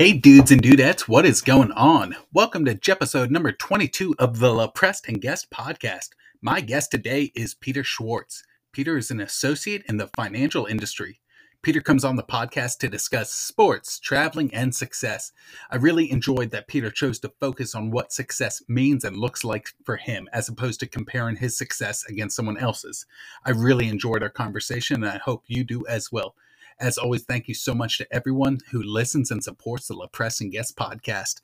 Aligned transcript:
Hey, 0.00 0.14
dudes 0.14 0.50
and 0.50 0.62
dudettes, 0.62 1.02
what 1.02 1.26
is 1.26 1.42
going 1.42 1.72
on? 1.72 2.16
Welcome 2.32 2.64
to 2.64 2.90
episode 2.90 3.30
number 3.30 3.52
22 3.52 4.14
of 4.18 4.38
the 4.38 4.46
LoPrest 4.46 5.06
and 5.06 5.20
Guest 5.20 5.50
podcast. 5.50 6.08
My 6.40 6.62
guest 6.62 6.90
today 6.90 7.32
is 7.34 7.52
Peter 7.52 7.84
Schwartz. 7.84 8.42
Peter 8.72 8.96
is 8.96 9.10
an 9.10 9.20
associate 9.20 9.82
in 9.86 9.98
the 9.98 10.06
financial 10.16 10.64
industry. 10.64 11.20
Peter 11.60 11.82
comes 11.82 12.02
on 12.02 12.16
the 12.16 12.22
podcast 12.22 12.78
to 12.78 12.88
discuss 12.88 13.30
sports, 13.30 14.00
traveling, 14.00 14.54
and 14.54 14.74
success. 14.74 15.32
I 15.70 15.76
really 15.76 16.10
enjoyed 16.10 16.50
that 16.52 16.66
Peter 16.66 16.90
chose 16.90 17.18
to 17.18 17.34
focus 17.38 17.74
on 17.74 17.90
what 17.90 18.10
success 18.10 18.62
means 18.68 19.04
and 19.04 19.18
looks 19.18 19.44
like 19.44 19.68
for 19.84 19.98
him, 19.98 20.30
as 20.32 20.48
opposed 20.48 20.80
to 20.80 20.86
comparing 20.86 21.36
his 21.36 21.58
success 21.58 22.06
against 22.06 22.36
someone 22.36 22.56
else's. 22.56 23.04
I 23.44 23.50
really 23.50 23.86
enjoyed 23.86 24.22
our 24.22 24.30
conversation, 24.30 25.04
and 25.04 25.12
I 25.12 25.18
hope 25.18 25.42
you 25.46 25.62
do 25.62 25.86
as 25.86 26.10
well. 26.10 26.36
As 26.80 26.96
always, 26.96 27.24
thank 27.24 27.46
you 27.46 27.52
so 27.52 27.74
much 27.74 27.98
to 27.98 28.06
everyone 28.10 28.58
who 28.70 28.82
listens 28.82 29.30
and 29.30 29.44
supports 29.44 29.86
the 29.86 29.94
LoPrest 29.94 30.40
and 30.40 30.50
Guest 30.50 30.76
podcast. 30.76 31.42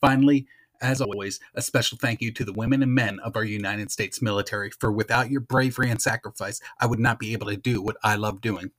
Finally, 0.00 0.46
as 0.80 1.02
always, 1.02 1.40
a 1.54 1.60
special 1.60 1.98
thank 1.98 2.22
you 2.22 2.32
to 2.32 2.44
the 2.44 2.54
women 2.54 2.82
and 2.82 2.94
men 2.94 3.20
of 3.20 3.36
our 3.36 3.44
United 3.44 3.90
States 3.90 4.22
military, 4.22 4.70
for 4.70 4.90
without 4.90 5.30
your 5.30 5.42
bravery 5.42 5.90
and 5.90 6.00
sacrifice, 6.00 6.60
I 6.80 6.86
would 6.86 7.00
not 7.00 7.18
be 7.18 7.34
able 7.34 7.48
to 7.48 7.56
do 7.56 7.82
what 7.82 7.96
I 8.02 8.14
love 8.14 8.40
doing. 8.40 8.70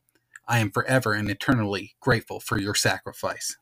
I 0.47 0.59
am 0.59 0.71
forever 0.71 1.13
and 1.13 1.29
eternally 1.29 1.95
grateful 1.99 2.39
for 2.39 2.57
your 2.57 2.73
sacrifice. 2.73 3.57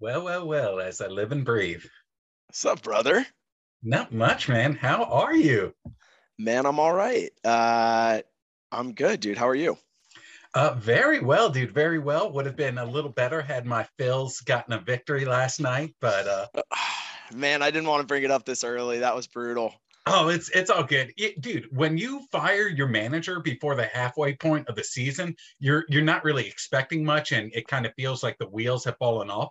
Well, 0.00 0.22
well, 0.22 0.46
well, 0.46 0.78
as 0.78 1.00
I 1.00 1.08
live 1.08 1.32
and 1.32 1.44
breathe. 1.44 1.82
What's 2.46 2.64
up, 2.64 2.82
brother? 2.82 3.26
Not 3.82 4.12
much, 4.12 4.48
man. 4.48 4.76
How 4.76 5.02
are 5.02 5.34
you? 5.34 5.74
Man, 6.38 6.66
I'm 6.66 6.78
all 6.78 6.92
right. 6.92 7.30
Uh, 7.44 8.20
I'm 8.70 8.92
good, 8.92 9.18
dude. 9.18 9.36
How 9.36 9.48
are 9.48 9.56
you? 9.56 9.76
Uh, 10.54 10.74
very 10.74 11.18
well, 11.18 11.50
dude. 11.50 11.72
Very 11.72 11.98
well. 11.98 12.30
Would 12.30 12.46
have 12.46 12.54
been 12.54 12.78
a 12.78 12.84
little 12.84 13.10
better 13.10 13.42
had 13.42 13.66
my 13.66 13.88
Phils 13.98 14.44
gotten 14.44 14.72
a 14.72 14.78
victory 14.78 15.24
last 15.24 15.60
night, 15.60 15.96
but 16.00 16.28
uh, 16.28 16.46
man, 17.34 17.60
I 17.60 17.72
didn't 17.72 17.88
want 17.88 18.00
to 18.02 18.06
bring 18.06 18.22
it 18.22 18.30
up 18.30 18.44
this 18.44 18.62
early. 18.62 19.00
That 19.00 19.16
was 19.16 19.26
brutal. 19.26 19.74
Oh, 20.10 20.28
it's 20.28 20.48
it's 20.50 20.70
all 20.70 20.84
good, 20.84 21.12
it, 21.16 21.40
dude. 21.40 21.66
When 21.70 21.98
you 21.98 22.22
fire 22.30 22.68
your 22.68 22.88
manager 22.88 23.40
before 23.40 23.74
the 23.74 23.84
halfway 23.84 24.34
point 24.34 24.68
of 24.68 24.74
the 24.74 24.84
season, 24.84 25.36
you're 25.58 25.84
you're 25.88 26.02
not 26.02 26.24
really 26.24 26.46
expecting 26.46 27.04
much, 27.04 27.32
and 27.32 27.52
it 27.54 27.68
kind 27.68 27.86
of 27.86 27.92
feels 27.94 28.22
like 28.22 28.38
the 28.38 28.48
wheels 28.48 28.84
have 28.84 28.96
fallen 28.98 29.30
off. 29.30 29.50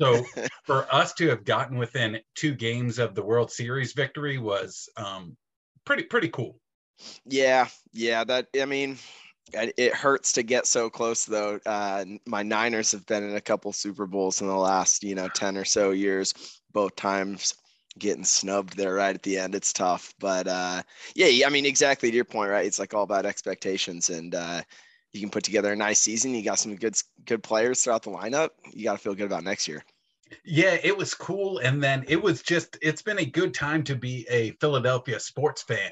So 0.00 0.24
for 0.64 0.92
us 0.94 1.12
to 1.14 1.28
have 1.28 1.44
gotten 1.44 1.78
within 1.78 2.20
two 2.34 2.54
games 2.54 2.98
of 2.98 3.14
the 3.14 3.22
World 3.22 3.50
Series 3.50 3.92
victory 3.92 4.38
was 4.38 4.88
um, 4.96 5.36
pretty 5.84 6.04
pretty 6.04 6.28
cool. 6.28 6.58
Yeah, 7.24 7.68
yeah. 7.92 8.24
That 8.24 8.48
I 8.60 8.64
mean, 8.64 8.98
it 9.52 9.94
hurts 9.94 10.32
to 10.32 10.42
get 10.42 10.66
so 10.66 10.90
close 10.90 11.24
though. 11.24 11.60
Uh, 11.66 12.04
my 12.26 12.42
Niners 12.42 12.92
have 12.92 13.06
been 13.06 13.22
in 13.22 13.36
a 13.36 13.40
couple 13.40 13.72
Super 13.72 14.06
Bowls 14.06 14.40
in 14.40 14.46
the 14.46 14.56
last 14.56 15.02
you 15.02 15.14
know 15.14 15.28
ten 15.28 15.56
or 15.56 15.64
so 15.64 15.90
years, 15.90 16.34
both 16.72 16.94
times 16.96 17.54
getting 17.98 18.24
snubbed 18.24 18.76
there 18.76 18.94
right 18.94 19.14
at 19.14 19.22
the 19.22 19.38
end. 19.38 19.54
It's 19.54 19.72
tough, 19.72 20.14
but 20.18 20.46
uh, 20.46 20.82
yeah, 21.14 21.46
I 21.46 21.50
mean, 21.50 21.66
exactly 21.66 22.10
to 22.10 22.16
your 22.16 22.24
point, 22.24 22.50
right? 22.50 22.66
It's 22.66 22.78
like 22.78 22.94
all 22.94 23.02
about 23.02 23.26
expectations, 23.26 24.10
and 24.10 24.34
uh, 24.34 24.62
you 25.12 25.20
can 25.20 25.30
put 25.30 25.44
together 25.44 25.72
a 25.72 25.76
nice 25.76 26.00
season. 26.00 26.34
You 26.34 26.42
got 26.42 26.58
some 26.58 26.76
good 26.76 26.96
good 27.24 27.42
players 27.42 27.82
throughout 27.82 28.02
the 28.02 28.10
lineup. 28.10 28.50
You 28.72 28.84
got 28.84 28.92
to 28.92 28.98
feel 28.98 29.14
good 29.14 29.26
about 29.26 29.44
next 29.44 29.68
year. 29.68 29.84
Yeah, 30.44 30.76
it 30.82 30.96
was 30.96 31.14
cool, 31.14 31.58
and 31.58 31.82
then 31.82 32.04
it 32.08 32.22
was 32.22 32.42
just 32.42 32.76
it's 32.82 33.02
been 33.02 33.18
a 33.18 33.24
good 33.24 33.54
time 33.54 33.82
to 33.84 33.96
be 33.96 34.26
a 34.30 34.50
Philadelphia 34.60 35.18
sports 35.20 35.62
fan. 35.62 35.90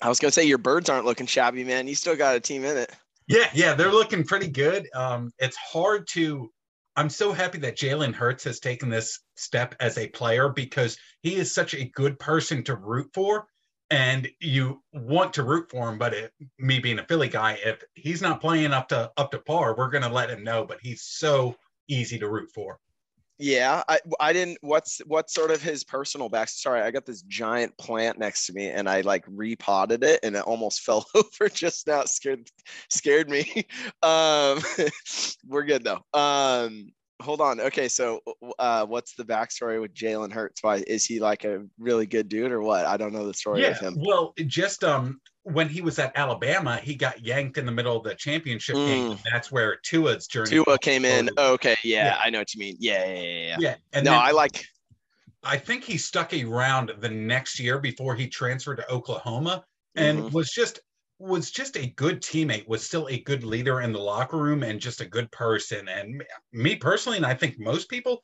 I 0.00 0.08
was 0.08 0.18
gonna 0.18 0.32
say 0.32 0.44
your 0.44 0.58
birds 0.58 0.88
aren't 0.88 1.04
looking 1.04 1.26
shabby, 1.26 1.64
man. 1.64 1.86
You 1.86 1.94
still 1.94 2.16
got 2.16 2.36
a 2.36 2.40
team 2.40 2.64
in 2.64 2.76
it. 2.76 2.92
Yeah, 3.26 3.48
yeah, 3.54 3.74
they're 3.74 3.92
looking 3.92 4.24
pretty 4.24 4.48
good. 4.48 4.88
Um, 4.94 5.32
it's 5.38 5.56
hard 5.56 6.06
to 6.08 6.50
I'm 6.96 7.10
so 7.10 7.32
happy 7.32 7.58
that 7.58 7.76
Jalen 7.76 8.14
Hurts 8.14 8.44
has 8.44 8.60
taken 8.60 8.88
this 8.88 9.20
step 9.36 9.74
as 9.80 9.98
a 9.98 10.08
player 10.08 10.48
because 10.48 10.96
he 11.22 11.34
is 11.34 11.52
such 11.52 11.74
a 11.74 11.86
good 11.86 12.18
person 12.18 12.62
to 12.64 12.76
root 12.76 13.10
for. 13.12 13.46
And 13.90 14.28
you 14.40 14.82
want 14.92 15.34
to 15.34 15.42
root 15.42 15.70
for 15.70 15.88
him, 15.88 15.98
but 15.98 16.14
it, 16.14 16.32
me 16.58 16.78
being 16.78 16.98
a 16.98 17.04
Philly 17.06 17.28
guy, 17.28 17.58
if 17.64 17.82
he's 17.94 18.22
not 18.22 18.40
playing 18.40 18.72
up 18.72 18.88
to 18.88 19.12
up 19.16 19.30
to 19.32 19.38
par, 19.38 19.76
we're 19.76 19.90
gonna 19.90 20.08
let 20.08 20.30
him 20.30 20.42
know. 20.42 20.64
But 20.64 20.78
he's 20.82 21.02
so 21.02 21.54
easy 21.86 22.18
to 22.18 22.28
root 22.28 22.50
for. 22.54 22.78
Yeah, 23.38 23.82
I, 23.88 23.98
I 24.20 24.32
didn't. 24.32 24.58
What's 24.60 25.00
what's 25.06 25.34
sort 25.34 25.50
of 25.50 25.60
his 25.60 25.82
personal 25.82 26.28
back? 26.28 26.48
Sorry, 26.48 26.80
I 26.80 26.92
got 26.92 27.04
this 27.04 27.22
giant 27.22 27.76
plant 27.78 28.18
next 28.18 28.46
to 28.46 28.52
me, 28.52 28.68
and 28.68 28.88
I 28.88 29.00
like 29.00 29.24
repotted 29.26 30.04
it, 30.04 30.20
and 30.22 30.36
it 30.36 30.42
almost 30.42 30.80
fell 30.84 31.04
over 31.14 31.48
just 31.48 31.86
now. 31.86 32.02
It 32.02 32.08
scared 32.08 32.48
scared 32.90 33.28
me. 33.28 33.66
Um, 34.02 34.60
we're 35.46 35.64
good 35.64 35.84
though. 35.84 36.00
Um, 36.12 36.92
hold 37.22 37.40
on. 37.40 37.60
Okay, 37.60 37.88
so 37.88 38.20
uh, 38.58 38.84
what's 38.84 39.14
the 39.14 39.24
backstory 39.24 39.80
with 39.80 39.94
Jalen 39.94 40.32
Hurts? 40.32 40.62
Why 40.62 40.84
is 40.86 41.04
he 41.06 41.20
like 41.20 41.44
a 41.44 41.64
really 41.78 42.06
good 42.06 42.28
dude 42.28 42.52
or 42.52 42.60
what? 42.60 42.84
I 42.86 42.96
don't 42.96 43.12
know 43.12 43.26
the 43.26 43.34
story 43.34 43.62
yeah, 43.62 43.68
of 43.68 43.78
him. 43.78 43.96
Well, 43.98 44.34
just 44.46 44.84
um, 44.84 45.20
when 45.44 45.68
he 45.68 45.82
was 45.82 45.98
at 45.98 46.12
Alabama, 46.16 46.78
he 46.82 46.94
got 46.94 47.24
yanked 47.24 47.58
in 47.58 47.66
the 47.66 47.72
middle 47.72 47.96
of 47.96 48.02
the 48.02 48.14
championship 48.14 48.76
mm. 48.76 48.86
game. 48.86 49.18
That's 49.30 49.52
where 49.52 49.76
Tua's 49.76 50.26
journey. 50.26 50.50
Tua 50.50 50.78
came 50.78 51.04
in. 51.04 51.30
okay, 51.38 51.76
yeah, 51.84 52.06
yeah, 52.06 52.18
I 52.22 52.30
know 52.30 52.38
what 52.38 52.54
you 52.54 52.60
mean. 52.60 52.76
Yeah, 52.80 53.04
yeah, 53.04 53.20
yeah. 53.20 53.56
Yeah, 53.60 53.74
and 53.92 54.04
no, 54.04 54.12
then, 54.12 54.20
I 54.20 54.30
like. 54.30 54.66
I 55.42 55.58
think 55.58 55.84
he 55.84 55.98
stuck 55.98 56.32
around 56.32 56.92
the 56.98 57.10
next 57.10 57.60
year 57.60 57.78
before 57.78 58.14
he 58.14 58.26
transferred 58.26 58.76
to 58.76 58.90
Oklahoma, 58.90 59.64
and 59.96 60.18
mm-hmm. 60.18 60.34
was 60.34 60.50
just 60.50 60.80
was 61.18 61.50
just 61.50 61.76
a 61.76 61.88
good 61.88 62.22
teammate. 62.22 62.66
Was 62.66 62.84
still 62.84 63.06
a 63.08 63.20
good 63.20 63.44
leader 63.44 63.82
in 63.82 63.92
the 63.92 64.00
locker 64.00 64.38
room, 64.38 64.62
and 64.62 64.80
just 64.80 65.02
a 65.02 65.06
good 65.06 65.30
person. 65.30 65.88
And 65.88 66.24
me 66.52 66.74
personally, 66.76 67.18
and 67.18 67.26
I 67.26 67.34
think 67.34 67.58
most 67.58 67.90
people, 67.90 68.22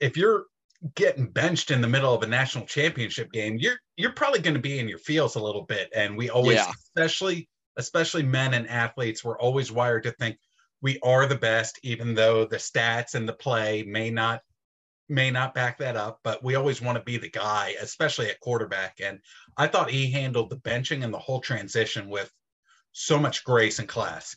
if 0.00 0.16
you're 0.16 0.46
getting 0.94 1.26
benched 1.26 1.70
in 1.70 1.80
the 1.80 1.88
middle 1.88 2.14
of 2.14 2.22
a 2.22 2.26
national 2.26 2.66
championship 2.66 3.32
game, 3.32 3.56
you're 3.58 3.78
you're 3.96 4.12
probably 4.12 4.40
going 4.40 4.54
to 4.54 4.60
be 4.60 4.78
in 4.78 4.88
your 4.88 4.98
feels 4.98 5.36
a 5.36 5.42
little 5.42 5.62
bit. 5.62 5.90
And 5.94 6.16
we 6.16 6.30
always, 6.30 6.56
yeah. 6.56 6.70
especially 6.70 7.48
especially 7.76 8.22
men 8.22 8.54
and 8.54 8.68
athletes, 8.68 9.22
we're 9.24 9.38
always 9.38 9.70
wired 9.70 10.04
to 10.04 10.12
think 10.12 10.38
we 10.82 10.98
are 11.02 11.26
the 11.26 11.36
best, 11.36 11.78
even 11.82 12.14
though 12.14 12.44
the 12.44 12.56
stats 12.56 13.14
and 13.14 13.28
the 13.28 13.32
play 13.32 13.82
may 13.82 14.10
not 14.10 14.40
may 15.08 15.30
not 15.30 15.54
back 15.54 15.78
that 15.78 15.96
up. 15.96 16.20
But 16.22 16.42
we 16.42 16.54
always 16.54 16.80
want 16.80 16.98
to 16.98 17.04
be 17.04 17.16
the 17.16 17.30
guy, 17.30 17.74
especially 17.80 18.28
at 18.28 18.40
quarterback. 18.40 18.96
And 19.02 19.20
I 19.56 19.66
thought 19.66 19.90
he 19.90 20.10
handled 20.10 20.50
the 20.50 20.56
benching 20.56 21.04
and 21.04 21.12
the 21.12 21.18
whole 21.18 21.40
transition 21.40 22.08
with 22.08 22.30
so 22.92 23.18
much 23.18 23.44
grace 23.44 23.78
and 23.78 23.88
class. 23.88 24.36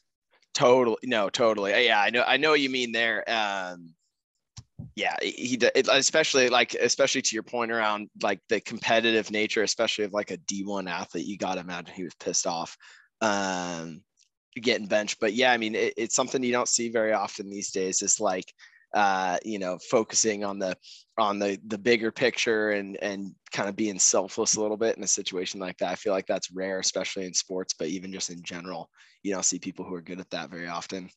Totally, 0.54 0.98
no, 1.04 1.30
totally. 1.30 1.86
Yeah, 1.86 2.02
I 2.02 2.10
know. 2.10 2.24
I 2.26 2.38
know 2.38 2.52
what 2.52 2.60
you 2.60 2.70
mean 2.70 2.92
there. 2.92 3.24
Um, 3.30 3.94
yeah, 4.96 5.16
he 5.22 5.58
especially 5.74 6.50
like 6.50 6.74
especially 6.74 7.22
to 7.22 7.36
your 7.36 7.44
point 7.44 7.72
around 7.72 8.10
like 8.22 8.40
the 8.50 8.60
competitive 8.60 9.32
nature, 9.32 9.64
especially 9.64 10.06
of 10.06 10.14
like 10.14 10.32
a 10.32 10.38
D1 10.38 10.90
athlete. 10.90 11.26
You 11.26 11.38
got 11.38 11.56
to 11.56 11.62
imagine 11.62 11.94
he 11.96 12.04
was 12.04 12.16
pissed 12.16 12.48
off 12.48 12.78
um, 13.22 14.02
getting 14.56 14.88
benched. 14.88 15.20
But 15.20 15.34
yeah, 15.34 15.52
I 15.52 15.58
mean, 15.58 15.76
it, 15.76 15.94
it's 15.98 16.16
something 16.16 16.44
you 16.44 16.52
don't 16.52 16.68
see 16.68 16.90
very 16.90 17.14
often 17.14 17.50
these 17.50 17.72
days. 17.72 18.02
It's 18.02 18.20
like 18.20 18.52
uh, 18.94 19.38
you 19.44 19.60
know 19.60 19.78
focusing 19.90 20.44
on 20.44 20.60
the 20.60 20.76
on 21.18 21.40
the 21.40 21.60
the 21.68 21.78
bigger 21.78 22.12
picture 22.12 22.72
and 22.72 22.98
and 23.02 23.34
kind 23.52 23.70
of 23.70 23.76
being 23.76 24.00
selfless 24.00 24.56
a 24.56 24.62
little 24.62 24.78
bit 24.78 24.98
in 24.98 25.04
a 25.04 25.08
situation 25.08 25.60
like 25.60 25.78
that. 25.78 25.92
I 25.92 25.96
feel 25.96 26.14
like 26.14 26.28
that's 26.28 26.52
rare, 26.52 26.80
especially 26.80 27.26
in 27.26 27.34
sports, 27.34 27.74
but 27.78 27.88
even 27.88 28.12
just 28.12 28.30
in 28.30 28.44
general, 28.44 28.90
you 29.24 29.34
don't 29.34 29.46
see 29.46 29.60
people 29.60 29.86
who 29.86 29.96
are 29.96 30.02
good 30.02 30.20
at 30.20 30.30
that 30.32 30.50
very 30.50 30.68
often. 30.68 31.10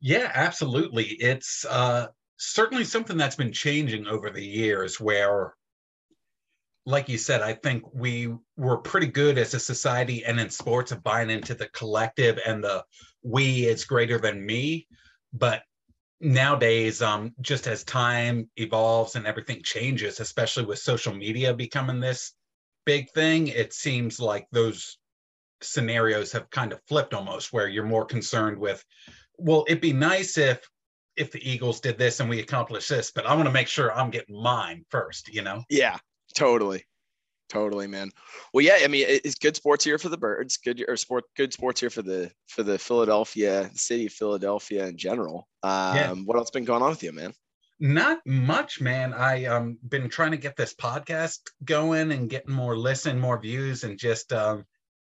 Yeah, 0.00 0.30
absolutely. 0.32 1.06
It's 1.18 1.64
uh, 1.64 2.06
certainly 2.38 2.84
something 2.84 3.16
that's 3.16 3.36
been 3.36 3.52
changing 3.52 4.06
over 4.06 4.30
the 4.30 4.44
years 4.44 4.98
where 4.98 5.54
like 6.88 7.10
you 7.10 7.18
said, 7.18 7.42
I 7.42 7.52
think 7.52 7.84
we 7.92 8.34
were 8.56 8.78
pretty 8.78 9.08
good 9.08 9.36
as 9.36 9.52
a 9.52 9.60
society 9.60 10.24
and 10.24 10.40
in 10.40 10.48
sports 10.48 10.90
of 10.90 11.02
buying 11.02 11.28
into 11.28 11.54
the 11.54 11.68
collective 11.68 12.38
and 12.46 12.64
the 12.64 12.82
we 13.22 13.66
is 13.66 13.84
greater 13.84 14.18
than 14.18 14.46
me. 14.46 14.86
But 15.34 15.64
nowadays, 16.18 17.02
um, 17.02 17.34
just 17.42 17.66
as 17.66 17.84
time 17.84 18.48
evolves 18.56 19.16
and 19.16 19.26
everything 19.26 19.60
changes, 19.62 20.18
especially 20.18 20.64
with 20.64 20.78
social 20.78 21.12
media 21.12 21.52
becoming 21.52 22.00
this 22.00 22.32
big 22.86 23.10
thing, 23.10 23.48
it 23.48 23.74
seems 23.74 24.18
like 24.18 24.46
those 24.50 24.96
scenarios 25.60 26.32
have 26.32 26.48
kind 26.48 26.72
of 26.72 26.80
flipped 26.88 27.12
almost, 27.12 27.52
where 27.52 27.68
you're 27.68 27.84
more 27.84 28.06
concerned 28.06 28.56
with, 28.58 28.82
well, 29.36 29.66
it'd 29.68 29.82
be 29.82 29.92
nice 29.92 30.38
if 30.38 30.66
if 31.18 31.32
the 31.32 31.50
Eagles 31.50 31.80
did 31.80 31.98
this 31.98 32.20
and 32.20 32.30
we 32.30 32.40
accomplished 32.40 32.88
this, 32.88 33.10
but 33.10 33.26
I 33.26 33.34
want 33.34 33.46
to 33.46 33.52
make 33.52 33.68
sure 33.68 33.92
I'm 33.92 34.10
getting 34.10 34.40
mine 34.40 34.84
first, 34.88 35.28
you 35.28 35.42
know? 35.42 35.64
Yeah, 35.68 35.98
totally. 36.34 36.84
Totally, 37.48 37.86
man. 37.86 38.10
Well, 38.52 38.64
yeah, 38.64 38.78
I 38.84 38.88
mean, 38.88 39.06
it's 39.08 39.36
good 39.36 39.56
sports 39.56 39.82
here 39.82 39.96
for 39.96 40.10
the 40.10 40.18
birds. 40.18 40.58
Good 40.58 40.84
or 40.86 40.96
sport, 40.96 41.24
good 41.34 41.52
sports 41.52 41.80
here 41.80 41.88
for 41.88 42.02
the 42.02 42.30
for 42.46 42.62
the 42.62 42.78
Philadelphia, 42.78 43.70
the 43.72 43.78
city 43.78 44.06
of 44.06 44.12
Philadelphia 44.12 44.86
in 44.86 44.98
general. 44.98 45.48
Um, 45.62 45.96
yeah. 45.96 46.12
What 46.12 46.36
else 46.36 46.50
been 46.50 46.66
going 46.66 46.82
on 46.82 46.90
with 46.90 47.02
you, 47.02 47.12
man? 47.12 47.32
Not 47.80 48.18
much, 48.26 48.82
man. 48.82 49.14
I 49.14 49.46
um 49.46 49.78
been 49.88 50.10
trying 50.10 50.32
to 50.32 50.36
get 50.36 50.56
this 50.56 50.74
podcast 50.74 51.38
going 51.64 52.12
and 52.12 52.28
getting 52.28 52.52
more 52.52 52.76
listen, 52.76 53.18
more 53.18 53.40
views, 53.40 53.82
and 53.82 53.98
just 53.98 54.30
um 54.32 54.66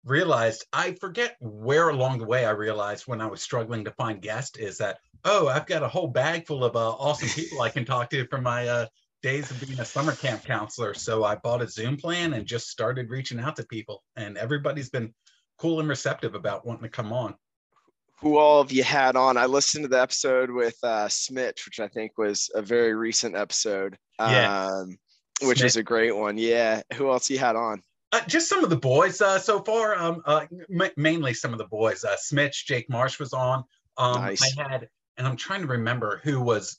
realized 0.05 0.65
I 0.73 0.93
forget 0.93 1.37
where 1.41 1.89
along 1.89 2.19
the 2.19 2.27
way 2.27 2.45
I 2.45 2.51
realized 2.51 3.09
when 3.09 3.21
I 3.21 3.27
was 3.27 3.43
struggling 3.43 3.85
to 3.87 3.93
find 3.93 4.23
guests 4.23 4.57
is 4.59 4.79
that 4.79 4.99
oh 5.25 5.49
I've 5.49 5.67
got 5.67 5.83
a 5.83 5.89
whole 5.89 6.09
bag 6.09 6.47
full 6.47 6.65
of 6.65 6.77
uh, 6.77 6.91
awesome 6.91 7.29
people 7.29 7.63
I 7.63 7.69
can 7.69 7.85
talk 7.85 8.11
to 8.11 8.27
from 8.27 8.43
my 8.43 8.67
uh, 8.67 8.87
days 9.23 9.51
of 9.51 9.61
being 9.61 9.81
a 9.81 9.85
summer 9.85 10.13
camp 10.13 10.45
counselor. 10.45 10.95
So 10.95 11.25
I 11.25 11.37
bought 11.37 11.63
a 11.63 11.69
Zoom 11.69 11.97
plan 11.97 12.33
and 12.33 12.47
just 12.47 12.69
started 12.69 13.11
reaching 13.11 13.41
out 13.41 13.57
to 13.57 13.65
people, 13.65 14.03
and 14.17 14.37
everybody's 14.37 14.91
been 14.91 15.13
cool 15.59 15.81
and 15.81 15.89
receptive 15.89 16.35
about 16.35 16.67
wanting 16.67 16.85
to 16.85 16.89
come 16.89 17.13
on. 17.13 17.35
Who 18.21 18.37
all 18.37 18.63
have 18.63 18.73
you 18.73 18.83
had 18.83 19.17
on? 19.17 19.37
I 19.37 19.47
listened 19.47 19.85
to 19.85 19.89
the 19.89 20.01
episode 20.01 20.51
with 20.51 20.77
uh, 20.83 21.09
Smitch, 21.09 21.65
which 21.65 21.81
I 21.81 21.89
think 21.89 22.19
was 22.19 22.51
a 22.55 22.61
very 22.61 22.95
recent 22.95 23.35
episode. 23.35 23.97
Yeah. 24.19 24.67
Um, 24.67 24.99
which 25.43 25.59
Smith. 25.59 25.67
is 25.67 25.77
a 25.77 25.83
great 25.83 26.15
one. 26.15 26.37
Yeah. 26.37 26.83
Who 26.95 27.11
else 27.11 27.31
you 27.31 27.39
had 27.39 27.57
on? 27.57 27.83
Uh, 28.13 28.21
just 28.27 28.49
some 28.49 28.63
of 28.63 28.69
the 28.69 28.77
boys 28.77 29.23
uh, 29.23 29.39
so 29.39 29.63
far. 29.63 29.97
Um, 29.97 30.23
uh, 30.27 30.45
m- 30.71 30.91
mainly 30.97 31.33
some 31.33 31.53
of 31.53 31.59
the 31.59 31.67
boys. 31.67 32.05
Uh, 32.05 32.17
Smitch, 32.19 32.67
Jake 32.67 32.91
Marsh 32.91 33.19
was 33.19 33.33
on. 33.33 33.65
Um, 33.97 34.21
nice. 34.21 34.59
I 34.59 34.69
had, 34.69 34.89
and 35.21 35.29
I'm 35.29 35.37
trying 35.37 35.61
to 35.61 35.67
remember 35.67 36.23
who 36.25 36.41
was 36.41 36.79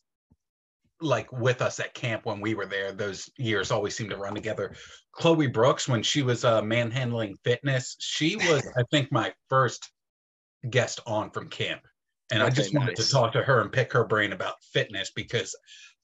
like 0.99 1.31
with 1.31 1.61
us 1.61 1.79
at 1.79 1.93
camp 1.93 2.25
when 2.25 2.41
we 2.41 2.55
were 2.55 2.65
there. 2.65 2.91
Those 2.91 3.29
years 3.37 3.69
always 3.69 3.95
seem 3.95 4.09
to 4.09 4.17
run 4.17 4.33
together. 4.33 4.73
Chloe 5.11 5.45
Brooks, 5.45 5.87
when 5.87 6.01
she 6.01 6.23
was 6.23 6.43
uh, 6.43 6.63
manhandling 6.63 7.37
fitness, 7.43 7.95
she 7.99 8.37
was, 8.37 8.67
I 8.75 8.81
think, 8.89 9.11
my 9.11 9.31
first 9.47 9.91
guest 10.67 11.01
on 11.05 11.29
from 11.29 11.49
camp. 11.49 11.81
And 12.31 12.41
I 12.41 12.49
just 12.49 12.73
wanted 12.73 12.97
nice. 12.97 13.05
to 13.05 13.13
talk 13.13 13.31
to 13.33 13.43
her 13.43 13.61
and 13.61 13.71
pick 13.71 13.93
her 13.93 14.05
brain 14.05 14.33
about 14.33 14.55
fitness 14.73 15.11
because 15.15 15.55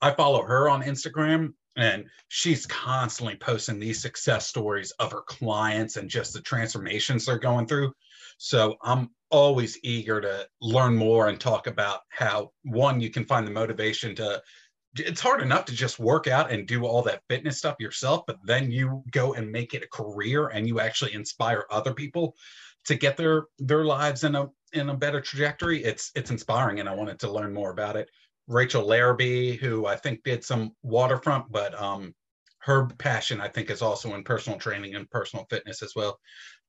I 0.01 0.11
follow 0.11 0.43
her 0.43 0.69
on 0.69 0.83
Instagram 0.83 1.53
and 1.75 2.05
she's 2.27 2.67
constantly 2.67 3.35
posting 3.35 3.79
these 3.79 3.99
success 3.99 4.45
stories 4.45 4.91
of 4.99 5.11
her 5.11 5.21
clients 5.21 5.95
and 5.95 6.07
just 6.07 6.33
the 6.33 6.41
transformations 6.41 7.25
they're 7.25 7.39
going 7.39 7.65
through. 7.65 7.93
So 8.37 8.75
I'm 8.83 9.09
always 9.29 9.77
eager 9.83 10.21
to 10.21 10.47
learn 10.61 10.95
more 10.95 11.27
and 11.27 11.39
talk 11.39 11.67
about 11.67 12.01
how 12.09 12.51
one, 12.63 13.01
you 13.01 13.09
can 13.09 13.25
find 13.25 13.45
the 13.45 13.51
motivation 13.51 14.15
to 14.15 14.41
it's 14.99 15.21
hard 15.21 15.41
enough 15.41 15.65
to 15.65 15.73
just 15.73 15.99
work 15.99 16.27
out 16.27 16.51
and 16.51 16.67
do 16.67 16.85
all 16.85 17.03
that 17.03 17.21
fitness 17.29 17.59
stuff 17.59 17.75
yourself, 17.79 18.23
but 18.25 18.37
then 18.43 18.71
you 18.71 19.03
go 19.11 19.33
and 19.33 19.51
make 19.51 19.73
it 19.73 19.83
a 19.83 19.87
career 19.87 20.47
and 20.47 20.67
you 20.67 20.79
actually 20.79 21.13
inspire 21.13 21.65
other 21.69 21.93
people 21.93 22.35
to 22.85 22.95
get 22.95 23.17
their 23.17 23.43
their 23.59 23.85
lives 23.85 24.23
in 24.23 24.35
a 24.35 24.47
in 24.73 24.89
a 24.89 24.97
better 24.97 25.21
trajectory. 25.21 25.83
It's 25.83 26.11
it's 26.15 26.31
inspiring, 26.31 26.79
and 26.79 26.89
I 26.89 26.95
wanted 26.95 27.19
to 27.19 27.31
learn 27.31 27.53
more 27.53 27.71
about 27.71 27.95
it. 27.95 28.09
Rachel 28.47 28.85
Larrabee, 28.85 29.57
who 29.57 29.85
I 29.85 29.97
think 29.97 30.23
did 30.23 30.43
some 30.43 30.71
waterfront, 30.81 31.51
but 31.51 31.79
um, 31.79 32.15
her 32.67 32.85
passion 32.97 33.39
I 33.39 33.47
think 33.47 33.69
is 33.69 33.81
also 33.81 34.13
in 34.13 34.23
personal 34.23 34.59
training 34.59 34.95
and 34.95 35.09
personal 35.09 35.45
fitness 35.49 35.81
as 35.81 35.93
well. 35.95 36.19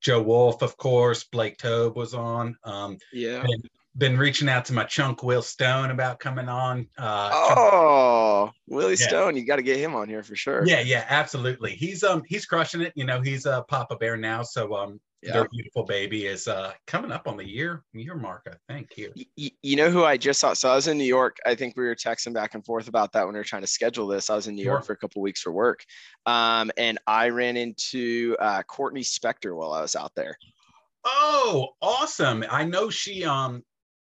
Joe 0.01 0.23
Wolf, 0.23 0.63
of 0.63 0.77
course. 0.77 1.25
Blake 1.25 1.59
Tobe 1.59 1.97
was 1.97 2.15
on. 2.15 2.57
Um, 2.63 2.99
yeah. 3.13 3.43
And 3.43 3.69
been 3.97 4.17
reaching 4.17 4.49
out 4.49 4.65
to 4.67 4.73
my 4.73 4.85
chunk 4.85 5.25
Will 5.25 5.43
Stone 5.43 5.91
about 5.91 6.21
coming 6.21 6.49
on. 6.49 6.87
Uh, 6.97 7.31
oh, 7.33 8.51
Willie 8.69 8.97
yeah. 9.01 9.09
Stone, 9.09 9.37
you 9.37 9.45
got 9.45 9.57
to 9.57 9.63
get 9.63 9.79
him 9.79 9.97
on 9.97 10.09
here 10.09 10.23
for 10.23 10.37
sure. 10.37 10.65
Yeah, 10.65 10.81
yeah, 10.81 11.05
absolutely. 11.09 11.75
He's 11.75 12.05
um 12.05 12.23
he's 12.25 12.47
crushing 12.47 12.81
it. 12.81 12.93
You 12.95 13.05
know, 13.05 13.21
he's 13.21 13.45
a 13.45 13.65
Papa 13.69 13.97
Bear 13.97 14.17
now, 14.17 14.45
so 14.45 14.77
um 14.77 15.01
yeah. 15.23 15.33
their 15.33 15.49
beautiful 15.49 15.83
baby 15.83 16.27
is 16.27 16.47
uh 16.47 16.73
coming 16.87 17.11
up 17.11 17.27
on 17.27 17.37
the 17.37 17.47
year 17.47 17.83
year 17.93 18.15
mark, 18.15 18.47
I 18.49 18.73
think. 18.73 18.93
Here, 18.93 19.13
you, 19.15 19.51
you 19.63 19.77
know 19.77 19.91
who 19.91 20.05
I 20.05 20.17
just 20.17 20.41
saw? 20.41 20.53
So 20.55 20.71
I 20.71 20.77
was 20.77 20.89
in 20.89 20.99
New 20.99 21.05
York. 21.05 21.39
I 21.47 21.55
think 21.55 21.77
we 21.77 21.85
were 21.85 21.95
texting 21.95 22.33
back 22.33 22.55
and 22.55 22.65
forth 22.65 22.89
about 22.89 23.13
that 23.13 23.25
when 23.25 23.35
we 23.35 23.41
were 23.41 23.45
trying 23.45 23.63
to 23.63 23.69
schedule 23.69 24.07
this. 24.07 24.31
I 24.31 24.37
was 24.37 24.47
in 24.47 24.55
New 24.55 24.63
sure. 24.63 24.75
York 24.75 24.85
for 24.85 24.93
a 24.93 24.97
couple 24.97 25.23
weeks 25.23 25.41
for 25.41 25.53
work, 25.53 25.85
um, 26.27 26.71
and 26.77 26.99
I 27.07 27.31
ran 27.31 27.57
into 27.57 28.37
uh, 28.41 28.63
Courtney 28.65 29.03
Spector 29.03 29.57
while 29.57 29.73
I 29.73 29.81
was 29.81 29.97
out 29.97 30.13
there. 30.15 30.37
Oh, 31.05 31.69
awesome! 31.83 32.45
I 32.51 32.65
know 32.65 32.91
she 32.91 33.25
um 33.25 33.63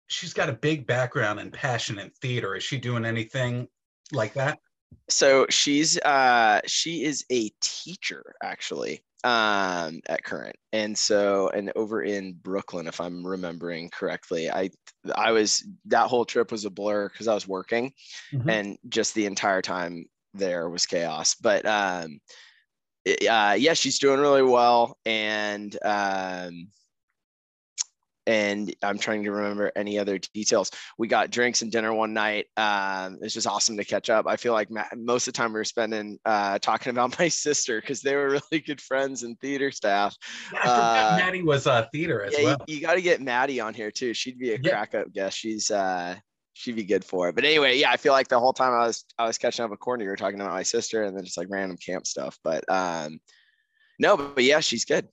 she's 0.08 0.34
got 0.34 0.50
a 0.50 0.54
big 0.54 0.88
background 0.88 1.40
and 1.40 1.52
passion 1.52 2.00
in 2.00 2.12
theater. 2.22 2.56
Is 2.56 2.64
she 2.64 2.78
doing 2.78 3.06
anything 3.06 3.68
like 4.12 4.34
that? 4.34 4.60
So 5.10 5.46
she's 5.50 6.00
uh 6.00 6.62
she 6.66 7.04
is 7.04 7.26
a 7.32 7.50
teacher 7.62 8.36
actually 8.42 9.04
um 9.24 10.00
at 10.08 10.24
current. 10.24 10.56
And 10.74 10.98
so 10.98 11.50
and 11.50 11.72
over 11.76 12.04
in 12.04 12.34
brooklyn 12.42 12.88
if 12.88 13.00
i'm 13.00 13.26
remembering 13.26 13.90
correctly 13.90 14.50
i 14.50 14.70
i 15.16 15.32
was 15.32 15.64
that 15.86 16.08
whole 16.08 16.26
trip 16.26 16.52
was 16.52 16.66
a 16.66 16.70
blur 16.70 17.10
because 17.10 17.28
i 17.28 17.34
was 17.34 17.48
working 17.48 17.94
mm-hmm. 18.34 18.50
and 18.50 18.78
just 18.90 19.14
the 19.14 19.26
entire 19.26 19.62
time 19.62 20.06
there 20.34 20.70
was 20.70 20.86
chaos. 20.86 21.36
But 21.36 21.66
um 21.66 22.20
uh 23.06 23.56
yeah 23.58 23.74
she's 23.74 24.00
doing 24.00 24.20
really 24.20 24.44
well. 24.44 24.98
And 25.06 25.78
um 25.84 26.68
and 28.26 28.74
I'm 28.82 28.98
trying 28.98 29.24
to 29.24 29.32
remember 29.32 29.72
any 29.76 30.00
other 30.00 30.18
details. 30.18 30.72
We 30.98 31.08
got 31.08 31.30
drinks 31.30 31.62
and 31.62 31.72
dinner 31.72 31.94
one 31.94 32.14
night. 32.14 32.48
Um, 32.58 33.20
it's 33.22 33.34
just 33.34 33.48
awesome 33.48 33.78
to 33.78 33.86
catch 33.86 34.10
up. 34.10 34.26
I 34.28 34.38
feel 34.38 34.54
like 34.54 34.70
most 34.96 35.28
of 35.28 35.34
the 35.34 35.38
time 35.38 35.54
we 35.54 35.60
were 35.60 35.64
spending 35.64 36.20
uh, 36.26 36.60
talking 36.60 36.92
about 36.92 37.18
my 37.20 37.28
sister 37.28 37.82
because 37.82 38.02
they 38.02 38.16
were 38.16 38.30
really 38.30 38.64
good 38.66 38.82
friends 38.82 39.24
and 39.24 39.40
theater 39.40 39.72
staff. 39.72 40.16
Yeah, 40.54 40.60
uh, 40.62 41.18
Maddie 41.20 41.44
was 41.44 41.68
uh, 41.68 41.88
theater 41.92 42.24
as 42.24 42.34
yeah, 42.38 42.44
well. 42.44 42.58
You, 42.68 42.76
you 42.76 42.82
got 42.82 42.96
to 42.96 43.02
get 43.02 43.22
Maddie 43.22 43.60
on 43.60 43.74
here 43.74 43.92
too. 43.92 44.14
She'd 44.14 44.40
be 44.40 44.54
a 44.54 44.60
yeah. 44.62 44.70
crack 44.70 44.96
up 44.96 45.12
guest. 45.12 45.38
She's 45.38 45.72
uh, 45.72 46.16
she'd 46.54 46.76
be 46.76 46.84
good 46.84 47.04
for 47.04 47.30
it. 47.30 47.36
But 47.36 47.46
anyway, 47.46 47.78
yeah, 47.78 47.92
I 47.92 47.98
feel 47.98 48.14
like 48.14 48.28
the 48.28 48.40
whole 48.40 48.54
time 48.54 48.74
I 48.74 48.88
was 48.88 49.06
I 49.18 49.26
was 49.26 49.38
catching 49.38 49.66
up 49.66 49.72
with 49.72 49.80
Courtney, 49.80 50.06
we 50.06 50.10
were 50.10 50.16
talking 50.16 50.40
about 50.40 50.54
my 50.54 50.64
sister 50.64 51.04
and 51.04 51.16
then 51.16 51.26
just 51.26 51.38
like 51.38 51.48
random 51.50 51.78
camp 51.78 52.08
stuff. 52.08 52.38
But 52.44 52.64
um, 52.72 53.20
no, 54.00 54.18
but, 54.18 54.36
but 54.36 54.44
yeah, 54.44 54.60
she's 54.60 54.86
good. 54.86 55.08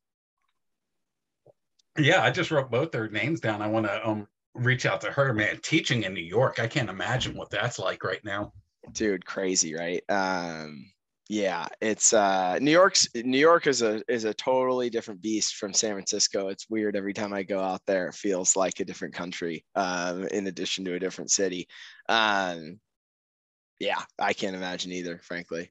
Yeah, 2.02 2.22
I 2.22 2.30
just 2.30 2.50
wrote 2.50 2.70
both 2.70 2.92
their 2.92 3.08
names 3.08 3.40
down. 3.40 3.62
I 3.62 3.66
want 3.66 3.86
to 3.86 4.08
um 4.08 4.26
reach 4.54 4.86
out 4.86 5.00
to 5.02 5.10
her, 5.10 5.32
man. 5.32 5.58
Teaching 5.62 6.04
in 6.04 6.14
New 6.14 6.24
York, 6.24 6.58
I 6.58 6.66
can't 6.66 6.90
imagine 6.90 7.36
what 7.36 7.50
that's 7.50 7.78
like 7.78 8.02
right 8.04 8.24
now. 8.24 8.52
Dude, 8.92 9.24
crazy, 9.24 9.74
right? 9.74 10.02
Um 10.08 10.90
yeah, 11.28 11.68
it's 11.80 12.12
uh 12.12 12.58
New 12.60 12.72
York's 12.72 13.08
New 13.14 13.38
York 13.38 13.66
is 13.66 13.82
a 13.82 14.02
is 14.08 14.24
a 14.24 14.34
totally 14.34 14.90
different 14.90 15.22
beast 15.22 15.56
from 15.56 15.72
San 15.72 15.92
Francisco. 15.92 16.48
It's 16.48 16.68
weird 16.68 16.96
every 16.96 17.12
time 17.12 17.32
I 17.32 17.44
go 17.44 17.60
out 17.60 17.82
there, 17.86 18.08
it 18.08 18.14
feels 18.14 18.56
like 18.56 18.80
a 18.80 18.84
different 18.84 19.14
country, 19.14 19.64
um, 19.76 20.26
in 20.28 20.48
addition 20.48 20.84
to 20.86 20.94
a 20.94 20.98
different 20.98 21.30
city. 21.30 21.68
Um 22.08 22.80
yeah, 23.78 24.02
I 24.18 24.32
can't 24.32 24.56
imagine 24.56 24.92
either, 24.92 25.20
frankly. 25.22 25.70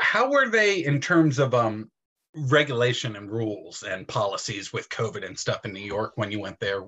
How 0.00 0.30
were 0.30 0.48
they 0.48 0.84
in 0.84 1.00
terms 1.00 1.38
of 1.38 1.54
um 1.54 1.90
regulation 2.34 3.16
and 3.16 3.30
rules 3.30 3.82
and 3.82 4.06
policies 4.06 4.72
with 4.72 4.88
COVID 4.88 5.24
and 5.24 5.38
stuff 5.38 5.64
in 5.64 5.72
New 5.72 5.80
York 5.80 6.12
when 6.16 6.30
you 6.30 6.40
went 6.40 6.58
there? 6.60 6.84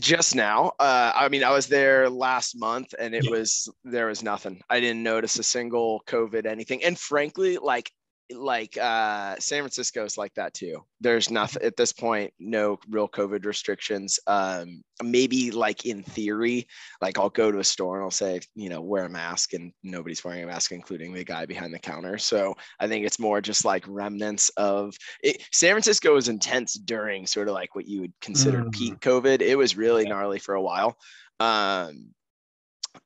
Just 0.00 0.34
now. 0.34 0.72
Uh, 0.78 1.12
I 1.14 1.28
mean, 1.28 1.44
I 1.44 1.50
was 1.50 1.66
there 1.66 2.08
last 2.08 2.58
month 2.58 2.94
and 2.98 3.14
it 3.14 3.24
yeah. 3.24 3.30
was, 3.30 3.68
there 3.84 4.06
was 4.06 4.22
nothing. 4.22 4.60
I 4.70 4.80
didn't 4.80 5.02
notice 5.02 5.38
a 5.38 5.42
single 5.42 6.02
COVID 6.06 6.46
anything. 6.46 6.82
And 6.84 6.98
frankly, 6.98 7.58
like 7.58 7.90
like 8.30 8.76
uh, 8.76 9.36
San 9.38 9.62
Francisco 9.62 10.04
is 10.04 10.18
like 10.18 10.34
that 10.34 10.54
too. 10.54 10.84
There's 11.00 11.30
nothing 11.30 11.62
at 11.62 11.76
this 11.76 11.92
point, 11.92 12.32
no 12.38 12.78
real 12.88 13.08
COVID 13.08 13.44
restrictions. 13.44 14.18
Um, 14.26 14.82
maybe 15.02 15.50
like 15.50 15.86
in 15.86 16.02
theory, 16.02 16.66
like 17.00 17.18
I'll 17.18 17.30
go 17.30 17.50
to 17.50 17.58
a 17.58 17.64
store 17.64 17.96
and 17.96 18.04
I'll 18.04 18.10
say, 18.10 18.40
you 18.54 18.68
know, 18.68 18.80
wear 18.80 19.04
a 19.04 19.08
mask 19.08 19.54
and 19.54 19.72
nobody's 19.82 20.24
wearing 20.24 20.44
a 20.44 20.46
mask, 20.46 20.72
including 20.72 21.12
the 21.12 21.24
guy 21.24 21.46
behind 21.46 21.72
the 21.72 21.78
counter. 21.78 22.18
So 22.18 22.54
I 22.80 22.88
think 22.88 23.06
it's 23.06 23.18
more 23.18 23.40
just 23.40 23.64
like 23.64 23.84
remnants 23.86 24.50
of 24.56 24.94
it. 25.22 25.42
San 25.52 25.72
Francisco 25.72 26.14
was 26.14 26.28
intense 26.28 26.74
during 26.74 27.26
sort 27.26 27.48
of 27.48 27.54
like 27.54 27.74
what 27.74 27.86
you 27.86 28.00
would 28.00 28.12
consider 28.20 28.64
mm. 28.64 28.72
peak 28.72 29.00
COVID. 29.00 29.40
It 29.40 29.56
was 29.56 29.76
really 29.76 30.04
gnarly 30.04 30.38
for 30.38 30.54
a 30.54 30.62
while. 30.62 30.96
Um, 31.40 32.10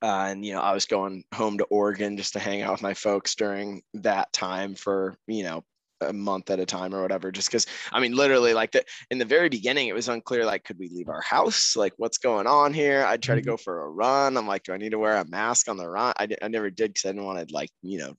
uh, 0.03 0.27
and 0.31 0.45
you 0.45 0.53
know 0.53 0.61
i 0.61 0.73
was 0.73 0.87
going 0.87 1.25
home 1.35 1.59
to 1.59 1.65
oregon 1.65 2.17
just 2.17 2.33
to 2.33 2.39
hang 2.39 2.62
out 2.62 2.73
with 2.73 2.83
my 2.83 2.95
folks 2.95 3.35
during 3.35 3.83
that 3.95 4.33
time 4.33 4.75
for 4.75 5.17
you 5.27 5.43
know 5.43 5.65
a 6.01 6.12
month 6.12 6.51
at 6.51 6.61
a 6.61 6.67
time 6.67 6.95
or 6.95 7.03
whatever 7.03 7.31
just 7.31 7.49
because 7.49 7.67
i 7.93 8.01
mean 8.01 8.15
literally 8.15 8.55
like 8.55 8.73
the, 8.73 8.85
in 9.11 9.19
the 9.19 9.25
very 9.25 9.49
beginning 9.49 9.89
it 9.89 9.95
was 9.95 10.09
unclear 10.09 10.45
like 10.45 10.65
could 10.65 10.79
we 10.79 10.89
leave 10.89 11.09
our 11.09 11.21
house? 11.21 11.77
Like 11.77 11.93
what's 11.97 12.19
going 12.19 12.47
on 12.47 12.75
here? 12.75 13.05
I'd 13.05 13.23
try 13.23 13.35
to 13.35 13.41
mm-hmm. 13.41 13.51
go 13.51 13.57
for 13.57 13.83
a 13.83 13.89
run. 13.89 14.37
I'm 14.37 14.47
like 14.47 14.65
do 14.65 14.73
i 14.73 14.77
need 14.77 14.91
to 14.91 14.99
wear 14.99 15.17
a 15.17 15.29
mask 15.29 15.69
on 15.69 15.77
the 15.77 15.89
run? 15.89 16.12
I, 16.19 16.29
I 16.43 16.49
never 16.49 16.71
did 16.71 16.93
because 16.93 17.09
i 17.09 17.12
didn't 17.12 17.25
want 17.25 17.47
to 17.47 17.55
like 17.55 17.71
you 17.83 17.99
know 17.99 18.15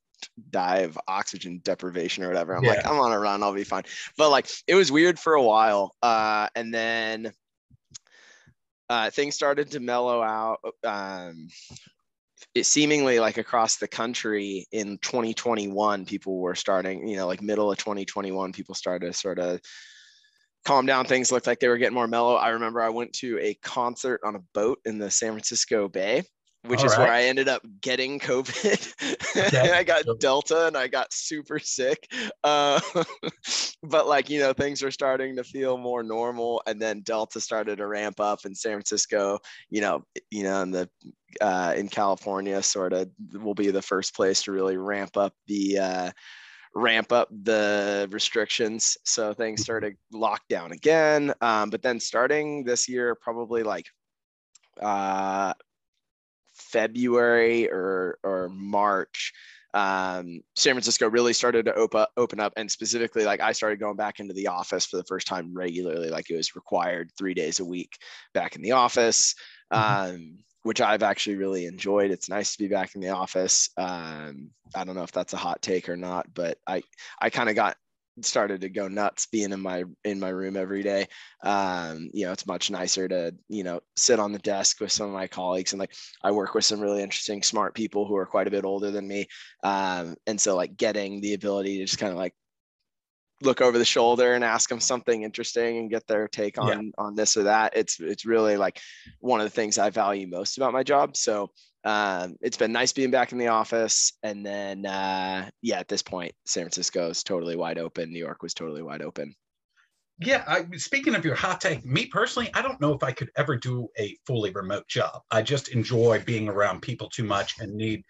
die 0.50 0.79
of 0.79 0.98
oxygen 1.08 1.60
deprivation 1.63 2.24
or 2.24 2.29
whatever. 2.29 2.55
I'm 2.55 2.63
yeah. 2.63 2.72
like 2.72 2.88
i'm 2.88 3.00
on 3.00 3.12
a 3.12 3.20
run. 3.20 3.43
I'll 3.43 3.53
be 3.53 3.63
fine. 3.63 3.84
But 4.17 4.29
like 4.29 4.50
it 4.67 4.75
was 4.75 4.91
weird 4.91 5.20
for 5.20 5.34
a 5.34 5.43
while 5.43 5.96
uh 6.01 6.48
and 6.55 6.74
then 6.74 7.34
uh, 8.89 9.09
things 9.09 9.35
started 9.35 9.71
to 9.71 9.79
mellow 9.79 10.21
out. 10.21 10.59
Um, 10.83 11.47
it 12.55 12.65
seemingly 12.65 13.19
like 13.19 13.37
across 13.37 13.77
the 13.77 13.87
country 13.87 14.67
in 14.71 14.97
2021 14.99 16.05
people 16.05 16.39
were 16.39 16.55
starting 16.55 17.07
you 17.07 17.15
know 17.15 17.25
like 17.25 17.41
middle 17.41 17.71
of 17.71 17.77
2021 17.77 18.51
people 18.51 18.75
started 18.75 19.07
to 19.07 19.13
sort 19.13 19.39
of 19.39 19.59
calm 20.65 20.85
down 20.85 21.05
things 21.05 21.31
looked 21.31 21.47
like 21.47 21.59
they 21.59 21.67
were 21.67 21.77
getting 21.77 21.95
more 21.95 22.07
mellow 22.07 22.35
i 22.35 22.49
remember 22.49 22.81
i 22.81 22.89
went 22.89 23.11
to 23.13 23.39
a 23.39 23.53
concert 23.55 24.19
on 24.23 24.35
a 24.35 24.43
boat 24.53 24.79
in 24.85 24.97
the 24.97 25.09
san 25.09 25.31
francisco 25.31 25.87
bay 25.87 26.23
which 26.65 26.79
All 26.79 26.86
is 26.86 26.91
right. 26.93 27.00
where 27.00 27.12
I 27.12 27.24
ended 27.24 27.50
up 27.50 27.62
getting 27.82 28.20
COVID. 28.20 29.72
I 29.74 29.84
got 29.84 30.05
Delta 30.20 30.67
and 30.67 30.77
I 30.77 30.88
got 30.88 31.12
super 31.12 31.60
sick. 31.60 32.10
Uh, 32.43 32.79
but 33.84 34.08
like, 34.08 34.29
you 34.29 34.39
know, 34.39 34.53
things 34.53 34.82
were 34.82 34.91
starting 34.91 35.36
to 35.36 35.43
feel 35.43 35.77
more 35.77 36.03
normal. 36.03 36.62
And 36.65 36.82
then 36.82 37.01
Delta 37.01 37.41
started 37.41 37.77
to 37.77 37.88
ramp 37.88 38.20
up 38.20 38.46
in 38.46 38.55
San 38.55 38.74
Francisco, 38.74 39.39
you 39.70 39.82
know, 39.82 40.05
you 40.32 40.43
know, 40.43 40.62
in 40.62 40.72
the, 40.72 40.89
uh, 41.41 41.74
in 41.75 41.89
California 41.89 42.62
sort 42.63 42.93
of 42.93 43.10
will 43.34 43.55
be 43.55 43.70
the 43.72 43.82
first 43.82 44.15
place 44.15 44.43
to 44.43 44.53
really 44.53 44.77
ramp 44.77 45.17
up 45.17 45.34
the, 45.48 45.79
uh, 45.79 46.12
ramp 46.75 47.12
up 47.12 47.27
the 47.43 48.08
restrictions. 48.12 48.98
So 49.03 49.34
things 49.34 49.60
mm-hmm. 49.60 49.63
started 49.63 49.98
locked 50.13 50.48
down 50.48 50.72
again. 50.72 51.34
Um, 51.41 51.70
but 51.70 51.82
then 51.82 52.00
starting 52.00 52.63
this 52.63 52.88
year, 52.88 53.15
probably 53.15 53.63
like 53.63 53.88
uh, 54.82 55.53
February 56.73 57.69
or 57.69 58.17
or 58.23 58.49
March, 58.49 59.31
um, 59.73 60.41
San 60.55 60.73
Francisco 60.73 61.09
really 61.09 61.33
started 61.33 61.65
to 61.65 61.73
open 61.75 62.05
open 62.17 62.39
up, 62.39 62.53
and 62.57 62.69
specifically, 62.69 63.25
like 63.25 63.41
I 63.41 63.53
started 63.53 63.79
going 63.79 63.95
back 63.95 64.19
into 64.19 64.33
the 64.33 64.47
office 64.47 64.85
for 64.85 64.97
the 64.97 65.03
first 65.05 65.27
time 65.27 65.53
regularly, 65.53 66.09
like 66.09 66.29
it 66.29 66.35
was 66.35 66.55
required 66.55 67.11
three 67.17 67.33
days 67.33 67.59
a 67.59 67.65
week 67.65 67.97
back 68.33 68.55
in 68.55 68.61
the 68.61 68.73
office, 68.73 69.35
mm-hmm. 69.71 70.15
um, 70.15 70.37
which 70.63 70.81
I've 70.81 71.03
actually 71.03 71.37
really 71.37 71.65
enjoyed. 71.65 72.11
It's 72.11 72.29
nice 72.29 72.51
to 72.53 72.63
be 72.63 72.67
back 72.67 72.95
in 72.95 73.01
the 73.01 73.09
office. 73.09 73.69
Um, 73.77 74.49
I 74.75 74.83
don't 74.83 74.95
know 74.95 75.03
if 75.03 75.11
that's 75.11 75.33
a 75.33 75.37
hot 75.37 75.61
take 75.61 75.89
or 75.89 75.97
not, 75.97 76.33
but 76.33 76.57
I 76.67 76.83
I 77.19 77.29
kind 77.29 77.49
of 77.49 77.55
got 77.55 77.77
started 78.22 78.62
to 78.62 78.70
go 78.70 78.88
nuts 78.88 79.25
being 79.27 79.51
in 79.51 79.60
my 79.60 79.84
in 80.03 80.20
my 80.20 80.29
room 80.29 80.55
every 80.55 80.84
day. 80.84 81.08
Um 81.43 82.10
you 82.13 82.25
know 82.25 82.32
it's 82.32 82.48
much 82.48 82.70
nicer 82.70 83.08
to 83.08 83.34
you 83.50 83.63
know 83.63 83.82
sit 83.96 84.20
on 84.20 84.32
the 84.32 84.39
desk 84.39 84.79
with 84.79 84.91
some 84.91 85.08
of 85.08 85.13
my 85.13 85.27
colleagues 85.27 85.74
and 85.74 85.79
like 85.79 85.93
i 86.24 86.32
work 86.32 86.53
with 86.53 86.65
some 86.65 86.79
really 86.79 87.01
interesting 87.01 87.41
smart 87.41 87.74
people 87.74 88.05
who 88.08 88.15
are 88.15 88.25
quite 88.25 88.48
a 88.48 88.51
bit 88.51 88.65
older 88.65 88.91
than 88.91 89.08
me. 89.08 89.27
Um 89.63 90.15
and 90.27 90.39
so 90.39 90.55
like 90.55 90.77
getting 90.77 91.22
the 91.22 91.34
ability 91.34 91.77
to 91.79 91.86
just 91.86 92.00
kind 92.00 92.12
of 92.12 92.17
like 92.17 92.34
look 93.41 93.62
over 93.62 93.77
the 93.77 93.86
shoulder 93.86 94.34
and 94.34 94.43
ask 94.43 94.70
them 94.70 94.79
something 94.79 95.24
interesting 95.24 95.77
and 95.77 95.89
get 95.89 96.08
their 96.08 96.27
take 96.27 96.58
on 96.58 96.67
yeah. 96.67 96.91
on 96.98 97.15
this 97.15 97.36
or 97.36 97.43
that 97.43 97.75
it's 97.75 98.00
it's 98.00 98.25
really 98.25 98.58
like 98.58 98.79
one 99.20 99.41
of 99.41 99.46
the 99.46 99.50
things 99.50 99.77
i 99.77 99.89
value 99.89 100.27
most 100.27 100.58
about 100.58 100.74
my 100.74 100.84
job. 100.84 101.17
So 101.17 101.51
um, 101.83 102.35
it's 102.41 102.57
been 102.57 102.71
nice 102.71 102.93
being 102.93 103.11
back 103.11 103.31
in 103.31 103.37
the 103.37 103.47
office. 103.47 104.13
And 104.23 104.45
then, 104.45 104.85
uh, 104.85 105.49
yeah, 105.61 105.79
at 105.79 105.87
this 105.87 106.01
point, 106.01 106.33
San 106.45 106.63
Francisco 106.63 107.09
is 107.09 107.23
totally 107.23 107.55
wide 107.55 107.77
open. 107.77 108.11
New 108.11 108.19
York 108.19 108.41
was 108.41 108.53
totally 108.53 108.81
wide 108.81 109.01
open. 109.01 109.35
Yeah, 110.19 110.43
I, 110.47 110.65
speaking 110.77 111.15
of 111.15 111.25
your 111.25 111.35
hot 111.35 111.59
take, 111.59 111.85
me 111.85 112.05
personally, 112.05 112.49
I 112.53 112.61
don't 112.61 112.79
know 112.79 112.93
if 112.93 113.03
I 113.03 113.11
could 113.11 113.31
ever 113.35 113.55
do 113.57 113.87
a 113.97 114.17
fully 114.25 114.51
remote 114.51 114.87
job. 114.87 115.21
I 115.31 115.41
just 115.41 115.69
enjoy 115.69 116.23
being 116.25 116.47
around 116.47 116.81
people 116.81 117.09
too 117.09 117.23
much 117.23 117.55
and 117.59 117.73
need 117.73 118.03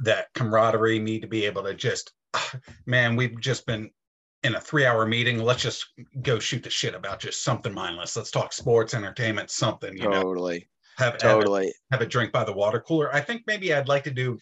that 0.00 0.28
camaraderie, 0.34 0.98
need 0.98 1.20
to 1.20 1.28
be 1.28 1.44
able 1.44 1.62
to 1.64 1.74
just, 1.74 2.12
man, 2.86 3.14
we've 3.14 3.38
just 3.40 3.66
been 3.66 3.90
in 4.42 4.54
a 4.54 4.60
three 4.60 4.86
hour 4.86 5.06
meeting. 5.06 5.38
Let's 5.38 5.62
just 5.62 5.84
go 6.22 6.38
shoot 6.38 6.62
the 6.62 6.70
shit 6.70 6.94
about 6.94 7.20
just 7.20 7.44
something 7.44 7.74
mindless. 7.74 8.16
Let's 8.16 8.30
talk 8.30 8.52
sports, 8.52 8.94
entertainment, 8.94 9.50
something, 9.50 9.96
you 9.96 10.08
know 10.08 10.22
totally. 10.22 10.60
know 10.60 10.64
have 11.00 11.18
totally 11.18 11.66
have 11.66 11.72
a, 11.90 11.94
have 11.96 12.02
a 12.02 12.06
drink 12.06 12.32
by 12.32 12.44
the 12.44 12.52
water 12.52 12.80
cooler. 12.80 13.14
I 13.14 13.20
think 13.20 13.42
maybe 13.46 13.74
I'd 13.74 13.88
like 13.88 14.04
to 14.04 14.10
do 14.10 14.38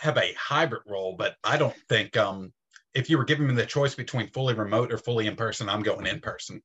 have 0.00 0.16
a 0.18 0.34
hybrid 0.34 0.82
role, 0.86 1.14
but 1.16 1.36
I 1.44 1.56
don't 1.56 1.76
think 1.88 2.16
um 2.16 2.52
if 2.94 3.10
you 3.10 3.18
were 3.18 3.24
giving 3.24 3.48
me 3.48 3.54
the 3.54 3.66
choice 3.66 3.94
between 3.94 4.28
fully 4.28 4.54
remote 4.54 4.92
or 4.92 4.98
fully 4.98 5.26
in 5.26 5.34
person, 5.34 5.68
I'm 5.68 5.82
going 5.82 6.06
in 6.06 6.20
person. 6.20 6.62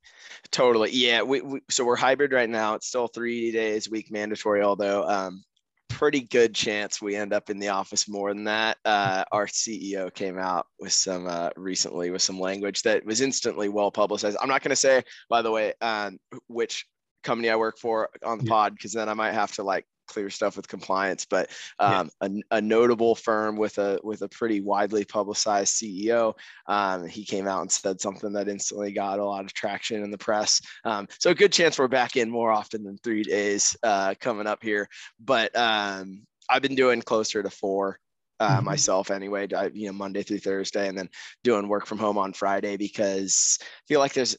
Totally. 0.52 0.92
Yeah. 0.92 1.24
We, 1.24 1.42
we, 1.42 1.62
so 1.70 1.84
we're 1.84 1.96
hybrid 1.96 2.34
right 2.34 2.50
now. 2.50 2.76
It's 2.76 2.88
still 2.88 3.08
three 3.08 3.52
days 3.52 3.88
a 3.88 3.90
week 3.90 4.12
mandatory, 4.12 4.62
although 4.62 5.04
um, 5.10 5.44
pretty 5.90 6.22
good 6.22 6.54
chance 6.54 7.02
we 7.02 7.16
end 7.16 7.34
up 7.34 7.50
in 7.50 7.58
the 7.58 7.70
office 7.70 8.08
more 8.08 8.32
than 8.32 8.44
that. 8.44 8.78
Uh, 8.86 9.24
our 9.32 9.48
CEO 9.48 10.14
came 10.14 10.38
out 10.38 10.68
with 10.80 10.94
some 10.94 11.28
uh, 11.28 11.50
recently 11.58 12.12
with 12.12 12.22
some 12.22 12.40
language 12.40 12.84
that 12.84 13.04
was 13.06 13.22
instantly 13.22 13.68
well 13.68 13.92
publicized. 13.92 14.38
I'm 14.40 14.50
not 14.50 14.62
going 14.62 14.70
to 14.70 14.76
say, 14.76 15.04
by 15.30 15.42
the 15.42 15.52
way, 15.52 15.74
um, 15.82 16.20
which 16.48 16.86
company 17.24 17.50
I 17.50 17.56
work 17.56 17.78
for 17.78 18.10
on 18.24 18.40
the 18.40 18.46
yeah. 18.46 18.50
pod 18.50 18.76
because 18.76 18.94
then 18.94 19.10
I 19.10 19.14
might 19.14 19.34
have 19.34 19.52
to 19.54 19.64
like 19.64 19.86
clear 20.10 20.30
stuff 20.30 20.58
with 20.58 20.68
compliance. 20.68 21.26
But 21.26 21.50
um, 21.80 22.10
yeah. 22.22 22.28
a, 22.52 22.58
a, 22.58 22.62
notable 22.62 23.16
firm 23.16 23.56
with 23.56 23.78
a 23.78 24.00
with 24.04 24.22
a 24.22 24.28
pretty 24.28 24.60
widely 24.60 25.06
publicized 25.06 25.76
CEO, 25.76 26.34
um, 26.68 27.08
he 27.08 27.24
came 27.24 27.48
out 27.48 27.62
and 27.62 27.72
said 27.72 28.02
something 28.02 28.34
that 28.34 28.50
instantly 28.50 28.92
got 28.92 29.20
a 29.20 29.26
lot 29.26 29.46
of 29.46 29.54
traction 29.54 30.04
in 30.04 30.12
the 30.12 30.18
press. 30.18 30.60
Um, 30.84 31.08
so 31.20 31.30
a 31.30 31.36
good 31.36 31.54
chance 31.54 31.80
we're 31.80 31.88
back 31.88 32.18
in 32.18 32.30
more 32.30 32.52
often 32.52 32.84
than 32.84 32.98
three 32.98 33.24
days 33.24 33.78
uh, 33.84 34.16
coming 34.20 34.48
up 34.48 34.62
here. 34.62 34.90
But 35.20 35.56
um, 35.56 36.24
I've 36.50 36.62
been 36.62 36.76
doing 36.76 37.02
closer 37.02 37.42
to 37.42 37.50
four. 37.50 38.00
Uh, 38.42 38.56
mm-hmm. 38.56 38.68
myself 38.68 39.12
anyway, 39.12 39.46
you 39.74 39.88
know, 39.88 39.92
Monday 39.92 40.24
through 40.24 40.40
Thursday, 40.40 40.88
and 40.88 40.98
then 40.98 41.10
doing 41.44 41.68
work 41.68 41.86
from 41.86 41.98
home 41.98 42.18
on 42.18 42.32
Friday 42.32 42.78
because 42.78 43.60
I 43.62 43.66
feel 43.90 44.00
like 44.00 44.14
there's 44.14 44.38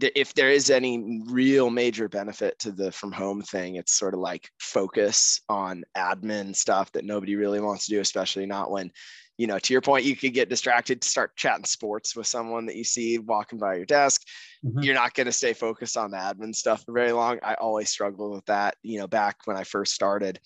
if 0.00 0.34
there 0.34 0.50
is 0.50 0.70
any 0.70 1.22
real 1.26 1.70
major 1.70 2.08
benefit 2.08 2.58
to 2.60 2.72
the 2.72 2.90
from 2.90 3.12
home 3.12 3.42
thing, 3.42 3.76
it's 3.76 3.92
sort 3.92 4.14
of 4.14 4.20
like 4.20 4.50
focus 4.58 5.40
on 5.48 5.84
admin 5.96 6.54
stuff 6.54 6.90
that 6.92 7.04
nobody 7.04 7.36
really 7.36 7.60
wants 7.60 7.86
to 7.86 7.92
do, 7.92 8.00
especially 8.00 8.46
not 8.46 8.70
when, 8.70 8.90
you 9.38 9.46
know, 9.46 9.58
to 9.58 9.72
your 9.72 9.80
point, 9.80 10.04
you 10.04 10.16
could 10.16 10.34
get 10.34 10.48
distracted 10.48 11.00
to 11.00 11.08
start 11.08 11.36
chatting 11.36 11.64
sports 11.64 12.16
with 12.16 12.26
someone 12.26 12.66
that 12.66 12.76
you 12.76 12.84
see 12.84 13.18
walking 13.18 13.58
by 13.58 13.76
your 13.76 13.86
desk. 13.86 14.22
Mm-hmm. 14.64 14.80
You're 14.80 14.94
not 14.94 15.14
going 15.14 15.26
to 15.26 15.32
stay 15.32 15.52
focused 15.52 15.96
on 15.96 16.10
the 16.10 16.16
admin 16.16 16.54
stuff 16.54 16.84
for 16.84 16.92
very 16.92 17.12
long. 17.12 17.38
I 17.42 17.54
always 17.54 17.88
struggled 17.88 18.34
with 18.34 18.46
that, 18.46 18.76
you 18.82 18.98
know, 18.98 19.06
back 19.06 19.38
when 19.44 19.56
I 19.56 19.62
first 19.62 19.94
started, 19.94 20.40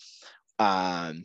um, 0.59 1.23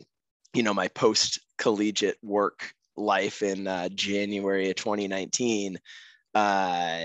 you 0.54 0.62
know, 0.62 0.74
my 0.74 0.88
post 0.88 1.40
collegiate 1.58 2.18
work 2.22 2.72
life 2.96 3.42
in 3.42 3.66
uh, 3.66 3.88
January 3.90 4.70
of 4.70 4.76
2019. 4.76 5.78
Uh, 6.34 7.00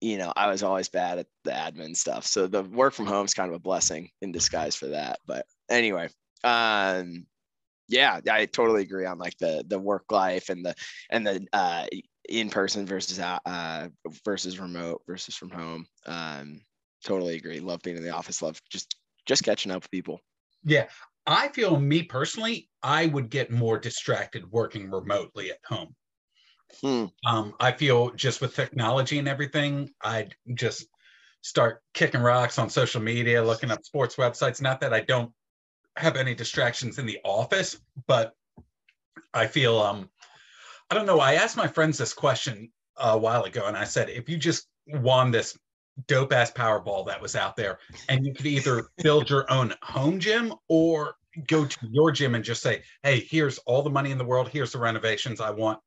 you 0.00 0.16
know, 0.16 0.32
I 0.34 0.48
was 0.48 0.62
always 0.62 0.88
bad 0.88 1.18
at 1.18 1.26
the 1.44 1.50
admin 1.50 1.96
stuff. 1.96 2.26
So 2.26 2.46
the 2.46 2.62
work 2.62 2.94
from 2.94 3.06
home 3.06 3.26
is 3.26 3.34
kind 3.34 3.48
of 3.48 3.54
a 3.54 3.60
blessing 3.60 4.10
in 4.22 4.32
disguise 4.32 4.74
for 4.74 4.88
that. 4.88 5.18
But 5.26 5.46
anyway, 5.68 6.08
um, 6.42 7.26
yeah, 7.88 8.20
I 8.30 8.46
totally 8.46 8.82
agree 8.82 9.04
on 9.04 9.18
like 9.18 9.36
the 9.38 9.64
the 9.66 9.78
work 9.78 10.04
life 10.10 10.48
and 10.48 10.64
the 10.64 10.74
and 11.10 11.26
the 11.26 11.46
uh, 11.52 11.86
in 12.28 12.48
person 12.48 12.86
versus 12.86 13.18
uh, 13.18 13.88
versus 14.24 14.58
remote 14.58 15.02
versus 15.06 15.34
from 15.34 15.50
home. 15.50 15.86
Um, 16.06 16.60
totally 17.04 17.36
agree. 17.36 17.60
Love 17.60 17.82
being 17.82 17.96
in 17.96 18.04
the 18.04 18.14
office. 18.14 18.42
Love 18.42 18.60
just 18.70 18.96
just 19.26 19.44
catching 19.44 19.72
up 19.72 19.82
with 19.82 19.90
people. 19.90 20.20
Yeah, 20.64 20.86
I 21.26 21.48
feel 21.48 21.78
me 21.78 22.02
personally, 22.02 22.68
I 22.82 23.06
would 23.06 23.28
get 23.28 23.50
more 23.50 23.78
distracted 23.78 24.50
working 24.50 24.90
remotely 24.90 25.50
at 25.50 25.58
home. 25.66 25.94
Hmm. 26.82 27.06
Um, 27.26 27.54
I 27.60 27.72
feel 27.72 28.10
just 28.10 28.40
with 28.40 28.54
technology 28.54 29.18
and 29.18 29.28
everything, 29.28 29.90
I'd 30.02 30.34
just 30.54 30.86
start 31.42 31.82
kicking 31.94 32.20
rocks 32.20 32.58
on 32.58 32.68
social 32.68 33.00
media, 33.00 33.42
looking 33.42 33.70
up 33.70 33.84
sports 33.84 34.16
websites. 34.16 34.60
Not 34.60 34.80
that 34.80 34.92
I 34.94 35.00
don't 35.00 35.32
have 35.96 36.16
any 36.16 36.34
distractions 36.34 36.98
in 36.98 37.06
the 37.06 37.18
office, 37.24 37.78
but 38.06 38.32
I 39.34 39.46
feel 39.46 39.78
um 39.80 40.08
I 40.90 40.94
don't 40.94 41.06
know. 41.06 41.20
I 41.20 41.34
asked 41.34 41.56
my 41.56 41.68
friends 41.68 41.98
this 41.98 42.12
question 42.12 42.70
a 42.96 43.16
while 43.16 43.44
ago, 43.44 43.66
and 43.66 43.76
I 43.76 43.84
said, 43.84 44.10
if 44.10 44.28
you 44.28 44.36
just 44.36 44.66
won 44.88 45.30
this 45.30 45.56
dope 46.08 46.32
ass 46.32 46.50
Powerball 46.50 47.06
that 47.06 47.20
was 47.20 47.36
out 47.36 47.56
there, 47.56 47.78
and 48.08 48.26
you 48.26 48.34
could 48.34 48.46
either 48.46 48.88
build 49.02 49.30
your 49.30 49.50
own 49.52 49.72
home 49.82 50.18
gym 50.18 50.52
or 50.68 51.14
go 51.46 51.64
to 51.64 51.88
your 51.90 52.10
gym 52.10 52.34
and 52.34 52.42
just 52.42 52.62
say, 52.62 52.82
hey, 53.04 53.20
here's 53.20 53.58
all 53.58 53.82
the 53.82 53.90
money 53.90 54.10
in 54.10 54.18
the 54.18 54.24
world, 54.24 54.48
here's 54.48 54.72
the 54.72 54.78
renovations 54.78 55.40
I 55.40 55.50
want 55.50 55.78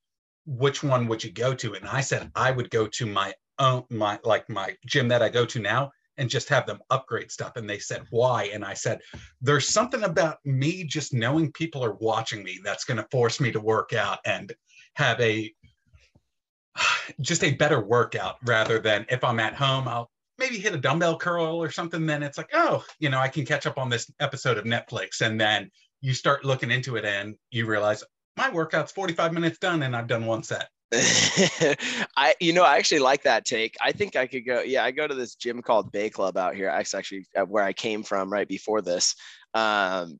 which 0.45 0.83
one 0.83 1.07
would 1.07 1.23
you 1.23 1.31
go 1.31 1.53
to? 1.55 1.73
And 1.73 1.87
I 1.87 2.01
said 2.01 2.31
I 2.35 2.51
would 2.51 2.69
go 2.69 2.87
to 2.87 3.05
my 3.05 3.33
own 3.59 3.83
my 3.89 4.19
like 4.23 4.49
my 4.49 4.75
gym 4.85 5.07
that 5.09 5.21
I 5.21 5.29
go 5.29 5.45
to 5.45 5.59
now 5.59 5.91
and 6.17 6.29
just 6.29 6.49
have 6.49 6.65
them 6.65 6.79
upgrade 6.89 7.31
stuff. 7.31 7.53
And 7.55 7.69
they 7.69 7.79
said, 7.79 8.03
why? 8.11 8.45
And 8.53 8.63
I 8.63 8.73
said, 8.73 8.99
there's 9.41 9.69
something 9.69 10.03
about 10.03 10.37
me 10.45 10.83
just 10.83 11.13
knowing 11.13 11.51
people 11.51 11.83
are 11.83 11.95
watching 11.95 12.43
me 12.43 12.59
that's 12.63 12.85
going 12.85 12.97
to 12.97 13.07
force 13.11 13.39
me 13.39 13.51
to 13.51 13.59
work 13.59 13.93
out 13.93 14.19
and 14.25 14.53
have 14.95 15.19
a 15.19 15.51
just 17.21 17.43
a 17.43 17.55
better 17.55 17.81
workout 17.81 18.35
rather 18.45 18.79
than 18.79 19.05
if 19.09 19.23
I'm 19.23 19.39
at 19.39 19.55
home, 19.55 19.87
I'll 19.87 20.09
maybe 20.37 20.57
hit 20.57 20.75
a 20.75 20.79
dumbbell 20.79 21.17
curl 21.17 21.61
or 21.61 21.71
something. 21.71 22.05
Then 22.05 22.23
it's 22.23 22.37
like, 22.37 22.49
oh, 22.53 22.83
you 22.99 23.09
know, 23.09 23.19
I 23.19 23.27
can 23.27 23.45
catch 23.45 23.65
up 23.65 23.77
on 23.77 23.89
this 23.89 24.09
episode 24.19 24.57
of 24.57 24.65
Netflix. 24.65 25.21
And 25.21 25.39
then 25.39 25.69
you 26.01 26.13
start 26.13 26.45
looking 26.45 26.71
into 26.71 26.95
it 26.95 27.05
and 27.05 27.35
you 27.51 27.65
realize, 27.65 28.03
my 28.37 28.49
workout's 28.49 28.91
45 28.91 29.33
minutes 29.33 29.59
done 29.59 29.83
and 29.83 29.95
I've 29.95 30.07
done 30.07 30.25
one 30.25 30.43
set. 30.43 30.69
I, 32.15 32.35
you 32.39 32.53
know, 32.53 32.63
I 32.63 32.77
actually 32.77 32.99
like 32.99 33.23
that 33.23 33.45
take. 33.45 33.75
I 33.81 33.91
think 33.91 34.15
I 34.15 34.27
could 34.27 34.45
go. 34.45 34.61
Yeah, 34.61 34.83
I 34.83 34.91
go 34.91 35.07
to 35.07 35.15
this 35.15 35.35
gym 35.35 35.61
called 35.61 35.91
Bay 35.91 36.09
Club 36.09 36.37
out 36.37 36.55
here. 36.55 36.67
That's 36.67 36.93
actually 36.93 37.25
uh, 37.35 37.45
where 37.45 37.63
I 37.63 37.73
came 37.73 38.03
from 38.03 38.31
right 38.31 38.47
before 38.47 38.81
this. 38.81 39.15
Um, 39.53 40.19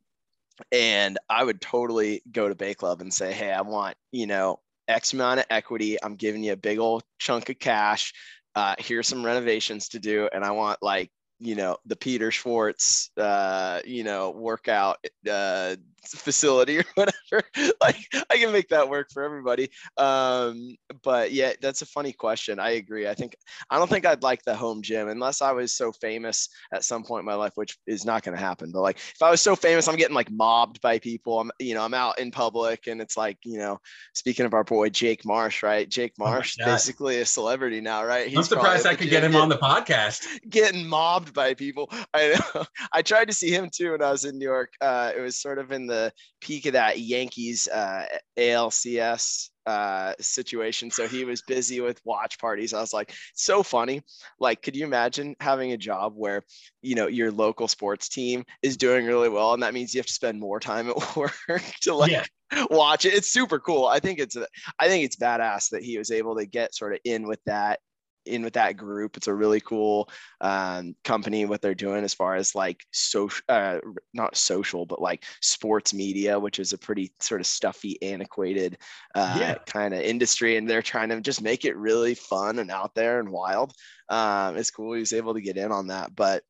and 0.71 1.19
I 1.29 1.43
would 1.43 1.61
totally 1.61 2.23
go 2.31 2.49
to 2.49 2.55
Bay 2.55 2.73
Club 2.73 3.01
and 3.01 3.13
say, 3.13 3.33
Hey, 3.33 3.51
I 3.51 3.61
want, 3.61 3.95
you 4.11 4.25
know, 4.25 4.59
X 4.87 5.13
amount 5.13 5.39
of 5.39 5.45
equity. 5.49 6.01
I'm 6.03 6.15
giving 6.15 6.43
you 6.43 6.53
a 6.53 6.57
big 6.57 6.79
old 6.79 7.03
chunk 7.19 7.49
of 7.49 7.59
cash. 7.59 8.13
Uh, 8.55 8.75
here's 8.77 9.07
some 9.07 9.25
renovations 9.25 9.89
to 9.89 9.99
do. 9.99 10.29
And 10.33 10.43
I 10.43 10.51
want 10.51 10.79
like 10.81 11.11
you 11.39 11.55
know 11.55 11.77
the 11.85 11.95
Peter 11.95 12.31
Schwartz 12.31 13.11
uh, 13.17 13.81
you 13.85 14.03
know 14.03 14.31
workout 14.31 14.97
uh, 15.29 15.75
facility 16.15 16.79
or 16.79 16.85
whatever. 16.95 17.43
like 17.81 17.97
I 18.29 18.37
can 18.37 18.51
make 18.51 18.69
that 18.69 18.89
work 18.89 19.09
for 19.11 19.23
everybody. 19.23 19.69
Um, 19.97 20.75
but 21.03 21.31
yeah, 21.31 21.53
that's 21.61 21.81
a 21.81 21.85
funny 21.85 22.13
question. 22.13 22.59
I 22.59 22.71
agree. 22.71 23.07
I 23.07 23.13
think 23.13 23.35
I 23.69 23.77
don't 23.77 23.89
think 23.89 24.05
I'd 24.05 24.23
like 24.23 24.43
the 24.43 24.55
home 24.55 24.81
gym 24.81 25.07
unless 25.07 25.41
I 25.41 25.51
was 25.51 25.73
so 25.73 25.91
famous 25.91 26.49
at 26.73 26.83
some 26.83 27.03
point 27.03 27.21
in 27.21 27.25
my 27.25 27.35
life, 27.35 27.53
which 27.55 27.77
is 27.87 28.05
not 28.05 28.23
going 28.23 28.37
to 28.37 28.43
happen. 28.43 28.71
But 28.71 28.81
like 28.81 28.97
if 28.97 29.21
I 29.21 29.31
was 29.31 29.41
so 29.41 29.55
famous, 29.55 29.87
I'm 29.87 29.95
getting 29.95 30.15
like 30.15 30.31
mobbed 30.31 30.81
by 30.81 30.99
people. 30.99 31.39
I'm 31.39 31.51
you 31.59 31.73
know 31.73 31.83
I'm 31.83 31.93
out 31.93 32.19
in 32.19 32.31
public 32.31 32.87
and 32.87 33.01
it's 33.01 33.17
like 33.17 33.37
you 33.43 33.57
know 33.57 33.79
speaking 34.13 34.45
of 34.45 34.53
our 34.53 34.63
boy 34.63 34.89
Jake 34.89 35.25
Marsh, 35.25 35.63
right? 35.63 35.89
Jake 35.89 36.13
oh 36.19 36.25
Marsh, 36.25 36.57
oh 36.61 36.65
basically 36.65 37.21
a 37.21 37.25
celebrity 37.25 37.81
now, 37.81 38.03
right? 38.03 38.27
He's 38.27 38.37
I'm 38.37 38.43
surprised 38.43 38.85
I 38.85 38.95
could 38.95 39.09
get 39.09 39.23
him 39.23 39.35
on 39.35 39.49
the 39.49 39.57
podcast. 39.57 40.25
Getting 40.49 40.87
mobbed 40.87 41.33
by 41.33 41.53
people. 41.53 41.89
I 42.13 42.35
know. 42.55 42.65
I 42.91 43.01
tried 43.01 43.25
to 43.25 43.33
see 43.33 43.51
him 43.51 43.69
too 43.71 43.91
when 43.91 44.01
I 44.01 44.11
was 44.11 44.25
in 44.25 44.37
New 44.37 44.45
York. 44.45 44.73
Uh, 44.81 45.11
it 45.15 45.21
was 45.21 45.37
sort 45.37 45.59
of 45.59 45.71
in 45.71 45.87
the 45.87 45.92
peak 46.41 46.65
of 46.65 46.73
that 46.73 46.99
Yankees 46.99 47.67
uh, 47.67 48.05
ALCS 48.37 49.49
uh, 49.65 50.13
situation. 50.19 50.91
So 50.91 51.07
he 51.07 51.25
was 51.25 51.41
busy 51.41 51.79
with 51.79 52.01
watch 52.03 52.37
parties. 52.39 52.73
I 52.73 52.81
was 52.81 52.93
like, 52.93 53.13
so 53.33 53.63
funny. 53.63 54.01
Like, 54.39 54.61
could 54.61 54.75
you 54.75 54.85
imagine 54.85 55.35
having 55.39 55.71
a 55.71 55.77
job 55.77 56.13
where, 56.15 56.43
you 56.81 56.95
know, 56.95 57.07
your 57.07 57.31
local 57.31 57.67
sports 57.67 58.09
team 58.09 58.43
is 58.61 58.77
doing 58.77 59.05
really 59.05 59.29
well, 59.29 59.53
and 59.53 59.63
that 59.63 59.73
means 59.73 59.93
you 59.93 59.99
have 59.99 60.07
to 60.07 60.13
spend 60.13 60.39
more 60.39 60.59
time 60.59 60.89
at 60.89 61.15
work 61.15 61.33
to 61.81 61.95
like 61.95 62.11
yeah. 62.11 62.25
watch 62.69 63.05
it. 63.05 63.13
It's 63.13 63.29
super 63.29 63.59
cool. 63.59 63.85
I 63.85 63.99
think 63.99 64.19
it's, 64.19 64.35
I 64.79 64.87
think 64.87 65.05
it's 65.05 65.15
badass 65.15 65.69
that 65.69 65.83
he 65.83 65.97
was 65.97 66.11
able 66.11 66.35
to 66.37 66.45
get 66.45 66.75
sort 66.75 66.93
of 66.93 66.99
in 67.05 67.27
with 67.27 67.39
that 67.45 67.79
in 68.25 68.43
with 68.43 68.53
that 68.53 68.77
group. 68.77 69.17
It's 69.17 69.27
a 69.27 69.33
really 69.33 69.59
cool 69.59 70.09
um, 70.41 70.95
company 71.03 71.45
what 71.45 71.61
they're 71.61 71.75
doing 71.75 72.03
as 72.03 72.13
far 72.13 72.35
as 72.35 72.55
like 72.55 72.85
social, 72.91 73.43
uh, 73.49 73.79
not 74.13 74.35
social, 74.35 74.85
but 74.85 75.01
like 75.01 75.23
sports 75.41 75.93
media, 75.93 76.39
which 76.39 76.59
is 76.59 76.73
a 76.73 76.77
pretty 76.77 77.11
sort 77.19 77.41
of 77.41 77.47
stuffy, 77.47 78.01
antiquated 78.01 78.77
uh, 79.15 79.35
yeah. 79.39 79.55
kind 79.65 79.93
of 79.93 80.01
industry, 80.01 80.57
and 80.57 80.69
they're 80.69 80.81
trying 80.81 81.09
to 81.09 81.21
just 81.21 81.41
make 81.41 81.65
it 81.65 81.77
really 81.77 82.15
fun 82.15 82.59
and 82.59 82.71
out 82.71 82.95
there 82.95 83.19
and 83.19 83.29
wild. 83.29 83.73
Um, 84.09 84.57
it's 84.57 84.71
cool 84.71 84.93
he 84.93 84.99
was 84.99 85.13
able 85.13 85.33
to 85.33 85.41
get 85.41 85.57
in 85.57 85.71
on 85.71 85.87
that, 85.87 86.15
but 86.15 86.43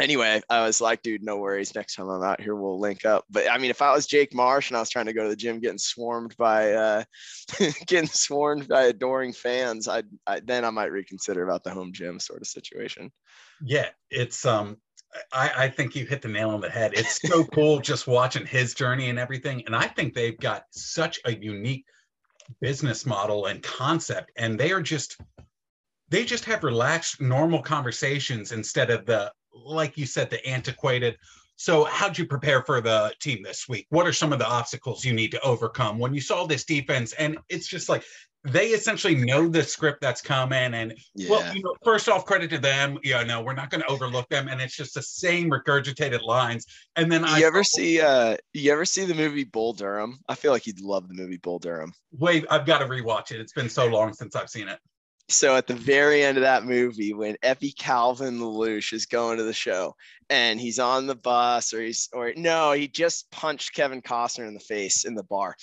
anyway, 0.00 0.40
I 0.48 0.66
was 0.66 0.80
like, 0.80 1.02
dude, 1.02 1.22
no 1.22 1.36
worries. 1.36 1.74
Next 1.74 1.94
time 1.94 2.08
I'm 2.08 2.22
out 2.22 2.40
here, 2.40 2.54
we'll 2.54 2.78
link 2.78 3.04
up. 3.04 3.24
But 3.30 3.50
I 3.50 3.58
mean, 3.58 3.70
if 3.70 3.82
I 3.82 3.92
was 3.92 4.06
Jake 4.06 4.34
Marsh 4.34 4.70
and 4.70 4.76
I 4.76 4.80
was 4.80 4.90
trying 4.90 5.06
to 5.06 5.12
go 5.12 5.24
to 5.24 5.28
the 5.28 5.36
gym, 5.36 5.60
getting 5.60 5.78
swarmed 5.78 6.36
by 6.36 6.72
uh, 6.72 7.04
getting 7.86 8.08
swarmed 8.08 8.68
by 8.68 8.84
adoring 8.84 9.32
fans, 9.32 9.88
I'd, 9.88 10.06
I 10.26 10.40
then 10.40 10.64
I 10.64 10.70
might 10.70 10.92
reconsider 10.92 11.44
about 11.44 11.64
the 11.64 11.70
home 11.70 11.92
gym 11.92 12.18
sort 12.18 12.40
of 12.40 12.46
situation. 12.46 13.12
Yeah, 13.62 13.88
it's 14.10 14.46
um, 14.46 14.78
I, 15.32 15.50
I 15.56 15.68
think 15.68 15.94
you 15.94 16.06
hit 16.06 16.22
the 16.22 16.28
nail 16.28 16.50
on 16.50 16.60
the 16.60 16.70
head. 16.70 16.92
It's 16.94 17.20
so 17.28 17.44
cool 17.54 17.80
just 17.80 18.06
watching 18.06 18.46
his 18.46 18.74
journey 18.74 19.10
and 19.10 19.18
everything. 19.18 19.62
And 19.66 19.74
I 19.74 19.86
think 19.86 20.14
they've 20.14 20.38
got 20.38 20.64
such 20.70 21.18
a 21.24 21.34
unique 21.34 21.84
business 22.60 23.06
model 23.06 23.46
and 23.46 23.62
concept, 23.62 24.32
and 24.36 24.58
they 24.58 24.72
are 24.72 24.82
just 24.82 25.16
they 26.08 26.24
just 26.24 26.44
have 26.44 26.64
relaxed 26.64 27.20
normal 27.20 27.62
conversations 27.62 28.52
instead 28.52 28.90
of 28.90 29.06
the 29.06 29.32
like 29.54 29.96
you 29.96 30.06
said, 30.06 30.30
the 30.30 30.44
antiquated. 30.46 31.16
So, 31.56 31.84
how'd 31.84 32.16
you 32.16 32.24
prepare 32.24 32.62
for 32.62 32.80
the 32.80 33.12
team 33.20 33.42
this 33.42 33.68
week? 33.68 33.86
What 33.90 34.06
are 34.06 34.14
some 34.14 34.32
of 34.32 34.38
the 34.38 34.48
obstacles 34.48 35.04
you 35.04 35.12
need 35.12 35.30
to 35.32 35.40
overcome 35.42 35.98
when 35.98 36.14
you 36.14 36.20
saw 36.20 36.46
this 36.46 36.64
defense? 36.64 37.12
And 37.12 37.36
it's 37.50 37.68
just 37.68 37.88
like 37.88 38.02
they 38.44 38.68
essentially 38.68 39.14
know 39.14 39.46
the 39.46 39.62
script 39.62 40.00
that's 40.00 40.22
coming. 40.22 40.72
And 40.72 40.94
yeah. 41.14 41.30
well, 41.30 41.54
you 41.54 41.62
know, 41.62 41.74
first 41.84 42.08
off, 42.08 42.24
credit 42.24 42.48
to 42.50 42.58
them. 42.58 42.98
Yeah, 43.04 43.22
no, 43.24 43.42
we're 43.42 43.52
not 43.52 43.68
going 43.68 43.82
to 43.82 43.86
overlook 43.88 44.28
them. 44.30 44.48
And 44.48 44.60
it's 44.60 44.74
just 44.74 44.94
the 44.94 45.02
same 45.02 45.50
regurgitated 45.50 46.22
lines. 46.22 46.64
And 46.96 47.12
then 47.12 47.20
you 47.20 47.28
I 47.28 47.42
ever 47.42 47.62
see 47.62 48.00
uh 48.00 48.38
you 48.54 48.72
ever 48.72 48.86
see 48.86 49.04
the 49.04 49.14
movie 49.14 49.44
Bull 49.44 49.74
Durham? 49.74 50.18
I 50.28 50.36
feel 50.36 50.52
like 50.52 50.66
you'd 50.66 50.80
love 50.80 51.08
the 51.08 51.14
movie 51.14 51.36
Bull 51.36 51.58
Durham. 51.58 51.92
Wait, 52.12 52.46
I've 52.50 52.64
got 52.64 52.78
to 52.78 52.86
rewatch 52.86 53.32
it. 53.32 53.40
It's 53.40 53.52
been 53.52 53.68
so 53.68 53.86
long 53.86 54.14
since 54.14 54.34
I've 54.34 54.48
seen 54.48 54.68
it 54.68 54.78
so 55.30 55.56
at 55.56 55.66
the 55.66 55.74
very 55.74 56.22
end 56.24 56.36
of 56.38 56.42
that 56.42 56.64
movie, 56.64 57.14
when 57.14 57.36
Ebby 57.42 57.76
Calvin 57.76 58.40
LaLoosh 58.40 58.92
is 58.92 59.06
going 59.06 59.38
to 59.38 59.44
the 59.44 59.52
show 59.52 59.94
and 60.28 60.60
he's 60.60 60.78
on 60.78 61.06
the 61.06 61.14
bus 61.14 61.72
or 61.72 61.80
he's 61.80 62.08
or 62.12 62.32
no, 62.36 62.72
he 62.72 62.88
just 62.88 63.30
punched 63.30 63.74
Kevin 63.74 64.02
Costner 64.02 64.48
in 64.48 64.54
the 64.54 64.60
face 64.60 65.04
in 65.04 65.14
the 65.14 65.22
bar. 65.22 65.54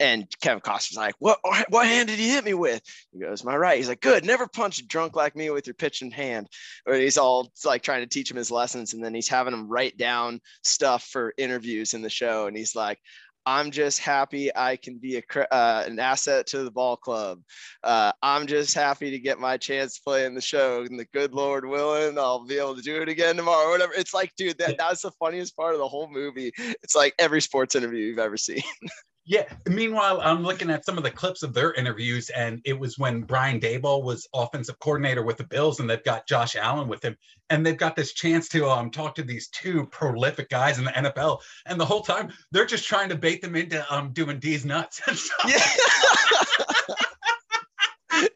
And 0.00 0.26
Kevin 0.40 0.60
Costner's 0.60 0.96
like, 0.96 1.14
What 1.20 1.38
what 1.68 1.86
hand 1.86 2.08
did 2.08 2.18
he 2.18 2.30
hit 2.30 2.44
me 2.44 2.54
with? 2.54 2.82
He 3.12 3.20
goes, 3.20 3.44
My 3.44 3.56
right. 3.56 3.76
He's 3.76 3.88
like, 3.88 4.00
Good, 4.00 4.24
never 4.24 4.48
punch 4.48 4.80
a 4.80 4.86
drunk 4.86 5.14
like 5.14 5.36
me 5.36 5.50
with 5.50 5.66
your 5.66 5.74
pitching 5.74 6.10
hand. 6.10 6.48
Or 6.86 6.94
he's 6.94 7.18
all 7.18 7.52
like 7.64 7.82
trying 7.82 8.02
to 8.02 8.08
teach 8.08 8.30
him 8.30 8.36
his 8.36 8.50
lessons. 8.50 8.92
And 8.92 9.04
then 9.04 9.14
he's 9.14 9.28
having 9.28 9.54
him 9.54 9.68
write 9.68 9.96
down 9.96 10.40
stuff 10.62 11.04
for 11.04 11.34
interviews 11.38 11.94
in 11.94 12.02
the 12.02 12.10
show. 12.10 12.46
And 12.46 12.56
he's 12.56 12.74
like, 12.74 12.98
I'm 13.46 13.70
just 13.70 13.98
happy 13.98 14.54
I 14.54 14.76
can 14.76 14.98
be 14.98 15.16
a, 15.16 15.54
uh, 15.54 15.84
an 15.86 15.98
asset 15.98 16.46
to 16.48 16.62
the 16.62 16.70
ball 16.70 16.96
club. 16.96 17.40
Uh, 17.82 18.12
I'm 18.22 18.46
just 18.46 18.74
happy 18.74 19.10
to 19.10 19.18
get 19.18 19.38
my 19.38 19.56
chance 19.56 19.96
to 19.96 20.02
play 20.02 20.24
in 20.24 20.34
the 20.34 20.40
show. 20.40 20.82
And 20.82 20.98
the 20.98 21.06
good 21.06 21.34
Lord 21.34 21.66
willing, 21.66 22.18
I'll 22.18 22.46
be 22.46 22.58
able 22.58 22.76
to 22.76 22.82
do 22.82 23.02
it 23.02 23.08
again 23.08 23.36
tomorrow. 23.36 23.70
Whatever. 23.70 23.92
It's 23.94 24.14
like, 24.14 24.32
dude, 24.36 24.58
that, 24.58 24.78
that's 24.78 25.02
the 25.02 25.10
funniest 25.12 25.56
part 25.56 25.74
of 25.74 25.80
the 25.80 25.88
whole 25.88 26.08
movie. 26.10 26.52
It's 26.82 26.94
like 26.94 27.14
every 27.18 27.40
sports 27.40 27.74
interview 27.74 28.06
you've 28.06 28.18
ever 28.18 28.36
seen. 28.36 28.62
Yeah. 29.24 29.44
Meanwhile, 29.68 30.20
I'm 30.20 30.42
looking 30.42 30.68
at 30.68 30.84
some 30.84 30.98
of 30.98 31.04
the 31.04 31.10
clips 31.10 31.44
of 31.44 31.54
their 31.54 31.72
interviews, 31.74 32.28
and 32.30 32.60
it 32.64 32.78
was 32.78 32.98
when 32.98 33.22
Brian 33.22 33.60
Daboll 33.60 34.02
was 34.02 34.26
offensive 34.34 34.78
coordinator 34.80 35.22
with 35.22 35.36
the 35.36 35.44
Bills, 35.44 35.78
and 35.78 35.88
they've 35.88 36.02
got 36.02 36.26
Josh 36.26 36.56
Allen 36.56 36.88
with 36.88 37.04
him, 37.04 37.16
and 37.48 37.64
they've 37.64 37.76
got 37.76 37.94
this 37.94 38.12
chance 38.12 38.48
to 38.48 38.68
um, 38.68 38.90
talk 38.90 39.14
to 39.14 39.22
these 39.22 39.48
two 39.48 39.86
prolific 39.86 40.48
guys 40.48 40.78
in 40.78 40.84
the 40.84 40.90
NFL, 40.90 41.38
and 41.66 41.78
the 41.78 41.86
whole 41.86 42.02
time 42.02 42.32
they're 42.50 42.66
just 42.66 42.86
trying 42.86 43.08
to 43.10 43.16
bait 43.16 43.42
them 43.42 43.54
into 43.54 43.84
um, 43.94 44.12
doing 44.12 44.40
D's 44.40 44.64
nuts. 44.64 45.00
yeah. 45.46 45.64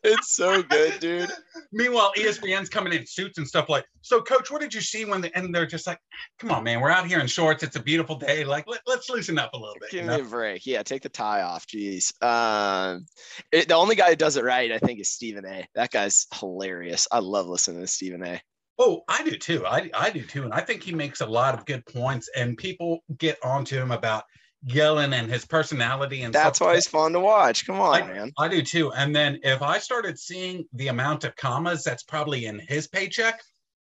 it's 0.02 0.34
so 0.34 0.62
good, 0.62 0.98
dude. 1.00 1.30
Meanwhile, 1.72 2.12
ESPN's 2.16 2.68
coming 2.68 2.92
in 2.92 3.06
suits 3.06 3.38
and 3.38 3.46
stuff 3.46 3.68
like, 3.68 3.84
so 4.00 4.22
coach, 4.22 4.50
what 4.50 4.60
did 4.60 4.72
you 4.72 4.80
see 4.80 5.04
when 5.04 5.20
the, 5.20 5.36
and 5.36 5.54
they're 5.54 5.66
just 5.66 5.86
like, 5.86 5.98
come 6.38 6.50
on, 6.50 6.64
man, 6.64 6.80
we're 6.80 6.90
out 6.90 7.06
here 7.06 7.20
in 7.20 7.26
shorts. 7.26 7.62
It's 7.62 7.76
a 7.76 7.82
beautiful 7.82 8.16
day. 8.16 8.44
Like, 8.44 8.66
let, 8.66 8.80
us 8.88 9.10
loosen 9.10 9.38
up 9.38 9.52
a 9.52 9.56
little 9.56 9.76
bit. 9.80 9.90
Give 9.90 10.00
you 10.02 10.06
know? 10.06 10.16
me 10.16 10.22
a 10.22 10.24
break. 10.24 10.66
Yeah. 10.66 10.82
Take 10.82 11.02
the 11.02 11.08
tie 11.08 11.42
off. 11.42 11.66
Jeez. 11.66 12.12
Um, 12.22 13.06
it, 13.52 13.68
the 13.68 13.74
only 13.74 13.96
guy 13.96 14.10
who 14.10 14.16
does 14.16 14.36
it 14.36 14.44
right, 14.44 14.72
I 14.72 14.78
think 14.78 15.00
is 15.00 15.10
Stephen 15.10 15.44
A. 15.44 15.66
That 15.74 15.90
guy's 15.90 16.26
hilarious. 16.34 17.08
I 17.10 17.18
love 17.18 17.46
listening 17.48 17.80
to 17.80 17.86
Stephen 17.86 18.22
A. 18.24 18.40
Oh, 18.78 19.02
I 19.08 19.22
do 19.22 19.36
too. 19.36 19.66
I, 19.66 19.90
I 19.94 20.10
do 20.10 20.22
too. 20.22 20.44
And 20.44 20.52
I 20.52 20.60
think 20.60 20.82
he 20.82 20.92
makes 20.92 21.20
a 21.20 21.26
lot 21.26 21.54
of 21.54 21.64
good 21.64 21.84
points 21.86 22.28
and 22.36 22.56
people 22.56 23.00
get 23.18 23.38
onto 23.44 23.76
him 23.76 23.90
about– 23.90 24.24
yelling 24.66 25.12
and 25.12 25.31
his 25.31 25.44
personality 25.44 26.22
and 26.22 26.35
that's 26.35 26.61
why 26.61 26.74
he's 26.74 26.88
fun 26.88 27.12
to 27.12 27.20
watch. 27.20 27.66
Come 27.66 27.81
on, 27.81 28.02
I, 28.02 28.07
man. 28.07 28.33
I 28.37 28.48
do 28.48 28.62
too. 28.62 28.92
And 28.92 29.14
then 29.14 29.38
if 29.44 29.62
I 29.62 29.79
started 29.79 30.18
seeing 30.18 30.64
the 30.72 30.88
amount 30.88 31.24
of 31.24 31.37
commas 31.37 31.85
that's 31.85 32.02
probably 32.02 32.46
in 32.46 32.59
his 32.59 32.88
paycheck, 32.88 33.40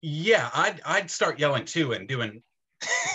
yeah, 0.01 0.49
I'd 0.53 0.81
I'd 0.85 1.11
start 1.11 1.39
yelling 1.39 1.65
too 1.65 1.91
and 1.91 2.07
doing, 2.07 2.41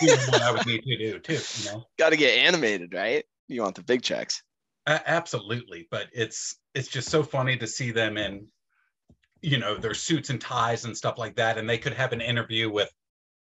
doing 0.01 0.19
what 0.29 0.43
I 0.43 0.53
would 0.53 0.67
need 0.67 0.83
to 0.83 0.99
do 0.99 1.19
too. 1.19 1.41
You 1.59 1.73
know, 1.73 1.85
got 1.99 2.11
to 2.11 2.17
get 2.17 2.39
animated, 2.39 2.93
right? 2.93 3.25
You 3.49 3.63
want 3.63 3.75
the 3.75 3.83
big 3.83 4.03
checks. 4.03 4.43
Uh, 4.87 4.99
absolutely, 5.07 5.89
but 5.91 6.09
it's 6.13 6.57
it's 6.75 6.89
just 6.89 7.09
so 7.09 7.23
funny 7.23 7.57
to 7.57 7.67
see 7.67 7.91
them 7.91 8.17
in, 8.19 8.47
you 9.41 9.59
know, 9.59 9.77
their 9.77 9.95
suits 9.95 10.31
and 10.31 10.41
ties 10.41 10.85
and 10.85 10.97
stuff 10.97 11.19
like 11.19 11.37
that, 11.37 11.59
and 11.59 11.69
they 11.69 11.79
could 11.79 11.95
have 11.95 12.13
an 12.13 12.21
interview 12.21 12.71
with 12.71 12.93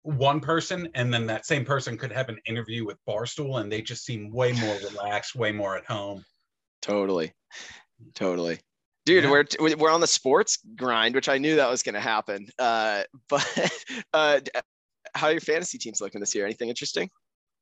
one 0.04 0.42
person 0.42 0.88
and 0.96 1.14
then 1.14 1.26
that 1.26 1.46
same 1.46 1.64
person 1.66 1.98
could 1.98 2.12
have 2.12 2.30
an 2.30 2.38
interview 2.46 2.86
with 2.86 2.98
barstool 3.08 3.62
and 3.62 3.72
they 3.72 3.82
just 3.82 4.06
seem 4.06 4.32
way 4.32 4.52
more 4.54 4.76
relaxed 4.76 5.36
way 5.36 5.52
more 5.52 5.78
at 5.78 5.86
home. 5.86 6.24
Totally. 6.82 7.32
Totally. 8.14 8.60
Dude 9.06 9.24
yeah. 9.24 9.30
we're 9.32 9.76
we're 9.78 9.92
on 9.92 10.02
the 10.02 10.08
sports 10.08 10.60
grind 10.76 11.16
which 11.16 11.30
i 11.30 11.38
knew 11.38 11.56
that 11.56 11.70
was 11.70 11.84
going 11.84 11.96
to 11.96 12.02
happen. 12.02 12.48
Uh, 12.60 13.04
but 13.30 13.70
uh, 14.14 14.40
how 15.16 15.28
are 15.28 15.32
your 15.32 15.42
fantasy 15.42 15.78
teams 15.78 16.02
looking 16.02 16.20
this 16.20 16.36
year? 16.36 16.46
Anything 16.46 16.70
interesting? 16.70 17.10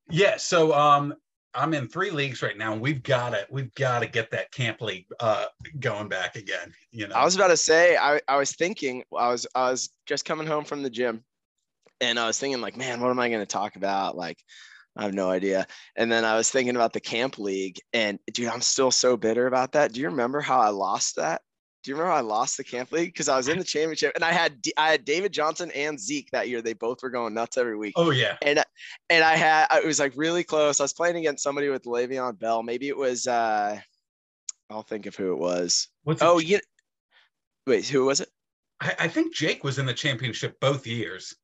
Yeah 0.09 0.37
so 0.37 0.73
um 0.73 1.13
i'm 1.53 1.73
in 1.73 1.87
three 1.87 2.09
leagues 2.09 2.41
right 2.41 2.57
now 2.57 2.73
and 2.73 2.81
we've 2.81 3.03
got 3.03 3.31
to 3.31 3.45
we've 3.51 3.73
got 3.75 3.99
to 3.99 4.07
get 4.07 4.31
that 4.31 4.51
camp 4.51 4.81
league 4.81 5.05
uh 5.19 5.45
going 5.79 6.07
back 6.07 6.35
again 6.35 6.73
you 6.91 7.07
know? 7.07 7.15
I 7.15 7.23
was 7.23 7.35
about 7.35 7.49
to 7.49 7.57
say 7.57 7.97
i 7.97 8.19
i 8.27 8.37
was 8.37 8.55
thinking 8.55 9.03
i 9.15 9.29
was 9.29 9.45
i 9.53 9.69
was 9.69 9.89
just 10.07 10.25
coming 10.25 10.47
home 10.47 10.63
from 10.63 10.81
the 10.81 10.89
gym 10.89 11.23
and 12.01 12.19
I 12.19 12.27
was 12.27 12.39
thinking 12.39 12.61
like, 12.61 12.75
man, 12.75 12.99
what 12.99 13.09
am 13.09 13.19
I 13.19 13.29
going 13.29 13.41
to 13.41 13.45
talk 13.45 13.75
about? 13.75 14.17
Like, 14.17 14.37
I 14.97 15.03
have 15.03 15.13
no 15.13 15.29
idea. 15.29 15.67
And 15.95 16.11
then 16.11 16.25
I 16.25 16.35
was 16.35 16.49
thinking 16.49 16.75
about 16.75 16.91
the 16.91 16.99
camp 16.99 17.39
league, 17.39 17.77
and 17.93 18.19
dude, 18.33 18.49
I'm 18.49 18.61
still 18.61 18.91
so 18.91 19.15
bitter 19.15 19.47
about 19.47 19.71
that. 19.73 19.93
Do 19.93 20.01
you 20.01 20.07
remember 20.07 20.41
how 20.41 20.59
I 20.59 20.69
lost 20.69 21.15
that? 21.15 21.41
Do 21.83 21.89
you 21.89 21.95
remember 21.95 22.11
how 22.11 22.17
I 22.19 22.21
lost 22.21 22.57
the 22.57 22.63
camp 22.63 22.91
league 22.91 23.09
because 23.09 23.27
I 23.27 23.37
was 23.37 23.47
in 23.47 23.57
the 23.57 23.63
championship 23.63 24.11
and 24.13 24.23
I 24.23 24.31
had 24.31 24.61
D- 24.61 24.73
I 24.77 24.91
had 24.91 25.03
David 25.03 25.31
Johnson 25.31 25.71
and 25.71 25.99
Zeke 25.99 26.29
that 26.31 26.47
year. 26.47 26.61
They 26.61 26.73
both 26.73 27.01
were 27.01 27.09
going 27.09 27.33
nuts 27.33 27.57
every 27.57 27.75
week. 27.75 27.93
Oh 27.95 28.11
yeah. 28.11 28.37
And 28.43 28.63
and 29.09 29.23
I 29.23 29.35
had 29.35 29.65
it 29.71 29.87
was 29.87 29.99
like 29.99 30.13
really 30.15 30.43
close. 30.43 30.79
I 30.79 30.83
was 30.83 30.93
playing 30.93 31.15
against 31.15 31.41
somebody 31.41 31.69
with 31.69 31.85
Le'Veon 31.85 32.37
Bell. 32.37 32.61
Maybe 32.61 32.87
it 32.87 32.97
was 32.97 33.25
uh 33.25 33.79
I'll 34.69 34.83
think 34.83 35.07
of 35.07 35.15
who 35.15 35.33
it 35.33 35.39
was. 35.39 35.87
What's? 36.03 36.21
Oh, 36.21 36.37
you 36.37 36.59
wait, 37.65 37.87
who 37.87 38.05
was 38.05 38.21
it? 38.21 38.29
I, 38.79 38.95
I 38.99 39.07
think 39.07 39.33
Jake 39.33 39.63
was 39.63 39.79
in 39.79 39.87
the 39.87 39.93
championship 39.93 40.59
both 40.59 40.85
years. 40.85 41.35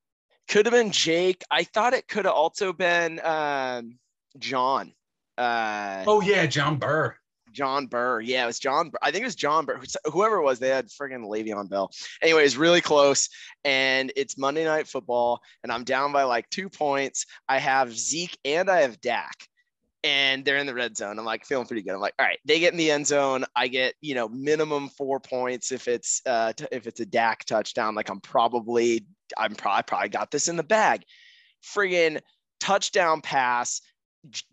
Could 0.50 0.66
have 0.66 0.74
been 0.74 0.92
Jake. 0.92 1.44
I 1.52 1.64
thought 1.64 1.94
it 1.94 2.08
could 2.08 2.26
have 2.26 2.34
also 2.34 2.72
been 2.74 3.20
um, 3.24 3.98
John. 4.40 4.94
Uh, 5.38 6.04
Oh 6.08 6.22
yeah, 6.22 6.46
John 6.46 6.78
Burr. 6.78 7.16
John 7.52 7.88
Burr. 7.88 8.22
Yeah, 8.22 8.44
it 8.44 8.48
was 8.48 8.60
John. 8.60 8.90
Burr. 8.90 9.00
I 9.02 9.12
think 9.12 9.24
it 9.24 9.26
was 9.26 9.36
John 9.36 9.66
Burr. 9.66 9.82
Whoever 10.12 10.38
it 10.38 10.44
was, 10.44 10.60
they 10.60 10.70
had 10.70 10.88
friggin' 10.90 11.28
Le'Veon 11.28 11.70
Bell. 11.70 11.92
Anyways, 12.22 12.56
really 12.56 12.82
close. 12.82 13.30
And 13.66 14.12
it's 14.16 14.38
Monday 14.38 14.64
Night 14.64 14.88
Football, 14.88 15.42
and 15.64 15.72
I'm 15.72 15.84
down 15.84 16.12
by 16.12 16.24
like 16.24 16.50
two 16.50 16.70
points. 16.70 17.26
I 17.50 17.58
have 17.58 17.98
Zeke 17.98 18.38
and 18.46 18.70
I 18.70 18.82
have 18.82 19.02
Dak, 19.02 19.36
and 20.04 20.46
they're 20.46 20.58
in 20.58 20.68
the 20.68 20.74
red 20.74 20.96
zone. 20.96 21.18
I'm 21.18 21.26
like 21.26 21.46
feeling 21.46 21.66
pretty 21.66 21.82
good. 21.82 21.94
I'm 21.94 22.00
like, 22.00 22.14
all 22.20 22.26
right, 22.26 22.40
they 22.46 22.60
get 22.60 22.74
in 22.74 22.78
the 22.78 22.92
end 22.92 23.08
zone. 23.08 23.44
I 23.56 23.68
get 23.68 23.96
you 24.02 24.14
know 24.14 24.30
minimum 24.30 24.90
four 24.90 25.20
points 25.20 25.72
if 25.72 25.88
it's 25.88 26.22
uh 26.26 26.54
t- 26.54 26.68
if 26.72 26.86
it's 26.86 27.00
a 27.00 27.06
Dak 27.06 27.44
touchdown. 27.46 27.96
Like 27.96 28.10
I'm 28.10 28.22
probably 28.22 29.06
I'm 29.38 29.56
probably 29.56 29.84
probably 29.84 30.10
got 30.10 30.32
this 30.32 30.48
in 30.48 30.56
the 30.56 30.64
bag. 30.64 31.04
Friggin' 31.64 32.20
touchdown 32.60 33.22
pass. 33.22 33.82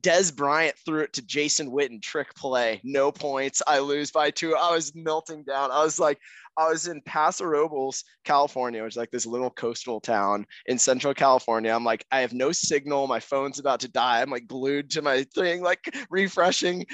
Dez 0.02 0.34
Bryant 0.34 0.76
threw 0.84 1.00
it 1.00 1.12
to 1.14 1.22
Jason 1.22 1.70
Witten, 1.70 2.00
trick 2.00 2.32
play, 2.34 2.80
no 2.84 3.10
points. 3.10 3.60
I 3.66 3.80
lose 3.80 4.10
by 4.12 4.30
two. 4.30 4.54
I 4.54 4.70
was 4.72 4.94
melting 4.94 5.42
down. 5.42 5.72
I 5.72 5.82
was 5.82 5.98
like, 5.98 6.18
I 6.56 6.68
was 6.68 6.86
in 6.86 7.00
Paso 7.02 7.44
Robles, 7.44 8.04
California, 8.24 8.82
which 8.82 8.92
is 8.92 8.96
like 8.96 9.10
this 9.10 9.26
little 9.26 9.50
coastal 9.50 10.00
town 10.00 10.46
in 10.66 10.78
Central 10.78 11.12
California. 11.12 11.72
I'm 11.72 11.84
like, 11.84 12.04
I 12.12 12.20
have 12.20 12.32
no 12.32 12.52
signal. 12.52 13.08
My 13.08 13.18
phone's 13.18 13.58
about 13.58 13.80
to 13.80 13.88
die. 13.88 14.22
I'm 14.22 14.30
like 14.30 14.46
glued 14.46 14.90
to 14.90 15.02
my 15.02 15.24
thing, 15.34 15.62
like 15.62 15.92
refreshing 16.10 16.86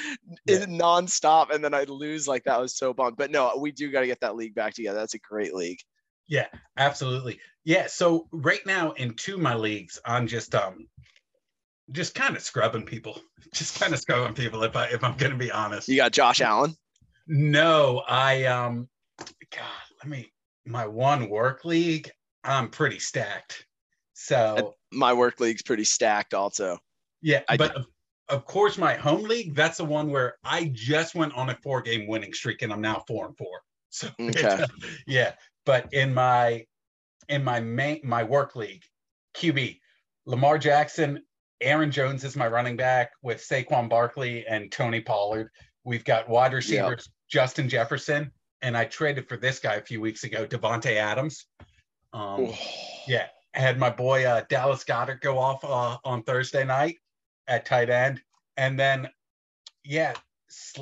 Yeah. 0.47 0.65
nonstop. 0.65 1.51
And 1.51 1.63
then 1.63 1.75
I 1.75 1.85
lose. 1.85 2.27
Like 2.27 2.45
that 2.45 2.61
was 2.61 2.77
so 2.79 2.95
bummed. 2.95 3.17
But 3.19 3.31
no, 3.31 3.55
we 3.59 3.73
do 3.73 3.91
got 3.91 4.01
to 4.01 4.07
get 4.07 4.21
that 4.21 4.37
league 4.37 4.55
back 4.55 4.73
together. 4.75 4.99
That's 4.99 5.15
a 5.15 5.19
great 5.19 5.55
league. 5.55 5.81
Yeah, 6.31 6.47
absolutely. 6.77 7.41
Yeah. 7.65 7.89
So 7.89 8.29
right 8.31 8.65
now 8.65 8.93
in 8.93 9.15
two 9.15 9.35
of 9.35 9.41
my 9.41 9.55
leagues, 9.55 10.01
I'm 10.07 10.27
just 10.27 10.55
um 10.55 10.89
just 11.91 12.15
kind 12.15 12.37
of 12.37 12.43
scrubbing 12.43 12.87
people. 12.87 13.21
Just 13.53 13.81
kind 13.81 13.93
of 13.93 13.99
scrubbing 13.99 14.35
people 14.35 14.63
if 14.63 14.77
I 14.77 14.87
if 14.87 15.03
I'm 15.03 15.17
gonna 15.17 15.35
be 15.35 15.51
honest. 15.51 15.89
You 15.89 15.97
got 15.97 16.13
Josh 16.13 16.41
Allen. 16.41 16.77
No, 17.27 18.05
I 18.07 18.45
um 18.45 18.89
God, 19.51 19.65
let 19.99 20.09
me 20.09 20.33
my 20.67 20.87
one 20.87 21.29
work 21.29 21.65
league, 21.65 22.09
I'm 22.45 22.71
pretty 22.71 23.01
stacked. 23.01 23.67
So 24.13 24.75
My 24.93 25.13
work 25.13 25.41
league's 25.41 25.63
pretty 25.63 25.83
stacked 25.83 26.33
also. 26.33 26.79
yeah, 27.23 27.43
I 27.49 27.57
but 27.57 27.75
of, 27.75 27.87
of 28.29 28.45
course 28.45 28.79
my 28.79 28.95
home 28.95 29.25
league, 29.25 29.57
that's 29.57 29.79
the 29.79 29.85
one 29.85 30.11
where 30.11 30.37
I 30.45 30.71
just 30.73 31.17
went 31.17 31.35
on 31.35 31.51
a 31.51 31.57
four 31.57 31.83
game 31.83 32.07
winning 32.07 32.33
streak 32.33 32.63
and 32.63 32.73
I'm 32.73 32.81
now 32.81 33.03
four 33.09 33.27
and 33.27 33.37
four. 33.37 33.63
So 33.89 34.09
Okay. 34.21 34.65
yeah, 35.09 35.33
but 35.65 35.93
in 35.93 36.15
my 36.15 36.65
in 37.29 37.45
my 37.45 37.61
main 37.61 38.01
my 38.03 38.23
work 38.25 38.57
league, 38.57 38.83
QB, 39.37 39.79
Lamar 40.27 40.59
Jackson, 40.59 41.23
Aaron 41.61 41.91
Jones 41.91 42.25
is 42.25 42.37
my 42.37 42.49
running 42.49 42.77
back 42.77 43.13
with 43.23 43.39
Saquon 43.39 43.89
Barkley 43.89 44.47
and 44.47 44.73
Tony 44.73 45.01
Pollard. 45.01 45.51
We've 45.85 46.05
got 46.05 46.29
wide 46.29 46.53
receivers 46.53 47.09
Justin 47.31 47.69
Jefferson, 47.69 48.33
and 48.63 48.77
I 48.77 48.85
traded 48.85 49.29
for 49.29 49.37
this 49.37 49.61
guy 49.61 49.75
a 49.75 49.83
few 49.83 50.01
weeks 50.01 50.25
ago, 50.25 50.47
Davante 50.47 50.97
Adams. 50.97 51.47
Um, 52.13 52.53
yeah, 53.07 53.27
I 53.55 53.61
had 53.61 53.79
my 53.79 53.91
boy 53.91 54.25
uh, 54.25 54.43
Dallas 54.49 54.85
Goedert 54.85 55.21
go 55.21 55.39
off 55.39 55.65
uh, 55.65 55.99
on 56.05 56.23
Thursday 56.25 56.65
night 56.65 56.97
at 57.47 57.67
tight 57.67 57.91
end, 57.91 58.21
and 58.57 58.79
then 58.79 59.09
yeah, 59.85 60.15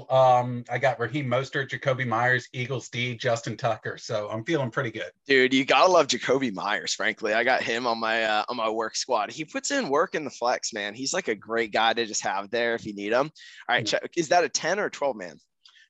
um, 0.08 0.64
I 0.70 0.78
got 0.78 0.98
Raheem 0.98 1.26
Mostert, 1.26 1.68
Jakobi 1.70 2.06
Meyers, 2.06 2.48
Eagles 2.52 2.88
D, 2.88 3.14
Justin 3.16 3.56
Tucker. 3.56 3.98
So 3.98 4.28
I'm 4.30 4.44
feeling 4.44 4.70
pretty 4.70 4.90
good. 4.90 5.10
Dude, 5.26 5.52
you 5.52 5.64
gotta 5.64 5.90
love 5.90 6.06
Jakobi 6.06 6.52
Meyers. 6.52 6.94
Frankly, 6.94 7.34
I 7.34 7.44
got 7.44 7.62
him 7.62 7.86
on 7.86 7.98
my 7.98 8.24
uh, 8.24 8.44
on 8.48 8.56
my 8.56 8.68
work 8.68 8.96
squad. 8.96 9.30
He 9.30 9.44
puts 9.44 9.70
in 9.70 9.88
work 9.88 10.14
in 10.14 10.24
the 10.24 10.30
flex, 10.30 10.72
man. 10.72 10.94
He's 10.94 11.12
like 11.12 11.28
a 11.28 11.34
great 11.34 11.72
guy 11.72 11.92
to 11.92 12.06
just 12.06 12.22
have 12.24 12.50
there 12.50 12.74
if 12.74 12.86
you 12.86 12.94
need 12.94 13.12
him. 13.12 13.30
All 13.68 13.76
right, 13.76 13.86
check. 13.86 14.10
is 14.16 14.28
that 14.28 14.44
a 14.44 14.48
ten 14.48 14.78
or 14.78 14.86
a 14.86 14.90
twelve 14.90 15.16
man? 15.16 15.38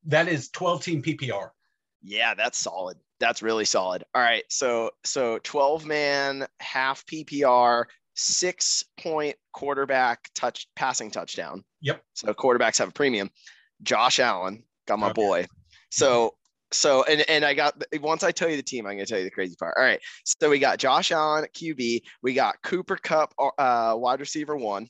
That 0.05 0.29
is 0.29 0.49
12 0.51 0.85
team 0.85 1.03
PPR. 1.03 1.51
Yeah, 2.03 2.35
that's 2.35 2.57
solid. 2.57 2.97
That's 3.21 3.43
really 3.43 3.65
solid. 3.65 4.05
All 4.15 4.23
right, 4.23 4.45
so 4.49 4.91
so 5.05 5.39
twelve 5.43 5.85
man, 5.85 6.47
half 6.61 7.05
PPR, 7.07 7.85
six 8.15 8.85
point 9.01 9.37
quarterback 9.53 10.31
touch 10.35 10.69
passing 10.77 11.11
touchdown. 11.11 11.65
Yep. 11.81 12.03
So 12.15 12.35
quarterbacks 12.35 12.79
have 12.79 12.89
a 12.89 12.93
premium. 12.93 13.31
Josh 13.83 14.19
Allen 14.21 14.65
got 14.87 14.99
my 14.99 15.07
Okay. 15.09 15.15
boy. 15.15 15.47
So 15.91 16.35
so 16.71 17.03
and 17.05 17.23
and 17.31 17.45
I 17.45 17.55
got 17.55 17.83
once 18.01 18.23
I 18.23 18.31
tell 18.33 18.49
you 18.51 18.57
the 18.57 18.63
team, 18.63 18.87
I'm 18.87 18.95
gonna 18.95 19.07
tell 19.07 19.19
you 19.19 19.25
the 19.25 19.31
crazy 19.31 19.57
part. 19.57 19.75
All 19.79 19.83
right. 19.85 20.01
So 20.25 20.51
we 20.51 20.59
got 20.59 20.79
Josh 20.79 21.11
Allen 21.13 21.45
at 21.45 21.55
QB. 21.55 22.03
We 22.23 22.35
got 22.35 22.61
Cooper 22.63 22.97
Kupp, 22.97 23.33
uh, 23.59 23.95
wide 23.97 24.21
receiver 24.21 24.57
one. 24.57 24.89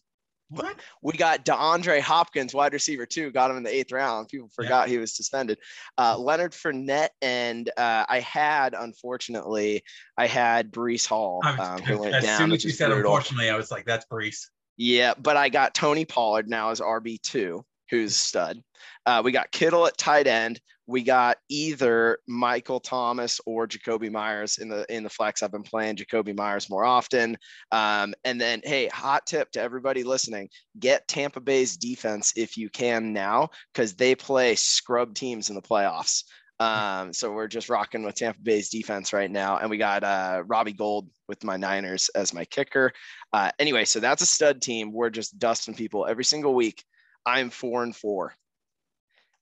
What? 0.50 0.76
We 1.02 1.12
got 1.12 1.44
DeAndre 1.44 2.00
Hopkins, 2.00 2.54
wide 2.54 2.72
receiver 2.72 3.04
two. 3.04 3.30
Got 3.30 3.50
him 3.50 3.58
in 3.58 3.62
the 3.64 3.74
eighth 3.74 3.92
round. 3.92 4.28
People 4.28 4.48
forgot 4.56 4.88
he 4.88 4.96
was 4.96 5.14
suspended. 5.14 5.58
Uh, 5.98 6.16
Leonard 6.18 6.52
Fournette 6.52 7.10
and 7.20 7.68
uh, 7.76 8.06
I 8.08 8.20
had, 8.20 8.72
unfortunately, 8.74 9.82
I 10.16 10.26
had 10.26 10.72
Breece 10.72 11.06
Hall, 11.06 11.40
was- 11.44 11.60
um, 11.60 11.82
who 11.82 11.98
went 12.00 12.14
as 12.14 12.24
down, 12.24 12.38
soon 12.38 12.52
as 12.52 12.64
you 12.64 12.70
said 12.70 12.88
brutal. 12.88 13.12
unfortunately, 13.12 13.50
I 13.50 13.56
was 13.56 13.70
like, 13.70 13.84
that's 13.84 14.06
Breece. 14.06 14.46
Yeah, 14.78 15.12
but 15.18 15.36
I 15.36 15.50
got 15.50 15.74
Tony 15.74 16.06
Pollard 16.06 16.48
now 16.48 16.70
as 16.70 16.80
RB 16.80 17.20
two, 17.20 17.64
who's 17.90 18.16
stud. 18.16 18.62
Uh, 19.06 19.22
we 19.24 19.32
got 19.32 19.50
Kittle 19.50 19.86
at 19.86 19.96
tight 19.96 20.26
end. 20.26 20.60
We 20.86 21.02
got 21.02 21.36
either 21.50 22.18
Michael 22.26 22.80
Thomas 22.80 23.42
or 23.44 23.68
Jakobi 23.68 24.10
Meyers 24.10 24.56
in 24.56 24.70
the 24.70 24.86
in 24.94 25.02
the 25.02 25.10
flex. 25.10 25.42
I've 25.42 25.52
been 25.52 25.62
playing 25.62 25.96
Jakobi 25.96 26.34
Meyers 26.34 26.70
more 26.70 26.84
often. 26.84 27.36
Um, 27.70 28.14
and 28.24 28.40
then, 28.40 28.62
hey, 28.64 28.88
hot 28.88 29.26
tip 29.26 29.50
to 29.52 29.60
everybody 29.60 30.02
listening: 30.02 30.48
get 30.78 31.06
Tampa 31.06 31.40
Bay's 31.40 31.76
defense 31.76 32.32
if 32.36 32.56
you 32.56 32.70
can 32.70 33.12
now, 33.12 33.50
because 33.74 33.94
they 33.94 34.14
play 34.14 34.54
scrub 34.54 35.14
teams 35.14 35.50
in 35.50 35.56
the 35.56 35.62
playoffs. 35.62 36.24
Um, 36.60 37.12
so 37.12 37.32
we're 37.32 37.48
just 37.48 37.68
rocking 37.68 38.02
with 38.02 38.16
Tampa 38.16 38.40
Bay's 38.40 38.70
defense 38.70 39.12
right 39.12 39.30
now, 39.30 39.58
and 39.58 39.70
we 39.70 39.76
got 39.76 40.02
uh, 40.02 40.42
Robbie 40.46 40.72
Gould 40.72 41.08
with 41.28 41.44
my 41.44 41.56
Niners 41.56 42.08
as 42.14 42.34
my 42.34 42.44
kicker. 42.46 42.92
Uh, 43.32 43.50
anyway, 43.58 43.84
so 43.84 44.00
that's 44.00 44.22
a 44.22 44.26
stud 44.26 44.60
team. 44.60 44.92
We're 44.92 45.10
just 45.10 45.38
dusting 45.38 45.74
people 45.74 46.06
every 46.06 46.24
single 46.24 46.54
week. 46.54 46.82
I'm 47.28 47.50
four 47.50 47.82
and 47.82 47.94
four. 47.94 48.34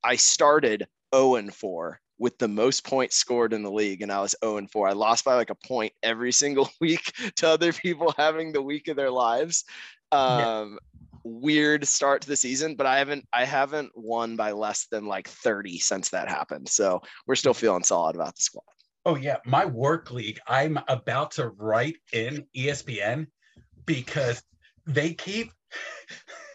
I 0.02 0.16
started 0.16 0.88
0 1.14 1.36
and 1.36 1.54
4 1.54 2.00
with 2.18 2.36
the 2.38 2.48
most 2.48 2.84
points 2.84 3.14
scored 3.14 3.52
in 3.52 3.62
the 3.62 3.70
league, 3.70 4.02
and 4.02 4.10
I 4.10 4.20
was 4.20 4.34
0 4.44 4.56
and 4.56 4.68
4. 4.68 4.88
I 4.88 4.92
lost 4.92 5.24
by 5.24 5.34
like 5.34 5.50
a 5.50 5.54
point 5.54 5.92
every 6.02 6.32
single 6.32 6.68
week 6.80 7.12
to 7.36 7.48
other 7.48 7.72
people 7.72 8.12
having 8.16 8.52
the 8.52 8.62
week 8.62 8.88
of 8.88 8.96
their 8.96 9.10
lives. 9.10 9.64
Um, 10.10 10.78
Weird 11.22 11.86
start 11.86 12.22
to 12.22 12.28
the 12.28 12.36
season, 12.36 12.76
but 12.76 12.86
I 12.86 12.98
haven't 12.98 13.26
I 13.32 13.44
haven't 13.44 13.90
won 13.96 14.36
by 14.36 14.52
less 14.52 14.86
than 14.92 15.06
like 15.06 15.26
30 15.26 15.80
since 15.80 16.10
that 16.10 16.28
happened. 16.28 16.68
So 16.68 17.02
we're 17.26 17.34
still 17.34 17.54
feeling 17.54 17.82
solid 17.82 18.14
about 18.14 18.36
the 18.36 18.42
squad. 18.42 18.62
Oh 19.04 19.16
yeah, 19.16 19.38
my 19.44 19.64
work 19.64 20.12
league. 20.12 20.38
I'm 20.46 20.78
about 20.86 21.32
to 21.32 21.48
write 21.48 21.96
in 22.12 22.46
ESPN 22.56 23.26
because 23.86 24.40
they 24.86 25.14
keep. 25.14 25.50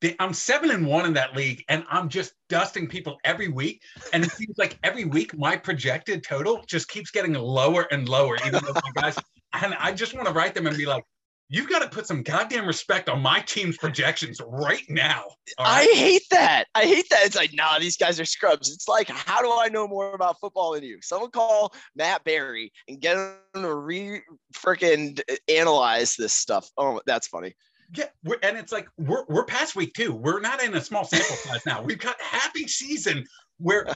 They, 0.00 0.16
I'm 0.18 0.32
seven 0.32 0.70
and 0.70 0.86
one 0.86 1.04
in 1.06 1.12
that 1.14 1.36
league, 1.36 1.64
and 1.68 1.84
I'm 1.90 2.08
just 2.08 2.32
dusting 2.48 2.88
people 2.88 3.18
every 3.24 3.48
week. 3.48 3.82
And 4.12 4.24
it 4.24 4.30
seems 4.32 4.56
like 4.56 4.78
every 4.82 5.04
week 5.04 5.36
my 5.36 5.56
projected 5.56 6.24
total 6.24 6.62
just 6.66 6.88
keeps 6.88 7.10
getting 7.10 7.34
lower 7.34 7.86
and 7.90 8.08
lower, 8.08 8.36
even 8.46 8.60
though 8.64 8.72
my 8.72 9.02
guys. 9.02 9.16
And 9.52 9.74
I 9.78 9.92
just 9.92 10.14
want 10.14 10.26
to 10.26 10.32
write 10.32 10.54
them 10.54 10.66
and 10.66 10.76
be 10.76 10.86
like, 10.86 11.04
"You've 11.48 11.68
got 11.68 11.80
to 11.80 11.88
put 11.88 12.06
some 12.06 12.22
goddamn 12.22 12.66
respect 12.66 13.08
on 13.08 13.20
my 13.20 13.40
team's 13.40 13.76
projections 13.76 14.40
right 14.46 14.84
now." 14.88 15.24
all 15.58 15.66
I 15.66 15.82
hate 15.94 16.22
that. 16.30 16.64
I 16.74 16.84
hate 16.84 17.06
that. 17.10 17.26
It's 17.26 17.36
like, 17.36 17.52
nah, 17.52 17.78
these 17.78 17.96
guys 17.96 18.18
are 18.20 18.24
scrubs. 18.24 18.72
It's 18.72 18.88
like, 18.88 19.08
how 19.08 19.42
do 19.42 19.52
I 19.52 19.68
know 19.68 19.86
more 19.86 20.14
about 20.14 20.38
football 20.40 20.72
than 20.72 20.84
you? 20.84 20.98
Someone 21.02 21.30
call 21.30 21.74
Matt 21.94 22.24
Berry 22.24 22.72
and 22.88 23.00
get 23.00 23.16
him 23.16 23.62
to 23.62 23.74
re 23.74 24.22
freaking 24.54 25.20
analyze 25.48 26.14
this 26.16 26.32
stuff. 26.32 26.70
Oh, 26.78 27.00
that's 27.06 27.26
funny. 27.26 27.54
Yeah, 27.94 28.06
we're, 28.24 28.38
and 28.42 28.56
it's 28.56 28.72
like 28.72 28.88
we're 28.98 29.24
we're 29.28 29.44
past 29.44 29.74
week 29.74 29.94
two. 29.94 30.12
We're 30.12 30.40
not 30.40 30.62
in 30.62 30.74
a 30.74 30.80
small 30.80 31.04
sample 31.04 31.36
size 31.36 31.66
now. 31.66 31.82
We've 31.82 31.98
got 31.98 32.20
happy 32.20 32.68
season 32.68 33.24
where 33.58 33.86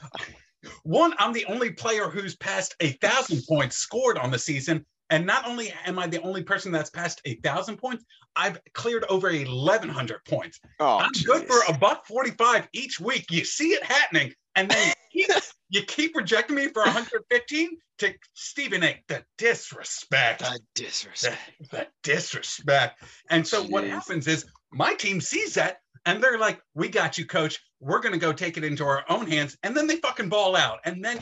one, 0.82 1.14
I'm 1.18 1.32
the 1.32 1.44
only 1.46 1.70
player 1.70 2.08
who's 2.08 2.36
passed 2.36 2.74
a 2.80 2.92
thousand 2.92 3.42
points 3.48 3.76
scored 3.76 4.18
on 4.18 4.30
the 4.30 4.38
season, 4.38 4.84
and 5.10 5.26
not 5.26 5.46
only 5.46 5.72
am 5.86 5.98
I 5.98 6.06
the 6.06 6.22
only 6.22 6.42
person 6.42 6.72
that's 6.72 6.90
passed 6.90 7.20
a 7.24 7.36
thousand 7.36 7.76
points, 7.76 8.04
I've 8.36 8.58
cleared 8.72 9.04
over 9.08 9.30
eleven 9.30 9.88
hundred 9.88 10.24
points. 10.24 10.58
Oh, 10.80 10.98
I'm 10.98 11.12
good 11.24 11.46
for 11.46 11.60
a 11.68 11.76
buck 11.76 12.06
forty-five 12.06 12.68
each 12.72 12.98
week. 12.98 13.26
You 13.30 13.44
see 13.44 13.74
it 13.74 13.84
happening. 13.84 14.32
And 14.56 14.70
then 14.70 14.92
you 15.12 15.26
keep, 15.26 15.42
you 15.70 15.82
keep 15.82 16.16
rejecting 16.16 16.56
me 16.56 16.68
for 16.68 16.82
115 16.82 17.78
to 17.98 18.14
Stephen 18.34 18.82
A. 18.82 19.02
The 19.08 19.24
disrespect. 19.38 20.40
The 20.40 20.60
disrespect. 20.74 21.38
The, 21.70 21.76
the 21.76 21.86
disrespect. 22.02 23.02
And 23.30 23.46
so 23.46 23.62
what 23.64 23.84
happens 23.84 24.26
is 24.26 24.46
my 24.72 24.94
team 24.94 25.20
sees 25.20 25.54
that 25.54 25.78
and 26.06 26.22
they're 26.22 26.38
like, 26.38 26.60
"We 26.74 26.88
got 26.88 27.16
you, 27.16 27.26
coach. 27.26 27.60
We're 27.80 28.00
gonna 28.00 28.18
go 28.18 28.32
take 28.32 28.56
it 28.56 28.64
into 28.64 28.84
our 28.84 29.04
own 29.08 29.26
hands." 29.26 29.56
And 29.62 29.76
then 29.76 29.86
they 29.86 29.96
fucking 29.96 30.28
ball 30.28 30.56
out. 30.56 30.80
And 30.84 31.04
then 31.04 31.20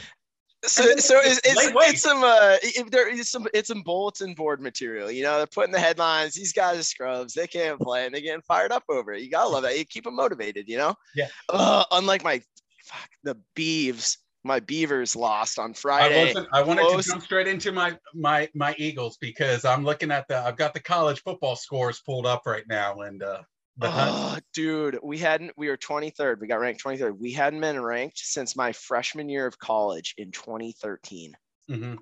So, 0.64 0.88
And 0.88 1.00
so 1.00 1.18
it's 1.18 1.40
it's, 1.44 1.72
it's, 1.74 2.02
some 2.02 2.22
uh, 2.22 2.56
if 2.62 2.88
there 2.90 3.08
is 3.08 3.28
some 3.28 3.48
it's 3.52 3.66
some 3.68 3.82
bulletin 3.82 4.32
board 4.34 4.60
material. 4.60 5.10
You 5.10 5.24
know, 5.24 5.38
they're 5.38 5.46
putting 5.46 5.72
the 5.72 5.80
headlines. 5.80 6.34
These 6.34 6.52
guys 6.52 6.78
are 6.78 6.84
scrubs. 6.84 7.34
They 7.34 7.48
can't 7.48 7.80
play, 7.80 8.06
and 8.06 8.14
they're 8.14 8.22
getting 8.22 8.42
fired 8.42 8.70
up 8.70 8.84
over 8.88 9.12
it. 9.12 9.22
You 9.22 9.30
gotta 9.30 9.48
love 9.48 9.64
that. 9.64 9.76
You 9.76 9.84
keep 9.84 10.04
them 10.04 10.14
motivated. 10.14 10.68
You 10.68 10.78
know. 10.78 10.94
Yeah. 11.16 11.26
Uh, 11.48 11.84
unlike 11.90 12.22
my 12.22 12.40
fuck 12.84 13.08
the 13.22 13.36
Beavs, 13.56 14.18
my 14.44 14.60
Beavers 14.60 15.14
lost 15.16 15.58
on 15.58 15.70
I 15.70 15.74
Friday. 15.74 16.26
wasn't. 16.26 16.48
I 16.52 16.62
wanted 16.62 16.86
Close. 16.86 17.04
to 17.04 17.10
jump 17.12 17.22
straight 17.22 17.46
into 17.48 17.72
my 17.72 17.96
my 18.14 18.48
my 18.54 18.74
Eagles 18.78 19.16
because 19.20 19.64
I'm 19.64 19.84
looking 19.84 20.10
at 20.10 20.26
the. 20.28 20.38
I've 20.38 20.56
got 20.56 20.74
the 20.74 20.80
college 20.80 21.22
football 21.22 21.56
scores 21.56 22.00
pulled 22.00 22.26
up 22.26 22.42
right 22.46 22.66
now, 22.68 23.00
and 23.00 23.22
uh, 23.22 23.42
the 23.76 23.88
Oh, 23.90 24.38
dude, 24.52 24.98
we 25.02 25.18
hadn't. 25.18 25.52
We 25.56 25.68
were 25.68 25.76
23rd. 25.76 26.40
We 26.40 26.46
got 26.48 26.60
ranked 26.60 26.82
23rd. 26.84 27.18
We 27.18 27.32
hadn't 27.32 27.60
been 27.60 27.80
ranked 27.80 28.18
since 28.18 28.56
my 28.56 28.72
freshman 28.72 29.28
year 29.28 29.46
of 29.46 29.58
college 29.58 30.14
in 30.18 30.30
2013. 30.32 31.34
Mhm. 31.70 31.98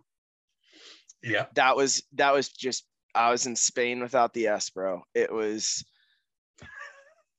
yeah, 1.23 1.47
That 1.55 1.77
was 1.77 2.03
that 2.15 2.33
was 2.33 2.49
just. 2.49 2.85
I 3.15 3.31
was 3.33 3.47
in 3.47 3.57
Spain 3.57 4.01
without 4.01 4.33
the 4.33 4.47
S, 4.47 4.71
bro. 4.71 5.03
It 5.15 5.33
was. 5.33 5.85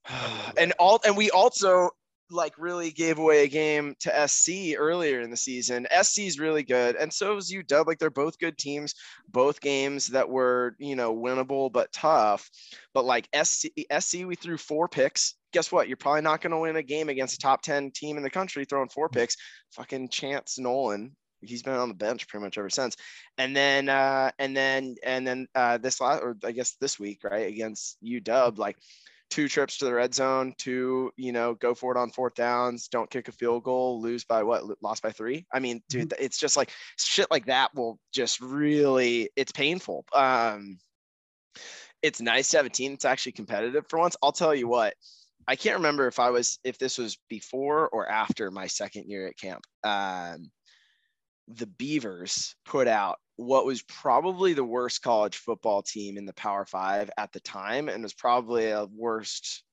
and 0.58 0.74
all 0.80 1.00
and 1.06 1.16
we 1.16 1.32
also 1.32 1.92
like 2.32 2.54
really 2.58 2.92
gave 2.92 3.20
away 3.20 3.44
a 3.44 3.48
game 3.48 3.96
to 4.00 4.28
SC 4.28 4.76
earlier 4.78 5.22
in 5.22 5.30
the 5.30 5.38
season. 5.38 5.88
SC 6.02 6.20
is 6.20 6.40
really 6.40 6.64
good, 6.64 6.96
and 6.96 7.12
so 7.12 7.38
is 7.38 7.52
UW. 7.52 7.86
Like 7.86 8.00
they're 8.00 8.10
both 8.10 8.40
good 8.40 8.58
teams, 8.58 8.96
both 9.30 9.62
games 9.62 10.08
that 10.08 10.30
were 10.30 10.76
you 10.80 10.96
know 10.96 11.16
winnable 11.16 11.72
but 11.72 11.92
tough. 11.92 12.50
But 12.94 13.06
like 13.06 13.28
SC, 13.44 13.68
SC, 14.00 14.26
we 14.26 14.36
threw 14.36 14.58
four 14.58 14.88
picks. 14.88 15.36
Guess 15.54 15.72
what? 15.72 15.88
You're 15.88 15.98
probably 15.98 16.22
not 16.22 16.42
going 16.42 16.52
to 16.52 16.58
win 16.58 16.78
a 16.78 16.84
game 16.84 17.10
against 17.10 17.36
a 17.36 17.40
top 17.40 17.62
ten 17.62 17.92
team 17.92 18.18
in 18.18 18.24
the 18.24 18.30
country 18.30 18.66
throwing 18.66 18.90
four 18.90 19.10
picks. 19.10 19.36
Fucking 19.72 20.10
Chance 20.10 20.60
Nolan. 20.60 21.16
He's 21.44 21.64
been 21.64 21.74
on 21.74 21.90
the 21.90 21.96
bench 21.96 22.28
pretty 22.28 22.44
much 22.44 22.58
ever 22.58 22.70
since. 22.70 22.96
And 23.40 23.56
then, 23.56 23.90
uh, 23.90 24.30
and 24.38 24.56
then, 24.56 24.96
and 25.04 25.26
then 25.26 25.48
uh, 25.56 25.80
this 25.80 26.00
last, 26.00 26.22
or 26.22 26.38
I 26.44 26.52
guess 26.52 26.76
this 26.80 27.00
week, 27.00 27.24
right 27.24 27.48
against 27.48 27.98
UW, 28.04 28.60
like 28.60 28.78
two 29.32 29.48
trips 29.48 29.78
to 29.78 29.86
the 29.86 29.94
red 29.94 30.14
zone, 30.14 30.54
two, 30.58 31.12
you 31.16 31.32
know, 31.32 31.56
go 31.56 31.74
for 31.74 31.96
it 31.96 32.00
on 32.00 32.12
fourth 32.12 32.36
downs, 32.36 32.90
don't 32.90 33.10
kick 33.10 33.28
a 33.30 33.32
field 33.32 33.64
goal, 33.64 34.00
lose 34.02 34.26
by 34.26 34.44
what, 34.44 34.64
lost 34.84 35.02
by 35.02 35.12
three. 35.12 35.48
I 35.52 35.60
mean, 35.60 35.82
dude, 35.90 36.14
it's 36.20 36.38
just 36.38 36.58
like 36.58 36.72
shit 36.98 37.32
like 37.32 37.46
that 37.46 37.74
will 37.74 37.98
just 38.14 38.42
really, 38.42 39.30
it's 39.36 39.52
painful. 39.52 40.06
Um, 40.14 40.78
it's 42.04 42.22
nice 42.22 42.50
to 42.50 42.58
have 42.58 42.66
a 42.66 42.70
team 42.70 42.92
that's 42.92 43.06
actually 43.06 43.32
competitive 43.32 43.86
for 43.88 44.00
once. 44.00 44.18
I'll 44.22 44.32
tell 44.32 44.54
you 44.54 44.68
what, 44.68 44.94
I 45.48 45.56
can't 45.56 45.78
remember 45.78 46.08
if 46.08 46.20
I 46.20 46.30
was, 46.30 46.60
if 46.64 46.78
this 46.78 46.98
was 46.98 47.18
before 47.30 47.90
or 47.90 48.08
after 48.08 48.52
my 48.52 48.68
second 48.68 49.06
year 49.10 49.28
at 49.28 49.38
camp. 49.38 49.64
Um, 49.84 50.52
the 51.58 51.68
Beavers 51.68 52.56
put 52.66 52.88
out 52.88 53.20
what 53.38 53.66
was 53.66 53.82
probably 53.84 54.54
the 54.54 54.64
worst 54.64 55.02
college 55.02 55.38
football 55.38 55.82
team 55.82 56.18
in 56.18 56.26
the 56.26 56.34
Power 56.34 56.66
Five 56.66 57.10
at 57.18 57.32
the 57.32 57.40
time, 57.40 57.90
and 57.90 58.04
was 58.04 58.14
probably 58.14 58.70
a 58.70 58.86
worst 58.86 59.64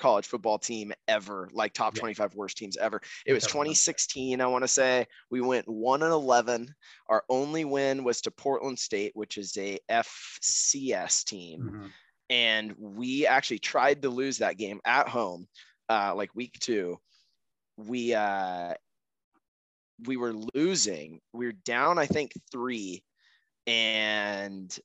college 0.00 0.26
football 0.26 0.58
team 0.58 0.92
ever, 1.06 1.48
like 1.52 1.72
top 1.72 1.94
Yeah. 1.94 2.00
25 2.00 2.34
worst 2.34 2.56
teams 2.56 2.76
ever. 2.76 3.00
It 3.26 3.32
was 3.32 3.46
2016, 3.46 4.40
I 4.40 4.46
want 4.46 4.64
to 4.64 4.68
say. 4.68 5.06
We 5.30 5.40
went 5.40 5.68
1 5.68 6.02
and 6.02 6.12
11. 6.12 6.74
Our 7.08 7.24
only 7.28 7.64
win 7.64 8.02
was 8.02 8.20
to 8.22 8.30
Portland 8.32 8.78
State, 8.78 9.12
which 9.14 9.38
is 9.38 9.56
a 9.56 9.78
FCS 9.88 11.22
team 11.24 11.70
Mhm. 11.70 11.92
and 12.30 12.74
we 12.76 13.26
actually 13.26 13.58
tried 13.60 14.02
to 14.02 14.10
lose 14.10 14.38
that 14.38 14.58
game 14.58 14.80
at 14.84 15.08
home 15.08 15.48
uh 15.88 16.14
like 16.14 16.34
week 16.34 16.58
two 16.60 16.98
we 17.76 18.12
uh 18.14 18.74
we 20.06 20.16
were 20.16 20.34
losing 20.54 21.20
we 21.32 21.46
were 21.46 21.54
down 21.64 21.98
i 21.98 22.06
think 22.06 22.32
three 22.52 23.02
and 23.66 24.78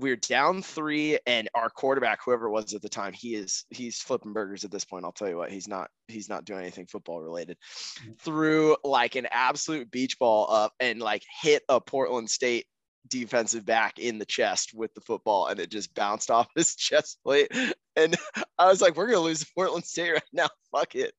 we're 0.00 0.16
down 0.16 0.62
three 0.62 1.18
and 1.26 1.48
our 1.54 1.68
quarterback 1.68 2.20
whoever 2.24 2.46
it 2.46 2.50
was 2.50 2.72
at 2.72 2.80
the 2.80 2.88
time 2.88 3.12
he 3.12 3.34
is 3.34 3.64
he's 3.70 4.00
flipping 4.00 4.32
burgers 4.32 4.64
at 4.64 4.70
this 4.70 4.84
point. 4.84 5.04
I'll 5.04 5.12
tell 5.12 5.28
you 5.28 5.36
what 5.36 5.50
he's 5.50 5.68
not 5.68 5.90
he's 6.08 6.28
not 6.28 6.44
doing 6.44 6.60
anything 6.60 6.86
football 6.86 7.20
related. 7.20 7.58
Mm-hmm. 8.00 8.12
Threw 8.20 8.76
like 8.82 9.14
an 9.14 9.28
absolute 9.30 9.90
beach 9.90 10.18
ball 10.18 10.50
up 10.50 10.72
and 10.80 11.00
like 11.00 11.22
hit 11.42 11.62
a 11.68 11.80
portland 11.80 12.30
state 12.30 12.64
defensive 13.08 13.64
back 13.64 13.98
in 13.98 14.18
the 14.18 14.24
chest 14.24 14.72
with 14.74 14.94
the 14.94 15.00
football 15.00 15.46
and 15.46 15.60
it 15.60 15.70
just 15.70 15.94
bounced 15.94 16.30
off 16.30 16.48
his 16.56 16.74
chest 16.74 17.18
plate. 17.24 17.52
And 17.96 18.16
I 18.58 18.66
was 18.66 18.80
like, 18.80 18.96
we're 18.96 19.06
gonna 19.06 19.20
lose 19.20 19.40
to 19.40 19.52
Portland 19.54 19.84
State 19.84 20.12
right 20.12 20.22
now. 20.32 20.48
Fuck 20.72 20.94
it. 20.94 21.12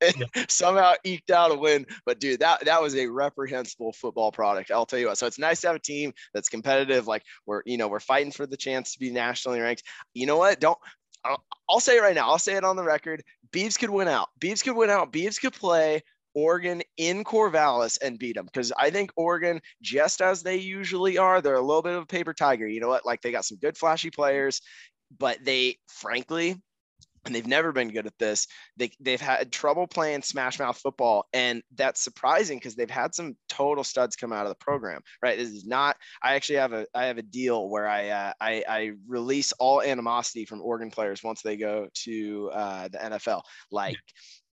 And 0.00 0.24
somehow 0.48 0.94
eked 1.04 1.30
out 1.30 1.50
a 1.50 1.54
win. 1.54 1.86
But 2.06 2.20
dude, 2.20 2.40
that 2.40 2.64
that 2.64 2.80
was 2.80 2.94
a 2.94 3.08
reprehensible 3.08 3.92
football 3.92 4.30
product. 4.30 4.70
I'll 4.70 4.86
tell 4.86 4.98
you 4.98 5.08
what. 5.08 5.18
So 5.18 5.26
it's 5.26 5.38
nice 5.38 5.60
to 5.62 5.68
have 5.68 5.76
a 5.76 5.80
team 5.80 6.12
that's 6.32 6.48
competitive. 6.48 7.06
Like 7.06 7.24
we're, 7.46 7.62
you 7.66 7.76
know, 7.76 7.88
we're 7.88 8.00
fighting 8.00 8.32
for 8.32 8.46
the 8.46 8.56
chance 8.56 8.92
to 8.92 8.98
be 9.00 9.10
nationally 9.10 9.60
ranked. 9.60 9.82
You 10.14 10.26
know 10.26 10.38
what? 10.38 10.60
Don't 10.60 10.78
I'll, 11.24 11.44
I'll 11.68 11.80
say 11.80 11.96
it 11.96 12.02
right 12.02 12.14
now. 12.14 12.28
I'll 12.28 12.38
say 12.38 12.54
it 12.54 12.64
on 12.64 12.76
the 12.76 12.82
record. 12.82 13.22
Beavs 13.52 13.78
could 13.78 13.90
win 13.90 14.08
out. 14.08 14.28
Beavs 14.40 14.62
could 14.64 14.76
win 14.76 14.90
out. 14.90 15.12
Beavs 15.12 15.40
could 15.40 15.52
play 15.52 16.02
Oregon 16.34 16.82
in 16.96 17.24
Corvallis 17.24 17.98
and 18.02 18.18
beat 18.18 18.36
them 18.36 18.46
because 18.46 18.72
I 18.76 18.90
think 18.90 19.10
Oregon, 19.16 19.60
just 19.82 20.20
as 20.20 20.42
they 20.42 20.56
usually 20.56 21.18
are, 21.18 21.40
they're 21.40 21.54
a 21.54 21.60
little 21.60 21.82
bit 21.82 21.94
of 21.94 22.02
a 22.02 22.06
paper 22.06 22.34
tiger. 22.34 22.66
You 22.66 22.80
know 22.80 22.88
what? 22.88 23.06
Like 23.06 23.20
they 23.22 23.32
got 23.32 23.44
some 23.44 23.58
good 23.58 23.76
flashy 23.76 24.10
players, 24.10 24.60
but 25.18 25.38
they, 25.44 25.76
frankly, 25.88 26.60
and 27.24 27.34
they've 27.34 27.46
never 27.46 27.72
been 27.72 27.90
good 27.90 28.06
at 28.06 28.18
this. 28.18 28.48
They 28.76 28.90
they've 29.00 29.20
had 29.20 29.52
trouble 29.52 29.86
playing 29.86 30.22
smash 30.22 30.58
mouth 30.58 30.76
football, 30.76 31.26
and 31.32 31.62
that's 31.76 32.02
surprising 32.02 32.58
because 32.58 32.74
they've 32.74 32.90
had 32.90 33.14
some 33.14 33.36
total 33.48 33.84
studs 33.84 34.16
come 34.16 34.32
out 34.32 34.44
of 34.44 34.50
the 34.50 34.56
program. 34.56 35.02
Right? 35.22 35.38
This 35.38 35.50
is 35.50 35.64
not. 35.64 35.96
I 36.22 36.34
actually 36.34 36.56
have 36.56 36.72
a 36.72 36.86
I 36.94 37.04
have 37.04 37.18
a 37.18 37.22
deal 37.22 37.68
where 37.68 37.86
I 37.86 38.08
uh, 38.08 38.32
I, 38.40 38.64
I 38.68 38.92
release 39.06 39.52
all 39.52 39.82
animosity 39.82 40.44
from 40.44 40.62
Oregon 40.62 40.90
players 40.90 41.22
once 41.22 41.42
they 41.42 41.56
go 41.56 41.88
to 42.04 42.50
uh, 42.52 42.88
the 42.88 42.98
NFL. 42.98 43.42
Like, 43.70 43.98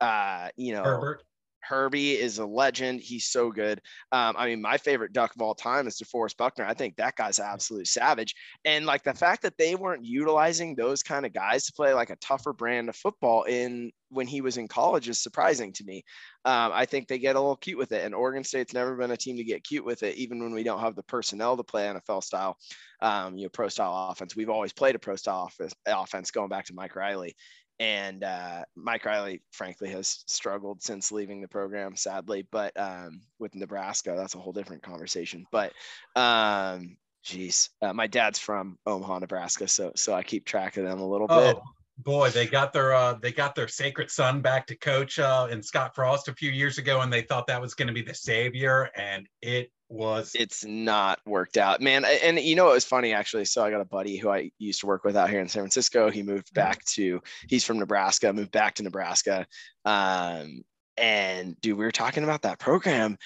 uh, 0.00 0.48
you 0.56 0.72
know, 0.72 0.84
Herbert. 0.84 1.22
Herbie 1.66 2.12
is 2.12 2.38
a 2.38 2.46
legend. 2.46 3.00
He's 3.00 3.27
so 3.27 3.50
good. 3.50 3.81
Um, 4.12 4.35
I 4.38 4.46
mean, 4.46 4.61
my 4.61 4.77
favorite 4.77 5.12
duck 5.12 5.35
of 5.35 5.42
all 5.42 5.55
time 5.55 5.87
is 5.87 5.96
DeForest 5.98 6.37
Buckner. 6.37 6.64
I 6.64 6.74
think 6.74 6.96
that 6.96 7.16
guy's 7.16 7.38
absolute 7.38 7.87
savage. 7.87 8.35
And 8.64 8.87
like 8.87 9.03
the 9.03 9.14
fact 9.14 9.42
that 9.42 9.59
they 9.59 9.74
weren't 9.74 10.05
utilizing 10.05 10.74
those 10.74 11.03
kind 11.03 11.27
of 11.27 11.33
guys 11.33 11.66
to 11.66 11.72
play 11.72 11.94
like 11.94 12.11
a 12.11 12.16
tougher 12.16 12.53
brand 12.53 12.88
of 12.88 12.96
football 12.96 13.44
in 13.44 13.92
when 14.11 14.27
he 14.27 14.40
was 14.40 14.57
in 14.57 14.68
college 14.68 15.09
is 15.09 15.18
surprising 15.18 15.72
to 15.72 15.85
me. 15.85 16.05
Um, 16.44 16.70
I 16.72 16.87
think 16.87 17.09
they 17.09 17.18
get 17.18 17.37
a 17.37 17.40
little 17.40 17.57
cute 17.57 17.79
with 17.79 17.92
it. 17.92 18.05
And 18.05 18.14
Oregon 18.14 18.44
State's 18.44 18.72
never 18.72 18.94
been 18.96 19.11
a 19.11 19.16
team 19.16 19.37
to 19.37 19.44
get 19.44 19.64
cute 19.64 19.85
with 19.85 20.03
it, 20.03 20.16
even 20.16 20.42
when 20.42 20.53
we 20.53 20.62
don't 20.62 20.81
have 20.81 20.94
the 20.94 21.03
personnel 21.03 21.57
to 21.57 21.64
play 21.64 21.87
NFL 21.87 22.22
style, 22.22 22.57
um, 23.00 23.37
you 23.37 23.44
know, 23.44 23.50
pro 23.50 23.68
style 23.68 24.09
offense. 24.11 24.37
We've 24.37 24.50
always 24.50 24.72
played 24.72 24.94
a 24.94 24.98
pro 24.98 25.16
style 25.16 25.48
offense, 25.48 25.74
offense 25.87 26.31
going 26.31 26.48
back 26.48 26.66
to 26.66 26.74
Mike 26.74 26.94
Riley 26.94 27.35
and 27.80 28.22
uh, 28.22 28.64
Mike 28.76 29.04
Riley, 29.04 29.42
frankly, 29.52 29.90
has 29.90 30.24
struggled 30.26 30.82
since 30.82 31.10
leaving 31.10 31.40
the 31.40 31.48
program, 31.48 31.96
sadly. 31.96 32.46
But 32.50 32.78
um, 32.78 33.22
with 33.38 33.54
Nebraska, 33.54 34.14
that's 34.16 34.34
a 34.34 34.38
whole 34.38 34.52
different 34.52 34.82
conversation. 34.82 35.46
But 35.50 35.72
um, 36.14 36.96
geez, 37.24 37.70
uh, 37.82 37.92
my 37.92 38.06
dad's 38.06 38.38
from 38.38 38.78
Omaha, 38.87 39.20
Nebraska, 39.20 39.66
so 39.66 39.92
so 39.96 40.14
I 40.14 40.22
keep 40.22 40.44
track 40.44 40.76
of 40.76 40.84
them 40.84 41.00
a 41.00 41.08
little 41.08 41.28
bit. 41.28 41.56
Oh 41.56 41.62
boy, 41.98 42.30
they 42.30 42.46
got 42.46 42.72
their 42.72 42.94
uh, 42.94 43.14
they 43.14 43.32
got 43.32 43.54
their 43.54 43.68
sacred 43.68 44.10
son 44.10 44.40
back 44.40 44.66
to 44.68 44.76
coach 44.76 45.18
uh, 45.18 45.48
in 45.50 45.62
Scott 45.62 45.94
Frost 45.94 46.28
a 46.28 46.34
few 46.34 46.50
years 46.50 46.78
ago, 46.78 47.00
and 47.00 47.12
they 47.12 47.22
thought 47.22 47.46
that 47.46 47.60
was 47.60 47.74
going 47.74 47.88
to 47.88 47.94
be 47.94 48.02
the 48.02 48.14
savior, 48.14 48.90
and 48.96 49.26
it 49.42 49.70
was. 49.88 50.35
It's 50.38 50.64
not 50.64 51.20
worked 51.27 51.57
out, 51.57 51.81
man. 51.81 52.05
And 52.05 52.38
you 52.38 52.57
know, 52.57 52.70
it 52.70 52.75
was 52.75 52.85
funny 52.85 53.12
actually. 53.12 53.44
So 53.44 53.64
I 53.64 53.70
got 53.70 53.81
a 53.81 53.87
buddy 53.87 54.16
who 54.16 54.31
I 54.31 54.51
used 54.59 54.81
to 54.81 54.87
work 54.87 55.05
with 55.05 55.16
out 55.16 55.31
here 55.31 55.40
in 55.40 55.49
San 55.49 55.62
Francisco. 55.62 56.11
He 56.11 56.23
moved 56.23 56.53
back 56.55 56.85
to, 56.94 57.20
he's 57.49 57.64
from 57.64 57.79
Nebraska, 57.79 58.33
moved 58.33 58.53
back 58.53 58.75
to 58.77 58.83
Nebraska. 58.83 59.47
Um, 59.85 60.64
and 60.97 61.61
dude, 61.61 61.77
we 61.77 61.85
were 61.85 61.92
talking 61.92 62.25
about 62.25 62.42
that 62.42 62.59
program. 62.59 63.18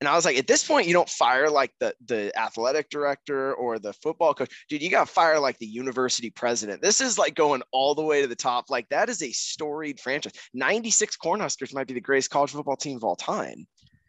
And 0.00 0.08
I 0.08 0.16
was 0.16 0.24
like, 0.24 0.36
at 0.36 0.46
this 0.46 0.66
point, 0.66 0.86
you 0.86 0.92
don't 0.92 1.08
fire 1.08 1.48
like 1.48 1.72
the 1.80 1.94
the 2.04 2.36
athletic 2.38 2.90
director 2.90 3.54
or 3.54 3.78
the 3.78 3.92
football 3.94 4.34
coach, 4.34 4.50
dude. 4.68 4.82
You 4.82 4.90
got 4.90 5.06
to 5.06 5.12
fire 5.12 5.38
like 5.38 5.56
the 5.58 5.66
university 5.66 6.30
president. 6.30 6.82
This 6.82 7.00
is 7.00 7.16
like 7.16 7.34
going 7.34 7.62
all 7.72 7.94
the 7.94 8.02
way 8.02 8.20
to 8.20 8.26
the 8.26 8.34
top. 8.34 8.68
Like 8.68 8.88
that 8.90 9.08
is 9.08 9.22
a 9.22 9.30
storied 9.30 10.00
franchise. 10.00 10.32
Ninety 10.52 10.90
six 10.90 11.16
Cornhuskers 11.16 11.72
might 11.72 11.86
be 11.86 11.94
the 11.94 12.00
greatest 12.00 12.30
college 12.30 12.50
football 12.50 12.76
team 12.76 12.96
of 12.96 13.04
all 13.04 13.16
time 13.16 13.66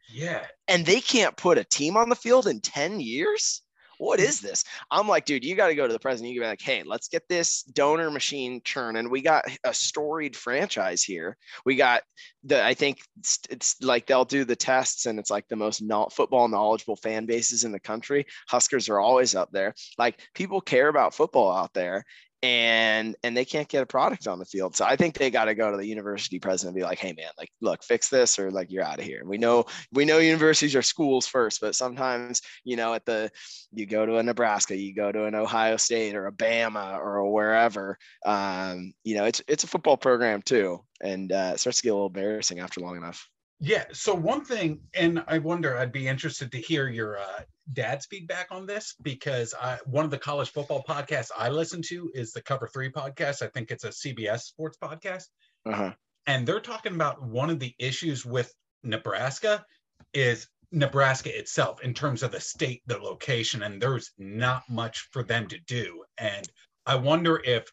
yeah, 0.09 0.45
and 0.67 0.85
they 0.85 1.01
can't 1.01 1.35
put 1.37 1.57
a 1.57 1.63
team 1.63 1.97
on 1.97 2.09
the 2.09 2.15
field 2.15 2.47
in 2.47 2.61
10 2.61 2.99
years 2.99 3.61
what 3.97 4.19
is 4.19 4.41
this? 4.41 4.63
I'm 4.91 5.07
like, 5.07 5.25
dude, 5.25 5.43
you 5.43 5.55
got 5.55 5.67
to 5.67 5.75
go 5.75 5.87
to 5.87 5.93
the 5.93 5.99
president. 5.99 6.33
You 6.33 6.39
can 6.39 6.45
be 6.45 6.51
like, 6.51 6.61
hey, 6.61 6.83
let's 6.83 7.07
get 7.07 7.27
this 7.29 7.63
donor 7.63 8.11
machine 8.11 8.61
churning. 8.63 9.09
We 9.09 9.21
got 9.21 9.45
a 9.63 9.73
storied 9.73 10.35
franchise 10.35 11.03
here. 11.03 11.37
We 11.65 11.75
got 11.75 12.03
the, 12.43 12.63
I 12.63 12.73
think 12.73 12.99
it's, 13.19 13.39
it's 13.49 13.81
like 13.81 14.05
they'll 14.05 14.25
do 14.25 14.43
the 14.43 14.55
tests 14.55 15.05
and 15.05 15.19
it's 15.19 15.31
like 15.31 15.47
the 15.47 15.55
most 15.55 15.81
not 15.81 16.13
football 16.13 16.47
knowledgeable 16.47 16.97
fan 16.97 17.25
bases 17.25 17.63
in 17.63 17.71
the 17.71 17.79
country. 17.79 18.25
Huskers 18.47 18.89
are 18.89 18.99
always 18.99 19.35
up 19.35 19.51
there. 19.51 19.73
Like 19.97 20.19
people 20.33 20.61
care 20.61 20.87
about 20.87 21.13
football 21.13 21.55
out 21.55 21.73
there 21.73 22.05
and 22.43 23.15
and 23.23 23.35
they 23.35 23.45
can't 23.45 23.67
get 23.67 23.83
a 23.83 23.85
product 23.85 24.27
on 24.27 24.39
the 24.39 24.45
field. 24.45 24.75
So 24.75 24.85
I 24.85 24.95
think 24.95 25.17
they 25.17 25.31
got 25.31 25.45
to 25.45 25.55
go 25.55 25.71
to 25.71 25.77
the 25.77 25.87
university 25.87 26.39
president 26.39 26.75
and 26.75 26.81
be 26.81 26.85
like, 26.85 26.99
"Hey 26.99 27.13
man, 27.13 27.29
like 27.37 27.49
look, 27.61 27.83
fix 27.83 28.09
this 28.09 28.37
or 28.37 28.51
like 28.51 28.71
you're 28.71 28.83
out 28.83 28.99
of 28.99 29.05
here." 29.05 29.23
We 29.25 29.37
know 29.37 29.65
we 29.91 30.05
know 30.05 30.19
universities 30.19 30.75
are 30.75 30.81
schools 30.81 31.27
first, 31.27 31.61
but 31.61 31.75
sometimes, 31.75 32.41
you 32.63 32.75
know, 32.75 32.93
at 32.93 33.05
the 33.05 33.31
you 33.73 33.85
go 33.85 34.05
to 34.05 34.17
a 34.17 34.23
Nebraska, 34.23 34.77
you 34.77 34.93
go 34.93 35.11
to 35.11 35.25
an 35.25 35.35
Ohio 35.35 35.77
State 35.77 36.15
or 36.15 36.27
a 36.27 36.31
Bama 36.31 36.97
or 36.97 37.31
wherever, 37.31 37.97
um, 38.25 38.93
you 39.03 39.15
know, 39.15 39.25
it's 39.25 39.41
it's 39.47 39.63
a 39.63 39.67
football 39.67 39.97
program 39.97 40.41
too, 40.41 40.83
and 41.01 41.31
uh, 41.31 41.51
it 41.53 41.59
starts 41.59 41.77
to 41.77 41.83
get 41.83 41.89
a 41.89 41.93
little 41.93 42.07
embarrassing 42.07 42.59
after 42.59 42.81
long 42.81 42.97
enough. 42.97 43.27
Yeah. 43.59 43.85
So 43.93 44.13
one 44.13 44.43
thing, 44.43 44.81
and 44.93 45.23
I 45.27 45.37
wonder, 45.37 45.77
I'd 45.77 45.91
be 45.91 46.07
interested 46.07 46.51
to 46.51 46.57
hear 46.57 46.89
your 46.89 47.17
uh, 47.17 47.41
dad's 47.73 48.05
feedback 48.05 48.47
on 48.51 48.65
this 48.65 48.95
because 49.01 49.53
I, 49.59 49.77
one 49.85 50.05
of 50.05 50.11
the 50.11 50.17
college 50.17 50.51
football 50.51 50.83
podcasts 50.87 51.31
I 51.37 51.49
listen 51.49 51.81
to 51.83 52.11
is 52.13 52.31
the 52.31 52.41
Cover 52.41 52.67
Three 52.67 52.91
podcast. 52.91 53.41
I 53.41 53.47
think 53.47 53.71
it's 53.71 53.85
a 53.85 53.89
CBS 53.89 54.41
sports 54.41 54.77
podcast, 54.81 55.25
uh-huh. 55.65 55.93
and 56.27 56.45
they're 56.45 56.59
talking 56.59 56.95
about 56.95 57.23
one 57.23 57.49
of 57.49 57.59
the 57.59 57.73
issues 57.79 58.25
with 58.25 58.53
Nebraska 58.83 59.65
is 60.13 60.47
Nebraska 60.71 61.37
itself 61.37 61.81
in 61.81 61.93
terms 61.93 62.23
of 62.23 62.31
the 62.31 62.39
state, 62.39 62.81
the 62.85 62.97
location, 62.97 63.63
and 63.63 63.81
there's 63.81 64.11
not 64.17 64.63
much 64.69 65.07
for 65.11 65.23
them 65.23 65.47
to 65.47 65.57
do. 65.59 66.03
And 66.17 66.47
I 66.85 66.95
wonder 66.95 67.41
if 67.43 67.71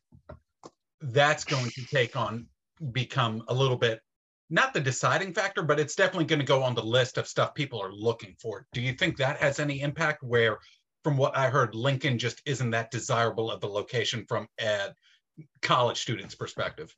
that's 1.01 1.45
going 1.45 1.71
to 1.71 1.85
take 1.87 2.16
on 2.16 2.47
become 2.92 3.42
a 3.49 3.55
little 3.55 3.77
bit 3.77 4.01
not 4.52 4.74
the 4.74 4.80
deciding 4.80 5.32
factor, 5.32 5.62
but 5.62 5.80
it's 5.80 5.94
definitely 5.94 6.26
going 6.26 6.38
to 6.38 6.44
go 6.44 6.62
on 6.62 6.74
the 6.74 6.82
list 6.82 7.16
of 7.16 7.26
stuff 7.26 7.54
people 7.54 7.82
are 7.82 7.92
looking 7.92 8.36
for. 8.40 8.66
Do 8.74 8.82
you 8.82 8.92
think 8.92 9.16
that 9.16 9.38
has 9.38 9.58
any 9.58 9.80
impact? 9.80 10.22
Where, 10.22 10.58
from 11.02 11.16
what 11.16 11.34
I 11.36 11.48
heard, 11.48 11.74
Lincoln 11.74 12.18
just 12.18 12.42
isn't 12.44 12.70
that 12.70 12.90
desirable 12.90 13.50
of 13.50 13.64
a 13.64 13.66
location 13.66 14.26
from 14.28 14.46
a 14.60 14.90
college 15.62 15.98
student's 16.00 16.34
perspective? 16.34 16.94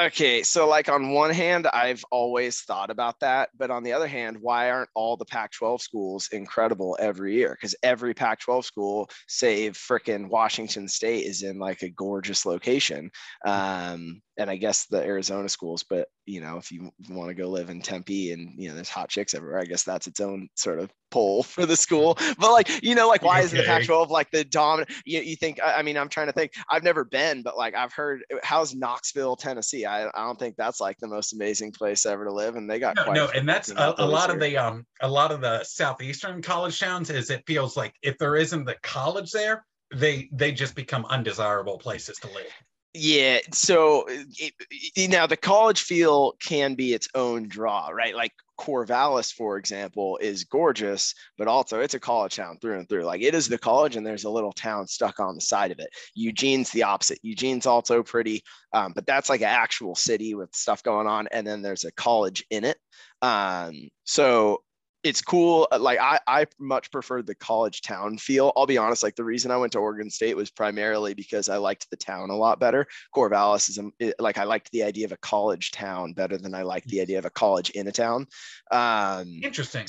Okay, 0.00 0.42
so 0.42 0.66
like 0.66 0.88
on 0.88 1.12
one 1.12 1.30
hand, 1.30 1.68
I've 1.68 2.04
always 2.10 2.62
thought 2.62 2.90
about 2.90 3.20
that, 3.20 3.50
but 3.56 3.70
on 3.70 3.84
the 3.84 3.92
other 3.92 4.08
hand, 4.08 4.36
why 4.40 4.70
aren't 4.70 4.90
all 4.94 5.16
the 5.16 5.24
Pac-12 5.24 5.80
schools 5.80 6.28
incredible 6.32 6.96
every 6.98 7.34
year? 7.34 7.52
Because 7.52 7.76
every 7.84 8.12
Pac-12 8.12 8.64
school, 8.64 9.08
save 9.28 9.74
frickin' 9.74 10.28
Washington 10.28 10.88
State, 10.88 11.26
is 11.26 11.44
in 11.44 11.60
like 11.60 11.82
a 11.82 11.90
gorgeous 11.90 12.44
location. 12.44 13.08
Um, 13.46 14.20
and 14.36 14.50
I 14.50 14.56
guess 14.56 14.86
the 14.86 15.04
Arizona 15.04 15.48
schools, 15.48 15.84
but 15.88 16.08
you 16.28 16.40
know, 16.40 16.58
if 16.58 16.70
you 16.70 16.92
want 17.08 17.28
to 17.28 17.34
go 17.34 17.48
live 17.48 17.70
in 17.70 17.80
Tempe 17.80 18.32
and 18.32 18.52
you 18.56 18.68
know, 18.68 18.74
there's 18.74 18.90
hot 18.90 19.08
chicks 19.08 19.34
everywhere, 19.34 19.60
I 19.60 19.64
guess 19.64 19.82
that's 19.82 20.06
its 20.06 20.20
own 20.20 20.48
sort 20.54 20.78
of 20.78 20.90
pull 21.10 21.42
for 21.42 21.64
the 21.64 21.76
school. 21.76 22.18
But 22.38 22.52
like, 22.52 22.84
you 22.84 22.94
know, 22.94 23.08
like 23.08 23.22
why 23.22 23.38
okay. 23.38 23.46
is 23.46 23.50
the 23.50 23.62
Pac-12 23.62 24.10
like 24.10 24.30
the 24.30 24.44
dominant? 24.44 24.90
You, 25.04 25.20
you 25.20 25.34
think? 25.34 25.58
I 25.64 25.82
mean, 25.82 25.96
I'm 25.96 26.08
trying 26.08 26.26
to 26.26 26.32
think. 26.32 26.52
I've 26.70 26.84
never 26.84 27.04
been, 27.04 27.42
but 27.42 27.56
like 27.56 27.74
I've 27.74 27.92
heard. 27.92 28.22
How's 28.42 28.74
Knoxville, 28.74 29.36
Tennessee? 29.36 29.86
I, 29.86 30.06
I 30.06 30.24
don't 30.24 30.38
think 30.38 30.56
that's 30.56 30.80
like 30.80 30.98
the 30.98 31.08
most 31.08 31.32
amazing 31.32 31.72
place 31.72 32.06
ever 32.06 32.24
to 32.24 32.32
live, 32.32 32.56
and 32.56 32.70
they 32.70 32.78
got 32.78 32.96
no, 32.96 33.12
no 33.12 33.28
and 33.28 33.48
that's 33.48 33.70
a, 33.70 33.94
a 33.98 34.06
lot 34.06 34.26
here. 34.26 34.34
of 34.34 34.40
the 34.40 34.56
um 34.56 34.86
a 35.00 35.08
lot 35.08 35.32
of 35.32 35.40
the 35.40 35.64
southeastern 35.64 36.42
college 36.42 36.78
towns. 36.78 37.10
Is 37.10 37.30
it 37.30 37.42
feels 37.46 37.76
like 37.76 37.94
if 38.02 38.18
there 38.18 38.36
isn't 38.36 38.64
the 38.64 38.76
college 38.82 39.32
there, 39.32 39.64
they 39.94 40.28
they 40.32 40.52
just 40.52 40.74
become 40.74 41.04
undesirable 41.06 41.78
places 41.78 42.18
to 42.18 42.28
live. 42.28 42.52
Yeah. 42.94 43.38
So 43.52 44.06
it, 44.08 44.54
it, 44.70 45.10
now 45.10 45.26
the 45.26 45.36
college 45.36 45.82
feel 45.82 46.32
can 46.40 46.74
be 46.74 46.94
its 46.94 47.08
own 47.14 47.46
draw, 47.46 47.88
right? 47.88 48.14
Like 48.14 48.32
Corvallis, 48.58 49.32
for 49.32 49.56
example, 49.56 50.18
is 50.20 50.44
gorgeous, 50.44 51.14
but 51.36 51.46
also 51.48 51.80
it's 51.80 51.94
a 51.94 52.00
college 52.00 52.36
town 52.36 52.58
through 52.60 52.78
and 52.78 52.88
through. 52.88 53.04
Like 53.04 53.22
it 53.22 53.34
is 53.34 53.46
the 53.48 53.58
college, 53.58 53.94
and 53.96 54.06
there's 54.06 54.24
a 54.24 54.30
little 54.30 54.52
town 54.52 54.88
stuck 54.88 55.20
on 55.20 55.36
the 55.36 55.40
side 55.40 55.70
of 55.70 55.78
it. 55.78 55.88
Eugene's 56.14 56.70
the 56.70 56.82
opposite. 56.82 57.18
Eugene's 57.22 57.66
also 57.66 58.02
pretty, 58.02 58.42
um, 58.72 58.92
but 58.94 59.06
that's 59.06 59.28
like 59.28 59.42
an 59.42 59.48
actual 59.48 59.94
city 59.94 60.34
with 60.34 60.54
stuff 60.54 60.82
going 60.82 61.06
on, 61.06 61.28
and 61.30 61.46
then 61.46 61.62
there's 61.62 61.84
a 61.84 61.92
college 61.92 62.44
in 62.50 62.64
it. 62.64 62.78
Um, 63.22 63.88
so 64.04 64.62
it's 65.08 65.22
cool. 65.22 65.66
Uh, 65.72 65.78
like 65.78 65.98
I, 65.98 66.20
I 66.26 66.46
much 66.58 66.90
preferred 66.90 67.26
the 67.26 67.34
college 67.34 67.80
town 67.80 68.18
feel. 68.18 68.52
I'll 68.56 68.66
be 68.66 68.76
honest. 68.76 69.02
Like 69.02 69.16
the 69.16 69.24
reason 69.24 69.50
I 69.50 69.56
went 69.56 69.72
to 69.72 69.78
Oregon 69.78 70.10
State 70.10 70.36
was 70.36 70.50
primarily 70.50 71.14
because 71.14 71.48
I 71.48 71.56
liked 71.56 71.88
the 71.90 71.96
town 71.96 72.28
a 72.30 72.36
lot 72.36 72.60
better. 72.60 72.86
Corvallis 73.16 73.70
is 73.70 73.78
a, 73.78 74.12
like 74.18 74.36
I 74.36 74.44
liked 74.44 74.70
the 74.70 74.82
idea 74.82 75.06
of 75.06 75.12
a 75.12 75.16
college 75.16 75.70
town 75.70 76.12
better 76.12 76.36
than 76.36 76.54
I 76.54 76.62
liked 76.62 76.88
the 76.88 77.00
idea 77.00 77.18
of 77.18 77.24
a 77.24 77.30
college 77.30 77.70
in 77.70 77.88
a 77.88 77.92
town. 77.92 78.26
Um, 78.70 79.40
Interesting. 79.42 79.86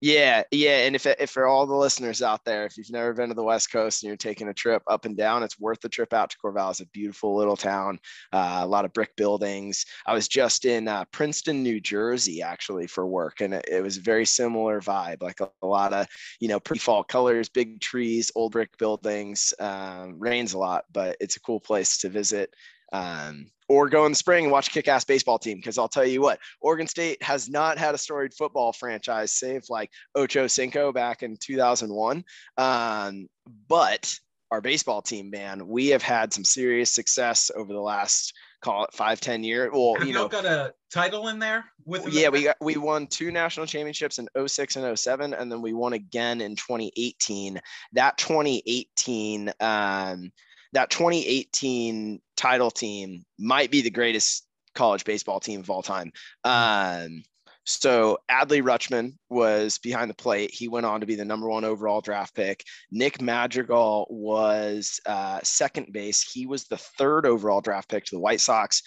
Yeah, 0.00 0.44
yeah, 0.52 0.86
and 0.86 0.94
if 0.94 1.06
if 1.06 1.30
for 1.30 1.48
all 1.48 1.66
the 1.66 1.74
listeners 1.74 2.22
out 2.22 2.44
there, 2.44 2.64
if 2.64 2.78
you've 2.78 2.90
never 2.90 3.12
been 3.12 3.30
to 3.30 3.34
the 3.34 3.42
West 3.42 3.72
Coast 3.72 4.02
and 4.02 4.08
you're 4.08 4.16
taking 4.16 4.46
a 4.46 4.54
trip 4.54 4.80
up 4.86 5.06
and 5.06 5.16
down, 5.16 5.42
it's 5.42 5.58
worth 5.58 5.80
the 5.80 5.88
trip 5.88 6.12
out 6.12 6.30
to 6.30 6.36
Corvallis. 6.38 6.80
A 6.80 6.86
beautiful 6.86 7.36
little 7.36 7.56
town, 7.56 7.98
uh, 8.32 8.60
a 8.62 8.66
lot 8.66 8.84
of 8.84 8.92
brick 8.92 9.16
buildings. 9.16 9.84
I 10.06 10.14
was 10.14 10.28
just 10.28 10.64
in 10.66 10.86
uh, 10.86 11.04
Princeton, 11.06 11.64
New 11.64 11.80
Jersey, 11.80 12.42
actually 12.42 12.86
for 12.86 13.08
work, 13.08 13.40
and 13.40 13.52
it, 13.54 13.64
it 13.68 13.82
was 13.82 13.96
a 13.96 14.00
very 14.00 14.24
similar 14.24 14.80
vibe, 14.80 15.20
like 15.20 15.40
a, 15.40 15.50
a, 15.62 15.66
lot 15.66 15.92
of 15.92 16.06
you 16.38 16.46
know 16.46 16.60
pretty 16.60 16.80
fall 16.80 17.02
colors, 17.02 17.48
big 17.48 17.80
trees, 17.80 18.30
old 18.36 18.52
brick 18.52 18.78
buildings. 18.78 19.52
Um, 19.58 20.14
rains 20.20 20.52
a 20.52 20.58
lot, 20.58 20.84
but 20.92 21.16
it's 21.18 21.36
a 21.36 21.40
cool 21.40 21.58
place 21.58 21.98
to 21.98 22.08
visit. 22.08 22.54
Um, 22.92 23.50
or 23.68 23.88
go 23.88 24.06
in 24.06 24.12
the 24.12 24.16
spring 24.16 24.44
and 24.44 24.52
watch 24.52 24.70
kick-ass 24.70 25.04
baseball 25.04 25.38
team 25.38 25.58
because 25.58 25.76
I'll 25.76 25.88
tell 25.88 26.06
you 26.06 26.22
what, 26.22 26.38
Oregon 26.60 26.86
State 26.86 27.22
has 27.22 27.50
not 27.50 27.76
had 27.76 27.94
a 27.94 27.98
storied 27.98 28.32
football 28.32 28.72
franchise 28.72 29.32
save 29.32 29.64
like 29.68 29.90
Ocho 30.14 30.46
Cinco 30.46 30.90
back 30.90 31.22
in 31.22 31.36
2001. 31.38 32.24
Um, 32.56 33.28
but 33.68 34.14
our 34.50 34.62
baseball 34.62 35.02
team, 35.02 35.28
man, 35.30 35.68
we 35.68 35.88
have 35.88 36.02
had 36.02 36.32
some 36.32 36.44
serious 36.44 36.90
success 36.90 37.50
over 37.54 37.72
the 37.72 37.80
last 37.80 38.32
call 38.60 38.84
it 38.84 38.92
five, 38.92 39.20
10 39.20 39.44
years. 39.44 39.70
Well, 39.72 39.94
have 39.98 40.06
you 40.06 40.14
know, 40.14 40.28
got 40.28 40.44
a 40.44 40.74
title 40.92 41.28
in 41.28 41.38
there 41.38 41.64
with 41.84 42.08
yeah, 42.12 42.28
we 42.28 42.44
got 42.44 42.56
we 42.60 42.76
won 42.76 43.06
two 43.06 43.30
national 43.30 43.66
championships 43.66 44.18
in 44.18 44.28
06 44.46 44.76
and 44.76 44.98
07, 44.98 45.34
and 45.34 45.52
then 45.52 45.62
we 45.62 45.74
won 45.74 45.92
again 45.92 46.40
in 46.40 46.56
2018. 46.56 47.60
That 47.92 48.18
2018 48.18 49.52
um 49.60 50.32
that 50.72 50.90
2018 50.90 52.20
title 52.36 52.70
team 52.70 53.24
might 53.38 53.70
be 53.70 53.82
the 53.82 53.90
greatest 53.90 54.46
college 54.74 55.04
baseball 55.04 55.40
team 55.40 55.60
of 55.60 55.70
all 55.70 55.82
time. 55.82 56.12
Um, 56.44 57.22
so 57.64 58.18
Adley 58.30 58.62
Rutschman 58.62 59.14
was 59.28 59.76
behind 59.76 60.08
the 60.08 60.14
plate. 60.14 60.50
He 60.50 60.68
went 60.68 60.86
on 60.86 61.00
to 61.00 61.06
be 61.06 61.16
the 61.16 61.24
number 61.26 61.48
one 61.48 61.64
overall 61.64 62.00
draft 62.00 62.34
pick. 62.34 62.64
Nick 62.90 63.20
Madrigal 63.20 64.06
was 64.08 65.00
uh, 65.04 65.40
second 65.42 65.92
base. 65.92 66.22
He 66.22 66.46
was 66.46 66.64
the 66.64 66.78
third 66.78 67.26
overall 67.26 67.60
draft 67.60 67.90
pick 67.90 68.06
to 68.06 68.14
the 68.14 68.20
White 68.20 68.40
Sox. 68.40 68.82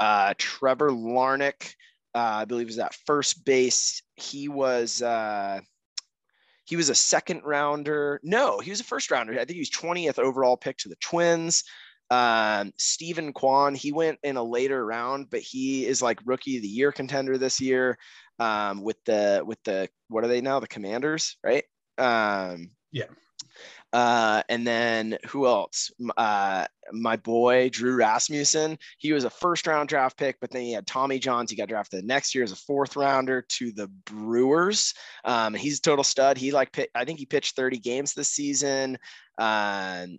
Uh, 0.00 0.34
Trevor 0.38 0.90
Larnach, 0.90 1.72
uh, 2.16 2.18
I 2.18 2.44
believe, 2.46 2.66
was 2.66 2.80
at 2.80 2.96
first 3.06 3.44
base. 3.44 4.02
He 4.16 4.48
was 4.48 5.02
uh, 5.02 5.60
he 6.66 6.76
was 6.76 6.90
a 6.90 6.94
second 6.94 7.42
rounder. 7.44 8.20
No, 8.22 8.58
he 8.58 8.70
was 8.70 8.80
a 8.80 8.84
first 8.84 9.10
rounder. 9.10 9.32
I 9.32 9.44
think 9.44 9.52
he 9.52 9.60
was 9.60 9.70
20th 9.70 10.18
overall 10.18 10.56
pick 10.56 10.76
to 10.78 10.88
the 10.88 10.96
Twins. 10.96 11.62
Um, 12.10 12.72
Steven 12.76 13.32
Kwan, 13.32 13.74
he 13.74 13.92
went 13.92 14.18
in 14.22 14.36
a 14.36 14.42
later 14.42 14.84
round, 14.84 15.30
but 15.30 15.40
he 15.40 15.86
is 15.86 16.02
like 16.02 16.20
rookie 16.24 16.56
of 16.56 16.62
the 16.62 16.68
year 16.68 16.92
contender 16.92 17.38
this 17.38 17.60
year. 17.60 17.98
Um, 18.38 18.82
with 18.82 19.02
the 19.06 19.42
with 19.46 19.62
the 19.64 19.88
what 20.08 20.22
are 20.22 20.28
they 20.28 20.42
now? 20.42 20.60
The 20.60 20.68
Commanders, 20.68 21.36
right? 21.42 21.64
Um, 21.96 22.72
yeah. 22.92 23.06
Uh, 23.96 24.42
and 24.50 24.66
then 24.66 25.16
who 25.26 25.46
else? 25.46 25.90
Uh, 26.18 26.66
my 26.92 27.16
boy 27.16 27.70
Drew 27.70 27.96
Rasmussen. 27.96 28.76
He 28.98 29.14
was 29.14 29.24
a 29.24 29.30
first 29.30 29.66
round 29.66 29.88
draft 29.88 30.18
pick, 30.18 30.36
but 30.38 30.50
then 30.50 30.60
he 30.60 30.72
had 30.74 30.86
Tommy 30.86 31.18
Johns. 31.18 31.50
He 31.50 31.56
got 31.56 31.70
drafted 31.70 32.04
next 32.04 32.34
year 32.34 32.44
as 32.44 32.52
a 32.52 32.56
fourth 32.56 32.94
rounder 32.94 33.46
to 33.52 33.72
the 33.72 33.88
Brewers. 34.04 34.92
Um, 35.24 35.54
he's 35.54 35.78
a 35.78 35.80
total 35.80 36.04
stud. 36.04 36.36
He 36.36 36.52
like 36.52 36.78
I 36.94 37.06
think 37.06 37.18
he 37.18 37.24
pitched 37.24 37.56
30 37.56 37.78
games 37.78 38.12
this 38.12 38.28
season. 38.28 38.98
Um, 39.38 40.18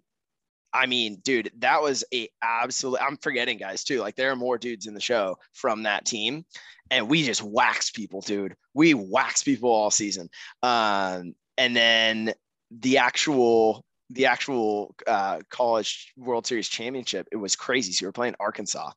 I 0.73 0.87
mean, 0.87 1.21
dude, 1.23 1.51
that 1.59 1.79
was 1.79 2.03
a 2.11 2.29
absolute. 2.41 2.99
I'm 2.99 3.17
forgetting 3.17 3.59
guys 3.59 3.83
too. 3.83 3.99
Like 3.99 4.15
there 4.15 4.31
are 4.31 4.35
more 4.35 4.57
dudes 4.57 4.87
in 4.87 4.95
the 4.95 4.99
show 4.99 5.37
from 5.53 5.83
that 5.83 6.03
team, 6.03 6.45
and 6.89 7.07
we 7.07 7.23
just 7.23 7.43
wax 7.43 7.91
people, 7.91 8.21
dude. 8.21 8.55
We 8.73 8.95
wax 8.95 9.43
people 9.43 9.69
all 9.69 9.91
season. 9.91 10.31
Um, 10.63 11.35
and 11.59 11.75
then 11.75 12.33
the 12.71 12.97
actual 12.97 13.83
the 14.09 14.25
actual 14.25 14.95
uh, 15.05 15.39
college 15.49 16.13
World 16.15 16.47
Series 16.47 16.69
championship, 16.69 17.27
it 17.31 17.35
was 17.35 17.55
crazy. 17.55 17.91
So 17.91 18.05
we 18.05 18.07
were 18.07 18.13
playing 18.13 18.35
Arkansas. 18.39 18.91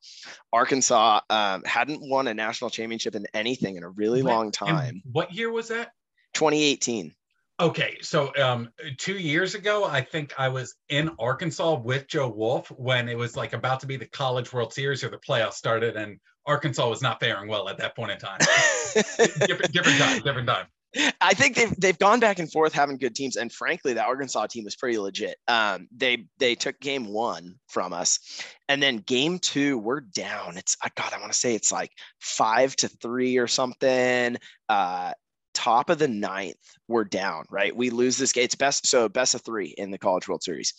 Arkansas 0.53 1.19
um, 1.29 1.63
hadn't 1.65 2.01
won 2.01 2.27
a 2.27 2.33
national 2.33 2.69
championship 2.69 3.15
in 3.15 3.27
anything 3.33 3.75
in 3.75 3.83
a 3.83 3.89
really 3.89 4.21
long 4.21 4.51
time. 4.51 5.01
what 5.11 5.33
year 5.33 5.51
was 5.51 5.67
that? 5.67 5.91
2018. 6.33 7.13
Okay, 7.59 7.97
so 8.01 8.31
um, 8.41 8.69
two 8.97 9.19
years 9.19 9.53
ago, 9.53 9.85
I 9.85 10.01
think 10.01 10.33
I 10.37 10.49
was 10.49 10.75
in 10.89 11.11
Arkansas 11.19 11.75
with 11.75 12.07
Joe 12.07 12.27
Wolf 12.27 12.71
when 12.71 13.07
it 13.07 13.15
was 13.15 13.35
like 13.35 13.53
about 13.53 13.81
to 13.81 13.87
be 13.87 13.97
the 13.97 14.07
College 14.07 14.51
World 14.51 14.73
Series 14.73 15.03
or 15.03 15.09
the 15.09 15.17
playoffs 15.17 15.53
started, 15.53 15.95
and 15.95 16.17
Arkansas 16.47 16.89
was 16.89 17.03
not 17.03 17.19
faring 17.19 17.47
well 17.47 17.69
at 17.69 17.77
that 17.77 17.95
point 17.95 18.11
in 18.11 18.17
time. 18.17 18.39
different, 19.45 19.71
different 19.73 19.99
time, 19.99 20.21
different 20.21 20.47
time. 20.47 20.65
I 21.21 21.33
think 21.33 21.55
they've 21.55 21.73
they've 21.79 21.97
gone 21.97 22.19
back 22.19 22.39
and 22.39 22.51
forth 22.51 22.73
having 22.73 22.97
good 22.97 23.15
teams, 23.15 23.37
and 23.37 23.51
frankly, 23.51 23.93
the 23.93 24.03
Arkansas 24.03 24.47
team 24.47 24.65
was 24.65 24.75
pretty 24.75 24.97
legit. 24.97 25.37
Um, 25.47 25.87
they 25.95 26.25
they 26.37 26.55
took 26.55 26.79
game 26.81 27.07
one 27.07 27.55
from 27.69 27.93
us, 27.93 28.19
and 28.67 28.83
then 28.83 28.97
game 28.97 29.39
two 29.39 29.77
we're 29.77 30.01
down. 30.01 30.57
It's 30.57 30.75
I 30.83 30.89
God, 30.95 31.13
I 31.13 31.19
want 31.19 31.31
to 31.31 31.37
say 31.37 31.55
it's 31.55 31.71
like 31.71 31.91
five 32.19 32.75
to 32.77 32.89
three 32.89 33.37
or 33.37 33.47
something. 33.47 34.35
Uh, 34.67 35.13
top 35.53 35.89
of 35.89 35.97
the 35.97 36.09
ninth, 36.09 36.57
we're 36.89 37.05
down. 37.05 37.45
Right, 37.49 37.75
we 37.75 37.89
lose 37.89 38.17
this 38.17 38.33
game. 38.33 38.43
It's 38.43 38.55
best 38.55 38.85
so 38.85 39.07
best 39.07 39.33
of 39.33 39.43
three 39.43 39.73
in 39.77 39.91
the 39.91 39.97
College 39.97 40.27
World 40.27 40.43
Series, 40.43 40.73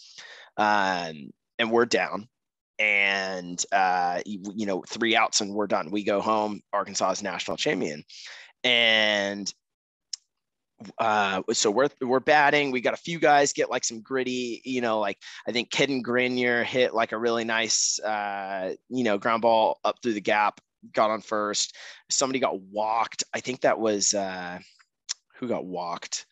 um, 0.58 1.30
and 1.58 1.70
we're 1.70 1.86
down 1.86 2.28
and 2.78 3.64
uh, 3.72 4.20
you, 4.26 4.66
know 4.66 4.82
three 4.86 5.16
outs 5.16 5.40
and 5.40 5.54
we're 5.54 5.66
done 5.66 5.90
we 5.90 6.02
go 6.02 6.20
home 6.20 6.60
arkansas 6.72 7.10
is 7.12 7.22
national 7.22 7.56
champion 7.56 8.02
and 8.64 9.52
uh, 10.98 11.42
so 11.52 11.70
we're 11.70 11.88
we're 12.00 12.20
batting. 12.20 12.70
We 12.70 12.80
got 12.80 12.94
a 12.94 12.98
few 12.98 13.18
guys 13.18 13.52
get 13.52 13.70
like 13.70 13.84
some 13.84 14.00
gritty, 14.00 14.60
you 14.64 14.80
know, 14.80 15.00
like 15.00 15.18
I 15.46 15.52
think 15.52 15.70
Cadyn 15.70 16.02
Grenier 16.02 16.64
hit 16.64 16.94
like 16.94 17.12
a 17.12 17.18
really 17.18 17.44
nice, 17.44 17.98
uh, 18.00 18.74
you 18.88 19.04
know, 19.04 19.18
ground 19.18 19.42
ball 19.42 19.80
up 19.84 19.96
through 20.02 20.14
the 20.14 20.20
gap, 20.20 20.60
got 20.92 21.10
on 21.10 21.20
first. 21.20 21.76
Somebody 22.10 22.38
got 22.38 22.60
walked. 22.60 23.24
I 23.34 23.40
think 23.40 23.62
that 23.62 23.78
was 23.78 24.14
uh, 24.14 24.58
who 25.36 25.48
got 25.48 25.64
walked. 25.64 26.26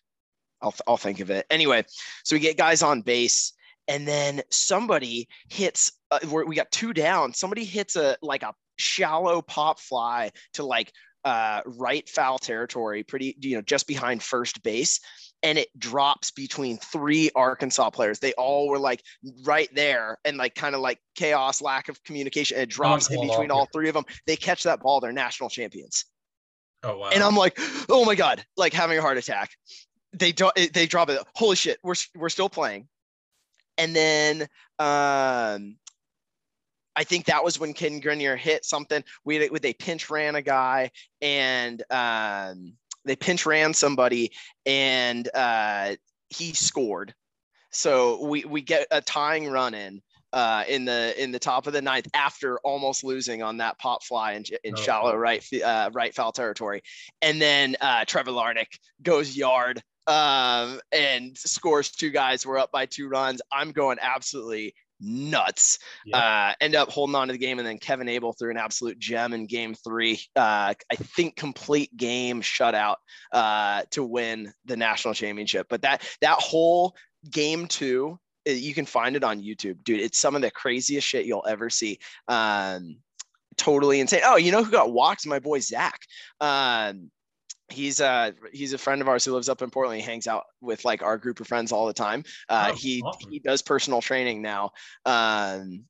I'll 0.63 0.75
I'll 0.87 0.97
think 0.97 1.21
of 1.21 1.31
it 1.31 1.47
anyway. 1.51 1.85
So 2.25 2.37
we 2.37 2.41
get 2.41 2.57
guys 2.57 2.83
on 2.83 3.03
base, 3.03 3.53
and 3.89 4.07
then 4.07 4.43
somebody 4.51 5.29
hits. 5.49 5.93
Uh, 6.11 6.19
we 6.47 6.57
got 6.57 6.71
two 6.71 6.93
down. 6.93 7.33
Somebody 7.33 7.65
hits 7.65 7.97
a 7.97 8.17
like 8.23 8.43
a 8.43 8.55
shallow 8.77 9.43
pop 9.43 9.79
fly 9.79 10.33
to 10.55 10.65
like 10.65 10.93
uh, 11.25 11.61
right 11.67 12.09
foul 12.09 12.39
territory, 12.39 13.03
pretty, 13.03 13.37
you 13.41 13.57
know, 13.57 13.63
just 13.63 13.87
behind 13.87 14.23
first 14.23 14.63
base. 14.63 15.01
And 15.43 15.57
it 15.57 15.69
drops 15.79 16.31
between 16.31 16.77
three 16.77 17.31
Arkansas 17.35 17.89
players. 17.91 18.19
They 18.19 18.35
all 18.35 18.69
were 18.69 18.79
like 18.79 19.03
right 19.45 19.69
there 19.75 20.19
and 20.25 20.37
like 20.37 20.55
kind 20.55 20.75
of 20.75 20.83
like 20.83 20.99
chaos, 21.15 21.63
lack 21.63 21.89
of 21.89 22.03
communication. 22.05 22.59
And 22.59 22.65
it 22.65 22.69
drops 22.69 23.11
in 23.11 23.27
between 23.27 23.51
all 23.51 23.67
three 23.73 23.89
of 23.89 23.95
them. 23.95 24.05
They 24.27 24.37
catch 24.37 24.65
that 24.65 24.81
ball. 24.81 25.01
They're 25.01 25.13
national 25.13 25.49
champions. 25.49 26.05
Oh, 26.83 26.99
wow. 26.99 27.11
And 27.11 27.23
I'm 27.23 27.37
like, 27.37 27.59
oh 27.89 28.05
my 28.05 28.15
God, 28.15 28.45
like 28.59 28.75
having 28.75 28.99
a 28.99 29.01
heart 29.01 29.17
attack. 29.17 29.51
They 30.13 30.33
don't, 30.33 30.55
they 30.75 30.87
drop 30.87 31.09
it. 31.09 31.23
Holy 31.35 31.57
shit. 31.57 31.79
We're, 31.83 31.95
we're 32.15 32.29
still 32.29 32.51
playing. 32.51 32.89
And 33.79 33.97
then 33.97 34.47
um, 34.79 35.77
I 37.01 37.05
think 37.05 37.25
that 37.25 37.43
was 37.43 37.59
when 37.59 37.73
Cadyn 37.73 38.03
Grenier 38.03 38.37
hit 38.37 38.67
something. 38.67 39.03
We 39.25 39.49
they 39.49 39.73
pinch 39.73 40.11
ran 40.11 40.35
a 40.35 40.43
guy 40.43 40.91
and 41.23 41.83
um, 41.91 42.75
they 43.07 43.17
pinch 43.17 43.47
ran 43.47 43.73
somebody 43.73 44.33
and 44.67 45.27
uh, 45.35 45.97
he 46.29 46.53
scored. 46.53 47.15
So 47.71 48.23
we 48.27 48.45
we 48.45 48.61
get 48.61 48.87
a 48.91 49.01
tying 49.01 49.49
run 49.49 49.73
in 49.73 50.03
uh, 50.35 50.65
in 50.69 50.85
the 50.85 51.15
in 51.17 51.33
the 51.33 51.39
top 51.39 51.67
of 51.67 51.73
the 51.73 51.81
ninth 51.81 52.07
after 52.13 52.59
almost 52.59 53.03
losing 53.03 53.43
on 53.43 53.57
that 53.57 53.79
pop 53.79 54.05
fly 54.05 54.33
in, 54.33 54.45
in 54.63 54.75
oh, 54.77 54.81
shallow 54.83 55.17
right 55.17 55.43
uh, 55.65 55.89
right 55.95 56.15
foul 56.15 56.33
territory, 56.33 56.83
and 57.23 57.41
then 57.41 57.77
uh, 57.81 58.05
Trevor 58.05 58.33
Larnach 58.33 58.79
goes 59.03 59.35
yard 59.35 59.83
um, 60.07 60.81
and 60.93 61.39
scores 61.39 61.93
two 61.93 62.11
guys. 62.11 62.45
We're 62.45 62.59
up 62.59 62.73
by 62.73 62.85
two 62.85 63.09
runs. 63.09 63.41
I'm 63.51 63.73
going 63.73 63.97
absolutely 64.03 64.75
nuts. 65.01 65.79
Yeah. 66.05 66.19
Uh, 66.19 66.55
end 66.61 66.75
up 66.75 66.91
holding 66.91 67.15
on 67.15 67.29
to 67.29 67.33
the 67.33 67.39
game, 67.39 67.59
and 67.59 67.67
then 67.67 67.79
Kevin 67.79 68.09
Abel 68.09 68.33
threw 68.33 68.51
an 68.51 68.57
absolute 68.57 68.99
gem 68.99 69.33
in 69.33 69.47
Game 69.47 69.75
Three. 69.75 70.21
Uh, 70.37 70.75
I 70.91 70.97
think 70.97 71.37
complete 71.37 71.97
game 71.97 72.43
shutout 72.43 72.97
uh, 73.33 73.83
to 73.91 74.05
win 74.05 74.53
the 74.65 74.77
national 74.77 75.15
championship. 75.15 75.67
But 75.69 75.83
that 75.83 76.03
that 76.21 76.39
whole 76.39 76.95
Game 77.31 77.67
Two, 77.67 78.19
uh, 78.49 78.53
you 78.53 78.75
can 78.75 78.87
find 78.87 79.17
it 79.17 79.25
on 79.25 79.43
YouTube, 79.43 79.83
dude. 79.85 80.01
It's 80.01 80.19
some 80.19 80.37
of 80.37 80.43
the 80.43 80.51
craziest 80.51 81.07
shit 81.07 81.27
you'll 81.27 81.47
ever 81.49 81.71
see. 81.71 81.99
Um, 82.29 82.99
totally 83.57 84.01
insane. 84.01 84.23
Oh, 84.25 84.37
you 84.37 84.53
know 84.53 84.65
who 84.65 84.71
got 84.71 84.93
walked? 84.93 85.27
My 85.27 85.39
boy 85.39 85.61
Zach. 85.61 86.01
Um, 86.41 87.11
he's 87.73 88.01
uh 88.01 88.33
he's 88.53 88.73
a 88.73 88.79
friend 88.79 89.01
of 89.01 89.09
ours 89.09 89.25
who 89.25 89.33
lives 89.33 89.49
up 89.49 89.63
in 89.63 89.71
Portland. 89.71 90.01
He 90.01 90.07
hangs 90.07 90.27
out 90.27 90.45
with 90.61 90.85
like 90.85 91.03
our 91.03 91.19
group 91.19 91.41
of 91.41 91.47
friends 91.47 91.73
all 91.73 91.87
the 91.87 91.93
time. 91.93 92.25
Uh, 92.49 92.71
oh, 92.71 92.77
he 92.77 93.03
awesome. 93.03 93.31
he 93.31 93.39
does 93.39 93.63
personal 93.63 94.01
training 94.01 94.43
now. 94.43 94.71
Um, 95.07 95.85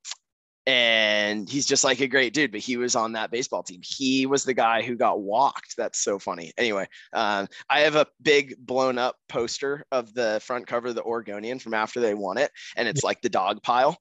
and 0.66 1.48
he's 1.48 1.66
just 1.66 1.84
like 1.84 2.00
a 2.00 2.06
great 2.06 2.32
dude 2.32 2.52
but 2.52 2.60
he 2.60 2.76
was 2.76 2.94
on 2.94 3.12
that 3.12 3.30
baseball 3.30 3.62
team. 3.62 3.80
He 3.84 4.26
was 4.26 4.44
the 4.44 4.54
guy 4.54 4.82
who 4.82 4.96
got 4.96 5.20
walked. 5.20 5.76
That's 5.76 6.02
so 6.02 6.18
funny. 6.18 6.52
Anyway 6.58 6.86
um, 7.12 7.48
i 7.68 7.80
have 7.80 7.96
a 7.96 8.06
big 8.22 8.54
blown 8.58 8.98
up 8.98 9.16
poster 9.28 9.84
of 9.92 10.12
the 10.14 10.40
front 10.42 10.66
cover 10.66 10.88
of 10.88 10.94
the 10.94 11.02
oregonian 11.02 11.58
from 11.58 11.74
after 11.74 12.00
they 12.00 12.14
won 12.14 12.38
it 12.38 12.50
and 12.76 12.88
it's 12.88 13.04
like 13.04 13.20
the 13.20 13.28
dog 13.28 13.62
pile. 13.62 13.96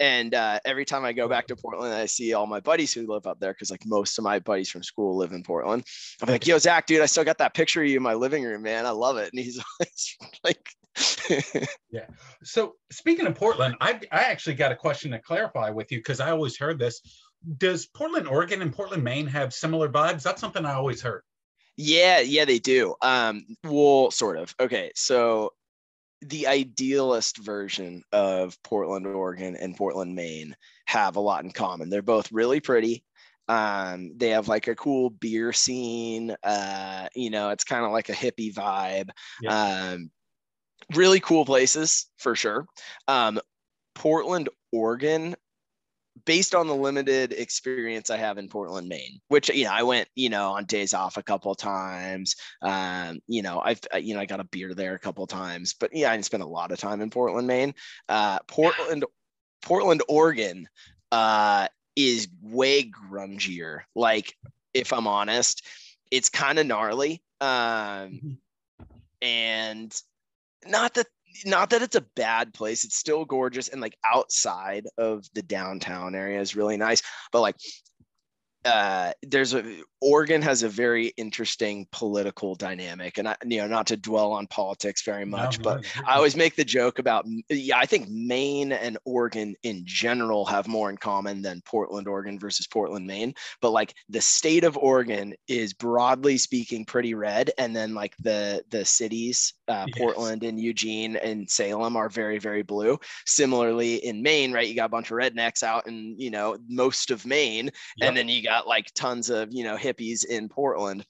And 0.00 0.34
uh, 0.34 0.58
every 0.64 0.84
time 0.84 1.04
i 1.04 1.12
go 1.12 1.28
back 1.28 1.46
to 1.48 1.56
portland 1.56 1.94
i 1.94 2.06
see 2.06 2.32
all 2.34 2.46
my 2.46 2.60
buddies 2.60 2.92
who 2.92 3.06
live 3.06 3.26
up 3.26 3.38
there 3.40 3.52
because 3.52 3.70
like 3.70 3.86
most 3.86 4.18
of 4.18 4.24
my 4.24 4.38
buddies 4.38 4.70
from 4.70 4.82
school 4.82 5.16
live 5.16 5.32
in 5.32 5.42
portland. 5.42 5.84
I'm 6.22 6.28
like 6.28 6.46
yo 6.46 6.58
zach 6.58 6.86
dude 6.86 7.00
i 7.00 7.06
still 7.06 7.24
got 7.24 7.38
that 7.38 7.54
picture 7.54 7.82
of 7.82 7.88
you 7.88 7.96
in 7.96 8.02
my 8.02 8.14
living 8.14 8.42
room 8.42 8.62
man. 8.62 8.86
I 8.86 8.90
love 8.90 9.16
it. 9.18 9.32
And 9.32 9.40
he's 9.40 9.62
like 10.44 10.68
yeah. 11.90 12.06
So 12.42 12.74
speaking 12.90 13.26
of 13.26 13.34
Portland, 13.34 13.76
I 13.80 14.00
I 14.12 14.24
actually 14.24 14.54
got 14.54 14.72
a 14.72 14.76
question 14.76 15.10
to 15.12 15.18
clarify 15.18 15.70
with 15.70 15.90
you 15.90 15.98
because 15.98 16.20
I 16.20 16.30
always 16.30 16.58
heard 16.58 16.78
this. 16.78 17.00
Does 17.58 17.86
Portland, 17.86 18.28
Oregon, 18.28 18.62
and 18.62 18.72
Portland, 18.72 19.04
Maine 19.04 19.26
have 19.26 19.52
similar 19.52 19.88
vibes? 19.88 20.22
That's 20.22 20.40
something 20.40 20.64
I 20.64 20.74
always 20.74 21.02
heard. 21.02 21.22
Yeah, 21.76 22.20
yeah, 22.20 22.44
they 22.44 22.58
do. 22.58 22.94
Um, 23.02 23.44
well, 23.64 24.10
sort 24.10 24.38
of. 24.38 24.54
Okay, 24.60 24.92
so 24.94 25.52
the 26.22 26.46
idealist 26.46 27.38
version 27.38 28.02
of 28.12 28.56
Portland, 28.62 29.06
Oregon, 29.06 29.56
and 29.56 29.76
Portland, 29.76 30.14
Maine 30.14 30.56
have 30.86 31.16
a 31.16 31.20
lot 31.20 31.44
in 31.44 31.50
common. 31.50 31.90
They're 31.90 32.02
both 32.02 32.32
really 32.32 32.60
pretty. 32.60 33.04
Um, 33.48 34.12
they 34.16 34.30
have 34.30 34.48
like 34.48 34.68
a 34.68 34.74
cool 34.74 35.10
beer 35.10 35.52
scene. 35.52 36.34
Uh, 36.42 37.08
you 37.14 37.30
know, 37.30 37.50
it's 37.50 37.64
kind 37.64 37.84
of 37.84 37.92
like 37.92 38.08
a 38.08 38.12
hippie 38.12 38.54
vibe. 38.54 39.10
Yeah. 39.42 39.90
Um, 39.92 40.10
really 40.94 41.20
cool 41.20 41.44
places 41.44 42.06
for 42.18 42.34
sure. 42.34 42.66
Um, 43.08 43.40
Portland, 43.94 44.48
Oregon, 44.72 45.36
based 46.24 46.54
on 46.54 46.66
the 46.66 46.74
limited 46.74 47.32
experience 47.32 48.10
I 48.10 48.16
have 48.16 48.38
in 48.38 48.48
Portland, 48.48 48.88
Maine, 48.88 49.20
which 49.28 49.48
you 49.48 49.64
know 49.64 49.72
I 49.72 49.82
went 49.82 50.08
you 50.14 50.28
know 50.28 50.52
on 50.52 50.64
days 50.64 50.94
off 50.94 51.16
a 51.16 51.22
couple 51.22 51.54
times. 51.54 52.36
Um, 52.62 53.20
you 53.26 53.42
know 53.42 53.60
I've 53.64 53.80
you 54.00 54.14
know 54.14 54.20
I 54.20 54.26
got 54.26 54.40
a 54.40 54.44
beer 54.44 54.74
there 54.74 54.94
a 54.94 54.98
couple 54.98 55.26
times, 55.26 55.74
but 55.78 55.94
yeah 55.94 56.10
I 56.10 56.14
didn't 56.14 56.26
spend 56.26 56.42
a 56.42 56.46
lot 56.46 56.72
of 56.72 56.78
time 56.78 57.00
in 57.00 57.10
Portland, 57.10 57.46
Maine. 57.46 57.74
Uh, 58.08 58.38
Portland, 58.46 59.04
Portland, 59.62 60.02
Oregon, 60.08 60.68
uh, 61.12 61.68
is 61.96 62.28
way 62.42 62.90
grungier. 62.90 63.80
Like 63.94 64.34
if 64.72 64.92
I'm 64.92 65.06
honest, 65.06 65.66
it's 66.10 66.28
kind 66.28 66.58
of 66.58 66.66
gnarly. 66.66 67.22
Um, 67.40 67.48
mm-hmm. 67.48 68.32
and 69.20 70.02
not 70.66 70.94
that 70.94 71.06
not 71.44 71.70
that 71.70 71.82
it's 71.82 71.96
a 71.96 72.06
bad 72.14 72.54
place. 72.54 72.84
It's 72.84 72.96
still 72.96 73.24
gorgeous 73.24 73.68
and 73.68 73.80
like 73.80 73.96
outside 74.04 74.86
of 74.98 75.24
the 75.34 75.42
downtown 75.42 76.14
area 76.14 76.40
is 76.40 76.54
really 76.56 76.76
nice. 76.76 77.02
But 77.32 77.40
like 77.40 77.56
uh, 78.64 79.12
there's 79.22 79.54
a 79.54 79.82
Oregon 80.04 80.42
has 80.42 80.62
a 80.62 80.68
very 80.68 81.06
interesting 81.16 81.86
political 81.90 82.54
dynamic, 82.54 83.16
and 83.16 83.26
I, 83.26 83.36
you 83.46 83.56
know, 83.58 83.66
not 83.66 83.86
to 83.86 83.96
dwell 83.96 84.32
on 84.32 84.46
politics 84.46 85.02
very 85.02 85.24
much, 85.24 85.58
no, 85.58 85.64
but 85.64 85.86
I 86.06 86.16
always 86.16 86.36
make 86.36 86.56
the 86.56 86.64
joke 86.64 86.98
about, 86.98 87.26
yeah, 87.48 87.78
I 87.78 87.86
think 87.86 88.10
Maine 88.10 88.72
and 88.72 88.98
Oregon 89.06 89.54
in 89.62 89.82
general 89.86 90.44
have 90.44 90.68
more 90.68 90.90
in 90.90 90.98
common 90.98 91.40
than 91.40 91.62
Portland, 91.64 92.06
Oregon 92.06 92.38
versus 92.38 92.66
Portland, 92.66 93.06
Maine. 93.06 93.34
But 93.62 93.70
like 93.70 93.94
the 94.10 94.20
state 94.20 94.64
of 94.64 94.76
Oregon 94.76 95.32
is 95.48 95.72
broadly 95.72 96.36
speaking 96.36 96.84
pretty 96.84 97.14
red, 97.14 97.50
and 97.56 97.74
then 97.74 97.94
like 97.94 98.14
the 98.18 98.62
the 98.68 98.84
cities, 98.84 99.54
uh, 99.68 99.86
yes. 99.88 99.98
Portland 99.98 100.44
and 100.44 100.60
Eugene 100.60 101.16
and 101.16 101.48
Salem 101.48 101.96
are 101.96 102.10
very 102.10 102.38
very 102.38 102.62
blue. 102.62 102.98
Similarly 103.24 103.96
in 104.04 104.22
Maine, 104.22 104.52
right, 104.52 104.68
you 104.68 104.74
got 104.74 104.86
a 104.86 104.90
bunch 104.90 105.10
of 105.10 105.16
rednecks 105.16 105.62
out 105.62 105.86
in 105.86 106.14
you 106.18 106.30
know 106.30 106.58
most 106.68 107.10
of 107.10 107.24
Maine, 107.24 107.70
yep. 107.96 108.08
and 108.08 108.16
then 108.16 108.28
you 108.28 108.42
got 108.42 108.66
like 108.66 108.92
tons 108.94 109.30
of 109.30 109.48
you 109.50 109.64
know 109.64 109.76
hippies 109.94 110.24
in 110.24 110.48
Portland. 110.48 111.04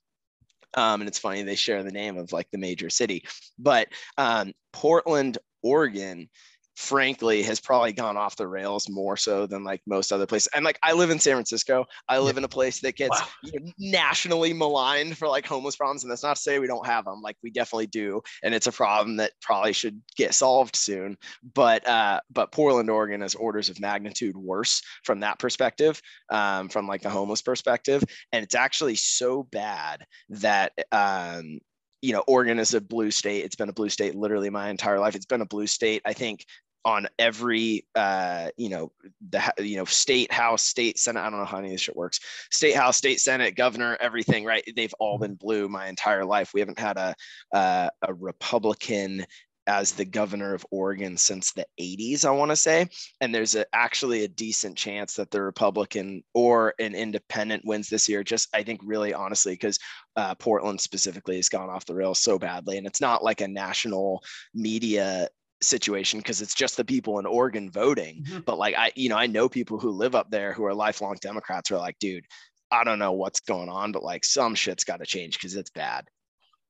Um, 0.74 1.00
and 1.00 1.08
it's 1.08 1.18
funny 1.18 1.42
they 1.42 1.54
share 1.54 1.82
the 1.82 1.92
name 1.92 2.18
of 2.18 2.32
like 2.32 2.50
the 2.50 2.58
major 2.58 2.90
city, 2.90 3.24
but 3.58 3.88
um, 4.18 4.52
Portland, 4.72 5.38
Oregon 5.62 6.28
frankly 6.76 7.42
has 7.42 7.60
probably 7.60 7.92
gone 7.92 8.16
off 8.16 8.36
the 8.36 8.46
rails 8.46 8.88
more 8.88 9.16
so 9.16 9.46
than 9.46 9.64
like 9.64 9.80
most 9.86 10.12
other 10.12 10.26
places. 10.26 10.48
And 10.54 10.64
like 10.64 10.78
I 10.82 10.92
live 10.92 11.10
in 11.10 11.18
San 11.18 11.34
Francisco. 11.34 11.84
I 12.08 12.18
live 12.18 12.34
yeah. 12.34 12.40
in 12.40 12.44
a 12.44 12.48
place 12.48 12.80
that 12.80 12.96
gets 12.96 13.20
wow. 13.20 13.28
you 13.42 13.60
know, 13.60 13.72
nationally 13.78 14.52
maligned 14.52 15.16
for 15.16 15.28
like 15.28 15.46
homeless 15.46 15.76
problems. 15.76 16.02
And 16.02 16.10
that's 16.10 16.22
not 16.22 16.36
to 16.36 16.42
say 16.42 16.58
we 16.58 16.66
don't 16.66 16.86
have 16.86 17.04
them. 17.04 17.22
Like 17.22 17.36
we 17.42 17.50
definitely 17.50 17.86
do. 17.86 18.22
And 18.42 18.54
it's 18.54 18.66
a 18.66 18.72
problem 18.72 19.16
that 19.16 19.32
probably 19.40 19.72
should 19.72 20.00
get 20.16 20.34
solved 20.34 20.76
soon. 20.76 21.16
But 21.54 21.86
uh, 21.88 22.20
but 22.30 22.52
Portland, 22.52 22.90
Oregon 22.90 23.22
is 23.22 23.34
orders 23.34 23.68
of 23.68 23.80
magnitude 23.80 24.36
worse 24.36 24.82
from 25.04 25.20
that 25.20 25.38
perspective, 25.38 26.00
um, 26.30 26.68
from 26.68 26.86
like 26.86 27.02
the 27.02 27.10
homeless 27.10 27.42
perspective. 27.42 28.02
And 28.32 28.42
it's 28.42 28.54
actually 28.54 28.96
so 28.96 29.44
bad 29.44 30.04
that 30.28 30.72
um, 30.90 31.60
you 32.04 32.12
know, 32.12 32.22
Oregon 32.26 32.58
is 32.58 32.74
a 32.74 32.82
blue 32.82 33.10
state. 33.10 33.46
It's 33.46 33.56
been 33.56 33.70
a 33.70 33.72
blue 33.72 33.88
state 33.88 34.14
literally 34.14 34.50
my 34.50 34.68
entire 34.68 35.00
life. 35.00 35.14
It's 35.14 35.24
been 35.24 35.40
a 35.40 35.46
blue 35.46 35.66
state. 35.66 36.02
I 36.04 36.12
think 36.12 36.44
on 36.84 37.06
every 37.18 37.86
uh, 37.94 38.48
you 38.56 38.68
know 38.68 38.92
the 39.30 39.42
you 39.58 39.76
know 39.76 39.84
state 39.84 40.32
house 40.32 40.62
state 40.62 40.98
senate 40.98 41.20
i 41.20 41.30
don't 41.30 41.38
know 41.38 41.44
how 41.44 41.58
any 41.58 41.68
of 41.68 41.72
this 41.72 41.80
shit 41.80 41.96
works 41.96 42.20
state 42.50 42.74
house 42.74 42.96
state 42.96 43.20
senate 43.20 43.56
governor 43.56 43.96
everything 44.00 44.44
right 44.44 44.64
they've 44.76 44.94
all 44.98 45.18
been 45.18 45.34
blue 45.34 45.68
my 45.68 45.88
entire 45.88 46.24
life 46.24 46.52
we 46.54 46.60
haven't 46.60 46.78
had 46.78 46.96
a 46.96 47.14
a 47.52 48.14
republican 48.14 49.24
as 49.66 49.92
the 49.92 50.04
governor 50.04 50.54
of 50.54 50.66
Oregon 50.70 51.16
since 51.16 51.52
the 51.52 51.66
80s, 51.80 52.24
I 52.24 52.30
want 52.30 52.50
to 52.50 52.56
say. 52.56 52.86
And 53.20 53.34
there's 53.34 53.54
a, 53.54 53.64
actually 53.72 54.24
a 54.24 54.28
decent 54.28 54.76
chance 54.76 55.14
that 55.14 55.30
the 55.30 55.42
Republican 55.42 56.22
or 56.34 56.74
an 56.78 56.94
independent 56.94 57.64
wins 57.64 57.88
this 57.88 58.08
year. 58.08 58.22
Just, 58.22 58.48
I 58.54 58.62
think, 58.62 58.80
really 58.84 59.14
honestly, 59.14 59.54
because 59.54 59.78
uh, 60.16 60.34
Portland 60.34 60.80
specifically 60.80 61.36
has 61.36 61.48
gone 61.48 61.70
off 61.70 61.86
the 61.86 61.94
rails 61.94 62.20
so 62.20 62.38
badly. 62.38 62.78
And 62.78 62.86
it's 62.86 63.00
not 63.00 63.24
like 63.24 63.40
a 63.40 63.48
national 63.48 64.22
media 64.54 65.28
situation 65.64 66.20
because 66.20 66.42
it's 66.42 66.54
just 66.54 66.76
the 66.76 66.84
people 66.84 67.18
in 67.18 67.26
Oregon 67.26 67.70
voting. 67.70 68.24
Mm-hmm. 68.24 68.40
But 68.40 68.58
like 68.58 68.74
I, 68.76 68.92
you 68.94 69.08
know, 69.08 69.16
I 69.16 69.26
know 69.26 69.48
people 69.48 69.78
who 69.78 69.90
live 69.90 70.14
up 70.14 70.30
there 70.30 70.52
who 70.52 70.64
are 70.64 70.74
lifelong 70.74 71.16
Democrats 71.20 71.68
who 71.68 71.76
are 71.76 71.80
like, 71.80 71.98
dude, 71.98 72.26
I 72.70 72.84
don't 72.84 72.98
know 72.98 73.12
what's 73.12 73.40
going 73.40 73.68
on, 73.68 73.92
but 73.92 74.02
like 74.02 74.24
some 74.24 74.54
shit's 74.54 74.84
got 74.84 74.98
to 74.98 75.06
change 75.06 75.38
because 75.38 75.56
it's 75.56 75.70
bad. 75.70 76.06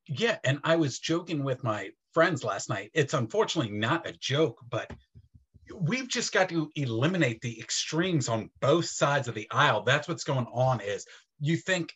Yeah, 0.07 0.37
and 0.45 0.61
I 0.65 0.77
was 0.77 0.99
joking 0.99 1.45
with 1.45 1.65
my 1.65 1.91
friends 2.13 2.45
last 2.45 2.69
night. 2.69 2.91
It's 2.95 3.15
unfortunately 3.15 3.73
not 3.73 4.07
a 4.07 4.13
joke, 4.13 4.59
but 4.69 4.91
we've 5.75 6.09
just 6.09 6.33
got 6.33 6.49
to 6.51 6.71
eliminate 6.75 7.41
the 7.41 7.59
extremes 7.59 8.29
on 8.29 8.51
both 8.61 8.85
sides 8.87 9.29
of 9.29 9.35
the 9.35 9.49
aisle. 9.51 9.83
That's 9.83 10.07
what's 10.07 10.25
going 10.25 10.47
on 10.53 10.81
is 10.81 11.07
you 11.41 11.57
think 11.57 11.95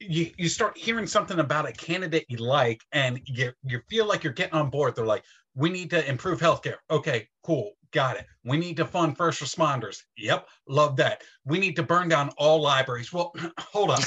you, 0.00 0.30
you 0.36 0.48
start 0.48 0.76
hearing 0.76 1.06
something 1.06 1.38
about 1.38 1.68
a 1.68 1.72
candidate 1.72 2.24
you 2.28 2.38
like 2.38 2.82
and 2.92 3.20
you, 3.24 3.52
you 3.64 3.80
feel 3.88 4.06
like 4.06 4.24
you're 4.24 4.32
getting 4.32 4.54
on 4.54 4.70
board. 4.70 4.94
They're 4.94 5.06
like, 5.06 5.24
we 5.54 5.70
need 5.70 5.90
to 5.90 6.08
improve 6.08 6.40
healthcare. 6.40 6.76
Okay, 6.90 7.28
cool. 7.42 7.72
Got 7.90 8.16
it. 8.16 8.26
We 8.44 8.58
need 8.58 8.76
to 8.76 8.84
fund 8.84 9.16
first 9.16 9.42
responders. 9.42 10.02
Yep, 10.16 10.46
love 10.68 10.96
that. 10.96 11.22
We 11.44 11.58
need 11.58 11.74
to 11.76 11.82
burn 11.82 12.08
down 12.08 12.30
all 12.36 12.60
libraries. 12.60 13.12
Well, 13.12 13.32
hold 13.58 13.90
on. 13.90 14.00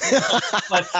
let's 0.69 0.95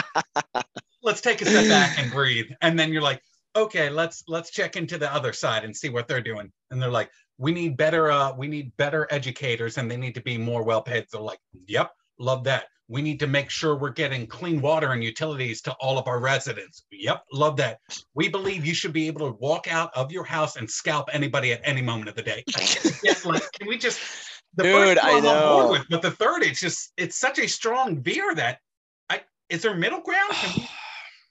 let's 1.04 1.22
take 1.22 1.42
a 1.42 1.46
step 1.46 1.68
back 1.68 2.00
and 2.00 2.12
breathe. 2.12 2.48
And 2.62 2.78
then 2.78 2.92
you're 2.92 3.04
like, 3.04 3.22
okay, 3.56 3.90
let's 3.90 4.24
let's 4.28 4.50
check 4.50 4.76
into 4.76 4.98
the 4.98 5.14
other 5.14 5.32
side 5.32 5.64
and 5.64 5.76
see 5.76 5.90
what 5.90 6.08
they're 6.08 6.22
doing. 6.22 6.52
And 6.72 6.82
they're 6.82 6.90
like, 6.90 7.12
we 7.38 7.52
need 7.52 7.78
better 7.78 8.12
uh 8.12 8.34
we 8.36 8.48
need 8.48 8.76
better 8.78 9.08
educators 9.12 9.78
and 9.78 9.90
they 9.90 9.98
need 9.98 10.16
to 10.16 10.22
be 10.22 10.38
more 10.38 10.64
well 10.64 10.82
paid. 10.82 11.06
They're 11.12 11.22
like, 11.22 11.40
yep, 11.68 11.92
love 12.20 12.44
that. 12.46 12.66
We 12.92 13.02
need 13.02 13.22
to 13.22 13.28
make 13.28 13.50
sure 13.50 13.78
we're 13.78 13.92
getting 13.92 14.28
clean 14.28 14.60
water 14.60 14.92
and 14.92 15.02
utilities 15.02 15.62
to 15.62 15.72
all 15.80 15.98
of 15.98 16.10
our 16.10 16.20
residents. 16.20 16.84
Yep, 16.92 17.24
love 17.32 17.56
that. 17.56 17.80
We 18.16 18.28
believe 18.28 18.66
you 18.66 18.74
should 18.74 18.92
be 18.92 19.08
able 19.08 19.32
to 19.32 19.38
walk 19.40 19.72
out 19.72 19.92
of 19.96 20.12
your 20.12 20.26
house 20.26 20.58
and 20.58 20.70
scalp 20.70 21.08
anybody 21.14 21.54
at 21.54 21.62
any 21.64 21.82
moment 21.82 22.10
of 22.10 22.16
the 22.16 22.22
day. 22.22 22.44
yeah, 23.02 23.14
like, 23.24 23.50
can 23.54 23.70
we 23.70 23.78
just 23.78 23.98
the 24.56 24.64
Dude, 24.64 24.98
I 24.98 25.22
know. 25.22 25.70
With, 25.72 25.86
but 25.90 26.02
the 26.02 26.12
third, 26.12 26.44
it's 26.44 26.60
just 26.60 26.92
it's 26.98 27.18
such 27.18 27.40
a 27.40 27.48
strong 27.48 28.02
veer 28.02 28.36
that 28.36 28.60
I 29.10 29.22
is 29.50 29.62
there 29.62 29.74
middle 29.74 30.02
ground? 30.02 30.34
Can, 30.34 30.54
we, 30.58 30.70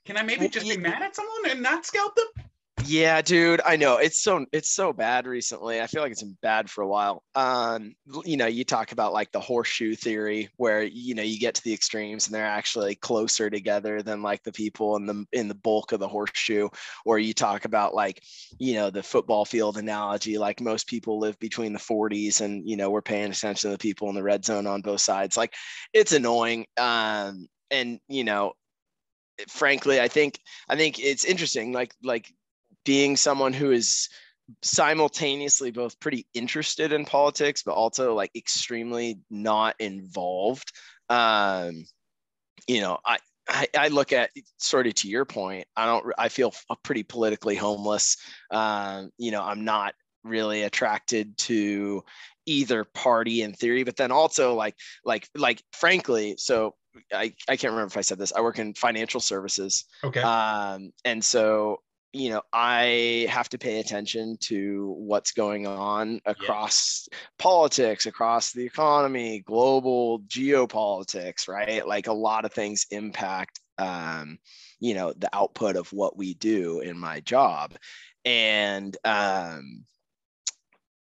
can 0.07 0.17
I 0.17 0.23
maybe 0.23 0.49
just 0.49 0.67
be 0.67 0.79
mad 0.79 1.03
at 1.03 1.15
someone 1.15 1.51
and 1.51 1.61
not 1.61 1.85
scalp 1.85 2.15
them? 2.15 2.47
Yeah, 2.87 3.23
dude, 3.23 3.61
I 3.65 3.77
know 3.77 3.99
it's 3.99 4.19
so 4.19 4.47
it's 4.53 4.71
so 4.71 4.93
bad 4.93 5.27
recently. 5.27 5.81
I 5.81 5.87
feel 5.87 6.03
like 6.03 6.13
it's 6.13 6.23
been 6.23 6.37
bad 6.43 6.69
for 6.69 6.83
a 6.83 6.89
while. 6.89 7.23
Um, 7.35 7.95
you 8.25 8.37
know, 8.37 8.47
you 8.47 8.65
talk 8.65 8.93
about 8.93 9.13
like 9.13 9.31
the 9.33 9.41
horseshoe 9.41 9.95
theory, 9.95 10.49
where 10.57 10.83
you 10.83 11.15
know 11.15 11.23
you 11.23 11.39
get 11.39 11.55
to 11.57 11.63
the 11.63 11.73
extremes 11.73 12.27
and 12.27 12.35
they're 12.35 12.45
actually 12.45 12.95
closer 12.97 13.51
together 13.51 14.03
than 14.03 14.23
like 14.23 14.43
the 14.43 14.53
people 14.53 14.97
in 14.97 15.07
the 15.07 15.25
in 15.33 15.49
the 15.49 15.55
bulk 15.55 15.93
of 15.93 16.01
the 16.01 16.09
horseshoe. 16.09 16.69
Or 17.05 17.19
you 17.19 17.35
talk 17.35 17.65
about 17.65 17.95
like 17.95 18.23
you 18.59 18.75
know 18.75 18.91
the 18.91 19.03
football 19.03 19.45
field 19.45 19.77
analogy, 19.77 20.39
like 20.39 20.61
most 20.61 20.87
people 20.87 21.19
live 21.21 21.39
between 21.39 21.73
the 21.73 21.79
40s, 21.79 22.41
and 22.41 22.69
you 22.69 22.77
know 22.77 22.91
we're 22.91 23.03
paying 23.03 23.31
attention 23.31 23.71
to 23.71 23.77
the 23.77 23.79
people 23.79 24.09
in 24.09 24.15
the 24.15 24.23
red 24.23 24.45
zone 24.45 24.67
on 24.67 24.83
both 24.83 25.01
sides. 25.01 25.37
Like 25.37 25.55
it's 25.93 26.13
annoying. 26.13 26.67
Um, 26.77 27.47
and 27.71 28.01
you 28.09 28.25
know 28.25 28.53
frankly 29.49 30.01
i 30.01 30.09
think 30.09 30.39
i 30.69 30.77
think 30.77 30.99
it's 30.99 31.25
interesting 31.25 31.73
like 31.73 31.95
like 32.03 32.31
being 32.85 33.17
someone 33.17 33.53
who 33.53 33.71
is 33.71 34.09
simultaneously 34.63 35.71
both 35.71 35.99
pretty 36.01 36.27
interested 36.35 36.93
in 36.93 37.05
politics 37.05 37.63
but 37.63 37.73
also 37.73 38.15
like 38.15 38.31
extremely 38.35 39.21
not 39.31 39.77
involved 39.79 40.73
um 41.09 41.85
you 42.67 42.81
know 42.81 42.99
i 43.05 43.17
I, 43.51 43.67
I 43.77 43.89
look 43.89 44.13
at 44.13 44.31
sort 44.59 44.87
of 44.87 44.95
to 44.97 45.09
your 45.09 45.25
point. 45.25 45.67
I 45.77 45.85
don't. 45.85 46.07
I 46.17 46.29
feel 46.29 46.55
pretty 46.85 47.03
politically 47.03 47.57
homeless. 47.57 48.17
Um, 48.51 49.11
you 49.19 49.33
know, 49.33 49.43
I'm 49.43 49.65
not 49.65 49.95
really 50.23 50.63
attracted 50.63 51.37
to 51.39 52.05
either 52.47 52.85
party 52.85 53.43
in 53.43 53.53
theory, 53.53 53.83
but 53.83 53.97
then 53.97 54.13
also 54.13 54.55
like 54.55 54.77
like 55.05 55.29
like 55.35 55.63
frankly, 55.73 56.37
so 56.39 56.75
I, 57.13 57.35
I 57.49 57.57
can't 57.57 57.73
remember 57.73 57.87
if 57.87 57.97
I 57.97 58.03
said 58.03 58.19
this. 58.19 58.33
I 58.33 58.41
work 58.41 58.59
in 58.59 58.75
financial 58.75 59.21
services. 59.21 59.85
Okay. 60.05 60.21
Um, 60.21 60.93
and 61.05 61.25
so 61.25 61.81
you 62.13 62.31
know 62.31 62.43
i 62.53 63.27
have 63.29 63.49
to 63.49 63.59
pay 63.59 63.79
attention 63.79 64.37
to 64.41 64.95
what's 64.99 65.33
going 65.33 65.67
on 65.67 66.21
across 66.27 67.09
yeah. 67.11 67.19
politics 67.39 68.07
across 68.07 68.53
the 68.53 68.65
economy 68.65 69.41
global 69.41 70.21
geopolitics 70.21 71.49
right 71.49 71.87
like 71.87 72.09
a 72.09 72.13
lot 72.13 72.45
of 72.45 72.53
things 72.53 72.87
impact 72.91 73.61
um, 73.79 74.39
you 74.79 74.95
know 74.95 75.13
the 75.17 75.31
output 75.33 75.77
of 75.77 75.91
what 75.93 76.17
we 76.17 76.35
do 76.35 76.81
in 76.81 76.99
my 76.99 77.21
job 77.21 77.75
and 78.25 78.97
um, 79.05 79.85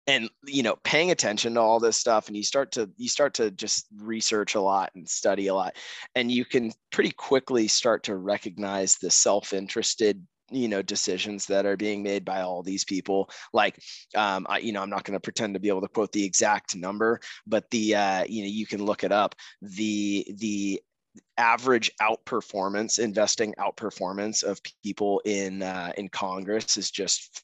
and 0.06 0.30
you 0.46 0.64
know 0.64 0.76
paying 0.84 1.12
attention 1.12 1.54
to 1.54 1.60
all 1.62 1.80
this 1.80 1.98
stuff 1.98 2.28
and 2.28 2.38
you 2.38 2.44
start 2.44 2.72
to 2.72 2.90
you 2.98 3.08
start 3.08 3.34
to 3.36 3.52
just 3.52 3.88
research 3.98 4.56
a 4.56 4.62
lot 4.62 4.92
and 4.96 5.08
study 5.08 5.48
a 5.48 5.54
lot 5.54 5.76
and 6.16 6.32
you 6.32 6.46
can 6.46 6.72
pretty 6.92 7.12
quickly 7.12 7.68
start 7.68 8.04
to 8.04 8.16
recognize 8.16 8.96
the 8.96 9.10
self-interested 9.10 10.26
you 10.52 10.68
know 10.68 10.82
decisions 10.82 11.46
that 11.46 11.66
are 11.66 11.78
being 11.78 12.04
made 12.04 12.26
by 12.26 12.42
all 12.42 12.64
these 12.64 12.84
people 12.84 13.30
like 13.54 13.80
um, 14.16 14.46
I, 14.50 14.60
you 14.60 14.72
know 14.72 14.82
i'm 14.82 14.90
not 14.90 15.04
going 15.04 15.16
to 15.16 15.20
pretend 15.20 15.54
to 15.54 15.60
be 15.60 15.70
able 15.70 15.82
to 15.82 15.88
quote 15.88 16.12
the 16.12 16.24
exact 16.24 16.76
number 16.76 17.20
but 17.46 17.70
the 17.72 17.96
uh, 17.96 18.24
you 18.28 18.44
know 18.44 18.50
you 18.50 18.66
can 18.66 18.84
look 18.84 19.04
it 19.04 19.12
up. 19.12 19.36
The 19.62 20.26
the 20.38 20.82
average 21.38 21.92
outperformance 22.02 23.00
investing 23.00 23.54
outperformance 23.60 24.44
of 24.44 24.62
people 24.84 25.22
in 25.26 25.64
uh, 25.64 25.92
in 25.98 26.08
congress 26.08 26.78
is 26.78 26.92
just 26.92 27.44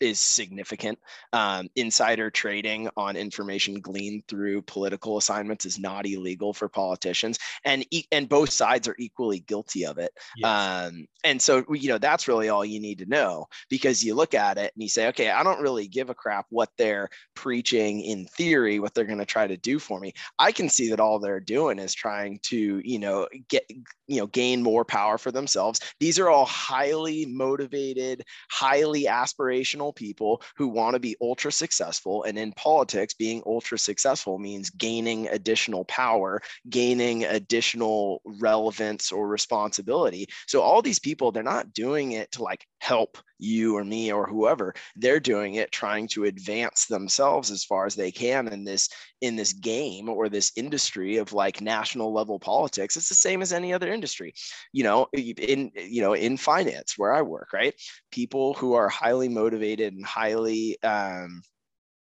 is 0.00 0.20
significant. 0.20 0.98
Um, 1.32 1.68
insider 1.76 2.30
trading 2.30 2.88
on 2.96 3.16
information 3.16 3.80
gleaned 3.80 4.26
through 4.28 4.62
political 4.62 5.16
assignments 5.16 5.66
is 5.66 5.78
not 5.78 6.06
illegal 6.06 6.52
for 6.52 6.68
politicians, 6.68 7.38
and 7.64 7.84
and 8.12 8.28
both 8.28 8.50
sides 8.50 8.88
are 8.88 8.96
equally 8.98 9.40
guilty 9.40 9.86
of 9.86 9.98
it. 9.98 10.12
Yes. 10.36 10.88
Um, 10.88 11.06
and 11.24 11.40
so 11.40 11.64
you 11.72 11.88
know 11.88 11.98
that's 11.98 12.28
really 12.28 12.48
all 12.48 12.64
you 12.64 12.80
need 12.80 12.98
to 12.98 13.06
know 13.06 13.46
because 13.68 14.04
you 14.04 14.14
look 14.14 14.34
at 14.34 14.58
it 14.58 14.72
and 14.74 14.82
you 14.82 14.88
say, 14.88 15.08
okay, 15.08 15.30
I 15.30 15.42
don't 15.42 15.60
really 15.60 15.88
give 15.88 16.10
a 16.10 16.14
crap 16.14 16.46
what 16.50 16.70
they're 16.78 17.08
preaching 17.34 18.00
in 18.00 18.26
theory, 18.26 18.78
what 18.78 18.94
they're 18.94 19.04
going 19.04 19.18
to 19.18 19.24
try 19.24 19.46
to 19.46 19.56
do 19.56 19.78
for 19.78 19.98
me. 19.98 20.12
I 20.38 20.52
can 20.52 20.68
see 20.68 20.90
that 20.90 21.00
all 21.00 21.18
they're 21.18 21.40
doing 21.40 21.78
is 21.78 21.94
trying 21.94 22.40
to 22.44 22.80
you 22.84 22.98
know 22.98 23.26
get 23.48 23.64
you 24.06 24.20
know 24.20 24.26
gain 24.26 24.62
more 24.62 24.84
power 24.84 25.18
for 25.18 25.32
themselves. 25.32 25.80
These 26.00 26.18
are 26.18 26.28
all 26.28 26.46
highly 26.46 27.26
motivated, 27.26 28.24
highly 28.50 29.04
aspirational 29.04 29.85
people 29.92 30.42
who 30.56 30.68
want 30.68 30.94
to 30.94 31.00
be 31.00 31.16
ultra 31.20 31.52
successful. 31.52 32.24
And 32.24 32.38
in 32.38 32.52
politics, 32.52 33.14
being 33.14 33.42
ultra 33.46 33.78
successful 33.78 34.38
means 34.38 34.70
gaining 34.70 35.28
additional 35.28 35.84
power, 35.84 36.40
gaining 36.68 37.24
additional 37.24 38.22
relevance 38.24 39.12
or 39.12 39.28
responsibility. 39.28 40.26
So 40.46 40.60
all 40.60 40.82
these 40.82 40.98
people, 40.98 41.32
they're 41.32 41.42
not 41.42 41.72
doing 41.72 42.12
it 42.12 42.32
to 42.32 42.42
like 42.42 42.66
help 42.80 43.18
you 43.38 43.76
or 43.76 43.84
me 43.84 44.12
or 44.12 44.26
whoever 44.26 44.74
they're 44.96 45.20
doing 45.20 45.54
it 45.56 45.70
trying 45.72 46.08
to 46.08 46.24
advance 46.24 46.86
themselves 46.86 47.50
as 47.50 47.64
far 47.64 47.86
as 47.86 47.94
they 47.94 48.10
can 48.10 48.48
in 48.48 48.64
this 48.64 48.88
in 49.20 49.36
this 49.36 49.52
game 49.52 50.08
or 50.08 50.28
this 50.28 50.52
industry 50.56 51.16
of 51.16 51.32
like 51.32 51.60
national 51.60 52.12
level 52.12 52.38
politics 52.38 52.96
it's 52.96 53.08
the 53.08 53.14
same 53.14 53.42
as 53.42 53.52
any 53.52 53.72
other 53.72 53.92
industry. 53.92 54.34
You 54.72 54.84
know 54.84 55.08
in 55.12 55.70
you 55.74 56.02
know 56.02 56.14
in 56.14 56.36
finance 56.36 56.94
where 56.96 57.12
i 57.12 57.22
work 57.22 57.52
right? 57.52 57.74
People 58.10 58.54
who 58.54 58.74
are 58.74 58.88
highly 58.88 59.28
motivated 59.28 59.94
and 59.94 60.04
highly 60.04 60.80
um, 60.82 61.42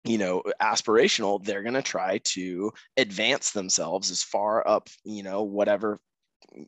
you 0.04 0.18
know 0.18 0.42
aspirational 0.60 1.42
they're 1.44 1.62
going 1.62 1.74
to 1.74 1.82
try 1.82 2.18
to 2.24 2.72
advance 2.96 3.52
themselves 3.52 4.10
as 4.10 4.22
far 4.22 4.66
up 4.66 4.88
you 5.04 5.22
know 5.22 5.42
whatever 5.42 6.00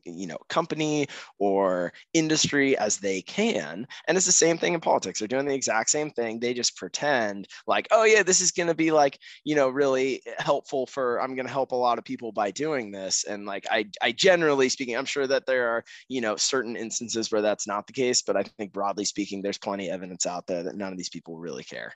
you 0.05 0.26
know 0.26 0.39
company 0.49 1.07
or 1.39 1.93
industry 2.12 2.76
as 2.78 2.99
they 2.99 3.22
can. 3.22 3.87
And 4.07 4.16
it's 4.16 4.26
the 4.26 4.32
same 4.32 4.59
thing 4.59 4.74
in 4.74 4.80
politics. 4.80 5.18
They're 5.18 5.28
doing 5.28 5.47
the 5.47 5.55
exact 5.55 5.91
same 5.91 6.11
thing. 6.11 6.41
They 6.41 6.55
just 6.55 6.76
pretend 6.76 7.49
like 7.66 7.89
oh 7.91 8.05
yeah 8.05 8.22
this 8.22 8.41
is 8.41 8.53
going 8.53 8.68
to 8.68 8.74
be 8.74 8.91
like 8.91 9.18
you 9.45 9.55
know 9.55 9.68
really 9.68 10.22
helpful 10.39 10.87
for 10.87 11.20
i'm 11.20 11.35
going 11.35 11.47
to 11.47 11.53
help 11.53 11.72
a 11.72 11.76
lot 11.76 11.99
of 11.99 12.05
people 12.05 12.32
by 12.32 12.51
doing 12.51 12.91
this. 12.91 13.24
And 13.24 13.47
like 13.47 13.66
i 13.70 13.87
i 14.03 14.12
generally 14.12 14.68
speaking 14.68 14.97
i'm 14.97 15.05
sure 15.05 15.26
that 15.26 15.47
there 15.47 15.68
are 15.68 15.85
you 16.09 16.20
know 16.20 16.37
certain 16.37 16.76
instances 16.76 17.30
where 17.30 17.43
that's 17.43 17.66
not 17.66 17.87
the 17.87 17.93
case 17.93 18.22
but 18.22 18.37
i 18.37 18.43
think 18.43 18.72
broadly 18.72 19.05
speaking 19.05 19.43
there's 19.43 19.59
plenty 19.59 19.89
of 19.89 19.95
evidence 19.95 20.26
out 20.26 20.47
there 20.47 20.62
that 20.62 20.76
none 20.76 20.93
of 20.93 20.99
these 20.99 21.09
people 21.09 21.37
really 21.39 21.64
care. 21.64 21.93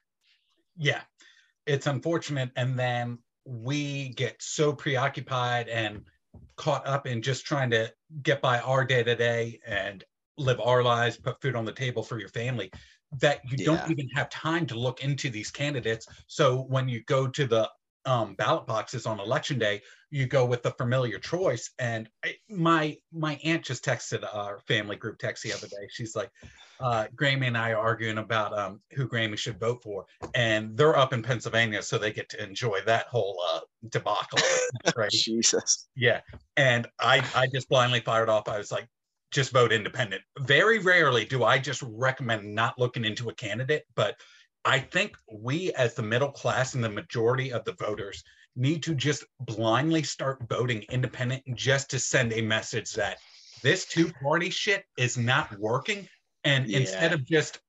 Yeah. 0.76 1.00
It's 1.66 1.86
unfortunate. 1.86 2.50
And 2.56 2.78
then 2.78 3.18
we 3.44 4.10
get 4.10 4.36
so 4.40 4.72
preoccupied 4.72 5.68
and 5.68 6.02
caught 6.56 6.86
up 6.86 7.06
in 7.06 7.22
just 7.22 7.44
trying 7.44 7.70
to 7.70 7.92
get 8.22 8.40
by 8.40 8.58
our 8.60 8.84
day 8.84 9.02
to 9.02 9.14
day 9.14 9.60
and 9.66 10.04
live 10.36 10.60
our 10.60 10.82
lives, 10.82 11.16
put 11.16 11.40
food 11.40 11.56
on 11.56 11.64
the 11.64 11.72
table 11.72 12.02
for 12.02 12.18
your 12.18 12.28
family, 12.28 12.70
that 13.20 13.40
you 13.50 13.56
yeah. 13.58 13.64
don't 13.64 13.90
even 13.90 14.08
have 14.14 14.28
time 14.30 14.66
to 14.66 14.78
look 14.78 15.02
into 15.02 15.30
these 15.30 15.50
candidates. 15.50 16.06
So 16.26 16.62
when 16.68 16.88
you 16.88 17.02
go 17.04 17.26
to 17.26 17.46
the 17.46 17.68
um, 18.08 18.34
ballot 18.34 18.66
boxes 18.66 19.04
on 19.04 19.20
election 19.20 19.58
day, 19.58 19.82
you 20.10 20.26
go 20.26 20.46
with 20.46 20.62
the 20.62 20.70
familiar 20.72 21.18
choice. 21.18 21.70
And 21.78 22.08
I, 22.24 22.36
my 22.48 22.96
my 23.12 23.38
aunt 23.44 23.64
just 23.64 23.84
texted 23.84 24.26
our 24.34 24.60
family 24.60 24.96
group 24.96 25.18
text 25.18 25.42
the 25.42 25.52
other 25.52 25.66
day. 25.68 25.88
She's 25.90 26.16
like, 26.16 26.30
uh, 26.80 27.08
Grammy 27.14 27.48
and 27.48 27.58
I 27.58 27.72
are 27.72 27.78
arguing 27.78 28.16
about 28.16 28.58
um, 28.58 28.80
who 28.94 29.06
Grammy 29.06 29.36
should 29.36 29.60
vote 29.60 29.82
for, 29.82 30.06
and 30.34 30.74
they're 30.74 30.96
up 30.96 31.12
in 31.12 31.22
Pennsylvania, 31.22 31.82
so 31.82 31.98
they 31.98 32.12
get 32.12 32.30
to 32.30 32.42
enjoy 32.42 32.80
that 32.86 33.06
whole 33.08 33.38
uh, 33.52 33.60
debacle. 33.90 34.38
Right? 34.96 35.10
Jesus. 35.10 35.88
Yeah, 35.94 36.20
and 36.56 36.86
I 36.98 37.22
I 37.34 37.46
just 37.46 37.68
blindly 37.68 38.00
fired 38.00 38.30
off. 38.30 38.48
I 38.48 38.56
was 38.56 38.72
like, 38.72 38.88
just 39.30 39.52
vote 39.52 39.70
independent. 39.70 40.22
Very 40.40 40.78
rarely 40.78 41.26
do 41.26 41.44
I 41.44 41.58
just 41.58 41.82
recommend 41.86 42.54
not 42.54 42.78
looking 42.78 43.04
into 43.04 43.28
a 43.28 43.34
candidate, 43.34 43.84
but 43.94 44.16
I 44.68 44.78
think 44.78 45.16
we, 45.32 45.72
as 45.72 45.94
the 45.94 46.02
middle 46.02 46.30
class 46.30 46.74
and 46.74 46.84
the 46.84 46.90
majority 46.90 47.54
of 47.54 47.64
the 47.64 47.72
voters, 47.72 48.22
need 48.54 48.82
to 48.82 48.94
just 48.94 49.24
blindly 49.40 50.02
start 50.02 50.42
voting 50.46 50.84
independent 50.90 51.42
just 51.54 51.88
to 51.90 51.98
send 51.98 52.34
a 52.34 52.42
message 52.42 52.92
that 52.92 53.16
this 53.62 53.86
two 53.86 54.12
party 54.12 54.50
shit 54.50 54.84
is 54.98 55.16
not 55.16 55.58
working 55.58 56.06
and 56.44 56.66
yeah. 56.66 56.80
instead 56.80 57.14
of 57.14 57.24
just 57.24 57.60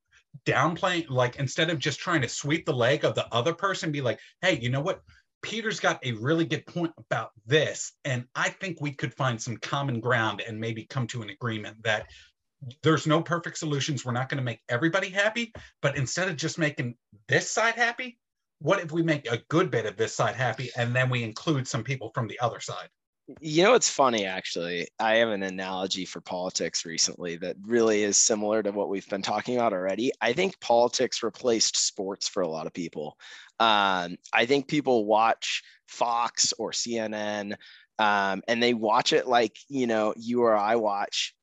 downplaying, 0.45 1.09
like 1.09 1.37
instead 1.37 1.69
of 1.69 1.79
just 1.79 2.01
trying 2.01 2.21
to 2.21 2.27
sweep 2.27 2.65
the 2.65 2.73
leg 2.73 3.05
of 3.05 3.15
the 3.15 3.33
other 3.33 3.53
person, 3.53 3.93
be 3.93 4.01
like, 4.01 4.19
hey, 4.41 4.59
you 4.59 4.69
know 4.69 4.81
what? 4.81 5.01
Peter's 5.41 5.79
got 5.79 6.05
a 6.05 6.11
really 6.13 6.43
good 6.43 6.65
point 6.65 6.91
about 6.97 7.31
this. 7.45 7.93
And 8.03 8.25
I 8.35 8.49
think 8.49 8.81
we 8.81 8.91
could 8.91 9.13
find 9.13 9.41
some 9.41 9.55
common 9.55 10.01
ground 10.01 10.41
and 10.45 10.59
maybe 10.59 10.83
come 10.83 11.07
to 11.07 11.21
an 11.21 11.29
agreement 11.29 11.81
that 11.83 12.07
there's 12.83 13.07
no 13.07 13.21
perfect 13.21 13.57
solutions. 13.57 14.05
We're 14.05 14.11
not 14.11 14.29
going 14.29 14.37
to 14.37 14.43
make 14.43 14.61
everybody 14.69 15.09
happy. 15.09 15.53
But 15.81 15.97
instead 15.97 16.29
of 16.29 16.35
just 16.35 16.57
making 16.57 16.95
this 17.27 17.49
side 17.49 17.75
happy, 17.75 18.19
what 18.59 18.81
if 18.81 18.91
we 18.91 19.01
make 19.01 19.31
a 19.31 19.41
good 19.49 19.71
bit 19.71 19.85
of 19.85 19.97
this 19.97 20.15
side 20.15 20.35
happy 20.35 20.69
and 20.75 20.95
then 20.95 21.09
we 21.09 21.23
include 21.23 21.67
some 21.67 21.83
people 21.83 22.11
from 22.13 22.27
the 22.27 22.39
other 22.39 22.59
side? 22.59 22.89
You 23.39 23.63
know, 23.63 23.75
it's 23.75 23.89
funny 23.89 24.25
actually. 24.25 24.87
I 24.99 25.17
have 25.17 25.29
an 25.29 25.43
analogy 25.43 26.03
for 26.03 26.19
politics 26.19 26.83
recently 26.83 27.35
that 27.37 27.57
really 27.61 28.01
is 28.01 28.17
similar 28.17 28.63
to 28.63 28.71
what 28.71 28.89
we've 28.89 29.07
been 29.07 29.21
talking 29.21 29.55
about 29.55 29.71
already. 29.71 30.11
I 30.19 30.33
think 30.33 30.59
politics 30.59 31.21
replaced 31.21 31.77
sports 31.77 32.27
for 32.27 32.41
a 32.41 32.47
lot 32.47 32.65
of 32.65 32.73
people. 32.73 33.17
Um, 33.59 34.17
I 34.33 34.45
think 34.47 34.67
people 34.67 35.05
watch 35.05 35.61
Fox 35.87 36.53
or 36.57 36.71
CNN 36.71 37.55
um, 37.99 38.41
and 38.47 38.63
they 38.63 38.73
watch 38.73 39.13
it 39.13 39.27
like, 39.27 39.57
you 39.67 39.85
know, 39.85 40.13
you 40.17 40.41
or 40.41 40.55
I 40.55 40.77
watch 40.77 41.35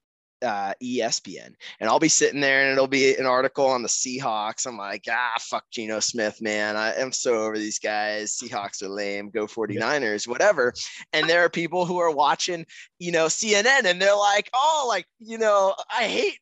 uh, 0.42 0.74
ESPN, 0.82 1.54
and 1.80 1.88
I'll 1.88 1.98
be 1.98 2.08
sitting 2.08 2.40
there, 2.40 2.62
and 2.62 2.72
it'll 2.72 2.86
be 2.86 3.14
an 3.14 3.26
article 3.26 3.66
on 3.66 3.82
the 3.82 3.88
Seahawks. 3.88 4.66
I'm 4.66 4.76
like, 4.76 5.04
ah, 5.10 5.34
fuck 5.40 5.64
Geno 5.70 6.00
Smith, 6.00 6.40
man. 6.42 6.76
I 6.76 6.94
am 6.94 7.12
so 7.12 7.44
over 7.44 7.58
these 7.58 7.78
guys. 7.78 8.36
Seahawks 8.36 8.82
are 8.82 8.88
lame. 8.88 9.30
Go 9.30 9.46
49ers, 9.46 10.28
whatever. 10.28 10.72
And 11.12 11.28
there 11.28 11.44
are 11.44 11.50
people 11.50 11.86
who 11.86 11.98
are 11.98 12.10
watching, 12.10 12.66
you 12.98 13.12
know, 13.12 13.26
CNN, 13.26 13.84
and 13.84 14.00
they're 14.00 14.16
like, 14.16 14.50
oh, 14.54 14.86
like, 14.88 15.06
you 15.20 15.38
know, 15.38 15.74
I 15.90 16.04
hate 16.04 16.38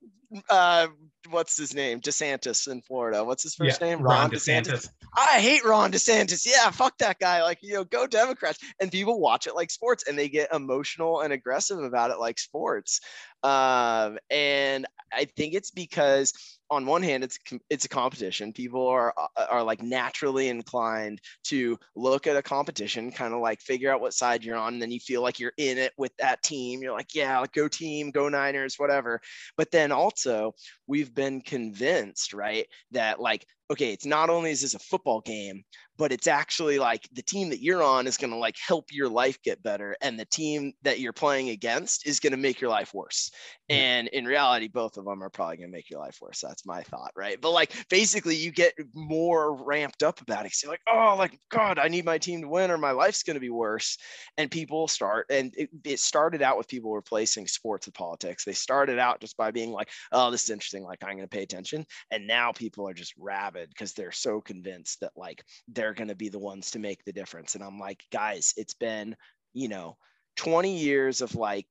uh, 0.51 0.89
what's 1.31 1.57
his 1.57 1.75
name? 1.75 2.01
DeSantis 2.01 2.71
in 2.71 2.83
Florida. 2.83 3.25
What's 3.25 3.43
his 3.43 3.55
first 3.55 3.81
yeah, 3.81 3.89
name? 3.89 4.03
Ron, 4.03 4.15
Ron 4.15 4.31
DeSantis. 4.31 4.67
DeSantis. 4.67 4.89
I 5.17 5.41
hate 5.41 5.65
Ron 5.65 5.93
DeSantis. 5.93 6.47
Yeah, 6.47 6.71
fuck 6.71 6.99
that 6.99 7.19
guy. 7.19 7.43
Like, 7.43 7.59
you 7.63 7.75
know, 7.75 7.85
go 7.85 8.07
Democrats. 8.07 8.59
And 8.81 8.91
people 8.91 9.21
watch 9.21 9.47
it 9.47 9.55
like 9.55 9.71
sports 9.71 10.05
and 10.09 10.19
they 10.19 10.29
get 10.29 10.53
emotional 10.53 11.21
and 11.21 11.33
aggressive 11.33 11.79
about 11.79 12.11
it 12.11 12.19
like 12.19 12.39
sports. 12.39 13.01
Um, 13.43 14.19
and 14.31 14.87
I 15.13 15.27
think 15.37 15.55
it's 15.55 15.71
because 15.71 16.33
on 16.71 16.87
one 16.87 17.03
hand 17.03 17.25
it's 17.25 17.39
it's 17.71 17.85
a 17.85 17.89
competition. 17.89 18.53
People 18.53 18.87
are 18.87 19.15
uh, 19.17 19.47
are 19.51 19.63
like 19.63 19.83
naturally 19.83 20.49
inclined 20.49 21.21
to 21.45 21.79
look 21.95 22.27
at 22.27 22.37
a 22.37 22.43
competition 22.43 23.13
kind 23.13 23.35
of 23.35 23.41
like 23.41 23.61
figure 23.61 23.93
out 23.93 24.01
what 24.01 24.15
side 24.15 24.45
you're 24.45 24.57
on 24.57 24.75
and 24.75 24.83
then 24.83 24.91
you 24.91 25.01
feel 25.01 25.23
like 25.23 25.39
you're 25.39 25.53
in 25.57 25.79
it 25.79 25.93
with 25.97 26.13
that 26.19 26.43
team. 26.43 26.83
You're 26.83 26.93
like 26.93 27.15
yeah 27.15 27.39
like, 27.41 27.53
go 27.53 27.69
team 27.69 28.11
go 28.11 28.29
niners 28.29 28.77
whatever. 28.79 29.21
But 29.57 29.71
then 29.71 29.93
also 29.93 30.55
we've 30.87 31.15
been 31.15 31.41
convinced 31.41 32.33
right 32.33 32.67
that 32.93 33.21
like 33.21 33.47
okay, 33.71 33.93
it's 33.93 34.07
not 34.07 34.31
only 34.31 34.51
is 34.51 34.63
this 34.63 34.75
a 34.75 34.79
football 34.79 35.21
game, 35.21 35.65
but 35.97 36.13
it's 36.13 36.27
actually 36.27 36.79
like 36.79 37.09
the 37.13 37.23
team 37.23 37.51
that 37.51 37.63
you're 37.63 37.83
on 37.83 38.07
is 38.07 38.17
going 38.17 38.31
to 38.31 38.37
like 38.37 38.57
help 38.59 38.87
your 38.91 39.09
life 39.09 39.41
get 39.43 39.63
better 39.63 39.97
and 40.01 40.19
the 40.19 40.25
team 40.25 40.73
that 40.83 40.99
you're 40.99 41.13
playing 41.13 41.51
against 41.51 42.07
is 42.07 42.21
going 42.21 42.33
to 42.33 42.37
make 42.37 42.61
your 42.61 42.71
life 42.71 42.93
worse. 42.93 43.31
And 43.69 44.09
in 44.09 44.25
reality 44.25 44.69
both 44.69 44.97
of 44.97 45.05
them 45.05 45.23
are 45.23 45.31
probably 45.31 45.59
going 45.59 45.71
to 45.71 45.77
make 45.77 45.91
your 45.91 46.01
life 46.01 46.19
worse. 46.21 46.41
That's 46.41 46.67
my 46.67 46.83
thought 46.83 47.13
right? 47.17 47.41
But 47.41 47.53
like 47.53 47.73
basically 47.89 48.37
you 48.37 48.51
get 48.51 48.75
more 48.95 49.55
ramped 49.65 50.03
up 50.03 50.21
about 50.21 50.47
it 50.47 50.53
so 50.53 50.67
you're 50.67 50.73
like 50.73 50.81
oh 50.93 51.17
like 51.19 51.39
god 51.51 51.79
i 51.79 51.89
need 51.89 52.05
my 52.05 52.19
team 52.19 52.43
to 52.43 52.49
win 52.49 52.71
or 52.71 52.79
my 52.79 52.91
life's 52.91 53.23
going 53.23 53.35
to 53.35 53.41
be 53.41 53.51
worse. 53.51 53.97
And 54.37 54.51
people 54.51 54.89
start 54.89 55.27
and 55.31 55.55
it, 55.57 55.71
it 55.85 56.01
started 56.01 56.43
out 56.43 56.59
with 56.59 56.69
people 56.69 56.95
replacing 56.95 57.47
sports 57.47 57.87
with 57.87 57.95
politics. 57.95 58.45
They 58.45 58.53
started 58.53 58.99
out 58.99 59.21
just 59.21 59.37
by 59.37 59.53
being 59.53 59.71
like 59.71 59.91
oh 60.11 60.31
this 60.31 60.45
is 60.45 60.51
interesting. 60.51 60.83
Like 60.83 61.05
i'm 61.05 61.17
going 61.17 61.23
to 61.23 61.29
pay 61.29 61.43
attention. 61.43 61.87
And 62.11 62.27
now 62.27 62.53
people 62.53 62.89
are 62.89 62.95
just 62.95 63.15
rabid 63.17 63.54
because 63.69 63.93
they're 63.93 64.13
so 64.13 64.41
convinced 64.41 65.01
that 65.01 65.13
like 65.17 65.43
they're 65.69 65.95
going 65.95 66.09
to 66.09 66.15
be 66.15 66.29
the 66.29 66.39
ones 66.39 66.71
to 66.71 66.79
make 66.79 67.05
the 67.05 67.13
difference 67.13 67.55
and 67.55 67.65
i'm 67.65 67.79
like 67.79 68.03
guys 68.13 68.53
it's 68.57 68.75
been 68.75 69.17
you 69.53 69.69
know 69.69 69.97
20 70.37 70.77
years 70.77 71.21
of 71.21 71.35
like 71.35 71.67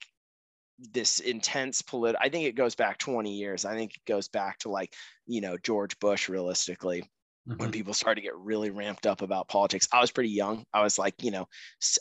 this 0.92 1.20
intense 1.20 1.82
political 1.82 2.20
i 2.24 2.30
think 2.30 2.46
it 2.46 2.56
goes 2.56 2.76
back 2.76 2.98
20 2.98 3.34
years 3.34 3.66
i 3.66 3.76
think 3.76 3.96
it 3.96 4.06
goes 4.06 4.28
back 4.28 4.58
to 4.60 4.70
like 4.70 4.94
you 5.28 5.42
know 5.42 5.58
george 5.58 5.98
bush 6.00 6.30
realistically 6.30 7.02
mm-hmm. 7.48 7.58
when 7.58 7.72
people 7.72 7.94
started 7.94 8.22
to 8.22 8.26
get 8.26 8.36
really 8.38 8.70
ramped 8.70 9.06
up 9.06 9.22
about 9.22 9.48
politics 9.48 9.88
i 9.94 10.02
was 10.02 10.12
pretty 10.12 10.32
young 10.32 10.66
i 10.74 10.82
was 10.82 10.98
like 10.98 11.22
you 11.24 11.32
know 11.32 11.48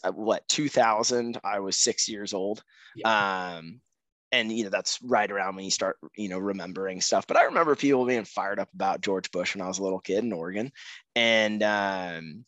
uh, 0.04 0.10
what 0.12 0.46
2000 0.48 1.38
i 1.44 1.60
was 1.60 1.76
six 1.76 2.08
years 2.08 2.32
old 2.32 2.62
yeah. 2.96 3.56
um 3.56 3.80
and 4.32 4.50
you 4.50 4.64
know 4.64 4.70
that's 4.70 4.98
right 5.02 5.30
around 5.30 5.54
when 5.54 5.64
you 5.64 5.70
start 5.70 5.98
you 6.16 6.28
know 6.28 6.38
remembering 6.38 7.00
stuff. 7.00 7.26
But 7.26 7.36
i 7.36 7.44
remember 7.44 7.76
people 7.76 8.06
being 8.06 8.24
fired 8.24 8.58
up 8.58 8.68
about 8.74 9.02
george 9.02 9.30
bush 9.30 9.54
when 9.54 9.62
i 9.62 9.68
was 9.68 9.78
a 9.78 9.82
little 9.82 10.00
kid 10.00 10.24
in 10.24 10.32
oregon. 10.32 10.72
And 11.14 11.62
um 11.62 12.44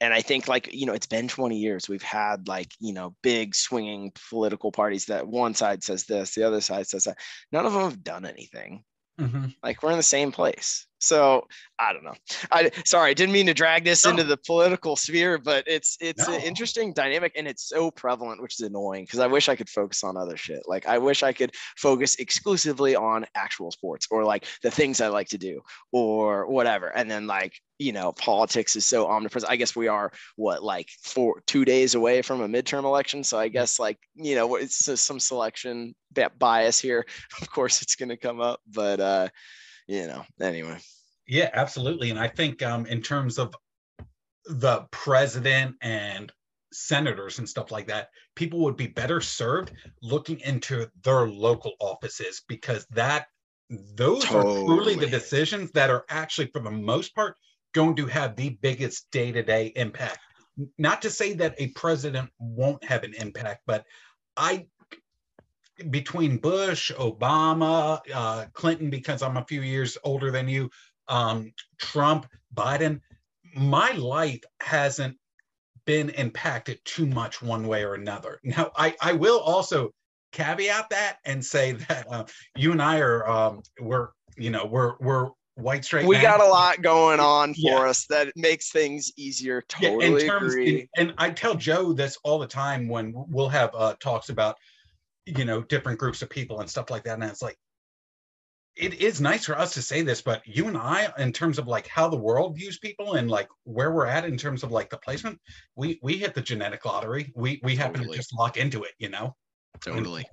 and 0.00 0.12
I 0.12 0.20
think 0.20 0.48
like 0.48 0.74
you 0.74 0.86
know 0.86 0.94
it's 0.94 1.06
been 1.06 1.28
20 1.28 1.56
years. 1.58 1.88
We've 1.88 2.02
had 2.02 2.48
like 2.48 2.72
you 2.80 2.92
know 2.92 3.14
big 3.22 3.54
swinging 3.54 4.12
political 4.30 4.72
parties 4.72 5.06
that 5.06 5.28
one 5.28 5.54
side 5.54 5.84
says 5.84 6.04
this 6.04 6.34
the 6.34 6.44
other 6.44 6.60
side 6.60 6.88
says 6.88 7.04
that. 7.04 7.18
None 7.52 7.66
of 7.66 7.72
them 7.72 7.82
have 7.82 8.02
done 8.02 8.24
anything 8.24 8.84
mm-hmm. 9.20 9.46
like 9.62 9.82
we're 9.82 9.90
in 9.90 9.96
the 9.96 10.02
same 10.02 10.32
place 10.32 10.86
so 11.02 11.48
I 11.80 11.92
don't 11.92 12.04
know. 12.04 12.14
I 12.52 12.70
sorry, 12.84 13.10
I 13.10 13.14
didn't 13.14 13.32
mean 13.32 13.46
to 13.46 13.54
drag 13.54 13.84
this 13.84 14.04
no. 14.04 14.12
into 14.12 14.22
the 14.22 14.36
political 14.36 14.94
sphere, 14.94 15.36
but 15.36 15.64
it's 15.66 15.96
it's 16.00 16.28
no. 16.28 16.34
an 16.34 16.42
interesting 16.42 16.92
dynamic 16.92 17.32
and 17.34 17.48
it's 17.48 17.68
so 17.68 17.90
prevalent, 17.90 18.40
which 18.40 18.54
is 18.54 18.60
annoying 18.60 19.04
because 19.04 19.18
I 19.18 19.26
wish 19.26 19.48
I 19.48 19.56
could 19.56 19.68
focus 19.68 20.04
on 20.04 20.16
other 20.16 20.36
shit. 20.36 20.62
Like 20.68 20.86
I 20.86 20.98
wish 20.98 21.24
I 21.24 21.32
could 21.32 21.54
focus 21.76 22.14
exclusively 22.16 22.94
on 22.94 23.26
actual 23.34 23.72
sports 23.72 24.06
or 24.12 24.24
like 24.24 24.46
the 24.62 24.70
things 24.70 25.00
I 25.00 25.08
like 25.08 25.28
to 25.30 25.38
do 25.38 25.62
or 25.90 26.46
whatever. 26.46 26.96
And 26.96 27.10
then 27.10 27.26
like 27.26 27.60
you 27.82 27.92
know, 27.92 28.12
politics 28.12 28.76
is 28.76 28.86
so 28.86 29.06
omnipresent. 29.06 29.50
I 29.50 29.56
guess 29.56 29.74
we 29.74 29.88
are 29.88 30.12
what 30.36 30.62
like 30.62 30.88
four 31.02 31.42
two 31.46 31.64
days 31.64 31.94
away 31.94 32.22
from 32.22 32.40
a 32.40 32.48
midterm 32.48 32.84
election, 32.84 33.24
so 33.24 33.38
I 33.38 33.48
guess 33.48 33.78
like 33.78 33.98
you 34.14 34.34
know 34.34 34.56
it's 34.56 35.00
some 35.00 35.20
selection 35.20 35.94
bias 36.38 36.78
here. 36.78 37.06
Of 37.40 37.50
course, 37.50 37.82
it's 37.82 37.96
going 37.96 38.10
to 38.10 38.16
come 38.16 38.40
up, 38.40 38.60
but 38.66 39.00
uh 39.00 39.28
you 39.86 40.06
know, 40.06 40.24
anyway. 40.40 40.78
Yeah, 41.26 41.50
absolutely. 41.52 42.10
And 42.10 42.18
I 42.18 42.28
think 42.28 42.62
um, 42.62 42.86
in 42.86 43.02
terms 43.02 43.38
of 43.38 43.54
the 44.46 44.86
president 44.90 45.76
and 45.80 46.32
senators 46.72 47.38
and 47.38 47.48
stuff 47.48 47.70
like 47.70 47.86
that, 47.88 48.08
people 48.34 48.60
would 48.60 48.76
be 48.76 48.86
better 48.86 49.20
served 49.20 49.72
looking 50.02 50.40
into 50.40 50.88
their 51.04 51.28
local 51.28 51.72
offices 51.80 52.42
because 52.48 52.86
that 52.90 53.26
those 53.94 54.24
totally. 54.24 54.62
are 54.62 54.64
truly 54.64 54.94
the 54.94 55.06
decisions 55.06 55.70
that 55.72 55.90
are 55.90 56.04
actually, 56.08 56.48
for 56.48 56.60
the 56.60 56.70
most 56.70 57.14
part, 57.14 57.36
going 57.72 57.96
to 57.96 58.06
have 58.06 58.36
the 58.36 58.50
biggest 58.60 59.10
day-to-day 59.10 59.72
impact. 59.76 60.18
Not 60.78 61.02
to 61.02 61.10
say 61.10 61.32
that 61.34 61.54
a 61.58 61.68
president 61.68 62.30
won't 62.38 62.84
have 62.84 63.04
an 63.04 63.14
impact, 63.14 63.62
but 63.66 63.84
I 64.36 64.66
between 65.90 66.36
Bush, 66.36 66.92
Obama, 66.92 68.00
uh, 68.14 68.44
Clinton, 68.52 68.90
because 68.90 69.22
I'm 69.22 69.36
a 69.36 69.44
few 69.44 69.62
years 69.62 69.96
older 70.04 70.30
than 70.30 70.48
you, 70.48 70.70
um, 71.08 71.52
Trump, 71.78 72.26
Biden, 72.54 73.00
my 73.54 73.92
life 73.92 74.42
hasn't 74.60 75.16
been 75.84 76.10
impacted 76.10 76.78
too 76.84 77.06
much 77.06 77.42
one 77.42 77.66
way 77.66 77.84
or 77.84 77.94
another. 77.94 78.38
Now, 78.44 78.70
I, 78.76 78.94
I 79.00 79.12
will 79.14 79.40
also 79.40 79.92
caveat 80.32 80.90
that 80.90 81.18
and 81.24 81.44
say 81.44 81.72
that 81.88 82.06
uh, 82.10 82.24
you 82.56 82.72
and 82.72 82.82
I 82.82 82.98
are 83.00 83.28
um, 83.28 83.62
we're 83.80 84.08
you 84.36 84.50
know 84.50 84.64
we're 84.64 84.94
we're 85.00 85.30
white 85.54 85.84
straight. 85.84 86.06
We 86.06 86.20
got 86.20 86.40
a 86.40 86.46
lot 86.46 86.82
going 86.82 87.20
on 87.20 87.54
for 87.54 87.60
yeah. 87.60 87.88
us 87.88 88.06
that 88.06 88.32
makes 88.36 88.70
things 88.70 89.12
easier. 89.16 89.62
Totally 89.68 90.24
yeah, 90.24 90.30
terms, 90.32 90.52
agree. 90.52 90.88
And, 90.96 91.10
and, 91.10 91.18
I 91.18 91.30
tell 91.30 91.54
Joe 91.54 91.92
this 91.92 92.18
all 92.24 92.38
the 92.38 92.46
time 92.46 92.88
when 92.88 93.12
we'll 93.28 93.48
have 93.48 93.70
uh, 93.74 93.94
talks 94.00 94.28
about 94.28 94.56
you 95.26 95.44
know 95.44 95.62
different 95.62 95.98
groups 95.98 96.22
of 96.22 96.30
people 96.30 96.60
and 96.60 96.68
stuff 96.68 96.90
like 96.90 97.04
that, 97.04 97.14
and 97.14 97.24
it's 97.24 97.42
like 97.42 97.58
it 98.76 98.94
is 98.94 99.20
nice 99.20 99.44
for 99.44 99.58
us 99.58 99.74
to 99.74 99.82
say 99.82 100.02
this, 100.02 100.22
but 100.22 100.46
you 100.46 100.66
and 100.66 100.76
I, 100.76 101.12
in 101.18 101.32
terms 101.32 101.58
of 101.58 101.68
like 101.68 101.86
how 101.86 102.08
the 102.08 102.16
world 102.16 102.56
views 102.56 102.78
people 102.78 103.14
and 103.14 103.30
like 103.30 103.48
where 103.64 103.92
we're 103.92 104.06
at 104.06 104.24
in 104.24 104.38
terms 104.38 104.62
of 104.62 104.72
like 104.72 104.88
the 104.88 104.96
placement, 104.96 105.38
we 105.76 105.98
we 106.02 106.16
hit 106.16 106.34
the 106.34 106.40
genetic 106.40 106.84
lottery. 106.84 107.32
We 107.36 107.60
we 107.62 107.76
happen 107.76 108.02
to 108.02 108.14
just 108.14 108.34
lock 108.34 108.56
into 108.56 108.84
it, 108.84 108.92
you 108.98 109.10
know. 109.10 109.36
Totally. 109.80 110.26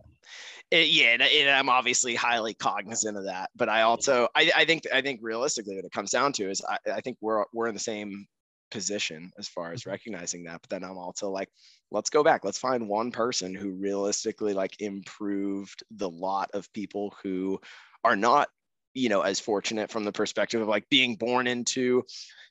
It, 0.72 0.90
yeah, 0.90 1.14
and, 1.14 1.22
and, 1.24 1.50
I'm 1.50 1.70
obviously 1.70 2.14
highly 2.14 2.54
cognizant 2.54 3.18
of 3.18 3.26
that, 3.26 3.50
but 3.56 3.70
I 3.70 3.82
also 3.82 4.28
I, 4.36 4.52
I 4.56 4.66
think 4.66 4.84
I 4.94 5.02
think 5.02 5.20
realistically 5.24 5.76
what 5.76 5.86
it 5.86 5.92
comes 5.92 6.12
down 6.12 6.32
to 6.34 6.50
is 6.50 6.62
I, 6.68 6.78
I 6.98 7.02
think 7.02 7.18
we're 7.22 7.44
we're 7.54 7.68
in 7.68 7.74
the 7.74 7.80
same 7.80 8.28
position 8.70 9.32
as 9.38 9.48
far 9.48 9.72
as 9.72 9.82
mm-hmm. 9.82 9.92
recognizing 9.92 10.44
that 10.44 10.62
but 10.62 10.70
then 10.70 10.84
i'm 10.84 10.98
also 10.98 11.30
like 11.30 11.50
let's 11.92 12.10
go 12.10 12.24
back 12.24 12.46
let's 12.46 12.58
find 12.58 12.88
one 12.88 13.12
person 13.12 13.54
who 13.56 13.72
realistically 13.72 14.54
like 14.54 14.80
improved 14.80 15.84
the 15.92 16.10
lot 16.10 16.50
of 16.54 16.72
people 16.74 17.16
who 17.24 17.60
are 18.04 18.16
not 18.16 18.48
you 18.94 19.10
know 19.10 19.22
as 19.22 19.40
fortunate 19.40 19.90
from 19.90 20.04
the 20.04 20.12
perspective 20.12 20.62
of 20.62 20.68
like 20.68 20.88
being 20.90 21.16
born 21.16 21.48
into 21.48 22.04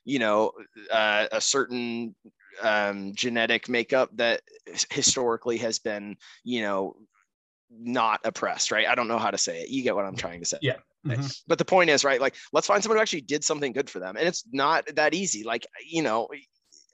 you 0.05 0.19
know 0.19 0.51
uh, 0.91 1.27
a 1.31 1.41
certain 1.41 2.15
um, 2.61 3.13
genetic 3.15 3.69
makeup 3.69 4.09
that 4.15 4.41
historically 4.89 5.57
has 5.57 5.79
been 5.79 6.15
you 6.43 6.61
know 6.61 6.95
not 7.71 8.19
oppressed 8.23 8.71
right? 8.71 8.87
I 8.87 8.95
don't 8.95 9.07
know 9.07 9.19
how 9.19 9.31
to 9.31 9.37
say 9.37 9.61
it. 9.61 9.69
You 9.69 9.83
get 9.83 9.95
what 9.95 10.05
i'm 10.05 10.15
trying 10.15 10.39
to 10.39 10.45
say. 10.45 10.57
Yeah. 10.61 10.77
Mm-hmm. 11.07 11.27
but 11.47 11.57
the 11.57 11.63
point 11.63 11.89
is 11.89 12.03
right 12.03 12.19
like 12.19 12.35
let's 12.51 12.67
find 12.67 12.83
someone 12.83 12.97
who 12.97 13.01
actually 13.01 13.21
did 13.21 13.43
something 13.43 13.71
good 13.71 13.89
for 13.89 13.99
them. 13.99 14.17
And 14.17 14.27
it's 14.27 14.43
not 14.51 14.85
that 14.95 15.13
easy. 15.13 15.43
Like 15.43 15.65
you 15.85 16.03
know 16.03 16.27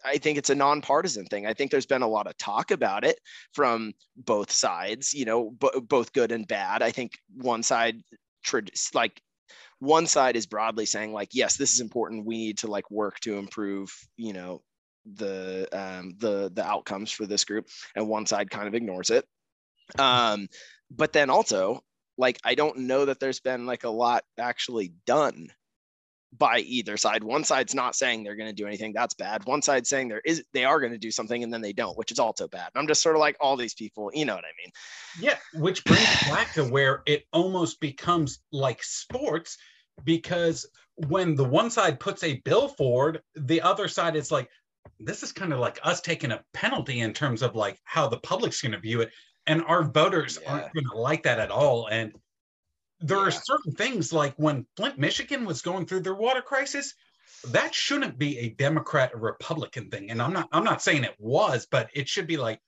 I 0.06 0.18
think 0.18 0.38
it's 0.38 0.52
a 0.52 0.56
nonpartisan 0.56 1.26
thing. 1.26 1.48
I 1.48 1.54
think 1.54 1.72
there's 1.72 1.88
been 1.88 2.04
a 2.04 2.08
lot 2.08 2.28
of 2.28 2.38
talk 2.38 2.70
about 2.70 3.04
it 3.04 3.20
from 3.54 3.94
both 4.16 4.52
sides, 4.52 5.14
you 5.14 5.26
know, 5.26 5.50
b- 5.50 5.80
both 5.82 6.14
good 6.14 6.32
and 6.32 6.48
bad. 6.48 6.84
I 6.84 6.92
think 6.92 7.14
one 7.36 7.64
side 7.64 7.96
like 8.94 9.20
one 9.80 10.06
side 10.06 10.36
is 10.36 10.46
broadly 10.46 10.86
saying 10.86 11.12
like 11.12 11.30
yes 11.34 11.58
this 11.58 11.74
is 11.74 11.80
important. 11.80 12.26
We 12.26 12.38
need 12.38 12.60
to 12.60 12.68
like 12.68 12.90
work 12.92 13.20
to 13.22 13.38
improve 13.38 13.92
you 14.18 14.34
know 14.34 14.62
the 15.16 15.68
um 15.72 16.14
the 16.20 16.52
the 16.54 16.64
outcomes 16.64 17.12
for 17.12 17.26
this 17.26 17.44
group. 17.44 17.68
And 17.96 18.08
one 18.08 18.26
side 18.28 18.52
kind 18.52 18.68
of 18.68 18.76
ignores 18.76 19.10
it 19.10 19.26
um 20.00 20.48
but 20.92 21.14
then 21.14 21.30
also 21.30 21.82
like 22.18 22.38
i 22.44 22.56
don't 22.56 22.78
know 22.78 23.06
that 23.06 23.20
there's 23.20 23.40
been 23.40 23.66
like 23.66 23.84
a 23.84 23.90
lot 23.90 24.24
actually 24.38 24.94
done 25.06 25.50
by 26.38 26.60
either 26.60 26.98
side. 26.98 27.24
One 27.24 27.44
side's 27.44 27.76
not 27.76 27.96
saying 27.96 28.24
they're 28.24 28.36
going 28.36 28.50
to 28.50 28.56
do 28.56 28.68
anything. 28.68 28.94
That's 28.94 29.14
bad. 29.14 29.46
One 29.46 29.62
side's 29.62 29.90
saying 29.90 30.10
there 30.10 30.22
is 30.26 30.44
they 30.54 30.66
are 30.66 30.80
going 30.80 30.92
to 30.92 30.98
do 30.98 31.12
something 31.12 31.44
and 31.44 31.54
then 31.54 31.62
they 31.62 31.74
don't, 31.74 31.98
which 31.98 32.12
is 32.12 32.20
also 32.20 32.48
bad. 32.48 32.70
I'm 32.76 32.88
just 32.88 33.02
sort 33.02 33.16
of 33.16 33.20
like 33.20 33.38
all 33.40 33.58
these 33.58 33.74
people, 33.74 34.12
you 34.14 34.26
know 34.26 34.36
what 34.36 34.46
I 34.46 34.54
mean? 34.62 34.72
Yeah, 35.20 35.38
which 35.54 35.84
brings 35.86 36.04
back 36.30 36.54
to 36.54 36.64
where 36.64 37.04
it 37.06 37.24
almost 37.32 37.80
becomes 37.80 38.40
like 38.52 38.84
sports 38.84 39.58
because 40.04 40.66
when 41.08 41.36
the 41.36 41.44
one 41.44 41.70
side 41.70 42.00
puts 42.00 42.24
a 42.24 42.42
bill 42.46 42.68
forward, 42.70 43.22
the 43.36 43.62
other 43.62 43.88
side 43.88 44.16
is 44.16 44.32
like 44.32 44.50
this 45.00 45.24
is 45.24 45.32
kind 45.32 45.52
of 45.52 45.60
like 45.60 45.80
us 45.84 46.00
taking 46.02 46.32
a 46.32 46.44
penalty 46.54 47.00
in 47.00 47.12
terms 47.12 47.42
of 47.42 47.56
like 47.56 47.80
how 47.86 48.08
the 48.08 48.20
public's 48.20 48.62
going 48.62 48.72
to 48.72 48.80
view 48.80 49.02
it 49.02 49.12
and 49.48 49.64
our 49.66 49.84
voters 49.84 50.40
yeah. 50.42 50.52
aren't 50.52 50.74
going 50.74 50.86
to 50.86 50.98
like 50.98 51.24
that 51.24 51.40
at 51.40 51.52
all 51.52 51.88
and 51.88 52.14
there 53.02 53.18
yeah. 53.18 53.24
are 53.24 53.32
certain 53.32 53.74
things 53.74 54.14
like 54.14 54.34
when 54.38 54.66
Flint, 54.78 54.98
Michigan 54.98 55.46
was 55.46 55.62
going 55.62 55.86
through 55.86 56.02
their 56.02 56.16
water 56.16 56.42
crisis, 56.42 56.94
that 57.50 57.76
shouldn't 57.76 58.18
be 58.18 58.40
a 58.40 58.50
Democrat 58.50 59.12
or 59.14 59.20
Republican 59.20 59.90
thing. 59.90 60.10
And 60.10 60.22
I'm 60.22 60.34
not 60.34 60.48
I'm 60.52 60.64
not 60.64 60.82
saying 60.82 61.04
it 61.04 61.16
was, 61.20 61.68
but 61.70 61.90
it 61.94 62.08
should 62.08 62.28
be 62.28 62.38
like, 62.38 62.60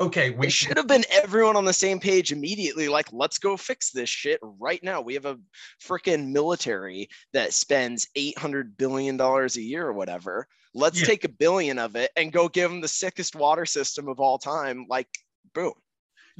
okay, 0.00 0.30
we 0.30 0.48
should 0.50 0.76
have 0.76 0.86
been 0.86 1.04
everyone 1.10 1.56
on 1.56 1.64
the 1.64 1.72
same 1.72 1.98
page 1.98 2.32
immediately. 2.32 2.88
Like, 2.88 3.08
let's 3.12 3.38
go 3.38 3.56
fix 3.56 3.90
this 3.90 4.08
shit 4.08 4.38
right 4.42 4.82
now. 4.82 5.00
We 5.00 5.14
have 5.14 5.26
a 5.26 5.38
freaking 5.82 6.30
military 6.30 7.08
that 7.32 7.52
spends 7.52 8.08
eight 8.14 8.38
hundred 8.38 8.76
billion 8.76 9.16
dollars 9.16 9.56
a 9.56 9.62
year 9.62 9.86
or 9.86 9.92
whatever. 9.92 10.46
Let's 10.74 11.00
yeah. 11.00 11.06
take 11.06 11.24
a 11.24 11.28
billion 11.28 11.78
of 11.78 11.96
it 11.96 12.12
and 12.16 12.32
go 12.32 12.48
give 12.48 12.70
them 12.70 12.80
the 12.80 12.88
sickest 12.88 13.34
water 13.34 13.66
system 13.66 14.08
of 14.08 14.20
all 14.20 14.38
time. 14.38 14.86
Like, 14.88 15.08
boom. 15.52 15.72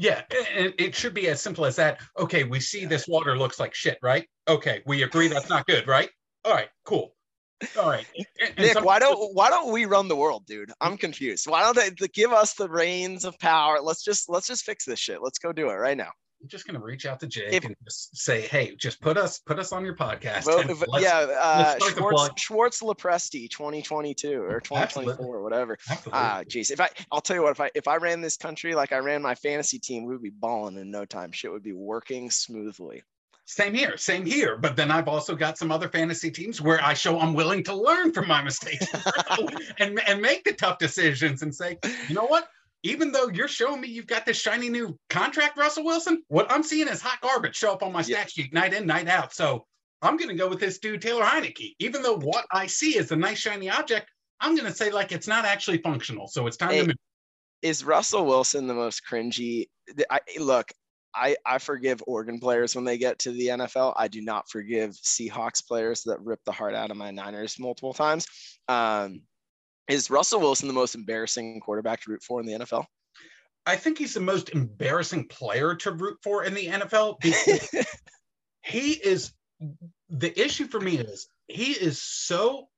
Yeah, 0.01 0.22
and 0.57 0.72
it 0.78 0.94
should 0.94 1.12
be 1.12 1.28
as 1.28 1.42
simple 1.42 1.66
as 1.66 1.76
that. 1.76 2.01
Okay, 2.18 2.42
we 2.44 2.59
see 2.59 2.86
this 2.86 3.07
water 3.07 3.36
looks 3.36 3.61
like 3.61 3.74
shit, 3.74 3.98
right? 4.03 4.26
Okay, 4.48 4.80
we 4.86 5.03
agree 5.03 5.28
that's 5.28 5.51
not 5.51 5.66
good, 5.66 5.86
right? 5.86 6.09
All 6.46 6.55
right, 6.55 6.70
cool. 6.86 7.14
All 7.78 7.90
right, 7.90 8.07
and 8.40 8.57
Nick, 8.57 8.72
some- 8.72 8.84
why 8.84 8.98
don't 8.98 9.34
why 9.34 9.51
don't 9.51 9.70
we 9.70 9.84
run 9.84 10.09
the 10.09 10.16
world, 10.16 10.46
dude? 10.46 10.72
I'm 10.80 10.96
confused. 10.96 11.46
Why 11.46 11.61
don't 11.62 11.76
they 11.76 12.07
give 12.14 12.32
us 12.32 12.55
the 12.55 12.66
reins 12.66 13.26
of 13.26 13.38
power? 13.40 13.78
Let's 13.82 14.03
just 14.03 14.30
let's 14.30 14.46
just 14.46 14.64
fix 14.64 14.86
this 14.86 14.98
shit. 14.98 15.20
Let's 15.22 15.38
go 15.38 15.53
do 15.53 15.68
it 15.68 15.74
right 15.74 15.98
now. 15.98 16.12
I'm 16.43 16.49
just 16.49 16.66
gonna 16.66 16.80
reach 16.80 17.05
out 17.05 17.20
to 17.20 17.26
Jake 17.26 17.53
if, 17.53 17.64
and 17.64 17.76
just 17.84 18.16
say, 18.16 18.43
"Hey, 18.43 18.74
just 18.76 19.01
put 19.01 19.18
us 19.18 19.41
put 19.41 19.59
us 19.59 19.72
on 19.72 19.84
your 19.84 19.95
podcast." 19.95 20.47
Well, 20.47 21.01
yeah, 21.01 21.26
uh, 21.38 21.78
Schwartz, 21.78 22.43
Schwartz 22.43 22.82
Lopresti, 22.82 23.51
2022 23.51 24.43
or 24.43 24.61
2024 24.61 25.36
or 25.36 25.43
whatever. 25.43 25.76
Ah, 26.12 26.43
geez, 26.49 26.70
if 26.70 26.80
I 26.80 26.88
I'll 27.12 27.20
tell 27.20 27.36
you 27.36 27.43
what, 27.43 27.53
if 27.53 27.61
I 27.61 27.70
if 27.74 27.86
I 27.86 27.97
ran 27.97 28.22
this 28.22 28.36
country 28.36 28.74
like 28.74 28.93
I 28.93 28.99
ran 28.99 29.20
my 29.20 29.34
fantasy 29.34 29.78
team, 29.78 30.07
we 30.07 30.14
would 30.14 30.22
be 30.22 30.30
balling 30.30 30.76
in 30.78 30.91
no 30.91 31.05
time. 31.05 31.32
Shit 31.32 31.53
would 31.53 31.62
be 31.62 31.74
working 31.74 32.30
smoothly. 32.30 33.03
Same 33.45 33.74
here, 33.74 33.97
same 33.97 34.24
here. 34.24 34.57
But 34.57 34.76
then 34.76 34.91
I've 34.93 35.09
also 35.09 35.34
got 35.34 35.59
some 35.59 35.72
other 35.72 35.88
fantasy 35.88 36.30
teams 36.30 36.61
where 36.61 36.80
I 36.82 36.95
show 36.95 37.18
I'm 37.18 37.34
willing 37.34 37.64
to 37.64 37.74
learn 37.74 38.12
from 38.12 38.28
my 38.28 38.43
mistakes 38.43 38.86
and 39.78 40.01
and 40.07 40.22
make 40.22 40.45
the 40.45 40.53
tough 40.53 40.78
decisions 40.78 41.43
and 41.43 41.55
say, 41.55 41.76
you 42.09 42.14
know 42.14 42.26
what, 42.26 42.49
even 42.83 43.12
though 43.12 43.28
you're 43.28 43.49
showing 43.49 43.81
me 43.81 43.89
you've 43.89 44.07
got 44.07 44.24
this 44.24 44.39
shiny 44.39 44.68
new 44.68 44.99
contract, 45.09 45.59
Russell 45.59 45.85
Wilson, 45.85 46.22
what 46.28 46.51
I'm 46.51 46.62
seeing 46.62 46.89
is 46.89 47.01
hot 47.01 47.20
garbage 47.20 47.57
show 47.57 47.72
up 47.72 47.83
on 47.83 47.93
my 47.93 48.03
stat 48.03 48.31
sheet 48.31 48.53
night 48.53 48.72
in, 48.72 48.87
night 48.87 49.09
out. 49.09 49.35
So 49.35 49.66
I'm 50.03 50.16
going 50.16 50.31
to 50.31 50.35
go 50.35 50.49
with 50.49 50.61
this 50.61 50.78
dude, 50.78 51.03
Taylor 51.03 51.24
Heinicke. 51.24 51.74
Even 51.78 52.03
though 52.03 52.18
what 52.18 52.47
I 52.53 52.66
see 52.66 52.97
is 52.97 53.12
a 53.12 53.16
nice 53.16 53.39
shiny 53.39 53.68
object, 53.68 54.11
I'm 54.41 54.55
going 54.57 54.70
to 54.70 54.76
say 54.76 54.91
like 54.91 55.12
it's 55.12 55.28
not 55.28 55.45
actually 55.45 55.78
functional. 55.78 56.28
So 56.28 56.47
it's 56.47 56.57
time 56.57 56.70
hey, 56.70 56.81
to 56.81 56.87
move. 56.89 56.97
Is 57.62 57.85
Russell 57.85 58.24
Wilson 58.24 58.66
the 58.66 58.74
most 58.74 59.03
cringy? 59.09 59.66
I, 60.11 60.20
look, 60.39 60.70
I, 61.14 61.37
I 61.45 61.59
forgive 61.59 62.03
Oregon 62.07 62.39
players 62.41 62.74
when 62.74 62.85
they 62.85 62.97
get 62.97 63.18
to 63.20 63.33
the 63.33 63.49
NFL. 63.49 63.93
I 63.97 64.09
do 64.09 64.22
not 64.22 64.49
forgive 64.49 64.93
Seahawks 64.93 65.66
players 65.66 66.03
that 66.05 66.20
rip 66.22 66.41
the 66.47 66.53
heart 66.53 66.74
out 66.74 66.91
of 66.91 66.97
my 66.97 67.11
Niners 67.11 67.59
multiple 67.59 67.93
times. 67.93 68.26
Um, 68.68 69.22
is 69.91 70.11
Russell 70.11 70.41
Wilson 70.41 70.68
the 70.68 70.74
most 70.74 70.95
embarrassing 70.95 71.61
quarterback 71.61 72.03
to 72.03 72.11
root 72.11 72.22
for 72.22 72.41
in 72.41 72.47
the 72.47 72.53
NFL? 72.53 72.84
I 73.66 73.76
think 73.76 73.99
he's 73.99 74.14
the 74.14 74.20
most 74.20 74.51
embarrassing 74.51 75.28
player 75.28 75.74
to 75.76 75.93
root 75.93 76.18
for 76.22 76.45
in 76.45 76.55
the 76.55 76.66
NFL 76.66 77.16
he 78.62 78.93
is 78.93 79.32
the 80.09 80.41
issue 80.41 80.66
for 80.66 80.80
me 80.80 80.99
is 80.99 81.28
he 81.49 81.72
is 81.72 82.01
so 82.01 82.68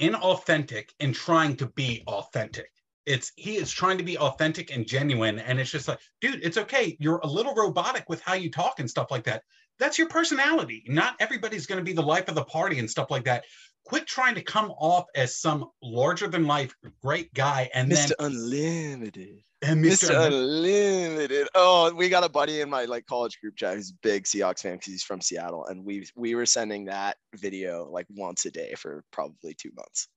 inauthentic 0.00 0.90
in 1.00 1.12
trying 1.12 1.56
to 1.56 1.66
be 1.66 2.02
authentic. 2.06 2.70
It's 3.04 3.32
he 3.36 3.56
is 3.56 3.70
trying 3.70 3.98
to 3.98 4.04
be 4.04 4.18
authentic 4.18 4.74
and 4.74 4.86
genuine, 4.86 5.38
and 5.38 5.60
it's 5.60 5.70
just 5.70 5.86
like, 5.86 5.98
dude, 6.20 6.44
it's 6.44 6.56
okay. 6.56 6.96
You're 6.98 7.20
a 7.22 7.26
little 7.26 7.54
robotic 7.54 8.08
with 8.08 8.20
how 8.22 8.34
you 8.34 8.50
talk 8.50 8.80
and 8.80 8.90
stuff 8.90 9.10
like 9.10 9.24
that. 9.24 9.42
That's 9.78 9.98
your 9.98 10.08
personality. 10.08 10.82
Not 10.88 11.14
everybody's 11.20 11.66
going 11.66 11.78
to 11.78 11.84
be 11.84 11.92
the 11.92 12.02
life 12.02 12.28
of 12.28 12.34
the 12.34 12.44
party 12.44 12.78
and 12.78 12.90
stuff 12.90 13.10
like 13.10 13.24
that 13.24 13.44
quit 13.86 14.06
trying 14.06 14.34
to 14.34 14.42
come 14.42 14.72
off 14.72 15.06
as 15.14 15.36
some 15.36 15.70
larger 15.80 16.26
than 16.26 16.44
life 16.44 16.74
great 17.02 17.32
guy 17.34 17.70
and 17.72 17.90
Mr. 17.90 18.12
then 18.18 18.32
Unlimited. 18.32 19.42
And 19.62 19.82
Mr. 19.82 20.10
Mr. 20.10 20.26
Unlimited. 20.26 21.48
Oh, 21.54 21.94
we 21.94 22.08
got 22.08 22.24
a 22.24 22.28
buddy 22.28 22.60
in 22.60 22.68
my 22.68 22.84
like 22.84 23.06
college 23.06 23.40
group 23.40 23.56
chat 23.56 23.76
who's 23.76 23.90
a 23.90 23.94
big 24.02 24.24
Seahawks 24.24 24.62
fan 24.62 24.72
because 24.72 24.92
he's 24.92 25.04
from 25.04 25.20
Seattle, 25.20 25.66
and 25.66 25.84
we 25.84 26.06
we 26.16 26.34
were 26.34 26.46
sending 26.46 26.86
that 26.86 27.16
video 27.36 27.88
like 27.88 28.06
once 28.10 28.44
a 28.44 28.50
day 28.50 28.74
for 28.76 29.04
probably 29.12 29.54
two 29.54 29.70
months. 29.76 30.08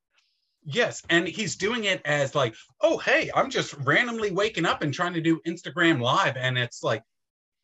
Yes, 0.65 1.03
and 1.09 1.27
he's 1.27 1.55
doing 1.55 1.85
it 1.85 2.01
as 2.05 2.35
like, 2.35 2.55
oh 2.81 2.97
hey, 2.97 3.29
I'm 3.33 3.49
just 3.49 3.73
randomly 3.85 4.31
waking 4.31 4.65
up 4.65 4.81
and 4.81 4.93
trying 4.93 5.13
to 5.13 5.21
do 5.21 5.39
Instagram 5.47 6.01
live, 6.01 6.35
and 6.35 6.57
it's 6.57 6.83
like, 6.83 7.03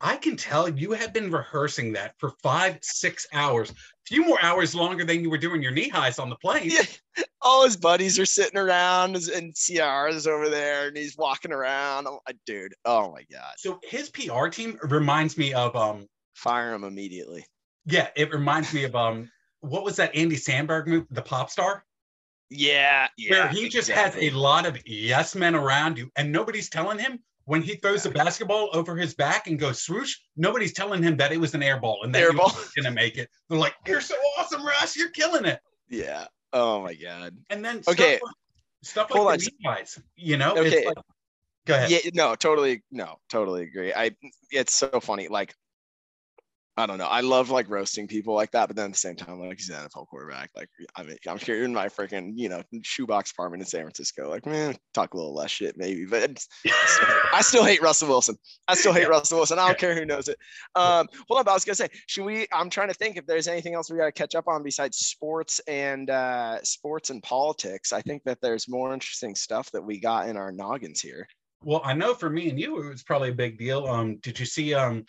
I 0.02 0.18
can 0.18 0.36
tell 0.36 0.68
you 0.68 0.92
have 0.92 1.14
been 1.14 1.32
rehearsing 1.32 1.94
that 1.94 2.16
for 2.20 2.34
five, 2.44 2.80
six 2.82 3.26
hours, 3.32 3.70
a 3.72 3.74
few 4.06 4.26
more 4.26 4.38
hours 4.42 4.76
longer 4.76 5.06
than 5.06 5.22
you 5.22 5.30
were 5.30 5.38
doing 5.38 5.62
your 5.62 5.72
knee 5.72 5.88
highs 5.88 6.20
on 6.20 6.30
the 6.30 6.36
plane. 6.36 6.70
Yeah. 6.70 6.84
All 7.42 7.64
his 7.64 7.78
buddies 7.78 8.20
are 8.20 8.26
sitting 8.26 8.58
around 8.58 9.16
and 9.16 9.56
CR's 9.56 10.28
over 10.28 10.50
there 10.50 10.88
and 10.88 10.98
he's 10.98 11.18
walking 11.18 11.54
around. 11.54 12.08
I'm 12.08 12.18
like, 12.28 12.38
dude, 12.46 12.74
oh 12.84 13.12
my 13.12 13.24
God. 13.32 13.54
So 13.58 13.80
his 13.84 14.10
PR 14.10 14.48
team 14.48 14.78
reminds 14.84 15.38
me 15.38 15.54
of 15.54 15.76
um 15.76 16.08
Fire 16.34 16.74
him 16.74 16.84
immediately. 16.84 17.46
yeah, 17.86 18.10
it 18.18 18.34
reminds 18.34 18.74
me 18.74 18.84
of 18.84 18.96
um 18.96 19.32
what 19.62 19.86
was 19.86 19.96
that 19.96 20.14
Andy 20.16 20.36
Samberg 20.36 20.88
movie, 20.88 21.08
The 21.12 21.22
Pop 21.22 21.50
Star? 21.50 21.86
Yeah. 22.50 23.08
Yeah. 23.18 23.32
where 23.32 23.48
he 23.48 23.70
just 23.70 23.90
exactly. 23.90 24.26
has 24.26 24.34
a 24.34 24.38
lot 24.38 24.66
of 24.66 24.78
yes 24.86 25.36
men 25.36 25.56
around 25.56 25.98
you 25.98 26.12
and 26.18 26.32
nobody's 26.32 26.70
telling 26.70 27.00
him 27.00 27.20
when 27.46 27.62
he 27.62 27.76
throws 27.76 28.04
the 28.04 28.10
basketball 28.10 28.70
over 28.74 28.96
his 28.96 29.14
back 29.14 29.48
and 29.48 29.60
goes 29.60 29.82
swoosh, 29.82 30.18
nobody's 30.36 30.74
telling 30.74 31.02
him 31.02 31.16
that 31.18 31.32
it 31.32 31.38
was 31.38 31.54
an 31.54 31.64
air 31.64 31.80
ball 31.80 32.02
and 32.04 32.14
that 32.14 32.22
Air 32.22 32.32
he 32.32 32.38
ball. 32.38 32.52
gonna 32.76 32.92
make 32.92 33.18
it. 33.18 33.30
They're 33.50 33.58
like, 33.58 33.76
You're 33.88 34.02
so 34.02 34.16
awesome, 34.38 34.66
Russ, 34.66 34.96
you're 34.96 35.12
killing 35.12 35.46
it. 35.46 35.60
Yeah. 35.90 36.28
Oh 36.54 36.82
my 36.82 36.94
God. 36.94 37.38
And 37.50 37.64
then 37.64 37.82
Okay. 37.88 38.18
stuff 38.18 38.22
like, 38.24 38.36
stuff 38.84 39.10
Hold 39.12 39.26
like 39.26 39.42
Levi's, 39.64 40.02
you 40.16 40.38
know, 40.38 40.56
Okay. 40.58 40.68
it's 40.68 40.86
like, 40.88 40.98
go 41.66 41.76
ahead. 41.76 41.92
Yeah, 41.92 42.10
no, 42.14 42.36
totally, 42.36 42.84
no, 42.92 43.18
totally 43.30 43.64
agree. 43.64 43.94
I, 43.94 44.12
it's 44.52 44.74
so 44.74 45.00
funny. 45.00 45.28
Like, 45.28 45.54
I 46.78 46.86
don't 46.86 46.98
know. 46.98 47.06
I 47.06 47.22
love 47.22 47.50
like 47.50 47.70
roasting 47.70 48.06
people 48.06 48.34
like 48.34 48.52
that, 48.52 48.68
but 48.68 48.76
then 48.76 48.86
at 48.86 48.92
the 48.92 48.98
same 48.98 49.16
time, 49.16 49.40
like 49.40 49.58
he's 49.58 49.70
an 49.70 49.88
NFL 49.88 50.08
quarterback. 50.08 50.50
Like, 50.56 50.68
I 50.96 51.04
mean, 51.04 51.16
I'm 51.26 51.38
here 51.38 51.64
in 51.64 51.74
my 51.74 51.88
freaking, 51.88 52.34
you 52.36 52.50
know, 52.50 52.62
shoebox 52.84 53.32
apartment 53.32 53.62
in 53.62 53.68
San 53.68 53.82
Francisco. 53.82 54.30
Like, 54.30 54.46
man, 54.46 54.76
talk 54.94 55.14
a 55.14 55.18
little 55.18 55.34
less 55.34 55.52
shit 55.52 55.78
maybe, 55.78 56.06
but 56.06 56.24
I, 56.24 56.32
still 56.86 57.06
hate, 57.06 57.34
I 57.34 57.42
still 57.42 57.64
hate 57.64 57.82
Russell 57.82 58.10
Wilson. 58.10 58.36
I 58.68 58.76
still 58.76 58.92
hate 58.92 59.04
Yeah. 59.04 59.08
Russell 59.08 59.38
Wilson. 59.38 59.58
I 59.58 59.68
don't 59.68 59.78
care 59.78 59.96
who 59.96 60.06
knows 60.06 60.28
it. 60.28 60.38
Um, 60.76 61.08
hold 61.30 61.40
on, 61.40 61.46
but 61.46 61.52
I 61.52 61.54
was 61.54 61.64
gonna 61.64 61.76
say, 61.76 61.88
should 62.08 62.26
we? 62.26 62.46
I'm 62.52 62.70
trying 62.70 62.90
to 62.90 62.94
think 62.94 63.16
if 63.16 63.26
there's 63.26 63.48
anything 63.48 63.74
else 63.74 63.90
we 63.90 63.98
got 63.98 64.06
to 64.06 64.12
catch 64.12 64.36
up 64.36 64.50
on 64.50 64.62
besides 64.62 64.98
sports 64.98 65.62
and 65.68 66.10
uh, 66.10 66.62
sports 66.64 67.10
and 67.10 67.24
politics. 67.24 67.94
I 67.94 68.02
think 68.02 68.24
that 68.26 68.40
there's 68.42 68.68
more 68.68 68.94
interesting 68.94 69.34
stuff 69.36 69.72
that 69.72 69.82
we 69.82 70.00
got 70.00 70.28
in 70.28 70.36
our 70.36 70.52
noggins 70.52 71.00
here. 71.00 71.26
Well, 71.64 71.82
I 71.86 71.94
know 71.94 72.14
for 72.14 72.30
me 72.30 72.50
and 72.50 72.60
you, 72.60 72.84
it 72.84 72.90
was 72.90 73.04
probably 73.04 73.30
a 73.30 73.36
big 73.36 73.58
deal. 73.58 73.88
Um, 73.88 74.18
did 74.18 74.40
you 74.40 74.46
see 74.46 74.74
um 74.74 75.06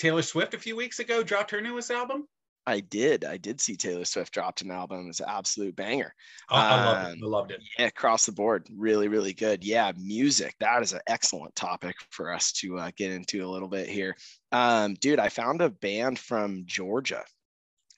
Taylor 0.00 0.22
Swift 0.22 0.54
a 0.54 0.58
few 0.58 0.76
weeks 0.76 0.98
ago 0.98 1.22
dropped 1.22 1.50
her 1.50 1.60
newest 1.60 1.90
album? 1.90 2.26
I 2.66 2.80
did. 2.80 3.24
I 3.24 3.36
did 3.36 3.60
see 3.60 3.76
Taylor 3.76 4.06
Swift 4.06 4.32
dropped 4.32 4.62
an 4.62 4.70
album. 4.70 5.08
It's 5.08 5.20
an 5.20 5.26
absolute 5.28 5.76
banger. 5.76 6.14
I, 6.48 6.68
I 6.68 6.84
loved 6.84 7.08
it. 7.08 7.12
Um, 7.12 7.18
I 7.22 7.26
loved 7.26 7.50
it. 7.50 7.60
Yeah, 7.78 7.86
across 7.86 8.24
the 8.24 8.32
board, 8.32 8.66
really, 8.74 9.08
really 9.08 9.34
good. 9.34 9.62
Yeah, 9.62 9.92
music. 9.98 10.54
That 10.58 10.82
is 10.82 10.94
an 10.94 11.00
excellent 11.06 11.54
topic 11.54 11.96
for 12.08 12.32
us 12.32 12.52
to 12.52 12.78
uh, 12.78 12.90
get 12.96 13.12
into 13.12 13.44
a 13.44 13.50
little 13.50 13.68
bit 13.68 13.88
here. 13.88 14.16
Um, 14.52 14.94
dude, 14.94 15.18
I 15.18 15.28
found 15.28 15.60
a 15.60 15.68
band 15.68 16.18
from 16.18 16.62
Georgia 16.64 17.22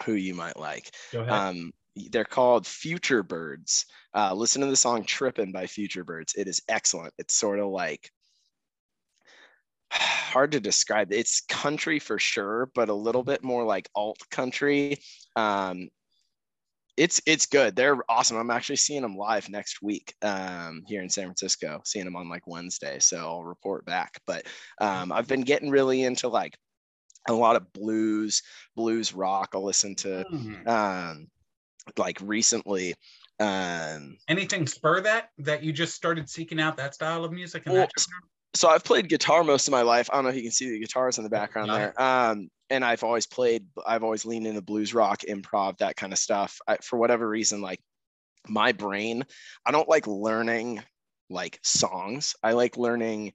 who 0.04 0.14
you 0.14 0.34
might 0.34 0.56
like. 0.56 0.90
Go 1.12 1.20
ahead. 1.20 1.32
Um, 1.32 1.72
they're 2.10 2.24
called 2.24 2.64
Futurebirds. 2.64 3.84
Uh, 4.12 4.34
listen 4.34 4.62
to 4.62 4.68
the 4.68 4.76
song 4.76 5.04
Trippin' 5.04 5.52
by 5.52 5.66
Futurebirds. 5.66 6.36
It 6.36 6.48
is 6.48 6.62
excellent. 6.68 7.14
It's 7.18 7.34
sort 7.34 7.60
of 7.60 7.68
like 7.68 8.10
hard 9.92 10.52
to 10.52 10.60
describe. 10.60 11.12
It's 11.12 11.42
country 11.42 11.98
for 11.98 12.18
sure, 12.18 12.70
but 12.74 12.88
a 12.88 12.94
little 12.94 13.22
bit 13.22 13.42
more 13.44 13.64
like 13.64 13.88
alt 13.94 14.18
country. 14.30 14.98
Um, 15.36 15.88
it's 16.96 17.22
it's 17.26 17.46
good. 17.46 17.74
They're 17.74 17.98
awesome. 18.10 18.36
I'm 18.36 18.50
actually 18.50 18.76
seeing 18.76 19.02
them 19.02 19.16
live 19.16 19.48
next 19.48 19.80
week 19.82 20.14
um, 20.22 20.82
here 20.86 21.02
in 21.02 21.08
San 21.08 21.24
Francisco. 21.24 21.80
Seeing 21.84 22.04
them 22.04 22.16
on 22.16 22.28
like 22.28 22.46
Wednesday, 22.46 22.98
so 22.98 23.18
I'll 23.18 23.44
report 23.44 23.86
back. 23.86 24.20
But 24.26 24.46
um, 24.78 25.10
I've 25.10 25.26
been 25.28 25.40
getting 25.40 25.70
really 25.70 26.02
into 26.02 26.28
like 26.28 26.56
a 27.28 27.32
lot 27.32 27.56
of 27.56 27.72
blues, 27.72 28.42
blues 28.76 29.14
rock. 29.14 29.50
I'll 29.54 29.64
listen 29.64 29.94
to 29.96 30.24
Hmm. 30.28 30.68
um, 30.68 31.26
like 31.96 32.18
recently. 32.20 32.94
Um, 33.40 34.18
Anything 34.28 34.66
spur 34.66 35.00
that 35.00 35.30
that 35.38 35.62
you 35.62 35.72
just 35.72 35.94
started 35.94 36.28
seeking 36.28 36.60
out 36.60 36.76
that 36.76 36.94
style 36.94 37.24
of 37.24 37.32
music 37.32 37.64
and 37.66 37.74
Well? 37.74 37.88
So 38.54 38.68
I've 38.68 38.84
played 38.84 39.08
guitar 39.08 39.44
most 39.44 39.66
of 39.66 39.72
my 39.72 39.82
life. 39.82 40.10
I 40.10 40.16
don't 40.16 40.24
know 40.24 40.30
if 40.30 40.36
you 40.36 40.42
can 40.42 40.50
see 40.50 40.70
the 40.70 40.78
guitars 40.78 41.18
in 41.18 41.24
the 41.24 41.30
background 41.30 41.70
there. 41.70 42.00
Um, 42.00 42.50
and 42.70 42.84
I've 42.84 43.02
always 43.02 43.26
played, 43.26 43.66
I've 43.86 44.02
always 44.02 44.24
leaned 44.24 44.46
into 44.46 44.62
blues 44.62 44.94
rock, 44.94 45.22
improv, 45.28 45.78
that 45.78 45.96
kind 45.96 46.12
of 46.12 46.18
stuff. 46.18 46.58
I, 46.66 46.76
for 46.78 46.98
whatever 46.98 47.28
reason, 47.28 47.60
like 47.60 47.80
my 48.48 48.72
brain, 48.72 49.24
I 49.64 49.72
don't 49.72 49.88
like 49.88 50.06
learning 50.06 50.82
like 51.30 51.58
songs. 51.62 52.34
I 52.42 52.52
like 52.52 52.76
learning, 52.76 53.32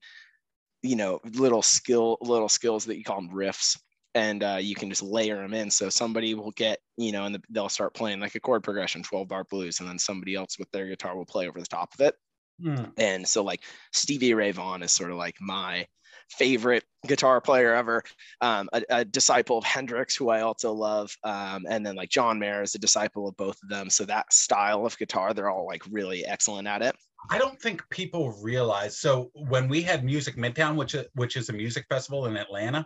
you 0.83 0.95
know, 0.95 1.19
little 1.33 1.63
skill, 1.63 2.17
little 2.21 2.49
skills 2.49 2.85
that 2.85 2.97
you 2.97 3.03
call 3.03 3.21
them 3.21 3.31
riffs. 3.31 3.79
And 4.15 4.43
uh, 4.43 4.57
you 4.59 4.73
can 4.73 4.89
just 4.89 5.03
layer 5.03 5.37
them 5.37 5.53
in. 5.53 5.69
So 5.69 5.89
somebody 5.89 6.33
will 6.33 6.51
get, 6.51 6.79
you 6.95 7.11
know, 7.11 7.25
and 7.25 7.35
the, 7.35 7.41
they'll 7.49 7.69
start 7.69 7.93
playing 7.93 8.19
like 8.19 8.33
a 8.33 8.39
chord 8.39 8.63
progression, 8.63 9.03
12 9.03 9.27
bar 9.27 9.43
blues, 9.49 9.79
and 9.79 9.87
then 9.87 9.99
somebody 9.99 10.33
else 10.33 10.57
with 10.57 10.71
their 10.71 10.87
guitar 10.87 11.15
will 11.15 11.25
play 11.25 11.47
over 11.47 11.59
the 11.59 11.67
top 11.67 11.93
of 11.93 12.01
it. 12.01 12.15
Hmm. 12.61 12.85
And 12.97 13.27
so 13.27 13.43
like 13.43 13.61
Stevie 13.93 14.33
Ray 14.33 14.51
Vaughan 14.51 14.83
is 14.83 14.91
sort 14.91 15.11
of 15.11 15.17
like 15.17 15.35
my 15.39 15.87
favorite 16.29 16.83
guitar 17.05 17.39
player 17.39 17.73
ever, 17.73 18.03
um, 18.41 18.69
a, 18.73 18.83
a 18.89 19.05
disciple 19.05 19.57
of 19.57 19.63
Hendrix, 19.63 20.15
who 20.15 20.29
I 20.29 20.41
also 20.41 20.73
love. 20.73 21.15
Um, 21.23 21.65
and 21.69 21.85
then 21.85 21.95
like 21.95 22.09
John 22.09 22.37
Mayer 22.39 22.61
is 22.61 22.75
a 22.75 22.79
disciple 22.79 23.27
of 23.27 23.37
both 23.37 23.57
of 23.63 23.69
them. 23.69 23.89
So 23.89 24.05
that 24.05 24.33
style 24.33 24.85
of 24.85 24.97
guitar, 24.97 25.33
they're 25.33 25.49
all 25.49 25.65
like 25.65 25.83
really 25.89 26.25
excellent 26.25 26.67
at 26.67 26.81
it. 26.81 26.95
I 27.29 27.37
don't 27.37 27.59
think 27.59 27.87
people 27.89 28.31
realize. 28.41 28.97
So 28.99 29.31
when 29.33 29.67
we 29.67 29.81
had 29.81 30.03
Music 30.03 30.35
Midtown, 30.35 30.75
which 30.75 30.95
is, 30.95 31.05
which 31.15 31.35
is 31.35 31.49
a 31.49 31.53
music 31.53 31.85
festival 31.89 32.25
in 32.25 32.37
Atlanta, 32.37 32.85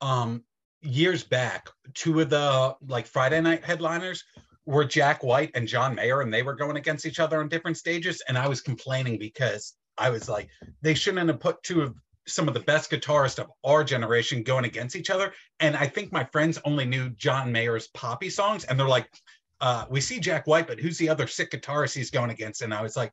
um, 0.00 0.44
years 0.82 1.24
back, 1.24 1.68
two 1.94 2.20
of 2.20 2.30
the 2.30 2.76
like 2.86 3.06
Friday 3.06 3.40
night 3.40 3.64
headliners 3.64 4.24
were 4.66 4.84
Jack 4.84 5.22
White 5.22 5.50
and 5.54 5.66
John 5.66 5.94
Mayer, 5.94 6.20
and 6.20 6.32
they 6.32 6.42
were 6.42 6.54
going 6.54 6.76
against 6.76 7.06
each 7.06 7.20
other 7.20 7.40
on 7.40 7.48
different 7.48 7.76
stages. 7.76 8.22
And 8.28 8.38
I 8.38 8.46
was 8.48 8.60
complaining 8.60 9.18
because 9.18 9.74
I 9.98 10.10
was 10.10 10.28
like, 10.28 10.48
they 10.80 10.94
shouldn't 10.94 11.28
have 11.28 11.40
put 11.40 11.62
two 11.62 11.82
of 11.82 11.94
some 12.26 12.46
of 12.46 12.54
the 12.54 12.60
best 12.60 12.90
guitarists 12.90 13.40
of 13.40 13.50
our 13.64 13.82
generation 13.82 14.42
going 14.44 14.64
against 14.64 14.94
each 14.94 15.10
other. 15.10 15.32
And 15.58 15.76
I 15.76 15.88
think 15.88 16.12
my 16.12 16.24
friends 16.24 16.58
only 16.64 16.84
knew 16.84 17.10
John 17.10 17.50
Mayer's 17.50 17.88
poppy 17.88 18.30
songs, 18.30 18.64
and 18.64 18.78
they're 18.78 18.86
like, 18.86 19.08
uh, 19.60 19.86
"We 19.90 20.00
see 20.00 20.20
Jack 20.20 20.46
White, 20.46 20.68
but 20.68 20.78
who's 20.78 20.98
the 20.98 21.08
other 21.08 21.26
sick 21.26 21.50
guitarist 21.50 21.94
he's 21.94 22.10
going 22.10 22.30
against?" 22.30 22.62
And 22.62 22.72
I 22.72 22.82
was 22.82 22.96
like. 22.96 23.12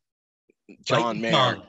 John 0.84 1.20
Mayer. 1.20 1.32
tongue. 1.32 1.64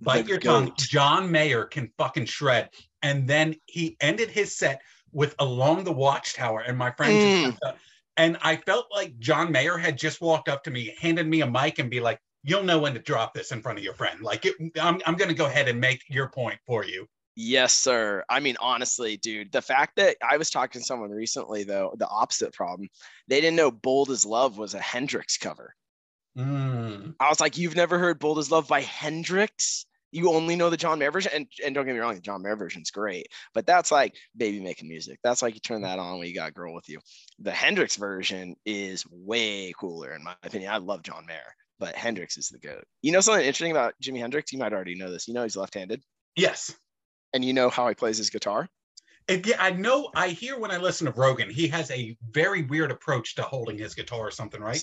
Bite 0.00 0.26
your 0.26 0.38
tongue. 0.38 0.72
John 0.78 1.30
Mayer 1.30 1.64
can 1.64 1.90
fucking 1.98 2.24
shred. 2.24 2.70
And 3.02 3.28
then 3.28 3.54
he 3.66 3.96
ended 4.00 4.30
his 4.30 4.56
set 4.56 4.80
with 5.12 5.34
Along 5.38 5.84
the 5.84 5.92
Watchtower. 5.92 6.60
And 6.60 6.76
my 6.76 6.90
friend 6.90 7.18
Mm. 7.18 7.58
up. 7.66 7.78
And 8.16 8.36
I 8.42 8.56
felt 8.56 8.86
like 8.90 9.18
John 9.18 9.52
Mayer 9.52 9.76
had 9.76 9.98
just 9.98 10.20
walked 10.20 10.48
up 10.48 10.64
to 10.64 10.70
me, 10.70 10.94
handed 11.00 11.26
me 11.26 11.42
a 11.42 11.50
mic, 11.50 11.78
and 11.78 11.90
be 11.90 12.00
like, 12.00 12.18
You'll 12.48 12.62
know 12.62 12.78
when 12.78 12.94
to 12.94 13.00
drop 13.00 13.34
this 13.34 13.50
in 13.50 13.60
front 13.60 13.76
of 13.76 13.84
your 13.84 13.94
friend. 13.94 14.20
Like, 14.20 14.46
it, 14.46 14.54
I'm, 14.80 15.00
I'm 15.04 15.16
going 15.16 15.30
to 15.30 15.34
go 15.34 15.46
ahead 15.46 15.66
and 15.66 15.80
make 15.80 16.04
your 16.08 16.28
point 16.28 16.60
for 16.64 16.84
you. 16.84 17.08
Yes, 17.34 17.74
sir. 17.74 18.24
I 18.28 18.38
mean, 18.38 18.56
honestly, 18.60 19.16
dude, 19.16 19.50
the 19.50 19.60
fact 19.60 19.96
that 19.96 20.16
I 20.22 20.36
was 20.36 20.48
talking 20.48 20.80
to 20.80 20.86
someone 20.86 21.10
recently, 21.10 21.64
though, 21.64 21.92
the 21.98 22.08
opposite 22.08 22.54
problem, 22.54 22.88
they 23.26 23.40
didn't 23.40 23.56
know 23.56 23.72
Bold 23.72 24.10
as 24.10 24.24
Love 24.24 24.58
was 24.58 24.74
a 24.74 24.78
Hendrix 24.78 25.36
cover. 25.36 25.74
Mm. 26.38 27.14
I 27.18 27.28
was 27.28 27.40
like, 27.40 27.58
you've 27.58 27.74
never 27.74 27.98
heard 27.98 28.20
Bold 28.20 28.38
as 28.38 28.50
Love 28.50 28.68
by 28.68 28.82
Hendrix? 28.82 29.86
You 30.12 30.32
only 30.32 30.56
know 30.56 30.70
the 30.70 30.76
John 30.76 30.98
Mayer 30.98 31.10
version. 31.10 31.32
And, 31.34 31.46
and 31.64 31.74
don't 31.74 31.84
get 31.84 31.92
me 31.94 31.98
wrong, 32.00 32.14
the 32.14 32.20
John 32.20 32.42
Mayer 32.42 32.56
version's 32.56 32.90
great, 32.90 33.26
but 33.54 33.66
that's 33.66 33.90
like 33.90 34.14
baby 34.36 34.60
making 34.60 34.88
music. 34.88 35.18
That's 35.22 35.42
like 35.42 35.54
you 35.54 35.60
turn 35.60 35.82
that 35.82 35.98
on 35.98 36.18
when 36.18 36.28
you 36.28 36.34
got 36.34 36.50
a 36.50 36.52
girl 36.52 36.74
with 36.74 36.88
you. 36.88 37.00
The 37.40 37.50
Hendrix 37.50 37.96
version 37.96 38.56
is 38.64 39.04
way 39.10 39.72
cooler, 39.78 40.12
in 40.14 40.24
my 40.24 40.34
opinion. 40.42 40.72
I 40.72 40.78
love 40.78 41.02
John 41.02 41.26
Mayer, 41.26 41.54
but 41.78 41.94
Hendrix 41.94 42.36
is 42.38 42.48
the 42.48 42.58
goat. 42.58 42.84
You 43.02 43.12
know 43.12 43.20
something 43.20 43.44
interesting 43.44 43.72
about 43.72 43.94
Jimi 44.02 44.18
Hendrix? 44.20 44.52
You 44.52 44.58
might 44.58 44.72
already 44.72 44.94
know 44.94 45.10
this. 45.10 45.28
You 45.28 45.34
know 45.34 45.42
he's 45.42 45.56
left 45.56 45.74
handed, 45.74 46.02
Yes. 46.36 46.74
and 47.34 47.44
you 47.44 47.52
know 47.52 47.68
how 47.68 47.88
he 47.88 47.94
plays 47.94 48.18
his 48.18 48.30
guitar? 48.30 48.68
Yeah, 49.28 49.56
I 49.58 49.70
know. 49.72 50.08
I 50.14 50.28
hear 50.28 50.56
when 50.56 50.70
I 50.70 50.76
listen 50.76 51.06
to 51.06 51.12
Rogan, 51.12 51.50
he 51.50 51.66
has 51.68 51.90
a 51.90 52.16
very 52.30 52.62
weird 52.62 52.92
approach 52.92 53.34
to 53.34 53.42
holding 53.42 53.76
his 53.76 53.92
guitar 53.94 54.20
or 54.20 54.30
something, 54.30 54.60
right? 54.60 54.82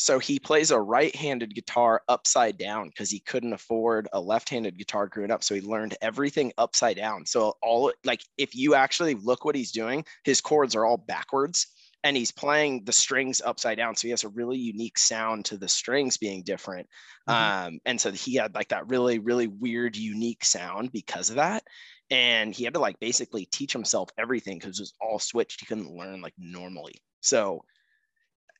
So 0.00 0.18
he 0.18 0.38
plays 0.38 0.70
a 0.70 0.80
right-handed 0.80 1.54
guitar 1.54 2.02
upside 2.08 2.56
down 2.58 2.88
because 2.88 3.10
he 3.10 3.20
couldn't 3.20 3.52
afford 3.52 4.08
a 4.12 4.20
left-handed 4.20 4.76
guitar 4.78 5.06
growing 5.06 5.30
up 5.30 5.44
so 5.44 5.54
he 5.54 5.60
learned 5.60 5.96
everything 6.00 6.52
upside 6.58 6.96
down. 6.96 7.26
So 7.26 7.54
all 7.62 7.92
like 8.04 8.22
if 8.38 8.54
you 8.54 8.74
actually 8.74 9.14
look 9.14 9.44
what 9.44 9.54
he's 9.54 9.72
doing 9.72 10.04
his 10.24 10.40
chords 10.40 10.74
are 10.74 10.84
all 10.84 10.96
backwards 10.96 11.66
and 12.02 12.16
he's 12.16 12.32
playing 12.32 12.84
the 12.84 12.92
strings 12.92 13.42
upside 13.44 13.76
down 13.76 13.94
so 13.94 14.08
he 14.08 14.10
has 14.10 14.24
a 14.24 14.28
really 14.28 14.56
unique 14.58 14.96
sound 14.98 15.44
to 15.46 15.58
the 15.58 15.68
strings 15.68 16.16
being 16.16 16.42
different. 16.42 16.88
Mhm. 17.28 17.34
um, 17.66 17.80
and 17.84 18.00
so 18.00 18.10
he 18.10 18.36
had 18.36 18.54
like 18.54 18.68
that 18.68 18.88
really 18.88 19.18
really 19.18 19.46
weird 19.46 19.96
unique 19.96 20.44
sound 20.44 20.90
because 20.92 21.30
of 21.30 21.36
that 21.36 21.62
and 22.10 22.54
he 22.54 22.64
had 22.64 22.74
to 22.74 22.80
like 22.80 22.98
basically 23.00 23.46
teach 23.46 23.72
himself 23.72 24.08
everything 24.18 24.58
because 24.58 24.78
it 24.78 24.82
was 24.82 24.94
all 25.00 25.18
switched 25.18 25.60
he 25.60 25.66
couldn't 25.66 25.94
learn 25.94 26.20
like 26.20 26.34
normally. 26.38 26.94
So 27.20 27.64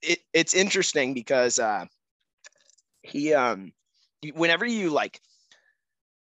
it, 0.03 0.19
it's 0.33 0.55
interesting 0.55 1.15
because 1.15 1.59
uh 1.59 1.85
he 3.03 3.35
um 3.35 3.73
whenever 4.35 4.67
you 4.67 4.91
like 4.91 5.21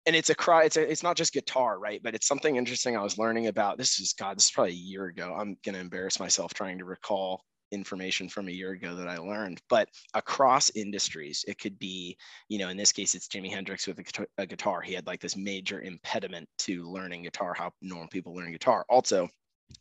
and 0.07 0.17
it's 0.17 0.31
a 0.31 0.35
cry 0.35 0.65
it's 0.65 0.77
a, 0.77 0.91
it's 0.91 1.03
not 1.03 1.17
just 1.17 1.33
guitar 1.33 1.79
right? 1.79 2.03
But 2.03 2.15
it's 2.15 2.27
something 2.27 2.57
interesting 2.57 2.97
i 2.97 3.03
was 3.03 3.19
learning 3.19 3.47
about 3.47 3.79
this 3.79 4.01
is 4.01 4.13
god 4.13 4.37
this 4.37 4.45
is 4.45 4.51
probably 4.51 4.73
a 4.73 4.75
year 4.75 5.07
ago. 5.07 5.35
I'm 5.37 5.57
going 5.65 5.75
to 5.75 5.81
embarrass 5.81 6.21
myself 6.21 6.55
trying 6.55 6.79
to 6.79 6.85
recall 6.85 7.45
information 7.71 8.29
from 8.29 8.49
a 8.49 8.53
year 8.53 8.73
ago 8.73 8.95
that 8.95 9.09
i 9.09 9.17
learned. 9.17 9.61
But 9.71 9.89
across 10.15 10.71
industries 10.71 11.45
it 11.49 11.59
could 11.59 11.79
be 11.79 12.17
you 12.49 12.59
know 12.59 12.69
in 12.69 12.77
this 12.77 12.93
case 12.93 13.15
it's 13.15 13.29
jimi 13.29 13.51
hendrix 13.51 13.87
with 13.87 13.99
a, 13.99 14.27
a 14.39 14.47
guitar. 14.47 14.81
He 14.83 14.95
had 14.95 15.07
like 15.07 15.21
this 15.21 15.37
major 15.37 15.81
impediment 15.81 16.49
to 16.59 16.91
learning 16.91 17.23
guitar 17.23 17.55
how 17.55 17.73
normal 17.81 18.09
people 18.09 18.35
learn 18.35 18.53
guitar. 18.53 18.85
Also 18.89 19.29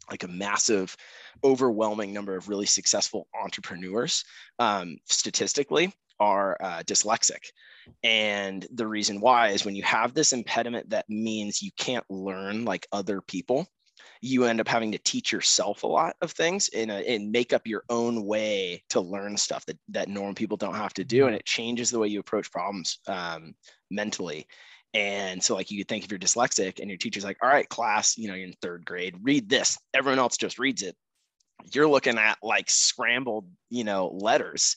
like 0.10 0.24
a 0.24 0.28
massive 0.28 0.96
overwhelming 1.44 2.14
number 2.14 2.36
of 2.36 2.50
really 2.50 2.66
successful 2.66 3.28
entrepreneurs 3.42 4.24
um, 4.60 4.98
statistically 5.08 5.94
are 6.20 6.56
uh, 6.62 6.84
dyslexic. 6.84 7.50
And 8.04 8.66
the 8.74 8.88
reason 8.88 9.20
why 9.20 9.50
is 9.50 9.66
when 9.66 9.76
you 9.76 9.84
have 9.84 10.14
this 10.14 10.34
impediment 10.34 10.92
that 10.92 11.10
means 11.10 11.62
you 11.62 11.72
can't 11.78 12.06
learn 12.10 12.64
like 12.64 12.88
other 12.92 13.22
people. 13.22 13.68
You 14.22 14.44
end 14.44 14.62
up 14.62 14.68
having 14.68 14.92
to 14.92 15.00
teach 15.00 15.32
yourself 15.32 15.82
a 15.82 15.88
lot 15.88 16.16
of 16.22 16.32
things 16.32 16.70
and, 16.76 16.92
and 16.92 17.32
make 17.32 17.54
up 17.54 17.66
your 17.66 17.84
own 17.90 18.24
way 18.24 18.84
to 18.90 19.02
learn 19.02 19.36
stuff 19.36 19.66
that, 19.66 19.80
that 19.90 20.10
normal 20.10 20.36
people 20.36 20.58
don't 20.58 20.76
have 20.76 20.94
to 20.94 21.04
do. 21.04 21.26
And 21.26 21.32
mm-hmm. 21.32 21.40
it 21.40 21.46
changes 21.46 21.90
the 21.90 21.98
way 21.98 22.08
you 22.08 22.20
approach 22.20 22.52
problems 22.52 23.00
um, 23.08 23.56
mentally 23.90 24.46
and 24.94 25.42
so 25.42 25.56
like 25.56 25.72
you 25.72 25.78
could 25.78 25.88
think 25.88 26.04
if 26.04 26.12
you're 26.12 26.20
dyslexic 26.20 26.80
and 26.80 26.90
your 26.90 26.98
teacher's 26.98 27.24
like 27.24 27.38
all 27.42 27.50
right 27.50 27.70
class 27.70 28.18
you 28.18 28.28
know 28.28 28.34
you're 28.34 28.48
in 28.48 28.54
third 28.62 28.86
grade 28.86 29.16
read 29.22 29.50
this. 29.50 29.78
Everyone 29.94 30.20
else 30.20 30.38
just 30.38 30.60
reads 30.60 30.82
it. 30.82 30.96
You're 31.74 31.88
looking 31.88 32.18
at 32.18 32.38
like 32.42 32.70
scrambled 32.70 33.48
you 33.70 33.84
know 33.84 34.08
letters 34.14 34.76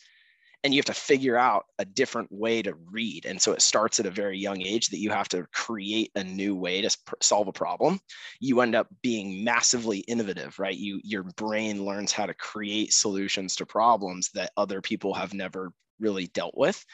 and 0.65 0.73
you 0.73 0.79
have 0.79 0.87
to 0.87 0.95
figure 0.95 1.37
out 1.37 1.67
a 1.79 1.85
different 1.85 2.33
way 2.33 2.63
to 2.63 2.73
read. 2.91 3.27
And 3.27 3.41
so 3.41 3.53
it 3.53 3.61
starts 3.61 4.01
at 4.01 4.07
a 4.07 4.11
very 4.11 4.39
young 4.39 4.63
age 4.63 4.89
that 4.89 4.99
you 4.99 5.11
have 5.11 5.29
to 5.29 5.47
create 5.53 6.11
a 6.15 6.25
new 6.25 6.57
way 6.57 6.81
to 6.81 6.97
solve 7.21 7.49
a 7.49 7.53
problem. 7.53 8.01
You 8.41 8.63
end 8.63 8.75
up 8.75 8.89
being 9.03 9.45
massively 9.45 9.99
innovative 9.99 10.59
right? 10.59 10.77
You 10.77 11.01
your 11.05 11.25
brain 11.37 11.85
learns 11.85 12.13
how 12.13 12.27
to 12.27 12.35
create 12.35 12.93
solutions 12.93 13.57
to 13.57 13.67
problems 13.67 14.31
that 14.35 14.53
other 14.57 14.81
people 14.81 15.13
have 15.15 15.35
never 15.35 15.71
really 16.01 16.27
dealt 16.29 16.57
with 16.57 16.85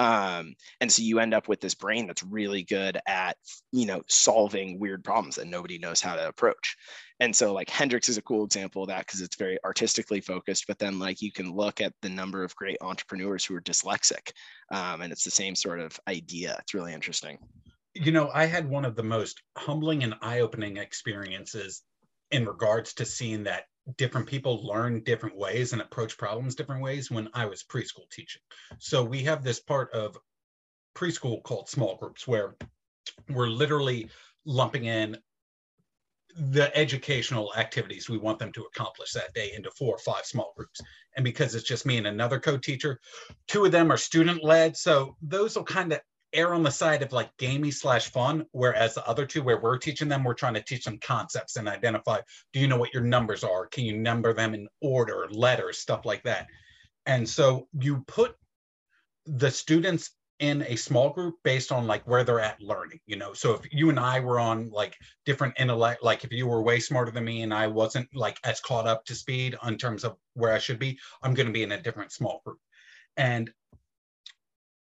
um, 0.00 0.54
and 0.80 0.90
so 0.90 1.02
you 1.02 1.18
end 1.18 1.34
up 1.34 1.46
with 1.46 1.60
this 1.60 1.74
brain 1.74 2.06
that's 2.06 2.22
really 2.22 2.62
good 2.62 2.98
at 3.06 3.36
you 3.70 3.84
know 3.84 4.00
solving 4.08 4.80
weird 4.80 5.04
problems 5.04 5.36
that 5.36 5.46
nobody 5.46 5.78
knows 5.78 6.00
how 6.00 6.16
to 6.16 6.26
approach. 6.26 6.76
And 7.20 7.36
so 7.36 7.52
like 7.52 7.68
hendrix 7.68 8.08
is 8.08 8.16
a 8.16 8.22
cool 8.22 8.46
example 8.46 8.82
of 8.82 8.88
that 8.88 9.06
because 9.06 9.20
it's 9.20 9.36
very 9.36 9.58
artistically 9.62 10.22
focused 10.22 10.64
but 10.66 10.78
then 10.78 10.98
like 10.98 11.20
you 11.20 11.30
can 11.30 11.54
look 11.54 11.82
at 11.82 11.92
the 12.00 12.08
number 12.08 12.42
of 12.42 12.56
great 12.56 12.78
entrepreneurs 12.80 13.44
who 13.44 13.54
are 13.54 13.60
dyslexic 13.60 14.32
um, 14.72 15.02
and 15.02 15.12
it's 15.12 15.24
the 15.24 15.30
same 15.30 15.54
sort 15.54 15.80
of 15.80 16.00
idea. 16.08 16.56
It's 16.60 16.72
really 16.72 16.94
interesting. 16.94 17.36
You 17.94 18.12
know 18.12 18.30
i 18.32 18.46
had 18.46 18.70
one 18.70 18.86
of 18.86 18.96
the 18.96 19.02
most 19.02 19.42
humbling 19.58 20.02
and 20.02 20.14
eye-opening 20.22 20.78
experiences 20.78 21.82
in 22.30 22.46
regards 22.46 22.94
to 22.94 23.04
seeing 23.04 23.42
that 23.44 23.64
different 23.96 24.26
people 24.26 24.66
learn 24.66 25.02
different 25.02 25.36
ways 25.36 25.72
and 25.72 25.82
approach 25.82 26.16
problems 26.18 26.54
different 26.54 26.82
ways 26.82 27.10
when 27.10 27.28
I 27.34 27.46
was 27.46 27.62
preschool 27.62 28.08
teaching. 28.10 28.42
So 28.78 29.02
we 29.02 29.22
have 29.24 29.42
this 29.42 29.60
part 29.60 29.90
of 29.92 30.18
preschool 30.94 31.42
called 31.42 31.68
small 31.68 31.96
groups 31.96 32.26
where 32.26 32.56
we're 33.28 33.48
literally 33.48 34.08
lumping 34.44 34.84
in 34.84 35.16
the 36.36 36.76
educational 36.76 37.52
activities 37.56 38.08
we 38.08 38.18
want 38.18 38.38
them 38.38 38.52
to 38.52 38.62
accomplish 38.62 39.12
that 39.12 39.34
day 39.34 39.52
into 39.54 39.70
four 39.72 39.94
or 39.94 39.98
five 39.98 40.24
small 40.24 40.52
groups. 40.56 40.80
And 41.16 41.24
because 41.24 41.54
it's 41.54 41.66
just 41.66 41.86
me 41.86 41.96
and 41.96 42.06
another 42.06 42.38
co-teacher, 42.38 43.00
two 43.48 43.64
of 43.64 43.72
them 43.72 43.90
are 43.90 43.96
student 43.96 44.44
led. 44.44 44.76
So 44.76 45.16
those 45.20 45.56
will 45.56 45.64
kind 45.64 45.92
of 45.92 46.00
err 46.32 46.54
on 46.54 46.62
the 46.62 46.70
side 46.70 47.02
of 47.02 47.12
like 47.12 47.36
gamey 47.38 47.70
slash 47.70 48.10
fun, 48.10 48.46
whereas 48.52 48.94
the 48.94 49.06
other 49.06 49.26
two, 49.26 49.42
where 49.42 49.60
we're 49.60 49.78
teaching 49.78 50.08
them, 50.08 50.24
we're 50.24 50.34
trying 50.34 50.54
to 50.54 50.62
teach 50.62 50.84
them 50.84 50.98
concepts 50.98 51.56
and 51.56 51.68
identify 51.68 52.20
do 52.52 52.60
you 52.60 52.68
know 52.68 52.78
what 52.78 52.94
your 52.94 53.02
numbers 53.02 53.44
are? 53.44 53.66
Can 53.66 53.84
you 53.84 53.96
number 53.96 54.32
them 54.32 54.54
in 54.54 54.68
order, 54.80 55.26
letters, 55.30 55.78
stuff 55.78 56.04
like 56.04 56.22
that? 56.24 56.46
And 57.06 57.28
so 57.28 57.68
you 57.78 58.04
put 58.06 58.36
the 59.26 59.50
students 59.50 60.10
in 60.40 60.62
a 60.62 60.76
small 60.76 61.10
group 61.10 61.36
based 61.44 61.70
on 61.70 61.86
like 61.86 62.02
where 62.08 62.24
they're 62.24 62.40
at 62.40 62.60
learning 62.62 62.98
you 63.06 63.14
know 63.14 63.34
so 63.34 63.52
if 63.52 63.60
you 63.70 63.90
and 63.90 64.00
i 64.00 64.18
were 64.18 64.40
on 64.40 64.70
like 64.70 64.96
different 65.26 65.54
intellect 65.60 66.02
like 66.02 66.24
if 66.24 66.32
you 66.32 66.46
were 66.46 66.62
way 66.62 66.80
smarter 66.80 67.12
than 67.12 67.24
me 67.24 67.42
and 67.42 67.52
i 67.52 67.66
wasn't 67.66 68.08
like 68.14 68.38
as 68.42 68.58
caught 68.58 68.86
up 68.86 69.04
to 69.04 69.14
speed 69.14 69.54
in 69.66 69.76
terms 69.76 70.02
of 70.02 70.16
where 70.32 70.52
i 70.52 70.58
should 70.58 70.78
be 70.78 70.98
i'm 71.22 71.34
going 71.34 71.46
to 71.46 71.52
be 71.52 71.62
in 71.62 71.72
a 71.72 71.82
different 71.82 72.10
small 72.10 72.40
group 72.44 72.58
and 73.18 73.50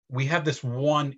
we 0.09 0.27
have 0.27 0.45
this 0.45 0.63
one 0.63 1.15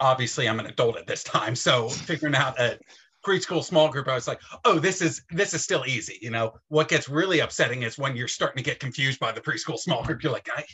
obviously 0.00 0.48
I'm 0.48 0.60
an 0.60 0.66
adult 0.66 0.96
at 0.96 1.06
this 1.06 1.22
time. 1.24 1.54
So 1.54 1.88
figuring 1.88 2.34
out 2.34 2.58
a 2.60 2.78
preschool 3.26 3.64
small 3.64 3.88
group, 3.88 4.08
I 4.08 4.14
was 4.14 4.28
like, 4.28 4.40
oh, 4.64 4.78
this 4.78 5.02
is 5.02 5.22
this 5.30 5.54
is 5.54 5.62
still 5.62 5.84
easy. 5.86 6.18
You 6.20 6.30
know, 6.30 6.54
what 6.68 6.88
gets 6.88 7.08
really 7.08 7.40
upsetting 7.40 7.82
is 7.82 7.98
when 7.98 8.16
you're 8.16 8.28
starting 8.28 8.62
to 8.62 8.68
get 8.68 8.80
confused 8.80 9.18
by 9.18 9.32
the 9.32 9.40
preschool 9.40 9.78
small 9.78 10.04
group. 10.04 10.22
You're 10.22 10.32
like, 10.32 10.48
I, 10.54 10.64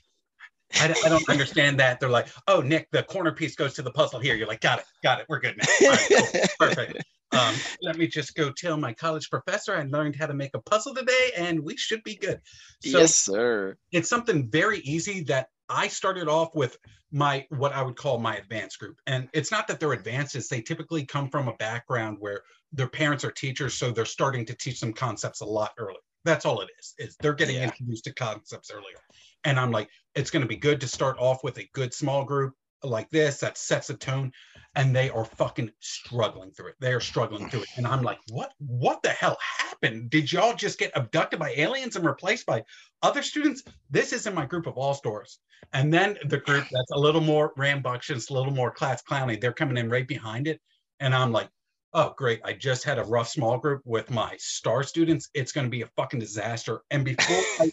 I, 0.74 0.94
I 1.04 1.08
don't 1.08 1.28
understand 1.28 1.80
that. 1.80 2.00
They're 2.00 2.08
like, 2.08 2.28
oh, 2.48 2.60
Nick, 2.60 2.88
the 2.92 3.02
corner 3.02 3.32
piece 3.32 3.54
goes 3.56 3.74
to 3.74 3.82
the 3.82 3.92
puzzle 3.92 4.20
here. 4.20 4.34
You're 4.34 4.48
like, 4.48 4.60
got 4.60 4.80
it, 4.80 4.84
got 5.02 5.20
it. 5.20 5.26
We're 5.28 5.40
good 5.40 5.56
now. 5.56 5.88
Right, 5.88 6.06
cool, 6.08 6.40
perfect. 6.68 7.04
Um, 7.32 7.54
let 7.80 7.96
me 7.96 8.06
just 8.06 8.34
go 8.34 8.50
tell 8.50 8.76
my 8.76 8.92
college 8.92 9.30
professor 9.30 9.74
I 9.74 9.84
learned 9.84 10.16
how 10.16 10.26
to 10.26 10.34
make 10.34 10.50
a 10.54 10.60
puzzle 10.60 10.94
today, 10.94 11.30
and 11.36 11.60
we 11.60 11.76
should 11.76 12.02
be 12.04 12.14
good. 12.14 12.40
So 12.82 12.98
yes, 12.98 13.14
sir. 13.14 13.76
It's 13.90 14.08
something 14.08 14.50
very 14.50 14.80
easy 14.80 15.22
that 15.24 15.48
I 15.72 15.88
started 15.88 16.28
off 16.28 16.54
with 16.54 16.76
my 17.10 17.46
what 17.50 17.72
I 17.72 17.82
would 17.82 17.96
call 17.96 18.18
my 18.18 18.36
advanced 18.36 18.78
group. 18.78 18.96
And 19.06 19.28
it's 19.32 19.50
not 19.50 19.66
that 19.68 19.80
they're 19.80 19.92
advanced, 19.92 20.36
it's 20.36 20.48
they 20.48 20.62
typically 20.62 21.04
come 21.04 21.28
from 21.28 21.48
a 21.48 21.54
background 21.54 22.16
where 22.20 22.42
their 22.72 22.88
parents 22.88 23.24
are 23.24 23.30
teachers, 23.30 23.74
so 23.74 23.90
they're 23.90 24.04
starting 24.04 24.44
to 24.46 24.54
teach 24.54 24.80
them 24.80 24.92
concepts 24.92 25.40
a 25.40 25.46
lot 25.46 25.72
earlier. 25.78 25.96
That's 26.24 26.46
all 26.46 26.60
it 26.60 26.70
is. 26.78 26.94
Is 26.98 27.16
they're 27.20 27.34
getting 27.34 27.56
yeah. 27.56 27.64
introduced 27.64 28.04
to 28.04 28.14
concepts 28.14 28.70
earlier. 28.70 28.96
And 29.44 29.58
I'm 29.58 29.72
like, 29.72 29.88
it's 30.14 30.30
going 30.30 30.42
to 30.42 30.48
be 30.48 30.56
good 30.56 30.80
to 30.80 30.88
start 30.88 31.16
off 31.18 31.42
with 31.42 31.58
a 31.58 31.68
good 31.74 31.92
small 31.92 32.24
group 32.24 32.54
like 32.84 33.10
this 33.10 33.38
that 33.40 33.58
sets 33.58 33.90
a 33.90 33.94
tone 33.94 34.32
and 34.74 34.94
they 34.94 35.10
are 35.10 35.24
fucking 35.24 35.70
struggling 35.80 36.50
through 36.50 36.68
it. 36.68 36.76
They 36.80 36.92
are 36.92 37.00
struggling 37.00 37.48
through 37.48 37.62
it. 37.62 37.68
And 37.76 37.86
i'm 37.86 38.02
like 38.02 38.18
what 38.28 38.52
what 38.58 39.02
the 39.02 39.10
hell 39.10 39.38
happened? 39.58 40.10
Did 40.10 40.32
y'all 40.32 40.54
just 40.54 40.78
get 40.78 40.92
abducted 40.94 41.38
by 41.38 41.52
aliens 41.56 41.96
and 41.96 42.04
replaced 42.04 42.46
by 42.46 42.64
other 43.02 43.22
students? 43.22 43.62
This 43.90 44.12
isn't 44.12 44.34
my 44.34 44.46
group 44.46 44.66
of 44.66 44.76
all 44.76 44.94
stores. 44.94 45.38
And 45.72 45.92
then 45.92 46.18
the 46.26 46.38
group 46.38 46.64
that's 46.70 46.90
a 46.92 46.98
little 46.98 47.20
more 47.20 47.52
rambunctious 47.56 48.30
a 48.30 48.34
little 48.34 48.52
more 48.52 48.70
class 48.70 49.02
clowny 49.02 49.40
they're 49.40 49.52
coming 49.52 49.76
in 49.76 49.90
right 49.90 50.08
behind 50.08 50.48
it. 50.48 50.60
And 51.00 51.14
i'm 51.14 51.32
like 51.32 51.48
oh 51.94 52.14
great. 52.16 52.40
I 52.44 52.52
just 52.52 52.84
had 52.84 52.98
a 52.98 53.04
rough 53.04 53.28
small 53.28 53.58
group 53.58 53.82
with 53.84 54.10
my 54.10 54.34
star 54.38 54.82
students. 54.82 55.28
It's 55.34 55.52
going 55.52 55.66
to 55.66 55.70
be 55.70 55.82
a 55.82 55.90
fucking 55.96 56.20
disaster. 56.20 56.80
And 56.90 57.04
before 57.04 57.42
I, 57.60 57.70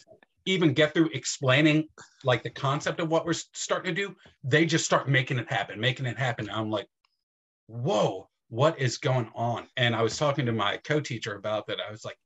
even 0.49 0.73
get 0.73 0.93
through 0.93 1.09
explaining 1.13 1.87
like 2.23 2.43
the 2.43 2.49
concept 2.49 2.99
of 2.99 3.09
what 3.09 3.25
we're 3.25 3.33
starting 3.33 3.93
to 3.93 4.07
do, 4.07 4.15
they 4.43 4.65
just 4.65 4.85
start 4.85 5.07
making 5.07 5.37
it 5.37 5.51
happen, 5.51 5.79
making 5.79 6.05
it 6.05 6.17
happen. 6.17 6.49
I'm 6.49 6.69
like, 6.69 6.87
whoa, 7.67 8.27
what 8.49 8.79
is 8.79 8.97
going 8.97 9.29
on? 9.35 9.67
And 9.77 9.95
I 9.95 10.01
was 10.01 10.17
talking 10.17 10.45
to 10.47 10.51
my 10.51 10.77
co-teacher 10.77 11.35
about 11.35 11.67
that. 11.67 11.77
I 11.87 11.91
was 11.91 12.03
like, 12.03 12.17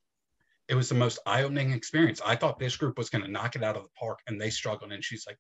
it 0.69 0.75
was 0.75 0.87
the 0.87 0.95
most 0.95 1.19
eye-opening 1.25 1.71
experience. 1.71 2.21
I 2.25 2.37
thought 2.37 2.57
this 2.57 2.77
group 2.77 2.97
was 2.97 3.09
going 3.09 3.25
to 3.25 3.31
knock 3.31 3.57
it 3.57 3.63
out 3.63 3.75
of 3.75 3.83
the 3.83 3.89
park, 3.99 4.19
and 4.27 4.39
they 4.39 4.49
struggled. 4.49 4.93
And 4.93 5.03
she's 5.03 5.25
like, 5.27 5.37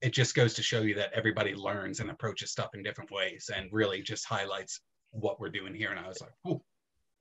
it 0.00 0.14
just 0.14 0.34
goes 0.34 0.54
to 0.54 0.62
show 0.62 0.80
you 0.80 0.94
that 0.94 1.12
everybody 1.12 1.54
learns 1.54 2.00
and 2.00 2.10
approaches 2.10 2.50
stuff 2.50 2.70
in 2.74 2.82
different 2.82 3.10
ways, 3.10 3.50
and 3.54 3.68
really 3.70 4.00
just 4.00 4.24
highlights 4.24 4.80
what 5.10 5.38
we're 5.38 5.50
doing 5.50 5.74
here. 5.74 5.90
And 5.90 6.00
I 6.00 6.08
was 6.08 6.22
like, 6.22 6.32
Ooh, 6.48 6.62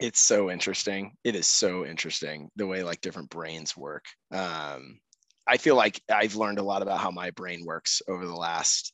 it's 0.01 0.19
so 0.19 0.49
interesting. 0.49 1.13
It 1.23 1.35
is 1.35 1.47
so 1.47 1.85
interesting 1.85 2.49
the 2.55 2.67
way 2.67 2.83
like 2.83 3.01
different 3.01 3.29
brains 3.29 3.77
work. 3.77 4.05
Um, 4.31 4.99
I 5.47 5.57
feel 5.57 5.75
like 5.75 6.01
I've 6.09 6.35
learned 6.35 6.59
a 6.59 6.63
lot 6.63 6.81
about 6.81 6.99
how 6.99 7.11
my 7.11 7.29
brain 7.31 7.63
works 7.65 8.01
over 8.07 8.25
the 8.25 8.35
last 8.35 8.93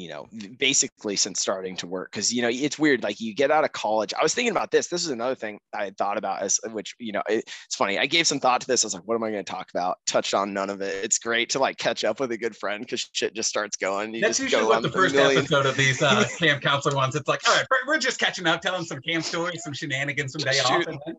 you 0.00 0.08
know, 0.08 0.26
basically 0.58 1.14
since 1.14 1.40
starting 1.40 1.76
to 1.76 1.86
work. 1.86 2.10
Cause, 2.12 2.32
you 2.32 2.40
know, 2.40 2.48
it's 2.50 2.78
weird. 2.78 3.02
Like 3.02 3.20
you 3.20 3.34
get 3.34 3.50
out 3.50 3.64
of 3.64 3.72
college. 3.72 4.14
I 4.18 4.22
was 4.22 4.34
thinking 4.34 4.50
about 4.50 4.70
this. 4.70 4.88
This 4.88 5.04
is 5.04 5.10
another 5.10 5.34
thing 5.34 5.60
I 5.74 5.84
had 5.84 5.98
thought 5.98 6.16
about 6.16 6.42
as 6.42 6.58
which, 6.72 6.94
you 6.98 7.12
know, 7.12 7.22
it, 7.28 7.44
it's 7.66 7.76
funny. 7.76 7.98
I 7.98 8.06
gave 8.06 8.26
some 8.26 8.40
thought 8.40 8.62
to 8.62 8.66
this. 8.66 8.82
I 8.82 8.86
was 8.86 8.94
like, 8.94 9.02
what 9.04 9.14
am 9.16 9.24
I 9.24 9.30
going 9.30 9.44
to 9.44 9.50
talk 9.50 9.68
about? 9.70 9.98
Touched 10.06 10.32
on 10.32 10.54
none 10.54 10.70
of 10.70 10.80
it. 10.80 11.04
It's 11.04 11.18
great 11.18 11.50
to 11.50 11.58
like 11.58 11.76
catch 11.76 12.02
up 12.04 12.18
with 12.18 12.32
a 12.32 12.38
good 12.38 12.56
friend 12.56 12.82
because 12.82 13.08
shit 13.12 13.34
just 13.34 13.50
starts 13.50 13.76
going. 13.76 14.14
You 14.14 14.22
That's 14.22 14.40
usually 14.40 14.64
what 14.64 14.82
the 14.82 14.90
first 14.90 15.14
episode 15.14 15.66
of 15.66 15.76
these 15.76 16.00
uh, 16.00 16.24
camp 16.38 16.62
counselor 16.62 16.96
ones. 16.96 17.14
It's 17.14 17.28
like, 17.28 17.46
all 17.46 17.54
right, 17.54 17.66
we're 17.86 17.98
just 17.98 18.18
catching 18.18 18.46
up, 18.46 18.62
telling 18.62 18.84
some 18.84 19.00
camp 19.02 19.24
stories, 19.24 19.62
some 19.62 19.74
shenanigans, 19.74 20.32
some 20.32 20.40
day 20.40 20.52
Shoot. 20.52 20.64
off. 20.64 20.86
And 20.86 21.00
then, 21.06 21.16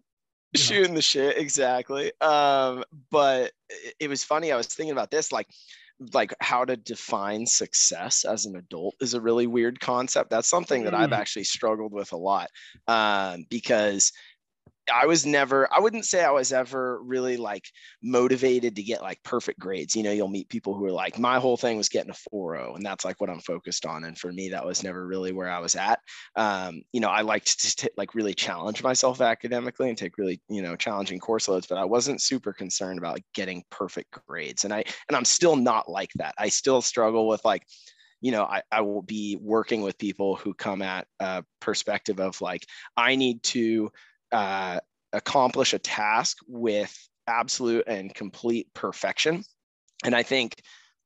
shooting 0.53 0.93
the 0.93 1.01
shit 1.01 1.37
exactly 1.37 2.11
um 2.19 2.83
but 3.09 3.53
it 4.01 4.09
was 4.09 4.21
funny 4.21 4.51
i 4.51 4.57
was 4.57 4.67
thinking 4.67 4.91
about 4.91 5.09
this 5.09 5.31
like 5.31 5.47
like 6.13 6.33
how 6.39 6.65
to 6.65 6.75
define 6.75 7.45
success 7.45 8.25
as 8.25 8.45
an 8.45 8.55
adult 8.55 8.95
is 9.01 9.13
a 9.13 9.21
really 9.21 9.47
weird 9.47 9.79
concept. 9.79 10.29
That's 10.29 10.49
something 10.49 10.83
that 10.83 10.93
I've 10.93 11.11
mm. 11.11 11.17
actually 11.17 11.43
struggled 11.43 11.93
with 11.93 12.11
a 12.11 12.17
lot 12.17 12.49
um, 12.87 13.45
because 13.49 14.11
I 14.91 15.05
was 15.05 15.25
never, 15.25 15.71
I 15.73 15.79
wouldn't 15.79 16.05
say 16.05 16.23
I 16.23 16.31
was 16.31 16.51
ever 16.51 17.01
really 17.03 17.37
like 17.37 17.65
motivated 18.01 18.75
to 18.75 18.83
get 18.83 19.01
like 19.01 19.21
perfect 19.23 19.59
grades. 19.59 19.95
You 19.95 20.03
know, 20.03 20.11
you'll 20.11 20.27
meet 20.27 20.49
people 20.49 20.73
who 20.73 20.85
are 20.85 20.91
like, 20.91 21.19
my 21.19 21.39
whole 21.39 21.57
thing 21.57 21.77
was 21.77 21.89
getting 21.89 22.09
a 22.09 22.35
4.0, 22.35 22.75
and 22.75 22.85
that's 22.85 23.05
like 23.05 23.21
what 23.21 23.29
I'm 23.29 23.39
focused 23.41 23.85
on. 23.85 24.05
And 24.05 24.17
for 24.17 24.31
me, 24.31 24.49
that 24.49 24.65
was 24.65 24.83
never 24.83 25.05
really 25.05 25.33
where 25.33 25.49
I 25.49 25.59
was 25.59 25.75
at. 25.75 25.99
Um, 26.35 26.81
you 26.91 26.99
know, 26.99 27.09
I 27.09 27.21
liked 27.21 27.59
to 27.61 27.75
t- 27.75 27.89
like 27.97 28.15
really 28.15 28.33
challenge 28.33 28.83
myself 28.83 29.21
academically 29.21 29.89
and 29.89 29.97
take 29.97 30.17
really, 30.17 30.41
you 30.49 30.61
know, 30.61 30.75
challenging 30.75 31.19
course 31.19 31.47
loads, 31.47 31.67
but 31.67 31.77
I 31.77 31.85
wasn't 31.85 32.21
super 32.21 32.53
concerned 32.53 32.97
about 32.97 33.19
getting 33.33 33.63
perfect 33.69 34.17
grades. 34.27 34.63
And 34.63 34.73
I, 34.73 34.83
and 35.07 35.15
I'm 35.15 35.25
still 35.25 35.55
not 35.55 35.89
like 35.89 36.11
that. 36.15 36.33
I 36.37 36.49
still 36.49 36.81
struggle 36.81 37.27
with 37.27 37.45
like, 37.45 37.63
you 38.21 38.31
know, 38.31 38.43
I, 38.43 38.61
I 38.71 38.81
will 38.81 39.01
be 39.01 39.37
working 39.41 39.81
with 39.81 39.97
people 39.97 40.35
who 40.35 40.53
come 40.53 40.81
at 40.81 41.07
a 41.19 41.43
perspective 41.59 42.19
of 42.19 42.39
like, 42.39 42.65
I 42.95 43.15
need 43.15 43.41
to 43.43 43.91
uh, 44.31 44.79
accomplish 45.13 45.73
a 45.73 45.79
task 45.79 46.37
with 46.47 46.95
absolute 47.27 47.85
and 47.87 48.13
complete 48.13 48.67
perfection. 48.73 49.43
And 50.03 50.15
I 50.15 50.23
think 50.23 50.55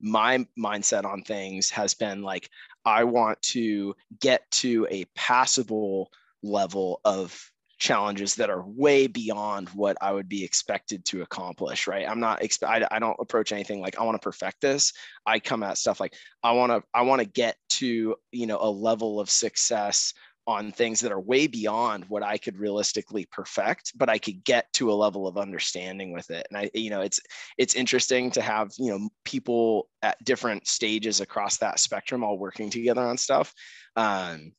my 0.01 0.45
mindset 0.57 1.05
on 1.05 1.21
things 1.21 1.69
has 1.71 1.93
been 1.93 2.21
like, 2.21 2.49
I 2.85 3.03
want 3.03 3.41
to 3.43 3.95
get 4.19 4.49
to 4.51 4.87
a 4.89 5.05
passable 5.15 6.11
level 6.43 7.01
of 7.03 7.39
challenges 7.77 8.35
that 8.35 8.49
are 8.49 8.63
way 8.65 9.07
beyond 9.07 9.69
what 9.69 9.97
I 9.99 10.11
would 10.11 10.29
be 10.29 10.43
expected 10.43 11.03
to 11.05 11.21
accomplish, 11.23 11.87
right? 11.87 12.07
I'm 12.07 12.19
not 12.19 12.41
I, 12.63 12.87
I 12.89 12.99
don't 12.99 13.17
approach 13.19 13.51
anything 13.51 13.81
like 13.81 13.99
I 13.99 14.03
want 14.03 14.15
to 14.15 14.23
perfect 14.23 14.61
this. 14.61 14.93
I 15.25 15.39
come 15.39 15.63
at 15.63 15.77
stuff 15.77 15.99
like 15.99 16.13
I 16.41 16.53
want 16.53 16.71
to 16.71 16.83
I 16.93 17.01
want 17.01 17.21
to 17.21 17.27
get 17.27 17.57
to, 17.71 18.15
you 18.31 18.47
know, 18.47 18.59
a 18.61 18.69
level 18.69 19.19
of 19.19 19.29
success 19.29 20.13
on 20.47 20.71
things 20.71 20.99
that 20.99 21.11
are 21.11 21.19
way 21.19 21.47
beyond 21.47 22.05
what 22.07 22.23
I 22.23 22.37
could 22.37 22.59
realistically 22.59 23.25
perfect, 23.31 23.93
but 23.95 24.09
I 24.09 24.17
could 24.17 24.43
get 24.43 24.71
to 24.73 24.91
a 24.91 24.93
level 24.93 25.27
of 25.27 25.37
understanding 25.37 26.13
with 26.13 26.29
it. 26.29 26.45
And 26.49 26.57
I, 26.57 26.71
you 26.73 26.89
know, 26.89 27.01
it's 27.01 27.19
it's 27.57 27.75
interesting 27.75 28.31
to 28.31 28.41
have 28.41 28.71
you 28.77 28.91
know 28.91 29.09
people 29.23 29.89
at 30.01 30.23
different 30.23 30.67
stages 30.67 31.19
across 31.19 31.57
that 31.57 31.79
spectrum 31.79 32.23
all 32.23 32.37
working 32.37 32.69
together 32.69 33.01
on 33.01 33.17
stuff. 33.17 33.53
Um, 33.95 34.51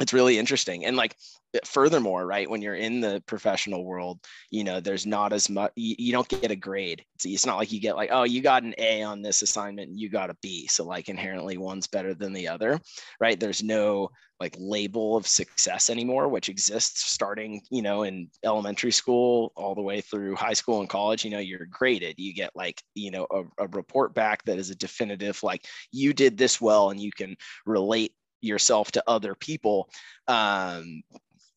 it's 0.00 0.12
really 0.12 0.38
interesting 0.38 0.84
and 0.84 0.96
like 0.96 1.16
furthermore 1.64 2.26
right 2.26 2.48
when 2.48 2.62
you're 2.62 2.74
in 2.74 3.00
the 3.00 3.22
professional 3.26 3.84
world 3.84 4.18
you 4.50 4.64
know 4.64 4.80
there's 4.80 5.06
not 5.06 5.32
as 5.32 5.50
much 5.50 5.70
you, 5.76 5.94
you, 5.98 6.12
don't 6.12 6.28
get 6.28 6.50
a 6.50 6.56
grade. 6.56 7.04
It's, 7.14 7.26
it's 7.26 7.46
not 7.46 7.56
like 7.56 7.72
you 7.72 7.80
get 7.80 7.96
like 7.96 8.10
oh 8.12 8.24
you 8.24 8.40
got 8.40 8.62
an 8.62 8.74
a 8.78 9.02
on 9.02 9.22
this 9.22 9.42
assignment 9.42 9.90
and 9.90 10.00
you 10.00 10.08
got 10.08 10.30
a 10.30 10.36
b. 10.42 10.66
So 10.66 10.84
like 10.84 11.08
inherently 11.08 11.56
one's 11.56 11.86
better 11.86 12.14
than 12.14 12.32
the 12.32 12.48
other 12.48 12.80
right? 13.20 13.38
There's 13.38 13.62
no 13.62 14.10
like 14.40 14.56
label 14.58 15.16
of 15.16 15.26
success 15.26 15.88
anymore 15.88 16.28
which 16.28 16.48
exists 16.48 17.12
starting 17.12 17.60
you 17.70 17.80
know 17.80 18.02
in 18.02 18.28
elementary 18.44 18.90
school 18.90 19.52
all 19.54 19.74
the 19.74 19.82
way 19.82 20.00
through 20.00 20.34
high 20.34 20.52
school 20.52 20.80
and 20.80 20.88
college 20.88 21.24
you 21.24 21.30
know 21.30 21.38
you're 21.38 21.66
graded. 21.66 22.14
You 22.18 22.34
get 22.34 22.50
like 22.54 22.82
you 22.94 23.10
know 23.10 23.26
a, 23.30 23.64
a 23.64 23.68
report 23.68 24.14
back 24.14 24.44
that 24.44 24.58
is 24.58 24.70
a 24.70 24.76
definitive 24.76 25.42
like 25.42 25.66
you 25.90 26.12
did 26.12 26.36
this 26.36 26.60
well 26.60 26.90
and 26.90 27.00
you 27.00 27.12
can 27.12 27.36
relate 27.66 28.14
yourself 28.42 28.90
to 28.92 29.04
other 29.06 29.34
people. 29.34 29.88
Um, 30.28 31.02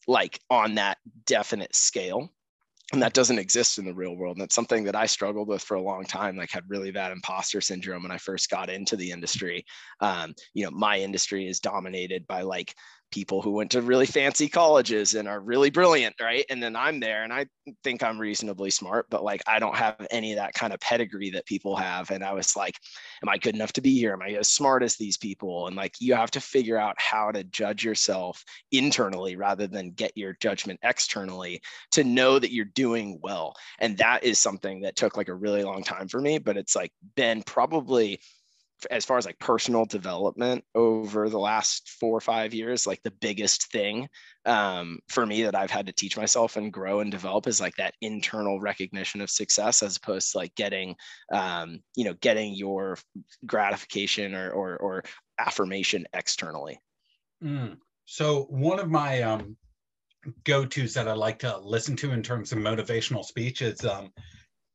like 0.07 0.39
on 0.49 0.75
that 0.75 0.97
definite 1.25 1.75
scale. 1.75 2.31
And 2.93 3.01
that 3.01 3.13
doesn't 3.13 3.39
exist 3.39 3.79
in 3.79 3.85
the 3.85 3.95
real 3.95 4.15
world. 4.15 4.37
And 4.37 4.41
that's 4.41 4.53
something 4.53 4.83
that 4.83 4.95
i 4.95 5.07
struggled 5.07 5.47
with 5.47 5.63
for 5.63 5.75
a 5.75 5.81
long 5.81 6.05
time 6.05 6.37
like 6.37 6.51
had 6.51 6.69
really 6.69 6.91
bad 6.91 7.11
imposter 7.11 7.59
syndrome 7.59 8.03
when 8.03 8.11
i 8.11 8.17
first 8.17 8.49
got 8.49 8.69
into 8.69 8.95
the 8.95 9.11
industry. 9.11 9.65
Um, 10.01 10.35
you 10.53 10.65
know 10.65 10.71
my 10.71 10.99
industry 10.99 11.47
is 11.47 11.59
dominated 11.59 12.27
by 12.27 12.43
like 12.43 12.75
people 13.11 13.41
who 13.41 13.51
went 13.51 13.71
to 13.71 13.81
really 13.81 14.05
fancy 14.05 14.47
colleges 14.47 15.15
and 15.15 15.27
are 15.27 15.39
really 15.39 15.69
brilliant, 15.69 16.15
right? 16.21 16.45
And 16.49 16.61
then 16.61 16.75
I'm 16.75 16.99
there 16.99 17.23
and 17.23 17.31
I 17.31 17.45
think 17.83 18.03
I'm 18.03 18.19
reasonably 18.19 18.69
smart, 18.69 19.07
but 19.09 19.23
like 19.23 19.41
I 19.47 19.59
don't 19.59 19.75
have 19.75 20.05
any 20.11 20.33
of 20.33 20.37
that 20.37 20.53
kind 20.53 20.73
of 20.73 20.79
pedigree 20.79 21.29
that 21.31 21.45
people 21.45 21.75
have. 21.75 22.11
And 22.11 22.23
I 22.23 22.33
was 22.33 22.55
like, 22.55 22.75
am 23.23 23.29
I 23.29 23.37
good 23.37 23.55
enough 23.55 23.73
to 23.73 23.81
be 23.81 23.97
here? 23.97 24.13
Am 24.13 24.21
I 24.21 24.31
as 24.31 24.49
smart 24.49 24.83
as 24.83 24.97
these 24.97 25.17
people? 25.17 25.67
And 25.67 25.75
like 25.75 25.93
you 25.99 26.15
have 26.15 26.31
to 26.31 26.41
figure 26.41 26.77
out 26.77 26.95
how 26.97 27.31
to 27.31 27.43
judge 27.43 27.83
yourself 27.83 28.43
internally 28.71 29.35
rather 29.35 29.67
than 29.67 29.91
get 29.91 30.11
your 30.15 30.35
judgment 30.41 30.79
externally 30.83 31.61
to 31.91 32.03
know 32.03 32.39
that 32.39 32.51
you're 32.51 32.65
doing 32.65 33.19
well. 33.21 33.55
And 33.79 33.97
that 33.97 34.23
is 34.23 34.39
something 34.39 34.81
that 34.81 34.95
took 34.95 35.15
like 35.15 35.29
a 35.29 35.33
really 35.33 35.63
long 35.63 35.83
time 35.83 36.07
for 36.07 36.19
me, 36.19 36.37
but 36.37 36.57
it's 36.57 36.75
like 36.75 36.91
been 37.15 37.43
probably 37.43 38.19
as 38.91 39.05
far 39.05 39.17
as 39.17 39.25
like 39.25 39.39
personal 39.39 39.85
development 39.85 40.63
over 40.75 41.29
the 41.29 41.39
last 41.39 41.89
four 41.99 42.15
or 42.17 42.21
five 42.21 42.53
years 42.53 42.85
like 42.85 43.01
the 43.03 43.11
biggest 43.11 43.71
thing 43.71 44.07
um, 44.45 44.99
for 45.07 45.25
me 45.25 45.43
that 45.43 45.55
i've 45.55 45.71
had 45.71 45.87
to 45.87 45.93
teach 45.93 46.17
myself 46.17 46.57
and 46.57 46.73
grow 46.73 46.99
and 46.99 47.11
develop 47.11 47.47
is 47.47 47.61
like 47.61 47.75
that 47.75 47.93
internal 48.01 48.59
recognition 48.59 49.21
of 49.21 49.29
success 49.29 49.81
as 49.81 49.97
opposed 49.97 50.31
to 50.31 50.37
like 50.37 50.53
getting 50.55 50.95
um, 51.31 51.79
you 51.95 52.05
know 52.05 52.13
getting 52.15 52.53
your 52.53 52.97
gratification 53.45 54.35
or 54.35 54.51
or, 54.51 54.77
or 54.77 55.03
affirmation 55.39 56.05
externally 56.13 56.79
mm. 57.43 57.75
so 58.05 58.43
one 58.49 58.79
of 58.79 58.89
my 58.89 59.21
um, 59.21 59.55
go-to's 60.43 60.93
that 60.93 61.07
i 61.07 61.13
like 61.13 61.39
to 61.39 61.57
listen 61.59 61.95
to 61.95 62.11
in 62.11 62.21
terms 62.21 62.51
of 62.51 62.57
motivational 62.57 63.23
speech 63.23 63.61
is 63.61 63.83
um, 63.85 64.11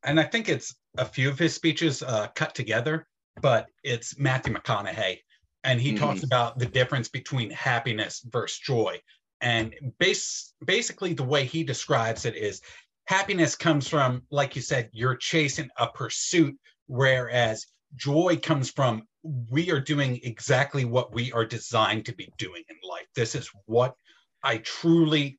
and 0.04 0.18
i 0.18 0.24
think 0.24 0.48
it's 0.48 0.74
a 0.98 1.04
few 1.04 1.28
of 1.28 1.38
his 1.38 1.54
speeches 1.54 2.02
uh, 2.02 2.26
cut 2.34 2.54
together 2.54 3.06
but 3.40 3.66
it's 3.82 4.18
Matthew 4.18 4.54
McConaughey. 4.54 5.18
And 5.64 5.80
he 5.80 5.92
mm-hmm. 5.92 6.04
talks 6.04 6.22
about 6.22 6.58
the 6.58 6.66
difference 6.66 7.08
between 7.08 7.50
happiness 7.50 8.24
versus 8.30 8.58
joy. 8.58 9.00
And 9.40 9.74
base, 9.98 10.54
basically, 10.64 11.12
the 11.12 11.22
way 11.22 11.44
he 11.44 11.64
describes 11.64 12.24
it 12.24 12.36
is 12.36 12.60
happiness 13.06 13.56
comes 13.56 13.88
from, 13.88 14.22
like 14.30 14.56
you 14.56 14.62
said, 14.62 14.90
you're 14.92 15.16
chasing 15.16 15.68
a 15.78 15.86
pursuit, 15.88 16.56
whereas 16.86 17.66
joy 17.96 18.38
comes 18.42 18.70
from 18.70 19.02
we 19.22 19.70
are 19.70 19.80
doing 19.80 20.20
exactly 20.22 20.84
what 20.84 21.12
we 21.12 21.32
are 21.32 21.44
designed 21.44 22.06
to 22.06 22.14
be 22.14 22.32
doing 22.38 22.62
in 22.68 22.76
life. 22.88 23.06
This 23.14 23.34
is 23.34 23.50
what 23.66 23.94
I 24.42 24.58
truly 24.58 25.38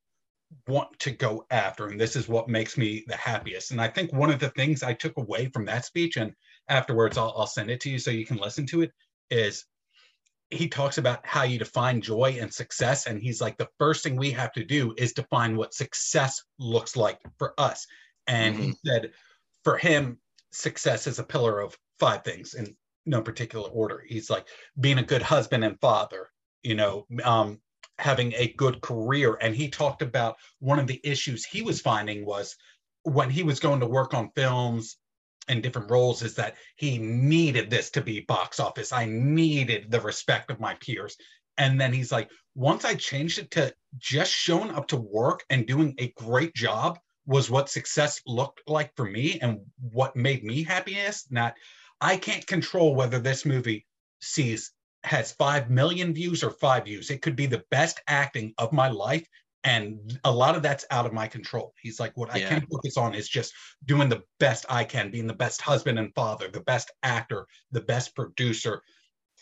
want 0.68 0.96
to 1.00 1.10
go 1.10 1.44
after, 1.50 1.88
and 1.88 2.00
this 2.00 2.14
is 2.14 2.28
what 2.28 2.48
makes 2.48 2.76
me 2.76 3.04
the 3.08 3.16
happiest. 3.16 3.70
And 3.70 3.80
I 3.80 3.88
think 3.88 4.12
one 4.12 4.30
of 4.30 4.38
the 4.38 4.50
things 4.50 4.82
I 4.82 4.92
took 4.92 5.16
away 5.16 5.46
from 5.52 5.64
that 5.66 5.84
speech, 5.84 6.16
and 6.16 6.32
afterwards 6.72 7.18
I'll, 7.18 7.34
I'll 7.36 7.46
send 7.46 7.70
it 7.70 7.80
to 7.80 7.90
you 7.90 7.98
so 7.98 8.10
you 8.10 8.26
can 8.26 8.38
listen 8.38 8.66
to 8.66 8.82
it 8.82 8.92
is 9.30 9.66
he 10.50 10.68
talks 10.68 10.98
about 10.98 11.24
how 11.24 11.44
you 11.44 11.58
define 11.58 12.00
joy 12.00 12.36
and 12.38 12.52
success. 12.52 13.06
And 13.06 13.20
he's 13.20 13.40
like 13.40 13.56
the 13.56 13.68
first 13.78 14.02
thing 14.02 14.16
we 14.16 14.30
have 14.32 14.52
to 14.52 14.64
do 14.64 14.94
is 14.98 15.12
define 15.12 15.56
what 15.56 15.72
success 15.72 16.42
looks 16.58 16.94
like 16.94 17.18
for 17.38 17.54
us. 17.58 17.86
And 18.26 18.54
mm-hmm. 18.54 18.64
he 18.64 18.74
said 18.84 19.12
for 19.64 19.78
him 19.78 20.18
success 20.50 21.06
is 21.06 21.18
a 21.18 21.24
pillar 21.24 21.60
of 21.60 21.76
five 21.98 22.22
things 22.22 22.54
in 22.54 22.76
no 23.06 23.22
particular 23.22 23.68
order. 23.70 24.04
He's 24.06 24.28
like 24.28 24.46
being 24.78 24.98
a 24.98 25.02
good 25.02 25.22
husband 25.22 25.64
and 25.64 25.80
father 25.80 26.28
you 26.62 26.74
know 26.74 27.06
um, 27.24 27.60
having 27.98 28.32
a 28.34 28.52
good 28.56 28.80
career. 28.82 29.38
And 29.40 29.54
he 29.54 29.68
talked 29.68 30.02
about 30.02 30.36
one 30.60 30.78
of 30.78 30.86
the 30.86 31.00
issues 31.04 31.44
he 31.44 31.62
was 31.62 31.80
finding 31.80 32.24
was 32.24 32.56
when 33.04 33.30
he 33.30 33.42
was 33.42 33.60
going 33.60 33.80
to 33.80 33.86
work 33.86 34.14
on 34.14 34.30
films 34.36 34.96
and 35.48 35.62
different 35.62 35.90
roles 35.90 36.22
is 36.22 36.34
that 36.36 36.56
he 36.76 36.98
needed 36.98 37.70
this 37.70 37.90
to 37.90 38.00
be 38.00 38.20
box 38.20 38.60
office. 38.60 38.92
I 38.92 39.06
needed 39.06 39.90
the 39.90 40.00
respect 40.00 40.50
of 40.50 40.60
my 40.60 40.74
peers. 40.74 41.16
And 41.58 41.80
then 41.80 41.92
he's 41.92 42.12
like, 42.12 42.30
once 42.54 42.84
I 42.84 42.94
changed 42.94 43.38
it 43.38 43.50
to 43.52 43.74
just 43.98 44.32
showing 44.32 44.70
up 44.70 44.88
to 44.88 44.96
work 44.96 45.44
and 45.50 45.66
doing 45.66 45.94
a 45.98 46.12
great 46.16 46.54
job 46.54 46.98
was 47.26 47.50
what 47.50 47.68
success 47.68 48.20
looked 48.26 48.62
like 48.66 48.94
for 48.96 49.04
me 49.04 49.38
and 49.40 49.60
what 49.92 50.16
made 50.16 50.44
me 50.44 50.62
happiest. 50.62 51.30
Not, 51.30 51.54
I 52.00 52.16
can't 52.16 52.46
control 52.46 52.94
whether 52.94 53.18
this 53.18 53.44
movie 53.44 53.86
sees 54.20 54.72
has 55.04 55.32
5 55.32 55.68
million 55.68 56.14
views 56.14 56.44
or 56.44 56.50
five 56.50 56.84
views. 56.84 57.10
It 57.10 57.22
could 57.22 57.34
be 57.34 57.46
the 57.46 57.64
best 57.70 58.00
acting 58.06 58.54
of 58.58 58.72
my 58.72 58.88
life 58.88 59.26
and 59.64 60.18
a 60.24 60.30
lot 60.30 60.56
of 60.56 60.62
that's 60.62 60.84
out 60.90 61.06
of 61.06 61.12
my 61.12 61.26
control 61.26 61.72
he's 61.80 62.00
like 62.00 62.16
what 62.16 62.28
yeah. 62.36 62.46
i 62.46 62.48
can 62.48 62.66
focus 62.66 62.96
on 62.96 63.14
is 63.14 63.28
just 63.28 63.52
doing 63.84 64.08
the 64.08 64.22
best 64.40 64.66
i 64.68 64.82
can 64.82 65.10
being 65.10 65.26
the 65.26 65.34
best 65.34 65.60
husband 65.60 65.98
and 65.98 66.14
father 66.14 66.48
the 66.48 66.60
best 66.60 66.90
actor 67.02 67.46
the 67.70 67.80
best 67.80 68.14
producer 68.14 68.82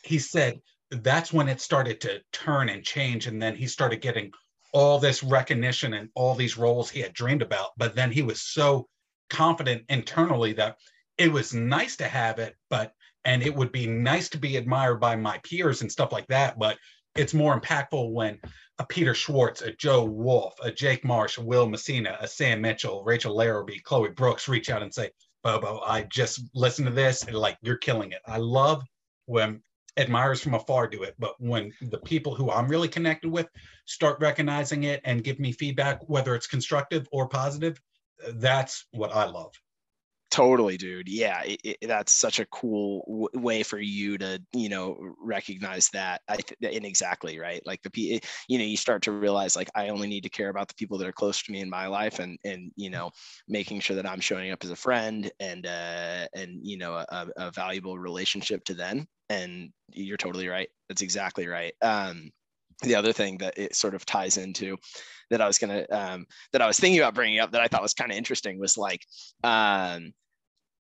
he 0.05 0.19
said 0.19 0.61
that's 0.91 1.33
when 1.33 1.49
it 1.49 1.61
started 1.61 2.01
to 2.01 2.21
turn 2.33 2.69
and 2.69 2.85
change 2.85 3.27
and 3.27 3.41
then 3.41 3.55
he 3.55 3.67
started 3.67 4.01
getting 4.01 4.31
all 4.73 4.99
this 4.99 5.23
recognition 5.23 5.95
and 5.95 6.09
all 6.15 6.35
these 6.35 6.59
roles 6.59 6.91
he 6.91 7.01
had 7.01 7.13
dreamed 7.13 7.43
about 7.43 7.71
but 7.77 7.95
then 7.95 8.11
he 8.11 8.23
was 8.23 8.43
so 8.43 8.87
confident 9.29 9.83
internally 9.89 10.53
that 10.53 10.77
it 11.19 11.31
was 11.31 11.55
nice 11.55 11.97
to 11.97 12.05
have 12.05 12.39
it 12.39 12.57
but 12.69 12.93
and 13.25 13.43
it 13.43 13.55
would 13.55 13.71
be 13.71 13.87
nice 13.87 14.29
to 14.29 14.39
be 14.39 14.57
admired 14.57 15.01
by 15.01 15.15
my 15.15 15.39
peers 15.39 15.83
and 15.83 15.91
stuff 15.91 16.13
like 16.13 16.27
that 16.27 16.59
but 16.59 16.77
it's 17.17 17.35
more 17.35 17.59
impactful 17.59 18.13
when 18.13 18.39
a 18.79 18.87
Peter 18.87 19.15
Schwartz, 19.15 19.63
a 19.63 19.73
Joe 19.73 20.05
Wolf, 20.05 20.55
a 20.63 20.71
Jake 20.71 21.05
Marsh, 21.05 21.39
a 21.39 21.43
Will 21.43 21.69
Messina, 21.69 22.17
a 22.21 22.27
Sam 22.27 22.61
Mitchell, 22.61 23.05
Rachel 23.05 23.37
Larrabee, 23.37 23.81
Chloe 23.81 24.11
Brooks 24.11 24.49
reach 24.49 24.71
out 24.71 24.83
and 24.83 24.93
say, 24.93 25.11
Bobo, 25.43 25.81
I 25.81 26.03
just 26.03 26.43
listened 26.55 26.89
to 26.89 26.95
this 26.95 27.25
and 27.25 27.37
like 27.37 27.59
you're 27.63 27.77
killing 27.77 28.13
it. 28.13 28.21
I 28.27 28.39
love 28.39 28.83
when 29.27 29.63
admirers 29.97 30.41
from 30.41 30.55
afar 30.55 30.87
do 30.87 31.03
it, 31.03 31.15
but 31.19 31.35
when 31.39 31.73
the 31.83 31.99
people 31.99 32.35
who 32.35 32.51
I'm 32.51 32.69
really 32.69 32.89
connected 32.89 33.31
with 33.31 33.49
start 33.87 34.21
recognizing 34.21 34.85
it 34.85 35.01
and 35.05 35.25
give 35.25 35.39
me 35.39 35.53
feedback, 35.53 36.01
whether 36.09 36.35
it's 36.35 36.47
constructive 36.47 37.07
or 37.13 37.29
positive, 37.29 37.81
that's 38.35 38.87
what 38.93 39.15
I 39.15 39.25
love. 39.25 39.53
Totally, 40.31 40.77
dude. 40.77 41.09
Yeah, 41.09 41.43
it, 41.43 41.61
it, 41.65 41.77
that's 41.89 42.13
such 42.13 42.39
a 42.39 42.47
cool 42.47 43.05
w- 43.09 43.45
way 43.45 43.65
for 43.65 43.81
you 43.81 44.17
to, 44.19 44.41
you 44.53 44.69
know, 44.69 44.97
recognize 45.21 45.89
that. 45.91 46.23
I 46.29 46.37
th- 46.37 46.77
and 46.77 46.87
exactly 46.87 47.41
right. 47.41 47.61
Like 47.67 47.83
the, 47.83 47.91
P- 47.91 48.21
you 48.49 48.59
know, 48.59 48.65
you 48.65 48.77
start 48.77 49.03
to 49.03 49.13
realize 49.13 49.57
like 49.57 49.71
I 49.75 49.89
only 49.89 50.07
need 50.07 50.23
to 50.23 50.29
care 50.31 50.49
about 50.49 50.69
the 50.69 50.75
people 50.75 50.99
that 50.99 51.09
are 51.09 51.13
close 51.13 51.43
to 51.43 51.51
me 51.51 51.59
in 51.61 51.69
my 51.69 51.89
life, 51.89 52.21
and 52.21 52.39
and 52.45 52.71
you 52.77 52.91
know, 52.91 53.11
making 53.49 53.81
sure 53.81 53.97
that 53.97 54.09
I'm 54.09 54.21
showing 54.21 54.53
up 54.53 54.63
as 54.63 54.71
a 54.71 54.77
friend 54.77 55.33
and 55.41 55.67
uh 55.67 56.29
and 56.33 56.61
you 56.63 56.77
know 56.77 56.95
a, 56.95 57.27
a 57.37 57.51
valuable 57.51 57.99
relationship 57.99 58.63
to 58.67 58.75
them. 58.75 59.09
And 59.31 59.73
you're 59.93 60.17
totally 60.17 60.47
right. 60.47 60.69
That's 60.89 61.03
exactly 61.03 61.49
right. 61.49 61.75
Um, 61.83 62.31
the 62.81 62.95
other 62.95 63.13
thing 63.13 63.39
that 63.39 63.57
it 63.57 63.75
sort 63.75 63.95
of 63.95 64.05
ties 64.05 64.37
into 64.37 64.77
that 65.31 65.41
I 65.41 65.47
was 65.47 65.59
gonna 65.59 65.87
um, 65.91 66.27
that 66.53 66.63
I 66.63 66.67
was 66.67 66.79
thinking 66.79 67.01
about 67.01 67.15
bringing 67.15 67.39
up 67.39 67.53
that 67.53 67.61
I 67.61 67.69
thought 67.69 67.83
was 67.83 67.95
kind 67.95 68.11
of 68.11 68.17
interesting 68.17 68.59
was 68.59 68.77
like 68.77 69.05
um, 69.45 70.13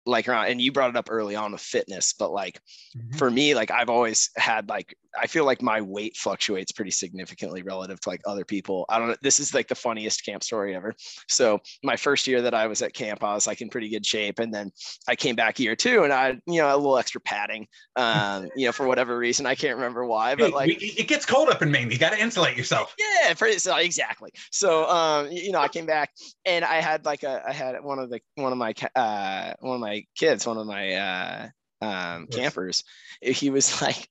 like 0.09 0.29
around 0.29 0.47
and 0.47 0.61
you 0.61 0.73
brought 0.73 0.91
it 0.91 0.97
up 0.97 1.09
early 1.11 1.37
on 1.37 1.53
with 1.53 1.61
fitness 1.61 2.13
but 2.13 2.31
like 2.31 2.61
mm-hmm. 2.97 3.17
for 3.17 3.31
me 3.31 3.55
like 3.55 3.71
i've 3.71 3.91
always 3.91 4.31
had 4.37 4.69
like 4.69 4.95
i 5.21 5.27
feel 5.27 5.45
like 5.45 5.63
my 5.63 5.81
weight 5.81 6.17
fluctuates 6.17 6.73
pretty 6.73 6.91
significantly 6.91 7.63
relative 7.63 8.01
to 8.01 8.09
like 8.09 8.21
other 8.27 8.45
people. 8.45 8.85
I 8.89 8.99
don't 8.99 9.09
know 9.09 9.17
this 9.23 9.41
is 9.41 9.55
like 9.55 9.69
the 9.69 9.75
funniest 9.75 10.25
camp 10.25 10.43
story 10.43 10.75
ever. 10.75 10.95
So 11.29 11.61
my 11.83 11.97
first 11.97 12.27
year 12.27 12.43
that 12.43 12.55
i 12.55 12.67
was 12.67 12.83
at 12.83 12.95
camp 12.95 13.23
i 13.23 13.35
was 13.35 13.47
like 13.47 13.61
in 13.61 13.69
pretty 13.69 13.89
good 13.89 14.05
shape 14.05 14.39
and 14.39 14.53
then 14.53 14.71
i 15.09 15.17
came 15.17 15.37
back 15.37 15.59
year 15.59 15.77
two 15.77 16.05
and 16.05 16.13
i 16.13 16.31
you 16.47 16.61
know 16.61 16.75
a 16.75 16.77
little 16.77 16.99
extra 16.99 17.21
padding 17.21 17.67
um 17.97 18.49
you 18.57 18.67
know 18.67 18.73
for 18.73 18.87
whatever 18.87 19.17
reason 19.17 19.47
i 19.47 19.55
can't 19.55 19.77
remember 19.77 20.05
why 20.05 20.35
but 20.35 20.53
like 20.53 20.79
it 20.81 21.09
gets 21.09 21.25
cold 21.27 21.49
up 21.49 21.63
in 21.63 21.71
maine 21.71 21.91
you 21.91 21.99
got 21.99 22.13
to 22.13 22.21
insulate 22.21 22.57
yourself. 22.57 22.95
Yeah 22.99 23.35
pretty, 23.35 23.59
so 23.59 23.77
exactly. 23.77 24.31
So 24.51 24.89
um 24.89 25.31
you 25.31 25.53
know 25.53 25.61
i 25.61 25.69
came 25.69 25.87
back 25.87 26.11
and 26.45 26.65
i 26.65 26.81
had 26.81 27.05
like 27.05 27.23
a 27.23 27.43
i 27.47 27.53
had 27.53 27.77
one 27.83 27.99
of 27.99 28.11
the 28.11 28.21
one 28.37 28.53
of 28.53 28.59
my 28.59 28.75
uh 28.95 29.53
one 29.61 29.77
of 29.77 29.81
my 29.81 29.98
kids, 30.17 30.47
one 30.47 30.59
of 30.59 30.67
my 30.67 30.95
uh, 30.95 31.49
um, 31.81 32.27
campers, 32.29 32.85
he 33.21 33.51
was 33.51 33.81
like, 33.83 34.09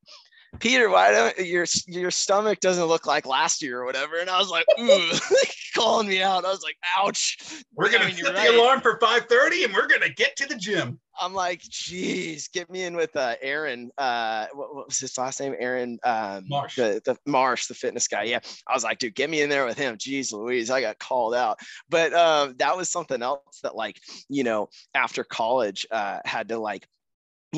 Peter, 0.59 0.89
why 0.89 1.11
don't 1.11 1.37
your 1.39 1.65
your 1.87 2.11
stomach 2.11 2.59
doesn't 2.59 2.85
look 2.85 3.05
like 3.05 3.25
last 3.25 3.61
year 3.61 3.81
or 3.81 3.85
whatever? 3.85 4.17
And 4.17 4.29
I 4.29 4.39
was 4.39 4.49
like, 4.49 4.65
ooh, 4.79 5.11
calling 5.75 6.07
me 6.07 6.21
out. 6.21 6.45
I 6.45 6.49
was 6.49 6.63
like, 6.63 6.77
ouch. 6.97 7.63
We're 7.75 7.91
gonna 7.91 8.05
I 8.05 8.07
mean, 8.07 8.15
set 8.15 8.33
the 8.33 8.33
right. 8.33 8.55
alarm 8.55 8.81
for 8.81 8.97
5:30 8.97 9.65
and 9.65 9.73
we're 9.73 9.87
gonna 9.87 10.09
get 10.09 10.35
to 10.37 10.47
the 10.47 10.55
gym. 10.55 10.99
I'm 11.19 11.33
like, 11.33 11.61
geez, 11.61 12.47
get 12.47 12.69
me 12.69 12.83
in 12.83 12.95
with 12.95 13.15
uh, 13.15 13.35
Aaron. 13.41 13.91
Uh, 13.97 14.47
what, 14.53 14.75
what, 14.75 14.87
was 14.87 14.99
his 14.99 15.17
last 15.17 15.39
name? 15.39 15.55
Aaron 15.57 15.99
um, 16.03 16.45
Marsh. 16.47 16.75
The, 16.75 17.01
the 17.03 17.17
Marsh, 17.25 17.67
the 17.67 17.73
fitness 17.73 18.07
guy. 18.07 18.23
Yeah, 18.23 18.39
I 18.67 18.73
was 18.73 18.83
like, 18.83 18.99
dude, 18.99 19.15
get 19.15 19.29
me 19.29 19.41
in 19.41 19.49
there 19.49 19.65
with 19.65 19.77
him. 19.77 19.97
Jeez, 19.97 20.31
Louise, 20.31 20.69
I 20.69 20.81
got 20.81 20.99
called 20.99 21.33
out. 21.33 21.59
But 21.89 22.13
um, 22.13 22.55
that 22.59 22.77
was 22.77 22.89
something 22.89 23.21
else 23.21 23.61
that, 23.63 23.75
like, 23.75 23.99
you 24.29 24.43
know, 24.43 24.69
after 24.93 25.23
college, 25.23 25.87
uh, 25.89 26.19
had 26.23 26.49
to 26.49 26.59
like 26.59 26.87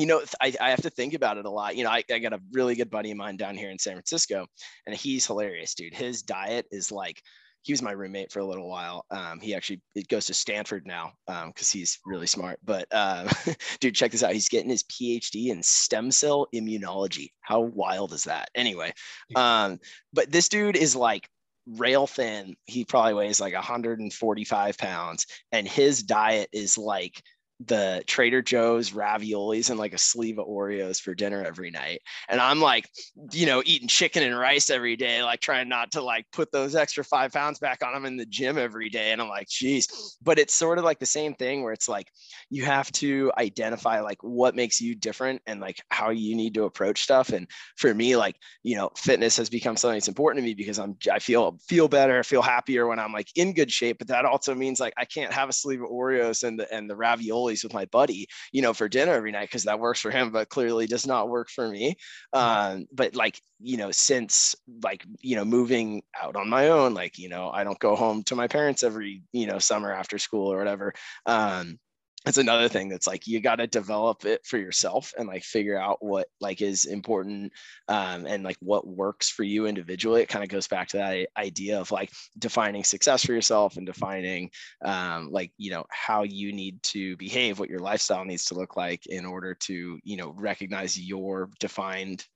you 0.00 0.06
know, 0.06 0.22
I, 0.40 0.54
I 0.60 0.70
have 0.70 0.82
to 0.82 0.90
think 0.90 1.14
about 1.14 1.36
it 1.36 1.44
a 1.44 1.50
lot. 1.50 1.76
You 1.76 1.84
know, 1.84 1.90
I, 1.90 2.02
I 2.10 2.18
got 2.18 2.32
a 2.32 2.40
really 2.52 2.74
good 2.74 2.90
buddy 2.90 3.10
of 3.10 3.16
mine 3.16 3.36
down 3.36 3.56
here 3.56 3.70
in 3.70 3.78
San 3.78 3.94
Francisco, 3.94 4.46
and 4.86 4.96
he's 4.96 5.26
hilarious, 5.26 5.74
dude. 5.74 5.94
His 5.94 6.22
diet 6.22 6.66
is 6.70 6.90
like 6.90 7.22
he 7.62 7.72
was 7.72 7.82
my 7.82 7.92
roommate 7.92 8.32
for 8.32 8.40
a 8.40 8.44
little 8.44 8.68
while. 8.68 9.04
Um, 9.10 9.38
he 9.40 9.54
actually 9.54 9.82
it 9.94 10.08
goes 10.08 10.26
to 10.26 10.34
Stanford 10.34 10.86
now 10.86 11.12
because 11.26 11.74
um, 11.74 11.78
he's 11.78 11.98
really 12.06 12.26
smart. 12.26 12.58
But 12.64 12.86
um, 12.92 13.28
dude, 13.80 13.94
check 13.94 14.12
this 14.12 14.22
out. 14.22 14.32
He's 14.32 14.48
getting 14.48 14.70
his 14.70 14.84
PhD 14.84 15.48
in 15.48 15.62
stem 15.62 16.10
cell 16.10 16.48
immunology. 16.54 17.28
How 17.42 17.60
wild 17.60 18.12
is 18.12 18.24
that? 18.24 18.48
Anyway, 18.54 18.92
um, 19.36 19.78
but 20.12 20.30
this 20.30 20.48
dude 20.48 20.76
is 20.76 20.96
like 20.96 21.28
rail 21.66 22.06
thin. 22.06 22.56
He 22.64 22.84
probably 22.84 23.14
weighs 23.14 23.40
like 23.40 23.54
145 23.54 24.78
pounds, 24.78 25.26
and 25.52 25.68
his 25.68 26.02
diet 26.02 26.48
is 26.52 26.78
like 26.78 27.22
the 27.66 28.02
Trader 28.06 28.40
Joe's 28.40 28.90
raviolis 28.90 29.68
and 29.68 29.78
like 29.78 29.92
a 29.92 29.98
sleeve 29.98 30.38
of 30.38 30.46
Oreos 30.46 31.00
for 31.00 31.14
dinner 31.14 31.44
every 31.44 31.70
night. 31.70 32.00
And 32.28 32.40
I'm 32.40 32.60
like, 32.60 32.88
you 33.32 33.44
know, 33.44 33.62
eating 33.66 33.88
chicken 33.88 34.22
and 34.22 34.38
rice 34.38 34.70
every 34.70 34.96
day, 34.96 35.22
like 35.22 35.40
trying 35.40 35.68
not 35.68 35.92
to 35.92 36.00
like 36.00 36.24
put 36.32 36.50
those 36.52 36.74
extra 36.74 37.04
five 37.04 37.32
pounds 37.32 37.58
back 37.58 37.84
on 37.84 37.92
them 37.92 38.06
in 38.06 38.16
the 38.16 38.24
gym 38.24 38.56
every 38.56 38.88
day. 38.88 39.12
And 39.12 39.20
I'm 39.20 39.28
like, 39.28 39.48
geez, 39.48 40.16
but 40.22 40.38
it's 40.38 40.54
sort 40.54 40.78
of 40.78 40.84
like 40.84 40.98
the 40.98 41.06
same 41.06 41.34
thing 41.34 41.62
where 41.62 41.74
it's 41.74 41.88
like 41.88 42.08
you 42.48 42.64
have 42.64 42.90
to 42.92 43.30
identify 43.36 44.00
like 44.00 44.22
what 44.22 44.56
makes 44.56 44.80
you 44.80 44.94
different 44.94 45.42
and 45.46 45.60
like 45.60 45.82
how 45.90 46.10
you 46.10 46.34
need 46.34 46.54
to 46.54 46.64
approach 46.64 47.02
stuff. 47.02 47.28
And 47.28 47.46
for 47.76 47.92
me, 47.92 48.16
like, 48.16 48.36
you 48.62 48.76
know, 48.76 48.90
fitness 48.96 49.36
has 49.36 49.50
become 49.50 49.76
something 49.76 49.96
that's 49.96 50.08
important 50.08 50.42
to 50.42 50.48
me 50.48 50.54
because 50.54 50.78
I'm 50.78 50.96
I 51.12 51.18
feel 51.18 51.58
feel 51.68 51.88
better, 51.88 52.22
feel 52.22 52.42
happier 52.42 52.86
when 52.86 52.98
I'm 52.98 53.12
like 53.12 53.28
in 53.36 53.52
good 53.52 53.70
shape. 53.70 53.98
But 53.98 54.08
that 54.08 54.24
also 54.24 54.54
means 54.54 54.80
like 54.80 54.94
I 54.96 55.04
can't 55.04 55.32
have 55.32 55.50
a 55.50 55.52
sleeve 55.52 55.82
of 55.82 55.90
Oreos 55.90 56.42
and 56.42 56.58
the 56.58 56.72
and 56.72 56.88
the 56.88 56.96
ravioli 56.96 57.49
with 57.62 57.74
my 57.74 57.86
buddy, 57.86 58.26
you 58.52 58.62
know, 58.62 58.72
for 58.72 58.88
dinner 58.88 59.12
every 59.12 59.32
night 59.32 59.48
because 59.48 59.64
that 59.64 59.80
works 59.80 60.00
for 60.00 60.10
him, 60.10 60.30
but 60.30 60.48
clearly 60.48 60.86
does 60.86 61.06
not 61.06 61.28
work 61.28 61.48
for 61.50 61.68
me. 61.68 61.96
Um, 62.32 62.86
but 62.92 63.14
like, 63.14 63.40
you 63.60 63.76
know, 63.76 63.90
since 63.90 64.54
like, 64.82 65.04
you 65.20 65.36
know, 65.36 65.44
moving 65.44 66.02
out 66.20 66.36
on 66.36 66.48
my 66.48 66.68
own, 66.68 66.94
like, 66.94 67.18
you 67.18 67.28
know, 67.28 67.50
I 67.50 67.64
don't 67.64 67.78
go 67.78 67.96
home 67.96 68.22
to 68.24 68.36
my 68.36 68.48
parents 68.48 68.82
every, 68.82 69.22
you 69.32 69.46
know, 69.46 69.58
summer 69.58 69.92
after 69.92 70.18
school 70.18 70.52
or 70.52 70.58
whatever. 70.58 70.94
Um, 71.26 71.78
it's 72.26 72.36
another 72.36 72.68
thing 72.68 72.90
that's 72.90 73.06
like 73.06 73.26
you 73.26 73.40
got 73.40 73.56
to 73.56 73.66
develop 73.66 74.26
it 74.26 74.44
for 74.44 74.58
yourself 74.58 75.14
and 75.16 75.26
like 75.26 75.42
figure 75.42 75.78
out 75.78 76.04
what 76.04 76.28
like 76.38 76.60
is 76.60 76.84
important 76.84 77.50
um, 77.88 78.26
and 78.26 78.44
like 78.44 78.58
what 78.60 78.86
works 78.86 79.30
for 79.30 79.42
you 79.42 79.66
individually. 79.66 80.20
It 80.20 80.28
kind 80.28 80.44
of 80.44 80.50
goes 80.50 80.68
back 80.68 80.88
to 80.88 80.98
that 80.98 81.28
idea 81.38 81.80
of 81.80 81.90
like 81.90 82.10
defining 82.38 82.84
success 82.84 83.24
for 83.24 83.32
yourself 83.32 83.78
and 83.78 83.86
defining 83.86 84.50
um, 84.84 85.30
like 85.30 85.52
you 85.56 85.70
know 85.70 85.86
how 85.88 86.24
you 86.24 86.52
need 86.52 86.82
to 86.84 87.16
behave 87.16 87.58
what 87.58 87.70
your 87.70 87.80
lifestyle 87.80 88.26
needs 88.26 88.44
to 88.46 88.54
look 88.54 88.76
like 88.76 89.06
in 89.06 89.24
order 89.24 89.54
to 89.54 89.98
you 90.04 90.16
know 90.18 90.34
recognize 90.36 91.00
your 91.00 91.48
defined 91.58 92.26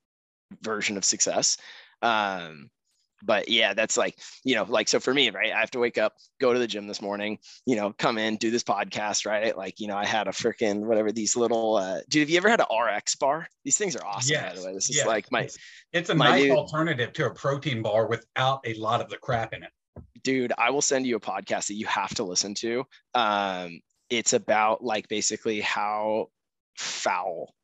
version 0.63 0.97
of 0.97 1.05
success. 1.05 1.59
Um, 2.01 2.71
but 3.25 3.49
yeah, 3.49 3.75
that's 3.75 3.97
like, 3.97 4.19
you 4.45 4.55
know, 4.55 4.65
like, 4.69 4.89
so 4.89 5.01
for 5.01 5.15
me, 5.15 5.31
right, 5.31 5.53
I 5.53 5.61
have 5.61 5.71
to 5.73 5.79
wake 5.79 5.99
up, 5.99 6.15
go 6.41 6.53
to 6.53 6.59
the 6.59 6.67
gym 6.67 6.87
this 6.87 7.01
morning, 7.01 7.39
you 7.67 7.77
know, 7.77 7.93
come 7.99 8.19
in, 8.19 8.37
do 8.37 8.51
this 8.51 8.65
podcast, 8.65 9.27
right? 9.27 9.57
Like, 9.57 9.81
you 9.81 9.89
know, 9.89 9.97
I 9.97 10.05
had 10.05 10.29
a 10.29 10.33
freaking 10.33 10.81
whatever 10.87 11.13
these 11.13 11.37
little, 11.37 11.77
uh, 11.77 12.01
dude, 12.09 12.21
have 12.21 12.31
you 12.31 12.37
ever 12.37 12.49
had 12.49 12.61
an 12.61 12.67
RX 12.77 13.15
bar? 13.17 13.47
These 13.65 13.79
things 13.79 13.97
are 13.97 14.05
awesome, 14.05 14.33
yes. 14.33 14.55
by 14.55 14.61
the 14.61 14.67
way. 14.67 14.75
This 14.75 14.91
is 14.91 14.97
yes. 14.97 15.07
like 15.07 15.31
my, 15.33 15.43
it's, 15.43 15.59
it's 15.93 16.11
a 16.11 16.15
nice 16.15 16.45
new, 16.45 16.55
alternative 16.55 17.13
to 17.15 17.27
a 17.27 17.35
protein 17.35 17.83
bar 17.83 18.07
without 18.07 18.61
a 18.67 18.75
lot 18.75 19.01
of 19.01 19.09
the 19.09 19.17
crap 19.17 19.53
in 19.53 19.63
it. 19.63 19.71
Dude, 20.23 20.53
I 20.59 20.71
will 20.71 20.83
send 20.83 21.07
you 21.07 21.17
a 21.17 21.21
podcast 21.21 21.69
that 21.69 21.75
you 21.75 21.87
have 21.87 22.15
to 22.15 22.25
listen 22.25 22.55
to. 22.55 22.85
Um, 23.15 23.81
it's 24.11 24.33
about 24.33 24.83
like 24.83 25.09
basically 25.09 25.61
how 25.61 26.29
foul 26.77 27.55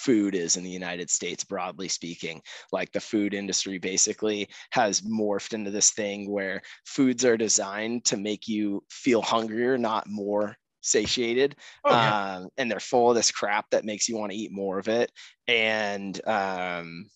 food 0.00 0.34
is 0.34 0.56
in 0.56 0.64
the 0.64 0.70
United 0.70 1.10
States, 1.10 1.44
broadly 1.44 1.88
speaking. 1.88 2.40
Like 2.72 2.90
the 2.92 3.00
food 3.00 3.34
industry 3.34 3.78
basically 3.78 4.48
has 4.70 5.02
morphed 5.02 5.52
into 5.52 5.70
this 5.70 5.90
thing 5.90 6.30
where 6.30 6.62
foods 6.86 7.24
are 7.24 7.36
designed 7.36 8.04
to 8.06 8.16
make 8.16 8.48
you 8.48 8.82
feel 8.90 9.22
hungrier, 9.22 9.76
not 9.76 10.08
more 10.08 10.56
satiated. 10.80 11.56
Oh, 11.84 11.90
yeah. 11.90 12.36
um, 12.36 12.48
and 12.56 12.70
they're 12.70 12.80
full 12.80 13.10
of 13.10 13.16
this 13.16 13.30
crap 13.30 13.66
that 13.70 13.84
makes 13.84 14.08
you 14.08 14.16
want 14.16 14.32
to 14.32 14.38
eat 14.38 14.52
more 14.52 14.78
of 14.78 14.88
it. 14.88 15.12
And 15.46 16.18
um, 16.26 17.06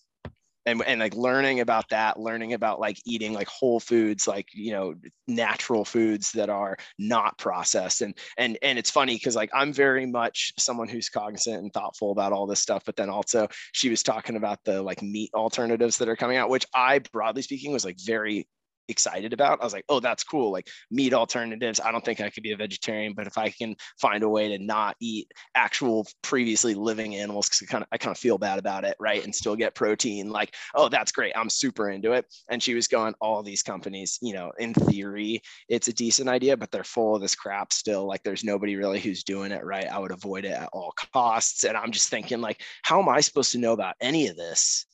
and, 0.65 0.81
and 0.83 0.99
like 0.99 1.15
learning 1.15 1.59
about 1.59 1.89
that 1.89 2.19
learning 2.19 2.53
about 2.53 2.79
like 2.79 2.97
eating 3.05 3.33
like 3.33 3.47
whole 3.47 3.79
foods 3.79 4.27
like 4.27 4.47
you 4.53 4.71
know 4.71 4.95
natural 5.27 5.85
foods 5.85 6.31
that 6.33 6.49
are 6.49 6.77
not 6.97 7.37
processed. 7.37 8.01
And 8.01 8.15
and 8.37 8.57
and 8.61 8.77
it's 8.79 8.89
funny 8.89 9.15
because 9.15 9.35
like 9.35 9.49
i'm 9.53 9.73
very 9.73 10.05
much 10.05 10.53
someone 10.57 10.87
who's 10.87 11.09
cognizant 11.09 11.61
and 11.61 11.73
thoughtful 11.73 12.11
about 12.11 12.33
all 12.33 12.47
this 12.47 12.59
stuff 12.59 12.83
but 12.85 12.95
then 12.95 13.09
also 13.09 13.47
she 13.71 13.89
was 13.89 14.03
talking 14.03 14.35
about 14.35 14.63
the 14.63 14.81
like 14.81 15.01
meat 15.01 15.31
alternatives 15.33 15.97
that 15.97 16.09
are 16.09 16.15
coming 16.15 16.37
out 16.37 16.49
which 16.49 16.65
i 16.73 16.99
broadly 17.11 17.41
speaking 17.41 17.71
was 17.71 17.85
like 17.85 17.97
very 18.05 18.47
excited 18.87 19.33
about. 19.33 19.61
I 19.61 19.63
was 19.63 19.73
like, 19.73 19.85
oh, 19.89 19.99
that's 19.99 20.23
cool. 20.23 20.51
Like 20.51 20.67
meat 20.91 21.13
alternatives. 21.13 21.79
I 21.79 21.91
don't 21.91 22.03
think 22.03 22.21
I 22.21 22.29
could 22.29 22.43
be 22.43 22.51
a 22.51 22.57
vegetarian, 22.57 23.13
but 23.13 23.27
if 23.27 23.37
I 23.37 23.49
can 23.49 23.75
find 23.99 24.23
a 24.23 24.29
way 24.29 24.49
to 24.49 24.63
not 24.63 24.95
eat 24.99 25.31
actual 25.55 26.07
previously 26.21 26.73
living 26.73 27.15
animals, 27.15 27.47
because 27.47 27.67
I 27.67 27.71
kind 27.71 27.83
of 27.83 27.87
I 27.91 27.97
kind 27.97 28.11
of 28.11 28.17
feel 28.17 28.37
bad 28.37 28.59
about 28.59 28.83
it, 28.83 28.95
right? 28.99 29.23
And 29.23 29.33
still 29.33 29.55
get 29.55 29.75
protein, 29.75 30.29
like, 30.29 30.55
oh, 30.73 30.89
that's 30.89 31.11
great. 31.11 31.33
I'm 31.35 31.49
super 31.49 31.89
into 31.89 32.13
it. 32.13 32.25
And 32.49 32.61
she 32.61 32.73
was 32.73 32.87
going, 32.87 33.13
all 33.21 33.43
these 33.43 33.63
companies, 33.63 34.17
you 34.21 34.33
know, 34.33 34.51
in 34.59 34.73
theory, 34.73 35.41
it's 35.69 35.87
a 35.87 35.93
decent 35.93 36.29
idea, 36.29 36.57
but 36.57 36.71
they're 36.71 36.83
full 36.83 37.15
of 37.15 37.21
this 37.21 37.35
crap 37.35 37.73
still. 37.73 38.05
Like 38.07 38.23
there's 38.23 38.43
nobody 38.43 38.75
really 38.75 38.99
who's 38.99 39.23
doing 39.23 39.51
it 39.51 39.63
right. 39.63 39.87
I 39.91 39.99
would 39.99 40.11
avoid 40.11 40.45
it 40.45 40.51
at 40.51 40.69
all 40.73 40.93
costs. 41.13 41.63
And 41.63 41.77
I'm 41.77 41.91
just 41.91 42.09
thinking, 42.09 42.41
like, 42.41 42.61
how 42.83 43.01
am 43.01 43.09
I 43.09 43.21
supposed 43.21 43.51
to 43.53 43.57
know 43.57 43.73
about 43.73 43.95
any 44.01 44.27
of 44.27 44.37
this? 44.37 44.85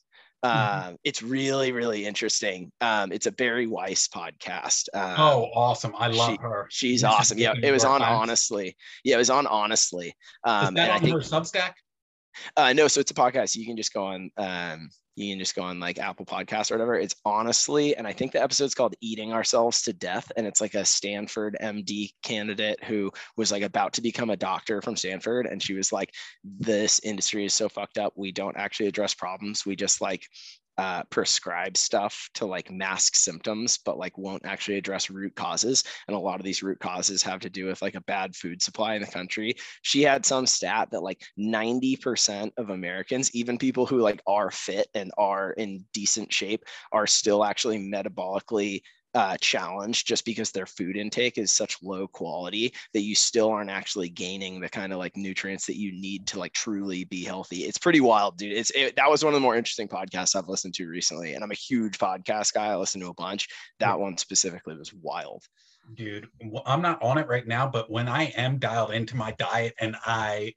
Mm-hmm. 0.44 0.88
Um, 0.88 0.96
it's 1.04 1.22
really, 1.22 1.72
really 1.72 2.04
interesting. 2.04 2.72
Um, 2.80 3.12
it's 3.12 3.26
a 3.26 3.32
Bari 3.32 3.66
Weiss 3.66 4.08
podcast. 4.08 4.88
Um, 4.92 5.14
oh, 5.18 5.48
awesome! 5.54 5.94
I 5.96 6.08
love 6.08 6.30
she, 6.30 6.38
her. 6.42 6.66
She's 6.70 7.04
awesome. 7.04 7.38
Yeah, 7.38 7.54
it 7.62 7.70
was 7.70 7.84
on 7.84 8.00
times. 8.00 8.20
honestly. 8.22 8.76
Yeah, 9.04 9.16
it 9.16 9.18
was 9.18 9.30
on 9.30 9.46
honestly. 9.46 10.14
Um, 10.44 10.68
Is 10.68 10.74
that 10.74 10.90
on 10.90 10.96
I 10.96 10.98
think, 10.98 11.12
her 11.12 11.20
Substack? 11.20 11.72
Uh, 12.56 12.72
no, 12.72 12.88
so 12.88 13.00
it's 13.00 13.10
a 13.10 13.14
podcast. 13.14 13.56
You 13.56 13.66
can 13.66 13.76
just 13.76 13.92
go 13.92 14.04
on. 14.04 14.30
Um, 14.36 14.88
you 15.14 15.32
can 15.32 15.38
just 15.38 15.54
go 15.54 15.62
on 15.62 15.78
like 15.78 15.98
Apple 15.98 16.24
Podcasts 16.24 16.70
or 16.70 16.74
whatever. 16.74 16.94
It's 16.94 17.14
honestly, 17.24 17.96
and 17.96 18.06
I 18.06 18.12
think 18.12 18.32
the 18.32 18.42
episode's 18.42 18.74
called 18.74 18.94
"Eating 19.00 19.32
Ourselves 19.32 19.82
to 19.82 19.92
Death," 19.92 20.30
and 20.36 20.46
it's 20.46 20.60
like 20.60 20.74
a 20.74 20.84
Stanford 20.84 21.56
MD 21.60 22.12
candidate 22.22 22.82
who 22.84 23.12
was 23.36 23.52
like 23.52 23.62
about 23.62 23.92
to 23.94 24.02
become 24.02 24.30
a 24.30 24.36
doctor 24.36 24.80
from 24.80 24.96
Stanford, 24.96 25.46
and 25.46 25.62
she 25.62 25.74
was 25.74 25.92
like, 25.92 26.14
"This 26.44 27.00
industry 27.00 27.44
is 27.44 27.54
so 27.54 27.68
fucked 27.68 27.98
up. 27.98 28.14
We 28.16 28.32
don't 28.32 28.56
actually 28.56 28.88
address 28.88 29.14
problems. 29.14 29.66
We 29.66 29.76
just 29.76 30.00
like 30.00 30.26
uh, 30.78 31.02
prescribe 31.10 31.76
stuff 31.76 32.30
to 32.34 32.46
like 32.46 32.70
mask 32.70 33.14
symptoms, 33.14 33.78
but 33.84 33.98
like 33.98 34.16
won't 34.16 34.46
actually 34.46 34.78
address 34.78 35.10
root 35.10 35.34
causes. 35.34 35.84
And 36.08 36.16
a 36.16 36.20
lot 36.20 36.40
of 36.40 36.44
these 36.44 36.62
root 36.62 36.80
causes 36.80 37.22
have 37.22 37.40
to 37.40 37.50
do 37.50 37.66
with 37.66 37.82
like 37.82 37.94
a 37.94 38.02
bad 38.02 38.34
food 38.34 38.62
supply 38.62 38.94
in 38.94 39.02
the 39.02 39.08
country. 39.08 39.54
She 39.82 40.02
had 40.02 40.24
some 40.24 40.46
stat 40.46 40.88
that 40.92 41.02
like 41.02 41.22
90% 41.38 42.52
of 42.56 42.70
Americans, 42.70 43.34
even 43.34 43.58
people 43.58 43.86
who 43.86 43.98
like 43.98 44.20
are 44.26 44.50
fit 44.50 44.88
and 44.94 45.10
are 45.18 45.52
in 45.52 45.84
decent 45.92 46.32
shape, 46.32 46.64
are 46.90 47.06
still 47.06 47.44
actually 47.44 47.78
metabolically 47.78 48.82
uh, 49.14 49.36
challenge 49.40 50.04
just 50.04 50.24
because 50.24 50.50
their 50.50 50.66
food 50.66 50.96
intake 50.96 51.36
is 51.36 51.52
such 51.52 51.82
low 51.82 52.06
quality 52.06 52.72
that 52.94 53.02
you 53.02 53.14
still 53.14 53.50
aren't 53.50 53.70
actually 53.70 54.08
gaining 54.08 54.60
the 54.60 54.68
kind 54.68 54.92
of 54.92 54.98
like 54.98 55.16
nutrients 55.16 55.66
that 55.66 55.76
you 55.76 55.92
need 55.92 56.26
to 56.26 56.38
like 56.38 56.52
truly 56.52 57.04
be 57.04 57.22
healthy. 57.22 57.64
It's 57.64 57.78
pretty 57.78 58.00
wild, 58.00 58.38
dude. 58.38 58.52
It's 58.52 58.70
it, 58.70 58.96
that 58.96 59.10
was 59.10 59.24
one 59.24 59.34
of 59.34 59.36
the 59.40 59.44
more 59.44 59.56
interesting 59.56 59.88
podcasts 59.88 60.34
I've 60.34 60.48
listened 60.48 60.74
to 60.74 60.88
recently, 60.88 61.34
and 61.34 61.44
I'm 61.44 61.50
a 61.50 61.54
huge 61.54 61.98
podcast 61.98 62.54
guy. 62.54 62.66
I 62.66 62.76
listen 62.76 63.00
to 63.02 63.08
a 63.08 63.14
bunch. 63.14 63.48
That 63.80 63.98
one 63.98 64.16
specifically 64.16 64.76
was 64.76 64.94
wild. 64.94 65.44
Dude, 65.94 66.28
I'm 66.64 66.80
not 66.80 67.02
on 67.02 67.18
it 67.18 67.26
right 67.26 67.46
now, 67.46 67.66
but 67.66 67.90
when 67.90 68.08
I 68.08 68.24
am 68.36 68.58
dialed 68.58 68.92
into 68.92 69.16
my 69.16 69.32
diet 69.32 69.74
and 69.80 69.96
I 70.06 70.54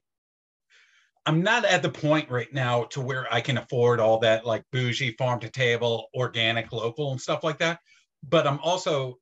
I'm 1.26 1.42
not 1.42 1.64
at 1.64 1.82
the 1.82 1.90
point 1.90 2.30
right 2.30 2.52
now 2.52 2.84
to 2.84 3.00
where 3.00 3.26
I 3.34 3.40
can 3.40 3.58
afford 3.58 3.98
all 3.98 4.20
that 4.20 4.46
like 4.46 4.62
bougie 4.70 5.16
farm 5.18 5.40
to 5.40 5.50
table, 5.50 6.06
organic, 6.14 6.70
local, 6.72 7.10
and 7.10 7.20
stuff 7.20 7.42
like 7.42 7.58
that 7.58 7.80
but 8.28 8.46
I'm 8.46 8.58
also 8.60 9.18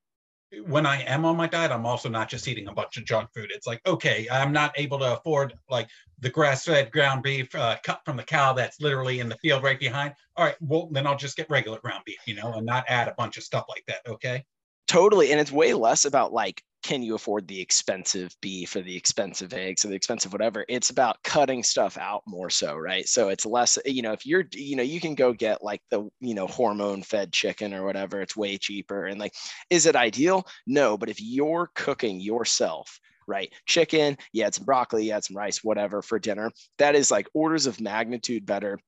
when 0.66 0.86
I 0.86 1.02
am 1.02 1.24
on 1.24 1.36
my 1.36 1.46
diet, 1.46 1.72
I'm 1.72 1.86
also 1.86 2.08
not 2.08 2.28
just 2.28 2.46
eating 2.46 2.68
a 2.68 2.72
bunch 2.72 2.96
of 2.96 3.04
junk 3.04 3.30
food. 3.34 3.50
It's 3.52 3.66
like, 3.66 3.80
okay, 3.86 4.28
I'm 4.30 4.52
not 4.52 4.72
able 4.76 4.98
to 5.00 5.18
afford 5.18 5.54
like 5.68 5.88
the 6.20 6.30
grass-fed 6.30 6.92
ground 6.92 7.22
beef 7.22 7.52
uh, 7.54 7.76
cut 7.84 8.00
from 8.04 8.16
the 8.16 8.22
cow 8.22 8.52
that's 8.52 8.80
literally 8.80 9.20
in 9.20 9.28
the 9.28 9.36
field 9.38 9.62
right 9.62 9.78
behind. 9.78 10.14
All 10.36 10.44
right, 10.44 10.56
well 10.60 10.88
then 10.92 11.06
I'll 11.06 11.16
just 11.16 11.36
get 11.36 11.50
regular 11.50 11.78
ground 11.80 12.02
beef, 12.06 12.20
you 12.26 12.34
know, 12.34 12.52
and 12.52 12.66
not 12.66 12.84
add 12.88 13.08
a 13.08 13.14
bunch 13.16 13.36
of 13.36 13.42
stuff 13.42 13.64
like 13.68 13.84
that. 13.88 14.06
Okay. 14.06 14.44
Totally, 14.88 15.32
and 15.32 15.40
it's 15.40 15.52
way 15.52 15.72
less 15.74 16.04
about 16.04 16.32
like 16.32 16.62
can 16.82 17.02
you 17.02 17.14
afford 17.14 17.48
the 17.48 17.58
expensive 17.62 18.36
beef 18.42 18.76
or 18.76 18.82
the 18.82 18.94
expensive 18.94 19.54
eggs 19.54 19.84
or 19.84 19.88
the 19.88 19.94
expensive 19.94 20.32
whatever. 20.32 20.66
It's 20.68 20.90
about 20.90 21.22
cutting 21.24 21.62
stuff 21.62 21.96
out 21.96 22.22
more 22.26 22.50
so 22.50 22.76
right? 22.76 23.08
So 23.08 23.30
it's 23.30 23.46
less 23.46 23.78
you 23.86 24.02
know 24.02 24.12
if 24.12 24.26
you're 24.26 24.44
you 24.52 24.76
know 24.76 24.82
you 24.82 25.00
can 25.00 25.14
go 25.14 25.32
get 25.32 25.64
like 25.64 25.80
the 25.90 26.08
you 26.20 26.34
know 26.34 26.46
hormone 26.46 27.02
fed 27.02 27.32
chicken 27.32 27.72
or 27.72 27.84
whatever 27.84 28.20
it's 28.20 28.36
way 28.36 28.58
cheaper 28.58 29.06
and 29.06 29.18
like 29.18 29.32
is 29.70 29.86
it 29.86 29.96
ideal? 29.96 30.46
No 30.66 30.98
but 30.98 31.08
if 31.08 31.16
you're 31.20 31.70
cooking 31.74 32.20
yourself 32.20 33.00
right 33.26 33.50
chicken 33.64 34.18
had 34.38 34.54
some 34.54 34.66
broccoli 34.66 35.06
you 35.06 35.12
had 35.12 35.24
some 35.24 35.36
rice 35.36 35.64
whatever 35.64 36.02
for 36.02 36.18
dinner 36.18 36.50
that 36.76 36.94
is 36.94 37.10
like 37.10 37.26
orders 37.32 37.64
of 37.66 37.80
magnitude 37.80 38.44
better 38.44 38.78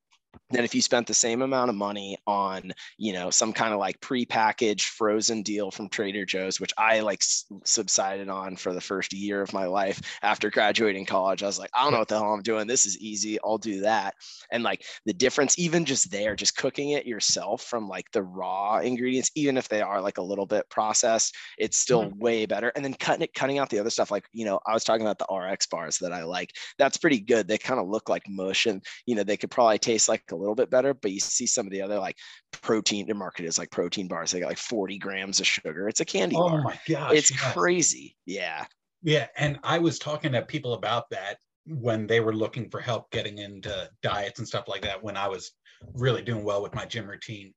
then 0.50 0.64
if 0.64 0.74
you 0.74 0.82
spent 0.82 1.06
the 1.06 1.14
same 1.14 1.42
amount 1.42 1.70
of 1.70 1.76
money 1.76 2.16
on 2.26 2.72
you 2.98 3.12
know 3.12 3.30
some 3.30 3.52
kind 3.52 3.72
of 3.72 3.78
like 3.78 4.00
pre-packaged 4.00 4.88
frozen 4.88 5.42
deal 5.42 5.70
from 5.70 5.88
trader 5.88 6.24
joe's 6.24 6.60
which 6.60 6.72
i 6.78 7.00
like 7.00 7.22
subsided 7.64 8.28
on 8.28 8.56
for 8.56 8.72
the 8.72 8.80
first 8.80 9.12
year 9.12 9.42
of 9.42 9.52
my 9.52 9.66
life 9.66 10.00
after 10.22 10.50
graduating 10.50 11.04
college 11.04 11.42
i 11.42 11.46
was 11.46 11.58
like 11.58 11.70
i 11.74 11.82
don't 11.82 11.92
know 11.92 11.98
what 11.98 12.08
the 12.08 12.18
hell 12.18 12.32
i'm 12.32 12.42
doing. 12.42 12.66
This 12.66 12.86
is 12.86 12.98
easy. 12.98 13.38
I'll 13.44 13.58
do 13.58 13.80
that. 13.82 14.14
And 14.50 14.62
like 14.62 14.84
the 15.04 15.12
difference 15.12 15.58
even 15.58 15.84
just 15.84 16.10
there 16.10 16.36
just 16.36 16.56
cooking 16.56 16.90
it 16.90 17.06
yourself 17.06 17.62
from 17.62 17.88
like 17.88 18.10
the 18.12 18.22
raw 18.22 18.78
ingredients 18.78 19.30
even 19.34 19.56
if 19.56 19.68
they 19.68 19.82
are 19.82 20.00
like 20.00 20.18
a 20.18 20.22
little 20.22 20.46
bit 20.46 20.68
processed 20.70 21.34
it's 21.58 21.78
still 21.78 22.04
mm-hmm. 22.04 22.18
way 22.18 22.46
better. 22.46 22.72
And 22.74 22.84
then 22.84 22.94
cutting 22.94 23.22
it 23.22 23.34
cutting 23.34 23.58
out 23.58 23.70
the 23.70 23.78
other 23.78 23.90
stuff 23.90 24.10
like 24.10 24.24
you 24.32 24.44
know 24.44 24.60
i 24.66 24.72
was 24.72 24.84
talking 24.84 25.06
about 25.06 25.18
the 25.18 25.34
rx 25.34 25.66
bars 25.66 25.98
that 25.98 26.12
i 26.12 26.24
like. 26.24 26.52
That's 26.78 26.96
pretty 26.96 27.20
good. 27.20 27.48
They 27.48 27.58
kind 27.58 27.80
of 27.80 27.88
look 27.88 28.08
like 28.08 28.22
mush 28.28 28.66
and 28.66 28.82
you 29.06 29.14
know 29.14 29.24
they 29.24 29.36
could 29.36 29.50
probably 29.50 29.78
taste 29.78 30.08
like 30.08 30.25
a 30.32 30.36
little 30.36 30.54
bit 30.54 30.70
better, 30.70 30.94
but 30.94 31.12
you 31.12 31.20
see 31.20 31.46
some 31.46 31.66
of 31.66 31.72
the 31.72 31.82
other 31.82 31.98
like 31.98 32.16
protein, 32.52 33.06
their 33.06 33.14
market 33.14 33.44
is 33.44 33.58
like 33.58 33.70
protein 33.70 34.08
bars. 34.08 34.30
They 34.30 34.40
got 34.40 34.48
like 34.48 34.58
40 34.58 34.98
grams 34.98 35.40
of 35.40 35.46
sugar. 35.46 35.88
It's 35.88 36.00
a 36.00 36.04
candy 36.04 36.36
oh 36.36 36.48
bar. 36.48 36.60
Oh 36.60 36.62
my 36.62 36.78
gosh. 36.88 37.12
It's 37.14 37.30
yes. 37.30 37.52
crazy. 37.52 38.16
Yeah. 38.26 38.64
Yeah. 39.02 39.28
And 39.36 39.58
I 39.62 39.78
was 39.78 39.98
talking 39.98 40.32
to 40.32 40.42
people 40.42 40.74
about 40.74 41.10
that 41.10 41.38
when 41.66 42.06
they 42.06 42.20
were 42.20 42.34
looking 42.34 42.70
for 42.70 42.80
help 42.80 43.10
getting 43.10 43.38
into 43.38 43.90
diets 44.02 44.38
and 44.38 44.46
stuff 44.46 44.68
like 44.68 44.82
that 44.82 45.02
when 45.02 45.16
I 45.16 45.28
was 45.28 45.52
really 45.94 46.22
doing 46.22 46.44
well 46.44 46.62
with 46.62 46.74
my 46.74 46.84
gym 46.84 47.08
routine. 47.08 47.52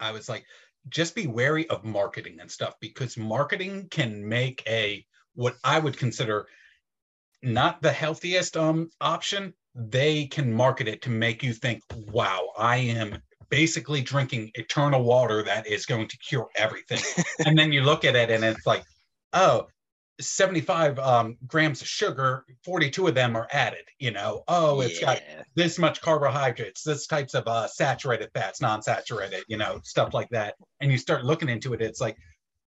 I 0.00 0.12
was 0.12 0.28
like, 0.28 0.44
just 0.88 1.14
be 1.14 1.26
wary 1.26 1.68
of 1.70 1.84
marketing 1.84 2.38
and 2.40 2.50
stuff 2.50 2.74
because 2.80 3.16
marketing 3.16 3.88
can 3.90 4.26
make 4.26 4.62
a 4.68 5.04
what 5.34 5.56
I 5.64 5.78
would 5.78 5.96
consider 5.96 6.46
not 7.42 7.82
the 7.82 7.92
healthiest 7.92 8.56
um 8.56 8.90
option, 9.00 9.54
they 9.74 10.26
can 10.26 10.52
market 10.52 10.88
it 10.88 11.02
to 11.02 11.10
make 11.10 11.42
you 11.42 11.52
think, 11.52 11.82
wow, 12.12 12.50
I 12.56 12.76
am 12.76 13.18
basically 13.50 14.02
drinking 14.02 14.50
eternal 14.54 15.02
water 15.02 15.42
that 15.42 15.66
is 15.66 15.86
going 15.86 16.08
to 16.08 16.18
cure 16.18 16.48
everything. 16.56 17.00
and 17.46 17.58
then 17.58 17.72
you 17.72 17.82
look 17.82 18.04
at 18.04 18.16
it 18.16 18.30
and 18.30 18.44
it's 18.44 18.66
like, 18.66 18.84
oh, 19.32 19.66
75 20.20 20.98
um, 21.00 21.36
grams 21.46 21.82
of 21.82 21.88
sugar, 21.88 22.44
42 22.64 23.08
of 23.08 23.14
them 23.14 23.36
are 23.36 23.48
added. 23.52 23.84
You 23.98 24.12
know, 24.12 24.44
oh, 24.46 24.80
it's 24.80 25.00
yeah. 25.00 25.14
got 25.14 25.22
this 25.56 25.78
much 25.78 26.00
carbohydrates, 26.00 26.84
this 26.84 27.06
types 27.06 27.34
of 27.34 27.46
uh, 27.48 27.66
saturated 27.66 28.30
fats, 28.32 28.60
non 28.60 28.82
saturated, 28.82 29.44
you 29.48 29.56
know, 29.56 29.80
stuff 29.82 30.14
like 30.14 30.28
that. 30.30 30.54
And 30.80 30.92
you 30.92 30.98
start 30.98 31.24
looking 31.24 31.48
into 31.48 31.74
it, 31.74 31.82
it's 31.82 32.00
like, 32.00 32.16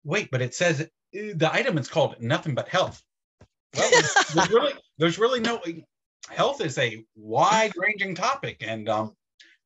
wait, 0.04 0.30
but 0.32 0.42
it 0.42 0.54
says 0.54 0.88
the 1.14 1.50
item 1.52 1.78
is 1.78 1.88
called 1.88 2.16
nothing 2.20 2.54
but 2.54 2.68
health. 2.68 3.02
Well, 3.76 3.90
there's, 3.92 4.14
there's 4.34 4.50
really, 4.50 4.74
there's 4.98 5.20
really 5.20 5.40
no 5.40 5.62
health 6.30 6.62
is 6.62 6.78
a 6.78 7.04
wide 7.16 7.74
ranging 7.78 8.16
topic 8.16 8.58
and 8.62 8.90
um, 8.90 9.14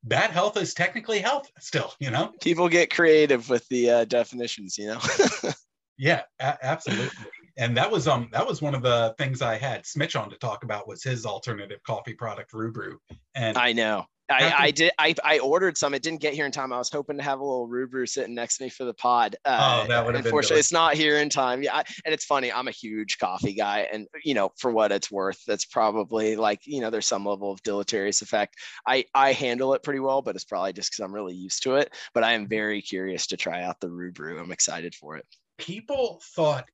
bad 0.04 0.32
health 0.32 0.58
is 0.58 0.74
technically 0.74 1.20
health 1.20 1.50
still 1.60 1.94
you 2.00 2.12
know? 2.12 2.32
People 2.42 2.70
get 2.70 2.94
creative 2.94 3.50
with 3.50 3.68
the 3.70 3.90
uh, 3.90 4.06
definitions 4.06 4.78
you 4.78 4.88
know? 4.88 5.00
Yeah 5.98 6.24
a- 6.40 6.58
absolutely. 6.66 7.12
And 7.58 7.78
that 7.78 7.92
was 7.92 8.08
um 8.08 8.28
that 8.32 8.48
was 8.48 8.62
one 8.62 8.74
of 8.74 8.82
the 8.82 9.14
things 9.20 9.42
i 9.42 9.56
had 9.58 9.86
smitch 9.86 10.16
on 10.16 10.30
to 10.32 10.38
talk 10.38 10.64
about 10.64 10.88
was 10.88 11.04
his 11.04 11.26
alternative 11.26 11.80
coffee 11.86 12.14
product 12.14 12.54
rubrew 12.54 12.96
and 13.36 13.58
i 13.58 13.72
know 13.72 14.06
I, 14.30 14.54
I 14.58 14.72
did. 14.72 14.92
I, 14.98 15.16
I 15.24 15.40
ordered 15.40 15.78
some. 15.78 15.94
It 15.94 16.04
didn't 16.04 16.22
get 16.22 16.34
here 16.34 16.46
in 16.46 16.52
time. 16.52 16.72
I 16.72 16.78
was 16.78 16.90
hoping 16.90 17.18
to 17.18 17.24
have 17.24 17.40
a 17.40 17.44
little 17.44 17.68
Rubrew 17.68 18.08
sitting 18.08 18.36
next 18.36 18.58
to 18.58 18.64
me 18.64 18.70
for 18.70 18.86
the 18.86 18.94
pod. 18.94 19.36
Uh, 19.46 19.84
oh, 19.84 19.88
that 19.88 20.06
would 20.06 20.16
have 20.16 20.26
Unfortunately, 20.26 20.60
it's 20.60 20.72
not 20.72 20.94
here 20.94 21.18
in 21.18 21.30
time. 21.30 21.64
Yeah, 21.64 21.78
I, 21.78 21.84
and 22.06 22.14
it's 22.14 22.26
funny. 22.26 22.52
I'm 22.52 22.68
a 22.68 22.72
huge 22.72 23.18
coffee 23.20 23.54
guy, 23.54 23.88
and 23.92 24.08
you 24.24 24.34
know, 24.34 24.52
for 24.58 24.72
what 24.72 24.92
it's 24.92 25.12
worth, 25.12 25.42
that's 25.46 25.66
probably 25.66 26.36
like 26.36 26.62
you 26.66 26.82
know, 26.82 26.90
there's 26.90 27.08
some 27.08 27.26
level 27.26 27.52
of 27.52 27.62
deleterious 27.64 28.22
effect. 28.22 28.56
I 28.88 29.06
I 29.14 29.34
handle 29.34 29.74
it 29.74 29.84
pretty 29.84 30.00
well, 30.00 30.22
but 30.22 30.36
it's 30.36 30.46
probably 30.46 30.74
just 30.74 30.92
because 30.92 31.04
I'm 31.04 31.14
really 31.14 31.36
used 31.36 31.64
to 31.64 31.76
it. 31.76 31.94
But 32.14 32.24
I 32.24 32.34
am 32.34 32.48
very 32.48 32.82
curious 32.82 33.28
to 33.28 33.38
try 33.38 33.64
out 33.64 33.80
the 33.80 33.88
Rubrew. 33.88 34.40
I'm 34.40 34.52
excited 34.52 34.96
for 34.96 35.18
it. 35.18 35.26
People 35.58 36.22
thought 36.36 36.70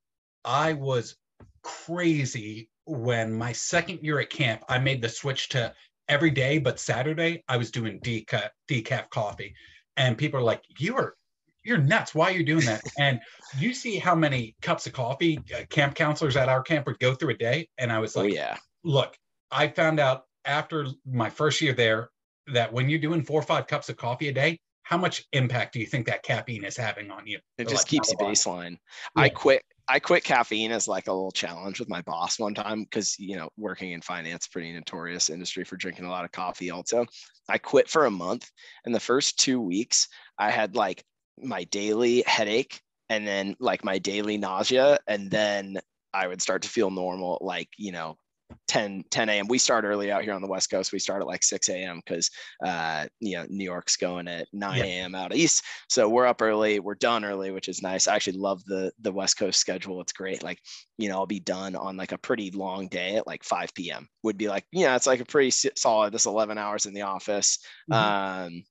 I 0.46 0.74
was 0.74 1.16
crazy 1.64 2.70
when 2.86 3.34
my 3.34 3.52
second 3.52 4.00
year 4.02 4.20
at 4.20 4.30
camp, 4.30 4.64
I 4.70 4.80
made 4.80 5.02
the 5.02 5.10
switch 5.10 5.50
to 5.50 5.74
every 6.10 6.32
day, 6.32 6.58
but 6.58 6.80
Saturday 6.80 7.44
I 7.48 7.58
was 7.58 7.72
doing 7.72 8.00
decaf, 8.00 8.50
decaf 8.70 9.10
coffee, 9.10 9.54
and 9.96 10.18
people 10.18 10.40
are 10.40 10.44
like, 10.44 10.62
"You 10.80 10.96
are, 10.96 11.16
you're 11.64 11.78
nuts. 11.78 12.16
Why 12.16 12.32
are 12.32 12.38
you 12.38 12.46
doing 12.46 12.66
that?" 12.66 12.82
and 13.00 13.20
you 13.58 13.74
see 13.74 13.98
how 13.98 14.16
many 14.16 14.56
cups 14.62 14.88
of 14.88 14.94
coffee 14.94 15.40
uh, 15.56 15.64
camp 15.70 15.96
counselors 15.96 16.36
at 16.36 16.50
our 16.50 16.62
camp 16.62 16.88
would 16.88 17.00
go 17.00 17.14
through 17.16 17.32
a 17.32 17.38
day, 17.38 17.68
and 17.78 17.92
I 17.92 18.00
was 18.00 18.16
oh, 18.16 18.22
like, 18.22 18.32
oh, 18.32 18.36
"Yeah, 18.36 18.58
look, 18.84 19.16
I 19.52 19.68
found 19.68 20.00
out 20.00 20.24
after 20.46 20.88
my 21.06 21.30
first 21.30 21.62
year 21.62 21.74
there 21.74 22.10
that 22.54 22.72
when 22.72 22.90
you're 22.90 23.00
doing 23.00 23.24
four 23.24 23.40
or 23.40 23.44
five 23.44 23.68
cups 23.68 23.90
of 23.90 23.98
coffee 23.98 24.30
a 24.30 24.34
day, 24.34 24.58
how 24.84 24.98
much 24.98 25.26
impact 25.34 25.74
do 25.74 25.80
you 25.80 25.86
think 25.86 26.06
that 26.08 26.24
caffeine 26.24 26.64
is 26.64 26.78
having 26.78 27.12
on 27.12 27.28
you? 27.28 27.40
It 27.58 27.68
just 27.68 27.84
like, 27.84 27.88
keeps 27.88 28.10
you 28.10 28.18
baseline. 28.18 28.78
Yeah. 29.18 29.24
I 29.24 29.30
quit 29.30 29.62
I 29.90 30.00
quit 30.00 30.24
caffeine 30.24 30.72
as 30.72 30.88
like 30.88 31.08
a 31.08 31.14
little 31.14 31.32
challenge 31.32 31.80
with 31.80 31.90
my 31.90 32.02
boss 32.02 32.40
one 32.40 32.54
time 32.54 32.84
because 32.84 33.18
you 33.20 33.38
know 33.38 33.50
working 33.58 33.94
in 33.94 34.02
finance 34.02 34.48
pretty 34.48 34.74
notorious 34.74 35.30
industry 35.30 35.64
for 35.64 35.78
drinking 35.78 36.06
a 36.06 36.10
lot 36.10 36.26
of 36.26 36.32
coffee 36.32 36.72
also. 36.72 37.06
I 37.50 37.58
quit 37.58 37.90
for 37.90 38.06
a 38.06 38.12
month 38.12 38.50
and 38.86 38.94
the 38.94 39.00
first 39.00 39.40
two 39.40 39.62
weeks 39.62 40.08
i 40.38 40.50
had 40.50 40.76
like 40.76 41.04
my 41.42 41.64
daily 41.66 42.24
headache 42.28 42.82
and 43.10 43.26
then 43.26 43.56
like 43.60 43.84
my 43.86 43.98
daily 44.00 44.38
nausea 44.38 44.98
and 45.08 45.32
then 45.32 45.78
i 46.14 46.28
would 46.28 46.42
start 46.42 46.62
to 46.64 46.70
feel 46.70 46.90
normal 46.90 47.38
like 47.42 47.70
you 47.78 47.92
know 47.92 48.18
10 48.68 49.04
10 49.10 49.30
a.m. 49.30 49.48
We 49.48 49.58
start 49.58 49.86
early 49.86 50.12
out 50.12 50.24
here 50.24 50.34
on 50.34 50.42
the 50.42 50.48
West 50.48 50.70
Coast. 50.70 50.92
We 50.92 51.00
start 51.00 51.22
at 51.22 51.28
like 51.28 51.44
6 51.44 51.70
a.m. 51.70 52.02
because 52.04 52.30
uh, 52.66 53.06
you 53.20 53.38
know 53.38 53.46
New 53.50 53.64
York's 53.64 53.98
going 53.98 54.28
at 54.28 54.48
9 54.54 54.82
a.m. 54.82 55.16
out 55.16 55.36
east. 55.36 55.64
So 55.90 56.10
we're 56.10 56.26
up 56.26 56.42
early. 56.42 56.80
We're 56.80 56.96
done 56.96 57.26
early, 57.26 57.52
which 57.52 57.68
is 57.70 57.82
nice. 57.82 58.08
I 58.08 58.16
actually 58.16 58.38
love 58.38 58.64
the 58.66 58.92
the 59.02 59.12
West 59.12 59.38
Coast 59.38 59.60
schedule. 59.60 60.02
It's 60.02 60.14
great. 60.14 60.44
Like 60.44 60.60
you 60.98 61.10
know, 61.10 61.16
I'll 61.16 61.26
be 61.26 61.40
done 61.40 61.76
on 61.76 61.98
like 61.98 62.12
a 62.12 62.18
pretty 62.18 62.52
long 62.52 62.88
day 62.88 63.16
at 63.16 63.28
like 63.28 63.44
5 63.44 63.74
p.m. 63.74 64.08
Would 64.24 64.38
be 64.38 64.48
like 64.48 64.66
you 64.72 64.86
know, 64.86 64.96
it's 64.96 65.08
like 65.08 65.22
a 65.22 65.26
pretty 65.26 65.52
solid. 65.52 66.14
This 66.14 66.26
11 66.26 66.58
hours 66.58 66.86
in 66.86 66.94
the 66.94 67.04
office. 67.04 67.60
Mm-hmm. 67.92 68.46
Um, 68.46 68.64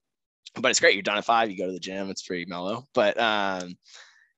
but 0.61 0.71
it's 0.71 0.81
great. 0.81 0.95
You're 0.95 1.03
done 1.03 1.19
at 1.19 1.25
five. 1.25 1.51
You 1.51 1.59
go 1.59 1.67
to 1.67 1.73
the 1.73 1.79
gym. 1.79 2.11
It's 2.11 2.23
pretty 2.23 2.47
mellow. 2.47 2.87
But 2.95 3.19
um, 3.21 3.77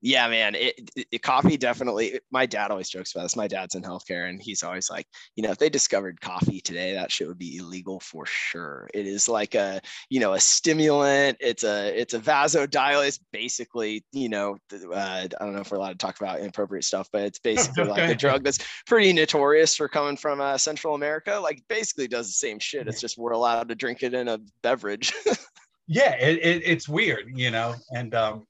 yeah, 0.01 0.29
man, 0.29 0.55
it, 0.55 0.91
it, 1.11 1.23
coffee 1.23 1.57
definitely. 1.57 2.21
My 2.31 2.47
dad 2.47 2.71
always 2.71 2.89
jokes 2.89 3.13
about 3.13 3.25
this. 3.25 3.37
My 3.37 3.49
dad's 3.49 3.75
in 3.75 3.83
healthcare, 3.83 4.29
and 4.29 4.41
he's 4.41 4.63
always 4.63 4.89
like, 4.89 5.07
you 5.35 5.43
know, 5.43 5.51
if 5.51 5.59
they 5.59 5.69
discovered 5.69 6.21
coffee 6.21 6.61
today, 6.61 6.95
that 6.95 7.11
shit 7.11 7.27
would 7.27 7.39
be 7.39 7.57
illegal 7.57 7.99
for 8.01 8.25
sure. 8.25 8.89
It 8.95 9.07
is 9.07 9.29
like 9.29 9.55
a, 9.55 9.81
you 10.09 10.21
know, 10.21 10.35
a 10.35 10.41
stimulant. 10.41 11.39
It's 11.41 11.65
a, 11.65 11.99
it's 11.99 12.15
a 12.15 12.21
vasodilator. 12.21 13.07
It's 13.09 13.19
basically, 13.33 14.05
you 14.13 14.29
know, 14.29 14.59
uh, 14.73 14.95
I 14.95 15.27
don't 15.39 15.55
know 15.55 15.61
if 15.61 15.71
we're 15.71 15.79
allowed 15.79 15.99
to 15.99 16.07
talk 16.07 16.21
about 16.21 16.41
inappropriate 16.41 16.85
stuff, 16.85 17.09
but 17.13 17.23
it's 17.23 17.39
basically 17.49 17.83
okay. 17.83 17.91
like 17.91 18.11
a 18.11 18.15
drug 18.15 18.45
that's 18.45 18.59
pretty 18.87 19.13
notorious 19.13 19.75
for 19.75 19.89
coming 19.89 20.17
from 20.17 20.41
uh, 20.41 20.59
Central 20.59 20.95
America. 20.95 21.41
Like, 21.43 21.63
basically 21.69 22.09
does 22.09 22.27
the 22.29 22.33
same 22.33 22.59
shit. 22.59 22.89
It's 22.89 23.01
just 23.01 23.19
we're 23.19 23.33
allowed 23.33 23.69
to 23.69 23.75
drink 23.75 24.03
it 24.03 24.15
in 24.15 24.29
a 24.29 24.39
beverage. 24.63 25.13
yeah, 25.89 26.15
it, 26.17 26.39
it, 26.39 26.63
it's 26.65 26.89
weird, 26.89 27.33
you 27.35 27.51
know, 27.51 27.75
and 27.95 28.15
um, 28.15 28.47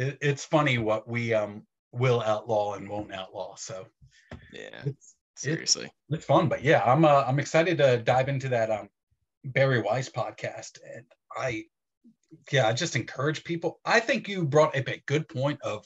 it, 0.00 0.18
it's 0.20 0.44
funny 0.44 0.78
what 0.78 1.06
we 1.08 1.34
um 1.34 1.62
will 1.92 2.22
outlaw 2.22 2.74
and 2.74 2.88
won't 2.88 3.12
outlaw. 3.12 3.54
So 3.56 3.86
yeah, 4.52 4.82
it's, 4.84 5.14
seriously, 5.36 5.84
it's, 5.84 6.18
it's 6.18 6.24
fun. 6.24 6.48
But 6.48 6.64
yeah, 6.64 6.82
I'm 6.84 7.04
uh, 7.04 7.24
I'm 7.26 7.38
excited 7.38 7.78
to 7.78 7.98
dive 7.98 8.28
into 8.28 8.48
that 8.48 8.70
um 8.70 8.88
Bari 9.44 9.82
Weiss 9.82 10.08
podcast, 10.08 10.78
and 10.94 11.04
I 11.36 11.64
yeah, 12.50 12.66
I 12.66 12.72
just 12.72 12.96
encourage 12.96 13.44
people. 13.44 13.80
I 13.84 14.00
think 14.00 14.28
you 14.28 14.44
brought 14.44 14.76
up 14.76 14.88
a 14.88 15.02
good 15.06 15.28
point 15.28 15.60
of 15.62 15.84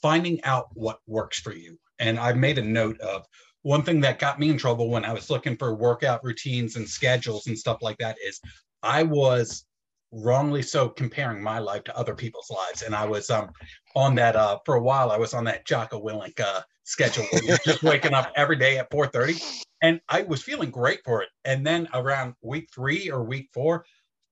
finding 0.00 0.42
out 0.42 0.68
what 0.74 0.98
works 1.06 1.38
for 1.38 1.54
you. 1.54 1.78
And 1.98 2.18
I've 2.18 2.36
made 2.36 2.58
a 2.58 2.62
note 2.62 2.98
of 3.00 3.24
one 3.62 3.84
thing 3.84 4.00
that 4.00 4.18
got 4.18 4.40
me 4.40 4.50
in 4.50 4.58
trouble 4.58 4.90
when 4.90 5.04
I 5.04 5.12
was 5.12 5.30
looking 5.30 5.56
for 5.56 5.74
workout 5.74 6.24
routines 6.24 6.74
and 6.74 6.88
schedules 6.88 7.46
and 7.46 7.56
stuff 7.56 7.78
like 7.80 7.98
that 7.98 8.16
is 8.24 8.40
I 8.82 9.04
was 9.04 9.64
wrongly 10.12 10.62
so 10.62 10.88
comparing 10.88 11.42
my 11.42 11.58
life 11.58 11.84
to 11.84 11.96
other 11.96 12.14
people's 12.14 12.50
lives. 12.50 12.82
And 12.82 12.94
I 12.94 13.06
was 13.06 13.30
um 13.30 13.50
on 13.96 14.14
that 14.16 14.36
uh 14.36 14.58
for 14.64 14.74
a 14.74 14.82
while 14.82 15.10
I 15.10 15.16
was 15.16 15.34
on 15.34 15.44
that 15.44 15.66
Jocko 15.66 16.02
Willink 16.02 16.38
uh 16.38 16.60
schedule 16.84 17.24
just 17.64 17.82
waking 17.82 18.14
up 18.14 18.30
every 18.36 18.56
day 18.56 18.78
at 18.78 18.90
4:30 18.90 19.64
and 19.82 20.00
I 20.08 20.22
was 20.22 20.42
feeling 20.42 20.70
great 20.70 21.00
for 21.04 21.22
it. 21.22 21.28
And 21.44 21.66
then 21.66 21.88
around 21.94 22.34
week 22.42 22.68
3 22.74 23.10
or 23.10 23.24
week 23.24 23.48
4 23.54 23.84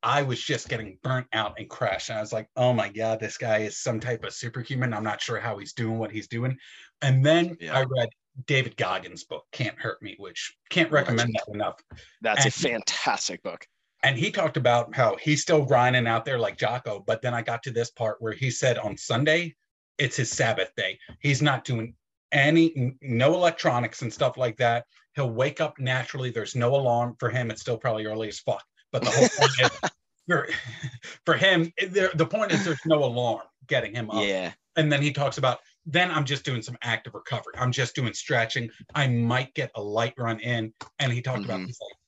I 0.02 0.22
was 0.22 0.42
just 0.42 0.68
getting 0.68 0.98
burnt 1.02 1.26
out 1.34 1.54
and 1.58 1.68
crashed. 1.68 2.08
And 2.08 2.18
I 2.18 2.22
was 2.22 2.32
like, 2.32 2.48
oh 2.56 2.72
my 2.72 2.88
God, 2.88 3.20
this 3.20 3.36
guy 3.36 3.58
is 3.58 3.76
some 3.76 4.00
type 4.00 4.24
of 4.24 4.32
superhuman. 4.32 4.94
I'm 4.94 5.04
not 5.04 5.20
sure 5.20 5.38
how 5.38 5.58
he's 5.58 5.74
doing 5.74 5.98
what 5.98 6.10
he's 6.10 6.26
doing. 6.26 6.56
And 7.02 7.24
then 7.24 7.56
yeah. 7.60 7.76
I 7.76 7.82
read 7.82 8.08
David 8.46 8.78
Goggins' 8.78 9.24
book, 9.24 9.44
Can't 9.52 9.78
Hurt 9.78 10.00
Me, 10.00 10.14
which 10.18 10.56
can't 10.70 10.90
recommend 10.90 11.34
that 11.34 11.54
enough. 11.54 11.82
That's 12.22 12.46
and, 12.46 12.54
a 12.54 12.56
fantastic 12.56 13.42
book 13.42 13.66
and 14.02 14.16
he 14.16 14.30
talked 14.30 14.56
about 14.56 14.94
how 14.94 15.16
he's 15.16 15.42
still 15.42 15.64
grinding 15.64 16.06
out 16.06 16.24
there 16.24 16.38
like 16.38 16.56
Jocko. 16.56 17.04
But 17.06 17.22
then 17.22 17.34
I 17.34 17.42
got 17.42 17.62
to 17.64 17.70
this 17.70 17.90
part 17.90 18.16
where 18.20 18.32
he 18.32 18.50
said 18.50 18.78
on 18.78 18.96
Sunday, 18.96 19.54
it's 19.98 20.16
his 20.16 20.30
Sabbath 20.30 20.74
day. 20.76 20.98
He's 21.20 21.42
not 21.42 21.64
doing 21.64 21.94
any, 22.32 22.96
no 23.02 23.34
electronics 23.34 24.02
and 24.02 24.12
stuff 24.12 24.38
like 24.38 24.56
that. 24.56 24.86
He'll 25.14 25.30
wake 25.30 25.60
up 25.60 25.78
naturally. 25.78 26.30
There's 26.30 26.56
no 26.56 26.74
alarm 26.74 27.16
for 27.18 27.28
him. 27.28 27.50
It's 27.50 27.60
still 27.60 27.76
probably 27.76 28.06
early 28.06 28.28
as 28.28 28.38
fuck. 28.38 28.64
But 28.92 29.02
the 29.02 29.10
whole 29.10 29.28
point 29.38 29.52
is, 29.60 29.90
for, 30.26 30.48
for 31.26 31.34
him, 31.34 31.70
the 31.78 32.28
point 32.28 32.52
is 32.52 32.64
there's 32.64 32.86
no 32.86 33.04
alarm 33.04 33.42
getting 33.66 33.94
him 33.94 34.10
up. 34.10 34.24
Yeah. 34.24 34.52
And 34.76 34.90
then 34.90 35.02
he 35.02 35.12
talks 35.12 35.36
about, 35.36 35.58
then 35.84 36.10
I'm 36.10 36.24
just 36.24 36.44
doing 36.44 36.62
some 36.62 36.78
active 36.82 37.14
recovery. 37.14 37.54
I'm 37.58 37.72
just 37.72 37.94
doing 37.94 38.14
stretching. 38.14 38.70
I 38.94 39.08
might 39.08 39.52
get 39.54 39.70
a 39.74 39.82
light 39.82 40.14
run 40.16 40.40
in. 40.40 40.72
And 40.98 41.12
he 41.12 41.20
talked 41.20 41.42
mm-hmm. 41.42 41.50
about, 41.50 41.66
he's 41.66 41.78
like, 41.80 41.99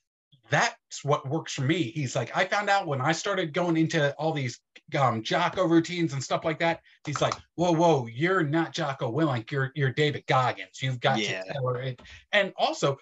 that's 0.51 1.05
what 1.05 1.29
works 1.29 1.55
for 1.55 1.63
me. 1.63 1.83
He's 1.83 2.15
like, 2.15 2.37
I 2.37 2.45
found 2.45 2.69
out 2.69 2.87
when 2.87 3.01
I 3.01 3.13
started 3.13 3.55
going 3.55 3.77
into 3.77 4.13
all 4.15 4.33
these 4.33 4.61
um, 4.99 5.23
Jocko 5.23 5.67
routines 5.67 6.13
and 6.13 6.23
stuff 6.23 6.45
like 6.45 6.59
that. 6.59 6.81
He's 7.07 7.21
like, 7.21 7.35
whoa, 7.55 7.73
whoa, 7.73 8.07
you're 8.07 8.43
not 8.43 8.73
Jocko 8.73 9.11
Willink. 9.11 9.51
You're 9.51 9.73
you're 9.75 9.93
David 9.93 10.27
Goggins. 10.27 10.83
You've 10.83 11.01
got 11.01 11.19
yeah. 11.19 11.43
to 11.43 11.53
tailor 11.53 11.81
it. 11.81 12.01
And 12.33 12.53
also, 12.57 12.99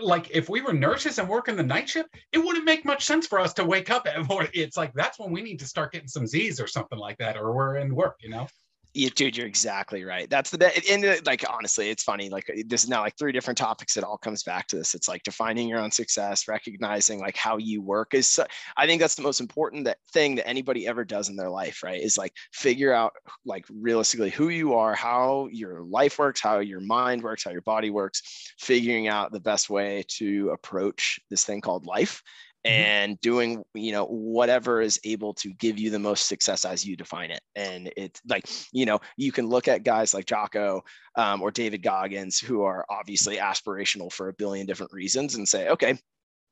like 0.00 0.30
if 0.30 0.48
we 0.48 0.60
were 0.60 0.72
nurses 0.72 1.18
and 1.18 1.28
working 1.28 1.56
the 1.56 1.62
night 1.62 1.88
shift, 1.88 2.10
it 2.32 2.38
wouldn't 2.38 2.64
make 2.64 2.84
much 2.84 3.04
sense 3.04 3.26
for 3.26 3.38
us 3.38 3.54
to 3.54 3.64
wake 3.64 3.90
up 3.90 4.06
at 4.06 4.26
more. 4.28 4.48
It's 4.52 4.76
like 4.76 4.92
that's 4.94 5.18
when 5.18 5.32
we 5.32 5.42
need 5.42 5.58
to 5.60 5.66
start 5.66 5.92
getting 5.92 6.08
some 6.08 6.26
Z's 6.26 6.60
or 6.60 6.66
something 6.66 6.98
like 6.98 7.18
that, 7.18 7.36
or 7.36 7.52
we're 7.52 7.76
in 7.76 7.94
work, 7.94 8.16
you 8.20 8.30
know 8.30 8.46
yeah, 8.94 9.08
dude, 9.14 9.36
you're 9.36 9.46
exactly 9.46 10.04
right. 10.04 10.28
That's 10.28 10.50
the 10.50 10.58
best. 10.58 10.88
And 10.90 11.04
uh, 11.04 11.16
like, 11.24 11.44
honestly, 11.48 11.88
it's 11.88 12.02
funny. 12.02 12.28
Like, 12.28 12.50
uh, 12.50 12.62
this 12.66 12.84
is 12.84 12.90
now 12.90 13.00
like 13.00 13.16
three 13.16 13.32
different 13.32 13.56
topics. 13.56 13.96
It 13.96 14.04
all 14.04 14.18
comes 14.18 14.42
back 14.42 14.66
to 14.68 14.76
this. 14.76 14.94
It's 14.94 15.08
like 15.08 15.22
defining 15.22 15.66
your 15.66 15.78
own 15.78 15.90
success, 15.90 16.46
recognizing 16.46 17.18
like 17.18 17.36
how 17.36 17.56
you 17.56 17.80
work 17.80 18.12
is. 18.12 18.38
I 18.76 18.86
think 18.86 19.00
that's 19.00 19.14
the 19.14 19.22
most 19.22 19.40
important 19.40 19.86
that 19.86 19.96
thing 20.12 20.34
that 20.34 20.46
anybody 20.46 20.86
ever 20.86 21.04
does 21.04 21.30
in 21.30 21.36
their 21.36 21.48
life, 21.48 21.82
right? 21.82 22.02
Is 22.02 22.18
like 22.18 22.34
figure 22.52 22.92
out 22.92 23.12
like 23.46 23.64
realistically 23.70 24.30
who 24.30 24.50
you 24.50 24.74
are, 24.74 24.94
how 24.94 25.48
your 25.50 25.80
life 25.82 26.18
works, 26.18 26.42
how 26.42 26.58
your 26.58 26.80
mind 26.80 27.22
works, 27.22 27.44
how 27.44 27.50
your 27.50 27.62
body 27.62 27.88
works, 27.88 28.52
figuring 28.58 29.08
out 29.08 29.32
the 29.32 29.40
best 29.40 29.70
way 29.70 30.04
to 30.18 30.50
approach 30.50 31.18
this 31.30 31.44
thing 31.44 31.62
called 31.62 31.86
life. 31.86 32.22
And 32.64 33.20
doing 33.20 33.62
you 33.74 33.90
know 33.92 34.04
whatever 34.06 34.80
is 34.80 35.00
able 35.04 35.34
to 35.34 35.52
give 35.54 35.78
you 35.78 35.90
the 35.90 35.98
most 35.98 36.28
success 36.28 36.64
as 36.64 36.84
you 36.86 36.96
define 36.96 37.30
it 37.30 37.40
and 37.56 37.92
it's 37.96 38.20
like 38.28 38.48
you 38.72 38.86
know 38.86 39.00
you 39.16 39.32
can 39.32 39.48
look 39.48 39.66
at 39.66 39.82
guys 39.82 40.14
like 40.14 40.26
jocko 40.26 40.82
um, 41.16 41.42
or 41.42 41.50
david 41.50 41.82
goggins 41.82 42.38
who 42.38 42.62
are 42.62 42.84
obviously 42.88 43.36
aspirational 43.36 44.12
for 44.12 44.28
a 44.28 44.34
billion 44.34 44.64
different 44.66 44.92
reasons 44.92 45.34
and 45.34 45.48
say 45.48 45.68
okay 45.68 45.98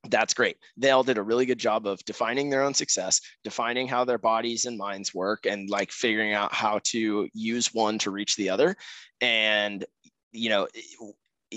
that's 0.08 0.32
great. 0.32 0.56
They 0.76 0.92
all 0.92 1.02
did 1.02 1.18
a 1.18 1.22
really 1.22 1.44
good 1.44 1.58
job 1.58 1.86
of 1.86 2.02
defining 2.06 2.48
their 2.48 2.62
own 2.62 2.72
success, 2.72 3.20
defining 3.44 3.86
how 3.86 4.04
their 4.04 4.18
bodies 4.18 4.64
and 4.64 4.78
minds 4.78 5.12
work, 5.12 5.44
and 5.44 5.68
like 5.68 5.92
figuring 5.92 6.32
out 6.32 6.54
how 6.54 6.80
to 6.84 7.28
use 7.34 7.74
one 7.74 7.98
to 7.98 8.10
reach 8.10 8.36
the 8.36 8.48
other. 8.48 8.76
And 9.20 9.84
you 10.32 10.48
know, 10.48 10.68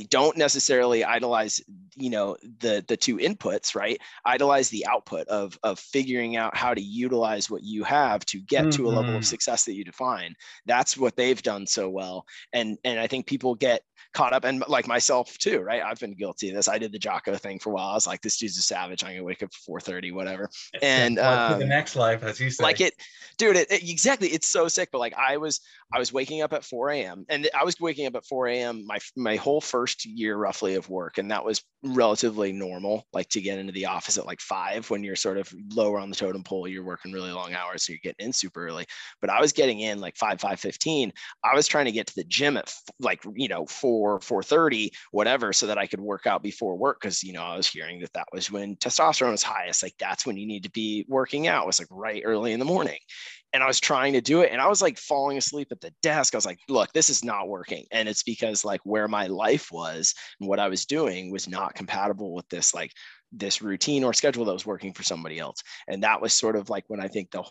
don't 0.10 0.38
necessarily 0.38 1.03
idolize 1.03 1.61
you 1.95 2.10
know 2.10 2.36
the 2.60 2.84
the 2.88 2.98
two 2.98 3.18
inputs 3.18 3.76
right 3.76 3.99
idolize 4.26 4.70
the 4.70 4.86
output 4.88 5.28
of 5.28 5.57
of 5.64 5.80
figuring 5.80 6.36
out 6.36 6.56
how 6.57 6.74
to 6.74 6.82
utilize 6.82 7.49
what 7.49 7.64
you 7.64 7.84
have 7.84 8.26
to 8.26 8.40
get 8.40 8.61
mm-hmm. 8.61 8.72
to 8.72 8.88
a 8.88 8.90
level 8.90 9.11
of 9.11 9.18
mm-hmm. 9.18 9.22
success 9.22 9.65
that 9.65 9.74
you 9.74 9.84
define 9.84 10.34
that's 10.65 10.98
what 10.98 11.15
they've 11.15 11.44
done 11.44 11.68
so 11.68 11.90
well 11.90 12.26
and 12.53 12.78
and 12.84 12.99
i 12.99 13.06
think 13.06 13.28
people 13.28 13.53
get 13.53 13.84
caught 14.13 14.34
up 14.34 14.43
and 14.43 14.63
like 14.67 14.88
myself 14.88 15.38
too, 15.38 15.59
right? 15.59 15.81
I've 15.81 15.99
been 15.99 16.13
guilty 16.13 16.49
of 16.49 16.55
this. 16.55 16.67
I 16.67 16.77
did 16.77 16.91
the 16.91 16.99
Jocko 16.99 17.35
thing 17.35 17.59
for 17.59 17.71
a 17.71 17.73
while. 17.73 17.89
I 17.89 17.93
was 17.93 18.07
like, 18.07 18.21
this 18.21 18.38
dude's 18.38 18.57
a 18.57 18.61
savage. 18.61 19.03
I'm 19.03 19.11
gonna 19.11 19.23
wake 19.23 19.43
up 19.43 19.49
at 19.49 19.71
4:30, 19.71 20.13
whatever. 20.13 20.49
And 20.81 21.19
um, 21.19 21.59
the 21.59 21.65
next 21.65 21.95
life, 21.95 22.23
as 22.23 22.39
you 22.39 22.49
say, 22.49 22.63
like 22.63 22.81
it, 22.81 22.93
dude. 23.38 23.55
It, 23.55 23.71
it, 23.71 23.89
exactly. 23.89 24.30
It's 24.30 24.47
so 24.47 24.67
sick. 24.67 24.89
But 24.91 24.99
like 24.99 25.13
I 25.17 25.38
was, 25.38 25.61
I 25.93 25.99
was 25.99 26.11
waking 26.13 26.41
up 26.41 26.53
at 26.53 26.63
4 26.63 26.89
a.m. 26.91 27.25
and 27.30 27.49
I 27.59 27.63
was 27.63 27.80
waking 27.80 28.07
up 28.07 28.15
at 28.15 28.25
4 28.25 28.47
a.m. 28.47 28.85
my 28.85 28.99
my 29.15 29.35
whole 29.35 29.61
first 29.61 30.05
year 30.05 30.35
roughly 30.35 30.75
of 30.75 30.89
work, 30.89 31.17
and 31.17 31.31
that 31.31 31.45
was 31.45 31.63
relatively 31.84 32.51
normal. 32.51 33.05
Like 33.14 33.30
to 33.30 33.41
get 33.41 33.60
into 33.60 33.73
the 33.73 33.85
office 33.88 34.18
at 34.18 34.26
like 34.26 34.41
five 34.41 34.89
when 34.89 35.03
you're 35.03 35.15
sort 35.15 35.38
of 35.38 35.53
lower 35.73 35.99
on 35.99 36.10
the 36.10 36.15
totem 36.15 36.43
pole, 36.43 36.68
you're 36.68 36.84
working 36.84 37.11
really 37.11 37.31
long 37.31 37.53
hours, 37.53 37.84
so 37.84 37.91
you're 37.93 37.99
getting 38.01 38.27
in 38.27 38.34
super 38.34 38.65
early. 38.68 38.85
But 39.22 39.30
I 39.30 39.39
was 39.41 39.51
getting 39.51 39.80
in 39.81 39.99
like 39.99 40.15
five, 40.18 40.39
five 40.39 40.60
fifteen. 40.60 41.11
I 41.43 41.55
was 41.55 41.68
trying 41.68 41.85
to 41.85 41.91
get 41.91 42.07
to 42.07 42.15
the 42.15 42.23
gym 42.23 42.57
at 42.57 42.73
like 42.99 43.23
you 43.35 43.47
know 43.47 43.65
four 43.65 44.19
four, 44.22 44.43
430, 44.43 44.91
whatever, 45.11 45.53
so 45.53 45.68
that 45.68 45.77
I 45.77 45.88
could 45.88 46.01
work 46.01 46.26
out 46.27 46.43
before 46.43 46.76
work. 46.77 46.99
Cause, 47.01 47.23
you 47.23 47.34
know, 47.34 47.43
I 47.43 47.57
was 47.57 47.68
hearing 47.68 47.99
that 48.01 48.14
that 48.14 48.27
was 48.31 48.51
when 48.51 48.76
testosterone 48.77 49.31
was 49.31 49.43
highest. 49.43 49.84
Like 49.84 49.95
that's 49.99 50.26
when 50.26 50.38
you 50.38 50.47
need 50.47 50.64
to 50.64 50.72
be 50.72 51.05
working 51.07 51.47
out. 51.47 51.64
It 51.64 51.68
was 51.68 51.80
like 51.80 51.88
right 51.91 52.22
early 52.26 52.53
in 52.53 52.60
the 52.60 52.65
morning. 52.65 52.97
And 53.53 53.61
I 53.61 53.67
was 53.67 53.80
trying 53.80 54.13
to 54.13 54.21
do 54.21 54.41
it 54.41 54.51
and 54.51 54.59
I 54.59 54.67
was 54.67 54.81
like 54.81 54.97
falling 54.97 55.38
asleep 55.38 55.67
at 55.71 55.80
the 55.80 55.93
desk. 56.01 56.34
I 56.34 56.38
was 56.38 56.45
like, 56.45 56.59
look, 56.67 56.91
this 56.91 57.09
is 57.09 57.23
not 57.23 57.47
working. 57.47 57.85
And 57.91 58.09
it's 58.09 58.23
because 58.23 58.65
like 58.65 58.81
where 58.84 59.07
my 59.07 59.27
life 59.27 59.71
was 59.71 60.15
and 60.39 60.49
what 60.49 60.59
I 60.59 60.67
was 60.67 60.85
doing 60.85 61.31
was 61.31 61.47
not 61.47 61.75
compatible 61.75 62.34
with 62.34 62.49
this, 62.49 62.73
like 62.73 62.91
this 63.31 63.61
routine 63.61 64.03
or 64.03 64.13
schedule 64.13 64.45
that 64.45 64.53
was 64.53 64.65
working 64.65 64.93
for 64.93 65.03
somebody 65.03 65.39
else. 65.39 65.61
And 65.88 66.03
that 66.03 66.21
was 66.21 66.34
sort 66.34 66.55
of 66.55 66.69
like 66.69 66.85
when 66.88 66.99
I 66.99 67.07
think 67.07 67.30
the 67.31 67.43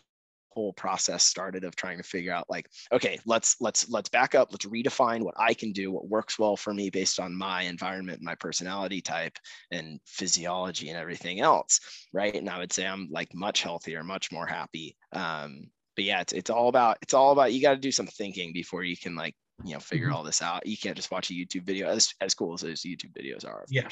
whole 0.52 0.72
process 0.72 1.24
started 1.24 1.64
of 1.64 1.74
trying 1.76 1.96
to 1.96 2.02
figure 2.02 2.32
out 2.32 2.48
like 2.50 2.68
okay 2.92 3.18
let's 3.24 3.56
let's 3.60 3.88
let's 3.88 4.08
back 4.10 4.34
up 4.34 4.48
let's 4.50 4.66
redefine 4.66 5.22
what 5.22 5.34
i 5.38 5.54
can 5.54 5.72
do 5.72 5.90
what 5.90 6.08
works 6.08 6.38
well 6.38 6.56
for 6.56 6.74
me 6.74 6.90
based 6.90 7.18
on 7.18 7.34
my 7.34 7.62
environment 7.62 8.20
my 8.22 8.34
personality 8.34 9.00
type 9.00 9.36
and 9.70 9.98
physiology 10.04 10.90
and 10.90 10.98
everything 10.98 11.40
else 11.40 11.80
right 12.12 12.34
and 12.34 12.50
i 12.50 12.58
would 12.58 12.72
say 12.72 12.86
i'm 12.86 13.08
like 13.10 13.34
much 13.34 13.62
healthier 13.62 14.04
much 14.04 14.30
more 14.30 14.46
happy 14.46 14.96
um 15.12 15.70
but 15.94 16.04
yeah 16.04 16.20
it's, 16.20 16.32
it's 16.32 16.50
all 16.50 16.68
about 16.68 16.98
it's 17.02 17.14
all 17.14 17.32
about 17.32 17.52
you 17.52 17.60
got 17.62 17.72
to 17.72 17.76
do 17.76 17.92
some 17.92 18.06
thinking 18.06 18.52
before 18.52 18.82
you 18.82 18.96
can 18.96 19.14
like 19.14 19.34
you 19.64 19.74
know 19.74 19.80
figure 19.80 20.08
mm-hmm. 20.08 20.16
all 20.16 20.22
this 20.22 20.42
out. 20.42 20.66
You 20.66 20.76
can't 20.76 20.96
just 20.96 21.10
watch 21.10 21.30
a 21.30 21.34
YouTube 21.34 21.64
video 21.64 21.88
as 21.88 22.12
as 22.20 22.34
cool 22.34 22.54
as 22.54 22.60
those 22.62 22.82
YouTube 22.82 23.12
videos 23.12 23.46
are. 23.46 23.64
yeah, 23.68 23.88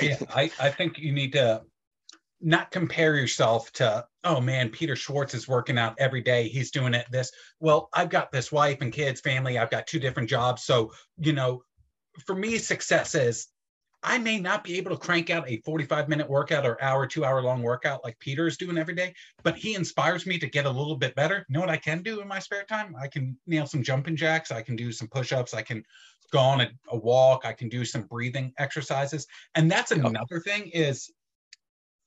yeah. 0.00 0.16
I 0.34 0.50
I 0.60 0.70
think 0.70 0.98
you 0.98 1.12
need 1.12 1.32
to 1.32 1.62
not 2.42 2.70
compare 2.70 3.16
yourself 3.16 3.70
to 3.70 4.02
oh 4.24 4.40
man 4.40 4.70
peter 4.70 4.96
schwartz 4.96 5.34
is 5.34 5.46
working 5.46 5.76
out 5.76 5.94
every 5.98 6.22
day 6.22 6.48
he's 6.48 6.70
doing 6.70 6.94
it 6.94 7.04
this 7.10 7.30
well 7.60 7.90
i've 7.92 8.08
got 8.08 8.32
this 8.32 8.50
wife 8.50 8.78
and 8.80 8.94
kids 8.94 9.20
family 9.20 9.58
i've 9.58 9.68
got 9.68 9.86
two 9.86 10.00
different 10.00 10.26
jobs 10.26 10.64
so 10.64 10.90
you 11.18 11.34
know 11.34 11.62
for 12.24 12.34
me 12.34 12.56
success 12.56 13.14
is 13.14 13.48
I 14.02 14.18
may 14.18 14.40
not 14.40 14.64
be 14.64 14.78
able 14.78 14.90
to 14.92 14.96
crank 14.96 15.28
out 15.28 15.48
a 15.48 15.58
45 15.58 16.08
minute 16.08 16.28
workout 16.28 16.64
or 16.64 16.82
hour, 16.82 17.06
two 17.06 17.24
hour 17.24 17.42
long 17.42 17.62
workout 17.62 18.02
like 18.02 18.18
Peter 18.18 18.46
is 18.46 18.56
doing 18.56 18.78
every 18.78 18.94
day, 18.94 19.14
but 19.42 19.56
he 19.56 19.74
inspires 19.74 20.26
me 20.26 20.38
to 20.38 20.46
get 20.46 20.64
a 20.64 20.70
little 20.70 20.96
bit 20.96 21.14
better. 21.14 21.44
You 21.48 21.54
know 21.54 21.60
what 21.60 21.68
I 21.68 21.76
can 21.76 22.02
do 22.02 22.20
in 22.20 22.28
my 22.28 22.38
spare 22.38 22.64
time? 22.64 22.96
I 22.98 23.08
can 23.08 23.36
nail 23.46 23.66
some 23.66 23.82
jumping 23.82 24.16
jacks. 24.16 24.50
I 24.50 24.62
can 24.62 24.74
do 24.74 24.90
some 24.90 25.08
push 25.08 25.32
ups. 25.32 25.52
I 25.52 25.62
can 25.62 25.84
go 26.32 26.38
on 26.38 26.62
a, 26.62 26.70
a, 26.90 26.96
walk. 26.96 27.44
I 27.44 27.52
can 27.52 27.68
do 27.68 27.84
some 27.84 28.02
breathing 28.02 28.52
exercises. 28.56 29.26
And 29.54 29.70
that's 29.70 29.90
another 29.90 30.40
thing 30.40 30.70
is 30.72 31.10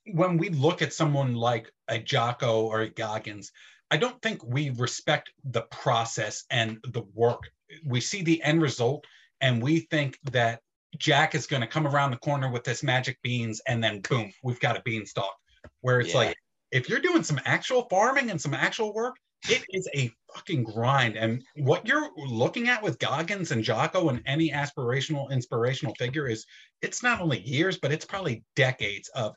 when 0.06 0.38
we 0.38 0.50
look 0.50 0.82
at 0.82 0.94
someone 0.94 1.36
like 1.36 1.72
a 1.88 2.00
Jocko 2.00 2.64
or 2.64 2.82
a 2.82 2.90
Goggins, 2.90 3.52
I 3.92 3.98
don't 3.98 4.20
think 4.22 4.44
we 4.44 4.72
respect 4.72 5.32
the 5.44 5.62
process 5.62 6.46
and 6.50 6.80
the 6.84 7.04
work. 7.14 7.52
We 7.86 8.02
see 8.02 8.24
the 8.24 8.42
end 8.42 8.62
result 8.62 9.06
and 9.42 9.62
we 9.62 9.82
think 9.82 10.18
that 10.32 10.62
Jack 10.98 11.36
is 11.36 11.48
going 11.48 11.62
to 11.62 11.68
come 11.68 11.88
around 11.88 12.12
the 12.12 12.18
corner 12.18 12.52
with 12.52 12.64
this 12.64 12.84
magic 12.84 13.22
beans, 13.22 13.62
and 13.68 13.84
then 13.84 14.02
boom, 14.02 14.32
we've 14.44 14.60
got 14.60 14.78
a 14.78 14.82
beanstalk. 14.84 15.36
Where 15.82 16.00
it's 16.00 16.12
yeah. 16.12 16.20
like, 16.20 16.38
if 16.72 16.90
you're 16.90 17.00
doing 17.00 17.24
some 17.24 17.40
actual 17.46 17.88
farming 17.90 18.32
and 18.32 18.42
some 18.42 18.54
actual 18.54 18.94
work, 18.94 19.16
it 19.50 19.64
is 19.70 19.88
a 19.96 20.12
fucking 20.34 20.64
grind. 20.64 21.18
And 21.18 21.44
what 21.56 21.86
you're 21.86 22.10
looking 22.18 22.70
at 22.70 22.82
with 22.82 23.00
Goggins 23.00 23.52
and 23.52 23.64
Jocko 23.64 24.10
and 24.10 24.22
any 24.26 24.52
aspirational, 24.52 25.30
inspirational 25.32 25.96
figure 25.96 26.28
is 26.28 26.46
it's 26.82 27.04
not 27.04 27.22
only 27.22 27.42
years, 27.42 27.78
but 27.78 27.92
it's 27.92 28.06
probably 28.06 28.44
decades 28.56 29.10
of 29.10 29.36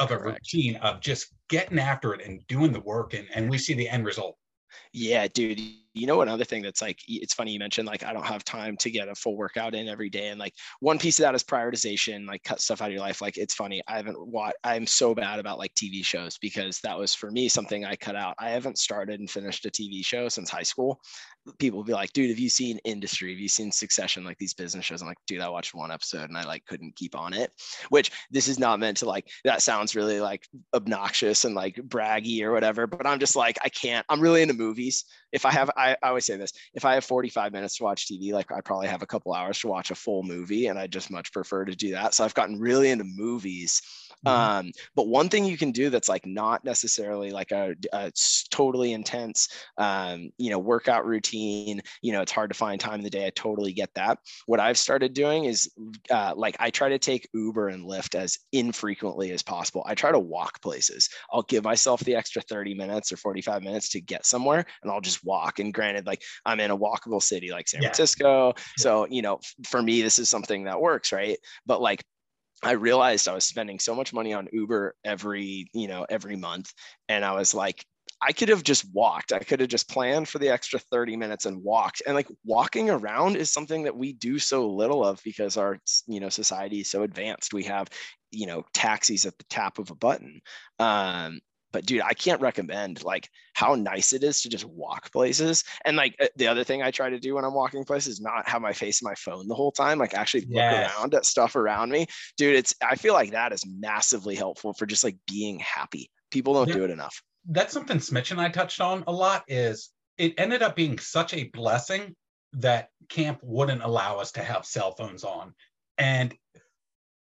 of 0.00 0.10
a 0.10 0.16
Correct. 0.16 0.40
routine 0.52 0.76
of 0.76 1.00
just 1.00 1.28
getting 1.48 1.78
after 1.78 2.14
it 2.14 2.26
and 2.26 2.44
doing 2.48 2.72
the 2.72 2.80
work, 2.80 3.14
and, 3.14 3.28
and 3.32 3.48
we 3.48 3.58
see 3.58 3.74
the 3.74 3.88
end 3.88 4.04
result. 4.04 4.36
Yeah, 4.92 5.28
dude 5.28 5.60
you 5.94 6.06
know 6.06 6.20
another 6.20 6.44
thing 6.44 6.62
that's 6.62 6.82
like 6.82 7.00
it's 7.08 7.34
funny 7.34 7.52
you 7.52 7.58
mentioned 7.58 7.88
like 7.88 8.04
i 8.04 8.12
don't 8.12 8.26
have 8.26 8.44
time 8.44 8.76
to 8.76 8.90
get 8.90 9.08
a 9.08 9.14
full 9.14 9.36
workout 9.36 9.74
in 9.74 9.88
every 9.88 10.10
day 10.10 10.28
and 10.28 10.40
like 10.40 10.54
one 10.80 10.98
piece 10.98 11.18
of 11.18 11.22
that 11.22 11.34
is 11.34 11.42
prioritization 11.42 12.26
like 12.26 12.42
cut 12.44 12.60
stuff 12.60 12.82
out 12.82 12.88
of 12.88 12.92
your 12.92 13.00
life 13.00 13.20
like 13.20 13.36
it's 13.36 13.54
funny 13.54 13.82
i 13.88 13.96
haven't 13.96 14.26
watched 14.26 14.56
i'm 14.64 14.86
so 14.86 15.14
bad 15.14 15.38
about 15.38 15.58
like 15.58 15.74
tv 15.74 16.04
shows 16.04 16.36
because 16.38 16.80
that 16.80 16.98
was 16.98 17.14
for 17.14 17.30
me 17.30 17.48
something 17.48 17.84
i 17.84 17.94
cut 17.96 18.16
out. 18.16 18.34
I 18.38 18.50
haven't 18.50 18.78
started 18.78 19.20
and 19.20 19.30
finished 19.30 19.64
a 19.64 19.70
tv 19.70 20.04
show 20.04 20.28
since 20.28 20.50
high 20.50 20.62
school. 20.62 21.00
People 21.58 21.78
will 21.78 21.84
be 21.84 21.92
like 21.92 22.12
dude 22.12 22.30
have 22.30 22.38
you 22.38 22.48
seen 22.48 22.78
industry? 22.84 23.30
Have 23.30 23.40
you 23.40 23.48
seen 23.48 23.70
succession? 23.70 24.24
Like 24.24 24.38
these 24.38 24.54
business 24.54 24.84
shows 24.84 25.02
i'm 25.02 25.08
like 25.08 25.18
dude 25.26 25.40
i 25.40 25.48
watched 25.48 25.74
one 25.74 25.90
episode 25.90 26.28
and 26.28 26.36
i 26.36 26.44
like 26.44 26.64
couldn't 26.66 26.96
keep 26.96 27.16
on 27.16 27.32
it. 27.32 27.50
Which 27.88 28.10
this 28.30 28.48
is 28.48 28.58
not 28.58 28.80
meant 28.80 28.98
to 28.98 29.06
like 29.06 29.28
that 29.44 29.62
sounds 29.62 29.94
really 29.94 30.20
like 30.20 30.46
obnoxious 30.74 31.44
and 31.44 31.54
like 31.54 31.76
braggy 31.76 32.42
or 32.42 32.52
whatever 32.52 32.86
but 32.86 33.06
i'm 33.06 33.18
just 33.18 33.36
like 33.36 33.58
i 33.62 33.68
can't 33.68 34.04
i'm 34.08 34.20
really 34.20 34.42
into 34.42 34.54
movies. 34.54 35.04
If 35.32 35.44
i 35.46 35.50
have 35.50 35.70
I 35.92 35.96
always 36.02 36.26
say 36.26 36.36
this 36.36 36.52
if 36.74 36.84
I 36.84 36.94
have 36.94 37.04
45 37.04 37.52
minutes 37.52 37.76
to 37.76 37.84
watch 37.84 38.06
TV, 38.06 38.32
like 38.32 38.50
I 38.52 38.60
probably 38.60 38.88
have 38.88 39.02
a 39.02 39.06
couple 39.06 39.32
hours 39.32 39.58
to 39.60 39.68
watch 39.68 39.90
a 39.90 39.94
full 39.94 40.22
movie, 40.22 40.66
and 40.66 40.78
I 40.78 40.86
just 40.86 41.10
much 41.10 41.32
prefer 41.32 41.64
to 41.64 41.74
do 41.74 41.92
that. 41.92 42.14
So 42.14 42.24
I've 42.24 42.34
gotten 42.34 42.58
really 42.58 42.90
into 42.90 43.04
movies. 43.04 43.82
Mm-hmm. 44.24 44.66
Um, 44.66 44.72
but 44.94 45.08
one 45.08 45.28
thing 45.28 45.44
you 45.44 45.56
can 45.56 45.72
do 45.72 45.90
that's 45.90 46.08
like 46.08 46.26
not 46.26 46.64
necessarily 46.64 47.30
like 47.30 47.50
a, 47.52 47.74
a 47.92 48.12
totally 48.50 48.92
intense, 48.92 49.48
um, 49.78 50.30
you 50.38 50.50
know, 50.50 50.58
workout 50.58 51.06
routine. 51.06 51.80
You 52.02 52.12
know, 52.12 52.22
it's 52.22 52.32
hard 52.32 52.50
to 52.50 52.56
find 52.56 52.80
time 52.80 53.00
in 53.00 53.04
the 53.04 53.10
day. 53.10 53.26
I 53.26 53.30
totally 53.30 53.72
get 53.72 53.90
that. 53.94 54.18
What 54.46 54.60
I've 54.60 54.78
started 54.78 55.12
doing 55.12 55.44
is 55.44 55.70
uh, 56.10 56.34
like 56.36 56.56
I 56.60 56.70
try 56.70 56.88
to 56.88 56.98
take 56.98 57.28
Uber 57.34 57.68
and 57.68 57.84
Lyft 57.86 58.14
as 58.14 58.38
infrequently 58.52 59.30
as 59.32 59.42
possible. 59.42 59.84
I 59.86 59.94
try 59.94 60.12
to 60.12 60.18
walk 60.18 60.60
places. 60.62 61.08
I'll 61.32 61.42
give 61.42 61.64
myself 61.64 62.00
the 62.00 62.14
extra 62.14 62.42
30 62.42 62.74
minutes 62.74 63.12
or 63.12 63.16
45 63.16 63.62
minutes 63.62 63.88
to 63.90 64.00
get 64.00 64.26
somewhere, 64.26 64.64
and 64.82 64.90
I'll 64.90 65.00
just 65.00 65.24
walk. 65.24 65.58
And 65.58 65.72
granted, 65.72 66.06
like 66.06 66.22
I'm 66.44 66.60
in 66.60 66.70
a 66.70 66.78
walkable 66.78 67.22
city 67.22 67.50
like 67.50 67.68
San 67.68 67.82
yeah. 67.82 67.88
Francisco. 67.88 68.54
So, 68.78 69.06
you 69.10 69.22
know, 69.22 69.40
for 69.66 69.82
me, 69.82 70.02
this 70.02 70.18
is 70.18 70.28
something 70.28 70.64
that 70.64 70.80
works, 70.80 71.12
right? 71.12 71.38
But 71.66 71.80
like 71.80 72.04
I 72.64 72.72
realized 72.72 73.28
I 73.28 73.34
was 73.34 73.44
spending 73.44 73.78
so 73.78 73.94
much 73.94 74.12
money 74.12 74.32
on 74.32 74.48
Uber 74.52 74.94
every, 75.04 75.68
you 75.74 75.86
know, 75.86 76.06
every 76.08 76.36
month. 76.36 76.72
And 77.08 77.24
I 77.24 77.32
was 77.32 77.52
like, 77.52 77.84
I 78.22 78.32
could 78.32 78.48
have 78.48 78.62
just 78.62 78.86
walked. 78.94 79.32
I 79.32 79.40
could 79.40 79.60
have 79.60 79.68
just 79.68 79.90
planned 79.90 80.30
for 80.30 80.38
the 80.38 80.48
extra 80.48 80.78
30 80.78 81.16
minutes 81.16 81.44
and 81.44 81.62
walked. 81.62 82.00
And 82.06 82.14
like 82.14 82.28
walking 82.44 82.88
around 82.88 83.36
is 83.36 83.50
something 83.50 83.82
that 83.82 83.96
we 83.96 84.14
do 84.14 84.38
so 84.38 84.66
little 84.66 85.04
of 85.04 85.20
because 85.24 85.58
our, 85.58 85.78
you 86.06 86.20
know, 86.20 86.30
society 86.30 86.80
is 86.80 86.90
so 86.90 87.02
advanced. 87.02 87.52
We 87.52 87.64
have, 87.64 87.88
you 88.30 88.46
know, 88.46 88.64
taxis 88.72 89.26
at 89.26 89.36
the 89.36 89.44
tap 89.50 89.78
of 89.78 89.90
a 89.90 89.94
button. 89.94 90.40
Um, 90.78 91.40
but 91.74 91.84
dude 91.84 92.00
i 92.02 92.14
can't 92.14 92.40
recommend 92.40 93.02
like 93.02 93.28
how 93.52 93.74
nice 93.74 94.12
it 94.12 94.22
is 94.22 94.40
to 94.42 94.48
just 94.48 94.64
walk 94.64 95.10
places. 95.12 95.64
And 95.84 95.96
like 95.96 96.14
uh, 96.20 96.28
the 96.36 96.46
other 96.46 96.64
thing 96.64 96.82
i 96.82 96.90
try 96.90 97.10
to 97.10 97.18
do 97.18 97.34
when 97.34 97.44
i'm 97.44 97.52
walking 97.52 97.84
places 97.84 98.14
is 98.14 98.20
not 98.20 98.48
have 98.48 98.62
my 98.62 98.72
face 98.72 99.02
in 99.02 99.06
my 99.06 99.14
phone 99.16 99.48
the 99.48 99.56
whole 99.56 99.72
time 99.72 99.98
like 99.98 100.14
actually 100.14 100.46
yes. 100.48 100.72
look 100.72 101.00
around 101.00 101.14
at 101.14 101.26
stuff 101.26 101.56
around 101.56 101.90
me. 101.90 102.06
Dude 102.38 102.54
it's 102.54 102.74
i 102.82 102.94
feel 102.94 103.12
like 103.12 103.32
that 103.32 103.52
is 103.52 103.64
massively 103.66 104.36
helpful 104.36 104.72
for 104.72 104.86
just 104.86 105.04
like 105.04 105.16
being 105.26 105.58
happy. 105.58 106.10
People 106.30 106.54
don't 106.54 106.68
yeah. 106.68 106.74
do 106.74 106.84
it 106.84 106.90
enough. 106.90 107.20
That's 107.50 107.72
something 107.72 107.98
smitch 107.98 108.30
and 108.30 108.40
i 108.40 108.48
touched 108.48 108.80
on 108.80 109.02
a 109.08 109.12
lot 109.12 109.42
is 109.48 109.90
it 110.16 110.34
ended 110.38 110.62
up 110.62 110.76
being 110.76 110.98
such 111.00 111.34
a 111.34 111.44
blessing 111.48 112.14
that 112.52 112.90
camp 113.08 113.40
wouldn't 113.42 113.82
allow 113.82 114.18
us 114.18 114.30
to 114.32 114.42
have 114.44 114.64
cell 114.64 114.92
phones 114.92 115.24
on. 115.24 115.52
And 115.98 116.32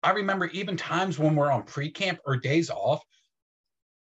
i 0.03 0.11
remember 0.11 0.47
even 0.47 0.75
times 0.75 1.17
when 1.17 1.35
we're 1.35 1.51
on 1.51 1.63
pre-camp 1.63 2.19
or 2.25 2.35
days 2.35 2.69
off 2.69 3.01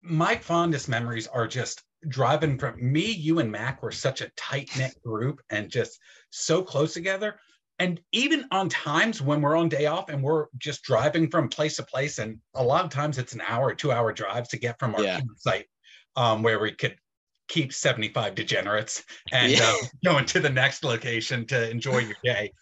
my 0.04 0.36
fondest 0.36 0.88
memories 0.88 1.26
are 1.26 1.46
just 1.46 1.82
driving 2.08 2.58
from 2.58 2.76
me, 2.80 3.10
you, 3.10 3.38
and 3.38 3.50
Mac 3.50 3.82
were 3.82 3.92
such 3.92 4.20
a 4.20 4.30
tight 4.36 4.70
knit 4.76 4.94
group 5.02 5.40
and 5.50 5.70
just 5.70 5.98
so 6.30 6.62
close 6.62 6.92
together. 6.92 7.40
And 7.78 8.00
even 8.12 8.46
on 8.52 8.68
times 8.68 9.20
when 9.20 9.40
we're 9.40 9.56
on 9.56 9.68
day 9.68 9.86
off 9.86 10.08
and 10.08 10.22
we're 10.22 10.46
just 10.58 10.82
driving 10.84 11.28
from 11.28 11.48
place 11.48 11.76
to 11.76 11.82
place, 11.82 12.18
and 12.18 12.38
a 12.54 12.62
lot 12.62 12.84
of 12.84 12.90
times 12.90 13.18
it's 13.18 13.32
an 13.32 13.42
hour, 13.46 13.74
two 13.74 13.90
hour 13.90 14.12
drives 14.12 14.50
to 14.50 14.58
get 14.58 14.78
from 14.78 14.94
our 14.94 15.02
yeah. 15.02 15.20
site 15.38 15.66
um, 16.14 16.42
where 16.42 16.60
we 16.60 16.72
could 16.72 16.96
keep 17.48 17.72
75 17.72 18.34
degenerates 18.34 19.02
and 19.32 19.52
yeah. 19.52 19.62
uh, 19.62 19.86
go 20.04 20.18
into 20.18 20.38
the 20.38 20.50
next 20.50 20.84
location 20.84 21.46
to 21.46 21.70
enjoy 21.70 21.98
your 21.98 22.16
day. 22.22 22.52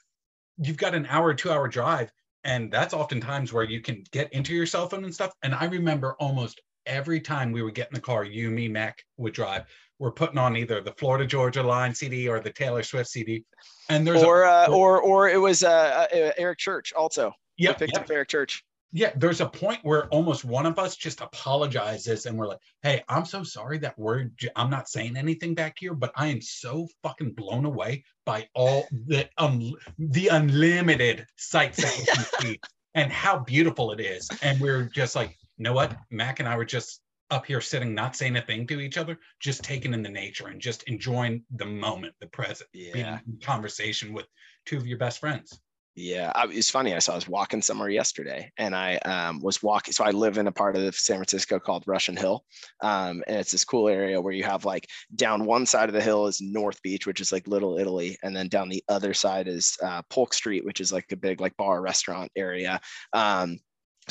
You've 0.58 0.76
got 0.76 0.94
an 0.94 1.06
hour, 1.06 1.34
two 1.34 1.50
hour 1.50 1.68
drive, 1.68 2.10
and 2.44 2.70
that's 2.70 2.94
oftentimes 2.94 3.52
where 3.52 3.64
you 3.64 3.80
can 3.80 4.04
get 4.12 4.32
into 4.32 4.54
your 4.54 4.66
cell 4.66 4.88
phone 4.88 5.04
and 5.04 5.14
stuff. 5.14 5.32
And 5.42 5.54
I 5.54 5.66
remember 5.66 6.14
almost 6.18 6.60
every 6.86 7.20
time 7.20 7.52
we 7.52 7.62
would 7.62 7.74
get 7.74 7.88
in 7.88 7.94
the 7.94 8.00
car, 8.00 8.24
you, 8.24 8.50
me, 8.50 8.68
Mac 8.68 9.02
would 9.16 9.32
drive. 9.32 9.64
We're 9.98 10.12
putting 10.12 10.38
on 10.38 10.56
either 10.56 10.80
the 10.80 10.92
Florida 10.92 11.26
Georgia 11.26 11.62
Line 11.62 11.94
CD 11.94 12.28
or 12.28 12.40
the 12.40 12.50
Taylor 12.50 12.82
Swift 12.82 13.10
CD, 13.10 13.44
and 13.88 14.06
there's 14.06 14.22
or 14.22 14.42
a, 14.42 14.64
uh, 14.64 14.66
or 14.70 15.00
or 15.00 15.28
it 15.28 15.40
was 15.40 15.62
uh, 15.62 16.06
uh, 16.12 16.32
Eric 16.36 16.58
Church 16.58 16.92
also. 16.92 17.32
Yeah, 17.56 17.72
picked 17.74 17.92
yep. 17.92 18.02
up 18.02 18.10
Eric 18.10 18.28
Church. 18.28 18.64
Yeah, 18.94 19.12
there's 19.16 19.40
a 19.40 19.48
point 19.48 19.78
where 19.84 20.06
almost 20.08 20.44
one 20.44 20.66
of 20.66 20.78
us 20.78 20.96
just 20.96 21.22
apologizes 21.22 22.26
and 22.26 22.36
we're 22.36 22.48
like, 22.48 22.58
"Hey, 22.82 23.02
I'm 23.08 23.24
so 23.24 23.42
sorry 23.42 23.78
that 23.78 23.98
we're 23.98 24.30
I'm 24.56 24.70
not 24.70 24.88
saying 24.88 25.16
anything 25.16 25.54
back 25.54 25.76
here, 25.78 25.94
but 25.94 26.12
I 26.16 26.26
am 26.26 26.42
so 26.42 26.88
fucking 27.02 27.32
blown 27.32 27.64
away 27.64 28.04
by 28.26 28.48
all 28.54 28.86
the 29.06 29.28
um 29.38 29.72
the 29.98 30.28
unlimited 30.28 31.26
sights 31.36 31.78
that 31.78 31.96
we 31.98 32.04
can 32.04 32.24
see 32.40 32.60
and 32.94 33.10
how 33.10 33.38
beautiful 33.38 33.92
it 33.92 34.00
is." 34.00 34.28
And 34.42 34.60
we're 34.60 34.84
just 34.84 35.16
like, 35.16 35.38
you 35.56 35.64
know 35.64 35.72
what? 35.72 35.96
Mac 36.10 36.40
and 36.40 36.48
I 36.48 36.56
were 36.56 36.64
just 36.64 37.00
up 37.30 37.46
here 37.46 37.60
sitting, 37.60 37.94
not 37.94 38.14
saying 38.14 38.36
a 38.36 38.42
thing 38.42 38.66
to 38.66 38.80
each 38.80 38.98
other, 38.98 39.18
just 39.40 39.64
taking 39.64 39.94
in 39.94 40.02
the 40.02 40.08
nature 40.08 40.48
and 40.48 40.60
just 40.60 40.82
enjoying 40.84 41.42
the 41.56 41.64
moment, 41.64 42.14
the 42.20 42.26
present, 42.26 42.68
yeah. 42.72 42.92
being 42.92 43.06
in 43.06 43.38
conversation 43.42 44.12
with 44.12 44.26
two 44.66 44.76
of 44.76 44.86
your 44.86 44.98
best 44.98 45.18
friends. 45.18 45.58
Yeah, 45.94 46.32
I, 46.34 46.46
it's 46.48 46.70
funny. 46.70 46.94
I 46.94 47.00
saw 47.00 47.12
I 47.12 47.16
was 47.16 47.28
walking 47.28 47.60
somewhere 47.60 47.90
yesterday, 47.90 48.50
and 48.56 48.74
I 48.74 48.96
um, 48.98 49.42
was 49.42 49.62
walking. 49.62 49.92
So 49.92 50.04
I 50.04 50.10
live 50.10 50.38
in 50.38 50.46
a 50.46 50.52
part 50.52 50.74
of 50.74 50.94
San 50.94 51.16
Francisco 51.16 51.58
called 51.58 51.84
Russian 51.86 52.16
Hill, 52.16 52.44
um, 52.82 53.22
and 53.26 53.36
it's 53.36 53.52
this 53.52 53.64
cool 53.64 53.88
area 53.88 54.18
where 54.18 54.32
you 54.32 54.42
have 54.44 54.64
like 54.64 54.88
down 55.14 55.44
one 55.44 55.66
side 55.66 55.90
of 55.90 55.94
the 55.94 56.00
hill 56.00 56.26
is 56.26 56.40
North 56.40 56.80
Beach, 56.82 57.06
which 57.06 57.20
is 57.20 57.30
like 57.30 57.46
Little 57.46 57.78
Italy, 57.78 58.16
and 58.22 58.34
then 58.34 58.48
down 58.48 58.70
the 58.70 58.82
other 58.88 59.12
side 59.12 59.48
is 59.48 59.76
uh, 59.82 60.00
Polk 60.08 60.32
Street, 60.32 60.64
which 60.64 60.80
is 60.80 60.94
like 60.94 61.12
a 61.12 61.16
big 61.16 61.42
like 61.42 61.56
bar 61.58 61.82
restaurant 61.82 62.32
area. 62.36 62.80
Um, 63.12 63.58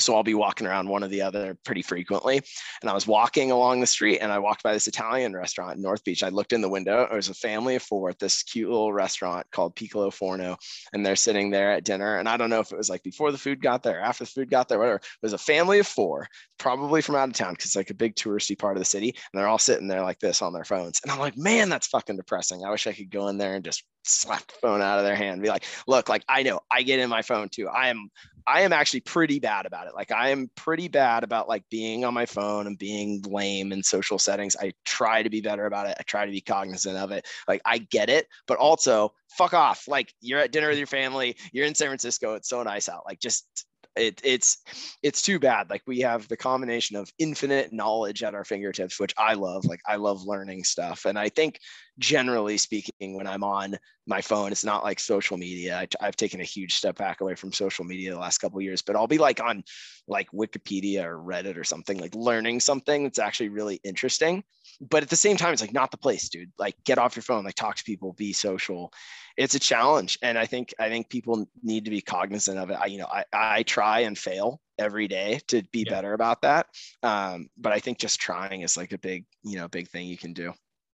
so 0.02 0.14
I'll 0.14 0.22
be 0.22 0.34
walking 0.34 0.66
around 0.66 0.88
one 0.88 1.04
or 1.04 1.08
the 1.08 1.22
other 1.22 1.56
pretty 1.64 1.82
frequently. 1.82 2.40
And 2.80 2.90
I 2.90 2.94
was 2.94 3.06
walking 3.06 3.50
along 3.50 3.80
the 3.80 3.86
street 3.86 4.18
and 4.18 4.32
I 4.32 4.38
walked 4.38 4.62
by 4.62 4.72
this 4.72 4.88
Italian 4.88 5.34
restaurant 5.34 5.76
in 5.76 5.82
North 5.82 6.04
Beach. 6.04 6.22
I 6.22 6.28
looked 6.28 6.52
in 6.52 6.60
the 6.60 6.68
window. 6.68 7.02
It 7.02 7.14
was 7.14 7.28
a 7.28 7.34
family 7.34 7.76
of 7.76 7.82
four 7.82 8.10
at 8.10 8.18
this 8.18 8.42
cute 8.42 8.70
little 8.70 8.92
restaurant 8.92 9.46
called 9.52 9.76
Piccolo 9.76 10.10
Forno. 10.10 10.56
And 10.92 11.04
they're 11.04 11.16
sitting 11.16 11.50
there 11.50 11.72
at 11.72 11.84
dinner. 11.84 12.18
And 12.18 12.28
I 12.28 12.36
don't 12.36 12.50
know 12.50 12.60
if 12.60 12.72
it 12.72 12.78
was 12.78 12.90
like 12.90 13.02
before 13.02 13.32
the 13.32 13.38
food 13.38 13.62
got 13.62 13.82
there, 13.82 14.00
after 14.00 14.24
the 14.24 14.30
food 14.30 14.50
got 14.50 14.68
there, 14.68 14.78
whatever. 14.78 14.96
It 14.96 15.22
was 15.22 15.32
a 15.32 15.38
family 15.38 15.78
of 15.78 15.86
four, 15.86 16.28
probably 16.58 17.02
from 17.02 17.16
out 17.16 17.28
of 17.28 17.34
town 17.34 17.52
because 17.52 17.66
it's 17.66 17.76
like 17.76 17.90
a 17.90 17.94
big 17.94 18.14
touristy 18.14 18.58
part 18.58 18.76
of 18.76 18.80
the 18.80 18.84
city. 18.84 19.08
And 19.10 19.40
they're 19.40 19.48
all 19.48 19.58
sitting 19.58 19.88
there 19.88 20.02
like 20.02 20.18
this 20.18 20.42
on 20.42 20.52
their 20.52 20.64
phones. 20.64 21.00
And 21.02 21.10
I'm 21.10 21.18
like, 21.18 21.36
man, 21.36 21.68
that's 21.68 21.86
fucking 21.86 22.16
depressing. 22.16 22.64
I 22.64 22.70
wish 22.70 22.86
I 22.86 22.92
could 22.92 23.10
go 23.10 23.28
in 23.28 23.38
there 23.38 23.54
and 23.54 23.64
just 23.64 23.84
slap 24.04 24.46
the 24.46 24.54
phone 24.60 24.82
out 24.82 24.98
of 24.98 25.04
their 25.04 25.16
hand 25.16 25.34
and 25.34 25.42
be 25.42 25.48
like, 25.48 25.64
look, 25.86 26.08
like 26.08 26.24
I 26.28 26.42
know 26.42 26.60
I 26.70 26.82
get 26.82 26.98
in 26.98 27.08
my 27.08 27.22
phone 27.22 27.48
too. 27.48 27.68
I 27.68 27.88
am 27.88 28.10
I 28.46 28.62
am 28.62 28.72
actually 28.72 29.00
pretty 29.00 29.38
bad 29.38 29.66
about 29.66 29.86
it. 29.86 29.94
Like 29.94 30.10
I 30.10 30.30
am 30.30 30.50
pretty 30.54 30.88
bad 30.88 31.24
about 31.24 31.48
like 31.48 31.64
being 31.70 32.04
on 32.04 32.14
my 32.14 32.26
phone 32.26 32.66
and 32.66 32.78
being 32.78 33.22
lame 33.22 33.72
in 33.72 33.82
social 33.82 34.18
settings. 34.18 34.56
I 34.60 34.72
try 34.84 35.22
to 35.22 35.30
be 35.30 35.40
better 35.40 35.66
about 35.66 35.88
it. 35.88 35.96
I 35.98 36.02
try 36.02 36.26
to 36.26 36.32
be 36.32 36.40
cognizant 36.40 36.96
of 36.96 37.10
it. 37.10 37.26
Like 37.48 37.62
I 37.64 37.78
get 37.78 38.10
it, 38.10 38.26
but 38.46 38.58
also 38.58 39.12
fuck 39.28 39.54
off. 39.54 39.88
Like 39.88 40.12
you're 40.20 40.40
at 40.40 40.52
dinner 40.52 40.68
with 40.68 40.78
your 40.78 40.86
family, 40.86 41.36
you're 41.52 41.66
in 41.66 41.74
San 41.74 41.88
Francisco, 41.88 42.34
it's 42.34 42.48
so 42.48 42.62
nice 42.62 42.88
out. 42.88 43.04
Like 43.06 43.20
just 43.20 43.66
it, 43.96 44.20
it's 44.24 44.58
it's 45.02 45.22
too 45.22 45.38
bad. 45.38 45.70
Like 45.70 45.82
we 45.86 46.00
have 46.00 46.28
the 46.28 46.36
combination 46.36 46.96
of 46.96 47.12
infinite 47.18 47.72
knowledge 47.72 48.22
at 48.22 48.34
our 48.34 48.44
fingertips 48.44 48.98
which 48.98 49.14
i 49.18 49.34
love. 49.34 49.64
Like 49.64 49.80
i 49.86 49.96
love 49.96 50.22
learning 50.24 50.64
stuff. 50.64 51.04
And 51.04 51.18
i 51.18 51.28
think 51.28 51.58
generally 51.98 52.56
speaking 52.56 53.14
when 53.16 53.26
i'm 53.26 53.44
on 53.44 53.76
my 54.06 54.20
phone 54.20 54.50
it's 54.50 54.64
not 54.64 54.82
like 54.82 54.98
social 54.98 55.36
media. 55.36 55.86
I, 56.00 56.04
have 56.04 56.16
taken 56.16 56.40
a 56.40 56.44
huge 56.44 56.74
step 56.74 56.96
back 56.96 57.20
away 57.20 57.34
from 57.34 57.52
social 57.52 57.84
media 57.84 58.12
the 58.12 58.18
last 58.18 58.38
couple 58.38 58.60
years 58.60 58.82
but 58.82 58.96
i'll 58.96 59.06
be 59.06 59.18
like 59.18 59.40
on 59.40 59.62
like 60.08 60.28
wikipedia 60.32 61.04
or 61.04 61.18
reddit 61.18 61.56
or 61.56 61.64
something 61.64 61.98
like 61.98 62.14
learning 62.14 62.60
something 62.60 63.04
that's 63.04 63.18
actually 63.18 63.50
really 63.50 63.80
interesting. 63.84 64.42
But 64.80 65.02
at 65.02 65.10
the 65.10 65.16
same 65.16 65.36
time 65.36 65.52
it's 65.52 65.62
like 65.62 65.72
not 65.72 65.90
the 65.90 65.96
place 65.96 66.28
dude. 66.28 66.50
Like 66.58 66.74
get 66.84 66.98
off 66.98 67.16
your 67.16 67.22
phone 67.22 67.44
like 67.44 67.54
talk 67.54 67.76
to 67.76 67.84
people 67.84 68.14
be 68.14 68.32
social 68.32 68.92
it's 69.36 69.54
a 69.54 69.58
challenge 69.58 70.18
and 70.22 70.38
i 70.38 70.46
think 70.46 70.74
i 70.78 70.88
think 70.88 71.08
people 71.08 71.46
need 71.62 71.84
to 71.84 71.90
be 71.90 72.00
cognizant 72.00 72.58
of 72.58 72.70
it. 72.70 72.78
I 72.80 72.86
you 72.86 72.98
know 72.98 73.06
i, 73.06 73.24
I 73.32 73.62
try 73.62 74.00
and 74.00 74.16
fail 74.16 74.60
every 74.78 75.08
day 75.08 75.40
to 75.48 75.62
be 75.72 75.84
yeah. 75.86 75.92
better 75.92 76.14
about 76.14 76.42
that 76.42 76.66
um, 77.02 77.48
but 77.56 77.72
i 77.72 77.78
think 77.78 77.98
just 77.98 78.20
trying 78.20 78.62
is 78.62 78.76
like 78.76 78.92
a 78.92 78.98
big 78.98 79.24
you 79.42 79.56
know 79.56 79.68
big 79.68 79.88
thing 79.88 80.06
you 80.06 80.18
can 80.18 80.32
do. 80.32 80.52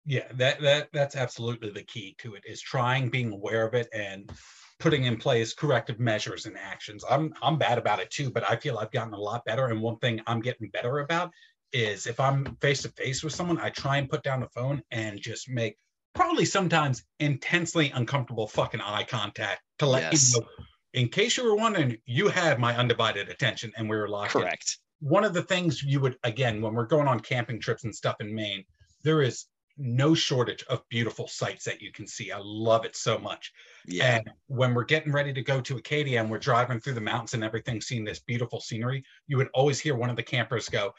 Yeah 0.06 0.30
that 0.34 0.60
that 0.60 0.88
that's 0.92 1.16
absolutely 1.16 1.70
the 1.70 1.82
key 1.82 2.14
to 2.18 2.34
it 2.34 2.42
is 2.46 2.60
trying 2.60 3.08
being 3.08 3.32
aware 3.32 3.66
of 3.66 3.74
it 3.74 3.88
and 3.94 4.30
putting 4.78 5.04
in 5.04 5.16
place 5.16 5.54
corrective 5.54 5.98
measures 5.98 6.46
and 6.46 6.56
actions. 6.58 7.04
I'm 7.08 7.32
i'm 7.42 7.58
bad 7.58 7.78
about 7.78 8.00
it 8.00 8.10
too 8.10 8.30
but 8.30 8.48
i 8.48 8.56
feel 8.56 8.78
i've 8.78 8.90
gotten 8.90 9.14
a 9.14 9.18
lot 9.18 9.44
better 9.44 9.68
and 9.68 9.80
one 9.80 9.98
thing 9.98 10.20
i'm 10.26 10.40
getting 10.40 10.68
better 10.68 10.98
about 11.00 11.30
is 11.72 12.06
if 12.06 12.20
i'm 12.20 12.56
face 12.60 12.82
to 12.82 12.88
face 12.90 13.24
with 13.24 13.32
someone 13.32 13.58
i 13.58 13.70
try 13.70 13.96
and 13.96 14.08
put 14.08 14.22
down 14.22 14.40
the 14.40 14.48
phone 14.48 14.82
and 14.90 15.20
just 15.20 15.48
make 15.48 15.76
probably 16.14 16.44
sometimes 16.44 17.04
intensely 17.20 17.90
uncomfortable 17.90 18.46
fucking 18.46 18.80
eye 18.80 19.04
contact 19.04 19.62
to 19.78 19.86
let 19.86 20.12
yes. 20.12 20.34
you 20.34 20.40
know, 20.40 20.46
in 20.94 21.08
case 21.08 21.36
you 21.36 21.44
were 21.44 21.56
wondering, 21.56 21.98
you 22.06 22.28
had 22.28 22.58
my 22.58 22.76
undivided 22.76 23.28
attention 23.28 23.72
and 23.76 23.90
we 23.90 23.96
were 23.96 24.08
locked. 24.08 24.32
Correct. 24.32 24.78
In. 25.02 25.08
One 25.08 25.24
of 25.24 25.34
the 25.34 25.42
things 25.42 25.82
you 25.82 26.00
would, 26.00 26.16
again, 26.22 26.62
when 26.62 26.74
we're 26.74 26.86
going 26.86 27.08
on 27.08 27.20
camping 27.20 27.60
trips 27.60 27.84
and 27.84 27.94
stuff 27.94 28.16
in 28.20 28.34
Maine, 28.34 28.64
there 29.02 29.22
is 29.22 29.46
no 29.76 30.14
shortage 30.14 30.64
of 30.68 30.88
beautiful 30.88 31.26
sights 31.26 31.64
that 31.64 31.82
you 31.82 31.90
can 31.90 32.06
see. 32.06 32.30
I 32.30 32.38
love 32.40 32.84
it 32.84 32.94
so 32.94 33.18
much. 33.18 33.52
Yeah. 33.86 34.16
And 34.16 34.30
when 34.46 34.72
we're 34.72 34.84
getting 34.84 35.12
ready 35.12 35.32
to 35.32 35.42
go 35.42 35.60
to 35.62 35.76
Acadia 35.76 36.20
and 36.20 36.30
we're 36.30 36.38
driving 36.38 36.78
through 36.78 36.94
the 36.94 37.00
mountains 37.00 37.34
and 37.34 37.42
everything, 37.42 37.80
seeing 37.80 38.04
this 38.04 38.20
beautiful 38.20 38.60
scenery, 38.60 39.04
you 39.26 39.36
would 39.36 39.48
always 39.52 39.80
hear 39.80 39.96
one 39.96 40.10
of 40.10 40.16
the 40.16 40.22
campers 40.22 40.68
go, 40.68 40.94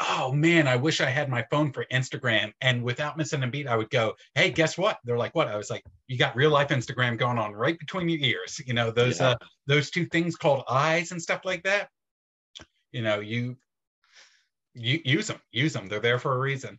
oh 0.00 0.32
man, 0.32 0.66
I 0.66 0.76
wish 0.76 1.00
I 1.00 1.08
had 1.08 1.28
my 1.28 1.44
phone 1.50 1.72
for 1.72 1.84
Instagram. 1.92 2.52
And 2.60 2.82
without 2.82 3.16
missing 3.16 3.42
a 3.42 3.46
beat, 3.46 3.66
I 3.66 3.76
would 3.76 3.90
go, 3.90 4.14
hey, 4.34 4.50
guess 4.50 4.76
what? 4.76 4.98
They're 5.04 5.18
like, 5.18 5.34
what? 5.34 5.48
I 5.48 5.56
was 5.56 5.70
like, 5.70 5.84
you 6.08 6.18
got 6.18 6.36
real 6.36 6.50
life 6.50 6.68
Instagram 6.68 7.18
going 7.18 7.38
on 7.38 7.52
right 7.52 7.78
between 7.78 8.08
your 8.08 8.20
ears. 8.20 8.60
You 8.66 8.74
know, 8.74 8.90
those 8.90 9.20
yeah. 9.20 9.30
uh 9.30 9.36
those 9.66 9.90
two 9.90 10.06
things 10.06 10.36
called 10.36 10.64
eyes 10.68 11.12
and 11.12 11.22
stuff 11.22 11.42
like 11.44 11.62
that. 11.64 11.88
You 12.92 13.02
know, 13.02 13.20
you 13.20 13.56
you 14.74 15.00
use 15.04 15.28
them, 15.28 15.40
use 15.52 15.72
them. 15.72 15.88
They're 15.88 16.00
there 16.00 16.18
for 16.18 16.34
a 16.34 16.38
reason. 16.38 16.78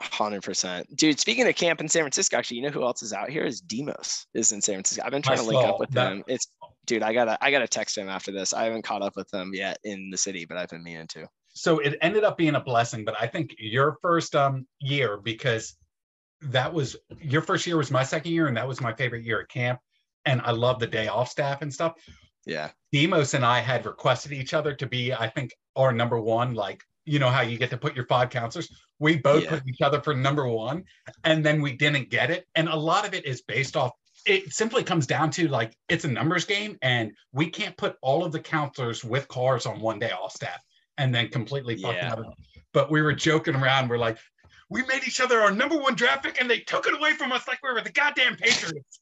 Hundred 0.00 0.44
percent, 0.44 0.86
dude. 0.96 1.18
Speaking 1.18 1.48
of 1.48 1.56
camp 1.56 1.80
in 1.80 1.88
San 1.88 2.02
Francisco, 2.02 2.36
actually, 2.36 2.58
you 2.58 2.62
know 2.62 2.70
who 2.70 2.84
else 2.84 3.02
is 3.02 3.12
out 3.12 3.30
here? 3.30 3.44
Is 3.44 3.60
Demos 3.60 4.26
is 4.32 4.52
in 4.52 4.60
San 4.60 4.76
Francisco. 4.76 5.02
I've 5.04 5.10
been 5.10 5.22
trying 5.22 5.40
I 5.40 5.42
to 5.42 5.48
link 5.48 5.64
up 5.64 5.80
with 5.80 5.90
them. 5.90 6.22
It's 6.28 6.46
dude. 6.86 7.02
I 7.02 7.12
gotta 7.12 7.36
I 7.40 7.50
gotta 7.50 7.66
text 7.66 7.98
him 7.98 8.08
after 8.08 8.30
this. 8.30 8.52
I 8.54 8.64
haven't 8.64 8.82
caught 8.82 9.02
up 9.02 9.16
with 9.16 9.28
them 9.30 9.50
yet 9.54 9.78
in 9.82 10.10
the 10.10 10.16
city, 10.16 10.44
but 10.44 10.56
I've 10.56 10.68
been 10.68 10.84
meaning 10.84 11.08
to 11.08 11.26
so 11.58 11.78
it 11.78 11.98
ended 12.00 12.24
up 12.24 12.36
being 12.36 12.54
a 12.54 12.60
blessing 12.60 13.04
but 13.04 13.14
i 13.20 13.26
think 13.26 13.54
your 13.58 13.96
first 14.00 14.34
um 14.34 14.66
year 14.80 15.16
because 15.16 15.76
that 16.40 16.72
was 16.72 16.96
your 17.20 17.42
first 17.42 17.66
year 17.66 17.76
was 17.76 17.90
my 17.90 18.04
second 18.04 18.32
year 18.32 18.46
and 18.46 18.56
that 18.56 18.68
was 18.68 18.80
my 18.80 18.92
favorite 18.94 19.24
year 19.24 19.40
at 19.40 19.48
camp 19.48 19.80
and 20.24 20.40
i 20.42 20.50
love 20.50 20.78
the 20.78 20.86
day 20.86 21.08
off 21.08 21.28
staff 21.28 21.62
and 21.62 21.72
stuff. 21.72 21.94
Yeah. 22.46 22.70
Demos 22.92 23.34
and 23.34 23.44
i 23.44 23.60
had 23.60 23.84
requested 23.84 24.32
each 24.32 24.54
other 24.54 24.74
to 24.74 24.86
be 24.86 25.12
i 25.12 25.28
think 25.28 25.52
our 25.76 25.92
number 25.92 26.18
one 26.18 26.54
like 26.54 26.82
you 27.04 27.18
know 27.18 27.30
how 27.30 27.40
you 27.40 27.58
get 27.58 27.70
to 27.70 27.78
put 27.78 27.96
your 27.96 28.04
five 28.04 28.28
counselors? 28.28 28.70
We 28.98 29.16
both 29.16 29.44
yeah. 29.44 29.50
put 29.50 29.66
each 29.66 29.80
other 29.80 30.00
for 30.00 30.14
number 30.14 30.46
one 30.46 30.84
and 31.24 31.44
then 31.44 31.62
we 31.62 31.72
didn't 31.72 32.10
get 32.10 32.30
it 32.30 32.46
and 32.54 32.68
a 32.68 32.76
lot 32.76 33.06
of 33.06 33.14
it 33.14 33.26
is 33.26 33.42
based 33.42 33.76
off 33.76 33.92
it 34.26 34.52
simply 34.52 34.82
comes 34.82 35.06
down 35.06 35.30
to 35.30 35.48
like 35.48 35.76
it's 35.88 36.04
a 36.04 36.08
numbers 36.08 36.44
game 36.44 36.76
and 36.82 37.12
we 37.32 37.48
can't 37.48 37.76
put 37.76 37.96
all 38.02 38.24
of 38.24 38.32
the 38.32 38.40
counselors 38.40 39.04
with 39.04 39.26
cars 39.28 39.64
on 39.66 39.80
one 39.80 39.98
day 39.98 40.10
off 40.10 40.32
staff 40.32 40.62
and 40.98 41.14
then 41.14 41.28
completely 41.28 41.76
fucked 41.76 41.96
yeah. 41.96 42.12
up. 42.12 42.34
But 42.72 42.90
we 42.90 43.00
were 43.00 43.14
joking 43.14 43.54
around. 43.54 43.88
We're 43.88 43.98
like, 43.98 44.18
we 44.68 44.84
made 44.84 45.04
each 45.06 45.20
other 45.20 45.40
our 45.40 45.50
number 45.50 45.78
one 45.78 45.94
draft 45.94 46.24
pick, 46.24 46.40
and 46.40 46.50
they 46.50 46.60
took 46.60 46.86
it 46.86 46.94
away 46.94 47.14
from 47.14 47.32
us 47.32 47.48
like 47.48 47.62
we 47.62 47.72
were 47.72 47.80
the 47.80 47.90
goddamn 47.90 48.36
Patriots. 48.36 49.00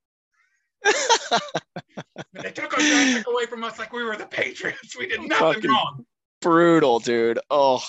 they 0.85 2.51
took 2.52 2.73
our 2.73 2.81
draft 2.81 3.16
pick 3.16 3.27
away 3.27 3.47
from 3.47 3.64
us 3.64 3.78
like 3.78 3.93
we 3.93 4.05
were 4.05 4.16
the 4.16 4.27
Patriots. 4.27 4.97
We 4.97 5.09
did 5.09 5.20
nothing 5.23 5.55
Fucking 5.55 5.70
wrong. 5.70 6.06
Brutal, 6.40 7.01
dude. 7.01 7.40
Oh, 7.51 7.82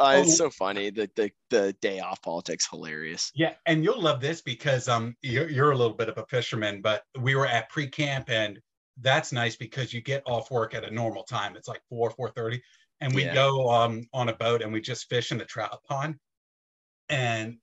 uh, 0.00 0.16
it's 0.20 0.40
oh. 0.40 0.44
so 0.44 0.50
funny. 0.50 0.90
The, 0.90 1.10
the 1.16 1.30
the 1.50 1.72
day 1.80 2.00
off 2.00 2.22
politics 2.22 2.66
hilarious. 2.70 3.32
Yeah, 3.34 3.54
and 3.66 3.82
you'll 3.84 4.00
love 4.00 4.20
this 4.20 4.40
because 4.40 4.88
um 4.88 5.16
you're, 5.22 5.50
you're 5.50 5.72
a 5.72 5.76
little 5.76 5.96
bit 5.96 6.08
of 6.08 6.16
a 6.16 6.24
fisherman, 6.26 6.80
but 6.80 7.02
we 7.18 7.34
were 7.34 7.46
at 7.46 7.68
pre 7.68 7.88
camp 7.88 8.30
and 8.30 8.60
that's 9.00 9.32
nice 9.32 9.56
because 9.56 9.92
you 9.92 10.00
get 10.00 10.22
off 10.26 10.50
work 10.50 10.74
at 10.74 10.84
a 10.84 10.90
normal 10.90 11.24
time. 11.24 11.56
It's 11.56 11.68
like 11.68 11.82
four 11.88 12.10
four 12.10 12.30
thirty 12.30 12.62
and 13.00 13.14
we 13.14 13.24
yeah. 13.24 13.34
go 13.34 13.70
um, 13.70 14.06
on 14.12 14.28
a 14.28 14.34
boat 14.34 14.62
and 14.62 14.72
we 14.72 14.80
just 14.80 15.08
fish 15.08 15.32
in 15.32 15.38
the 15.38 15.44
trout 15.44 15.78
pond. 15.88 16.16
And 17.08 17.58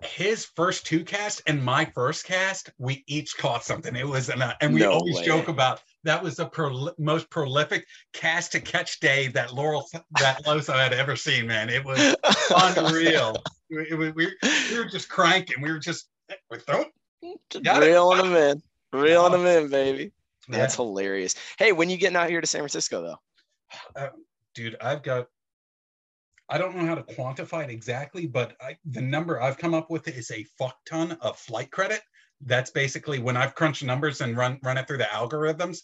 his 0.00 0.44
first 0.44 0.86
two 0.86 1.04
casts 1.04 1.42
and 1.46 1.62
my 1.62 1.84
first 1.84 2.24
cast, 2.24 2.70
we 2.78 3.04
each 3.06 3.36
caught 3.36 3.64
something. 3.64 3.94
It 3.94 4.06
was 4.06 4.28
an, 4.28 4.42
uh, 4.42 4.54
and 4.60 4.74
we 4.74 4.80
no 4.80 4.92
always 4.92 5.16
way. 5.16 5.24
joke 5.24 5.48
about 5.48 5.82
that 6.04 6.22
was 6.22 6.36
the 6.36 6.46
pro- 6.46 6.90
most 6.98 7.30
prolific 7.30 7.86
cast 8.12 8.52
to 8.52 8.60
catch 8.60 9.00
day 9.00 9.28
that 9.28 9.54
Laurel 9.54 9.88
that 10.20 10.44
Loso 10.44 10.74
had 10.74 10.92
ever 10.92 11.16
seen. 11.16 11.46
Man, 11.46 11.68
it 11.68 11.84
was 11.84 12.16
unreal. 12.54 13.42
we, 13.70 13.94
we, 13.94 14.10
we 14.10 14.78
were 14.78 14.84
just 14.84 15.08
cranking. 15.08 15.62
We 15.62 15.70
were 15.70 15.78
just 15.78 16.08
we're 16.50 16.60
throwing, 16.60 16.90
reeling 17.54 18.18
them 18.18 18.34
in, 18.34 18.62
reeling 18.92 19.32
them 19.32 19.46
in, 19.46 19.68
baby. 19.70 20.12
That's 20.48 20.74
yeah. 20.74 20.84
hilarious. 20.84 21.34
Hey, 21.58 21.72
when 21.72 21.88
you 21.88 21.96
getting 21.96 22.16
out 22.16 22.28
here 22.28 22.40
to 22.40 22.46
San 22.46 22.60
Francisco 22.60 23.02
though? 23.02 24.00
Uh, 24.00 24.08
dude, 24.54 24.76
I've 24.80 25.02
got, 25.02 25.26
I 26.48 26.58
don't 26.58 26.76
know 26.76 26.86
how 26.86 26.94
to 26.94 27.02
quantify 27.02 27.64
it 27.64 27.70
exactly, 27.70 28.26
but 28.26 28.54
I, 28.60 28.76
the 28.84 29.00
number 29.00 29.40
I've 29.40 29.58
come 29.58 29.74
up 29.74 29.90
with 29.90 30.08
is 30.08 30.30
a 30.30 30.44
fuck 30.58 30.76
ton 30.86 31.12
of 31.20 31.38
flight 31.38 31.70
credit. 31.70 32.00
That's 32.40 32.70
basically 32.70 33.18
when 33.18 33.36
I've 33.36 33.54
crunched 33.54 33.84
numbers 33.84 34.20
and 34.20 34.36
run 34.36 34.58
run 34.62 34.76
it 34.76 34.86
through 34.86 34.98
the 34.98 35.04
algorithms. 35.04 35.78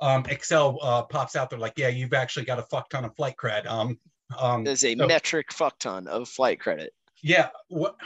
Um, 0.00 0.24
Excel 0.28 0.78
uh, 0.82 1.02
pops 1.02 1.36
out 1.36 1.50
there 1.50 1.58
like, 1.58 1.74
yeah, 1.76 1.88
you've 1.88 2.14
actually 2.14 2.46
got 2.46 2.58
a 2.58 2.62
fuck 2.62 2.88
ton 2.90 3.04
of 3.04 3.14
flight 3.16 3.36
credit. 3.36 3.66
Um, 3.70 3.98
um, 4.38 4.64
There's 4.64 4.84
a 4.84 4.96
so, 4.96 5.06
metric 5.06 5.52
fuck 5.52 5.78
ton 5.78 6.06
of 6.06 6.28
flight 6.28 6.60
credit. 6.60 6.92
Yeah. 7.22 7.48
What? 7.68 7.96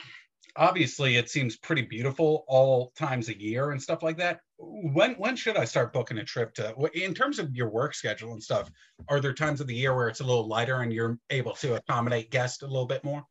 Obviously, 0.56 1.16
it 1.16 1.30
seems 1.30 1.56
pretty 1.56 1.82
beautiful 1.82 2.44
all 2.48 2.92
times 2.98 3.28
a 3.28 3.40
year 3.40 3.70
and 3.70 3.80
stuff 3.80 4.02
like 4.02 4.16
that 4.18 4.40
when 4.60 5.14
when 5.14 5.36
should 5.36 5.56
I 5.56 5.64
start 5.64 5.92
booking 5.92 6.18
a 6.18 6.24
trip 6.24 6.54
to 6.54 6.74
in 6.94 7.14
terms 7.14 7.38
of 7.38 7.54
your 7.54 7.70
work 7.70 7.94
schedule 7.94 8.32
and 8.32 8.42
stuff? 8.42 8.70
Are 9.08 9.20
there 9.20 9.32
times 9.32 9.60
of 9.60 9.66
the 9.66 9.74
year 9.74 9.94
where 9.94 10.08
it's 10.08 10.20
a 10.20 10.24
little 10.24 10.46
lighter 10.46 10.82
and 10.82 10.92
you're 10.92 11.18
able 11.30 11.52
to 11.54 11.76
accommodate 11.76 12.30
guests 12.30 12.62
a 12.62 12.66
little 12.66 12.86
bit 12.86 13.02
more? 13.04 13.24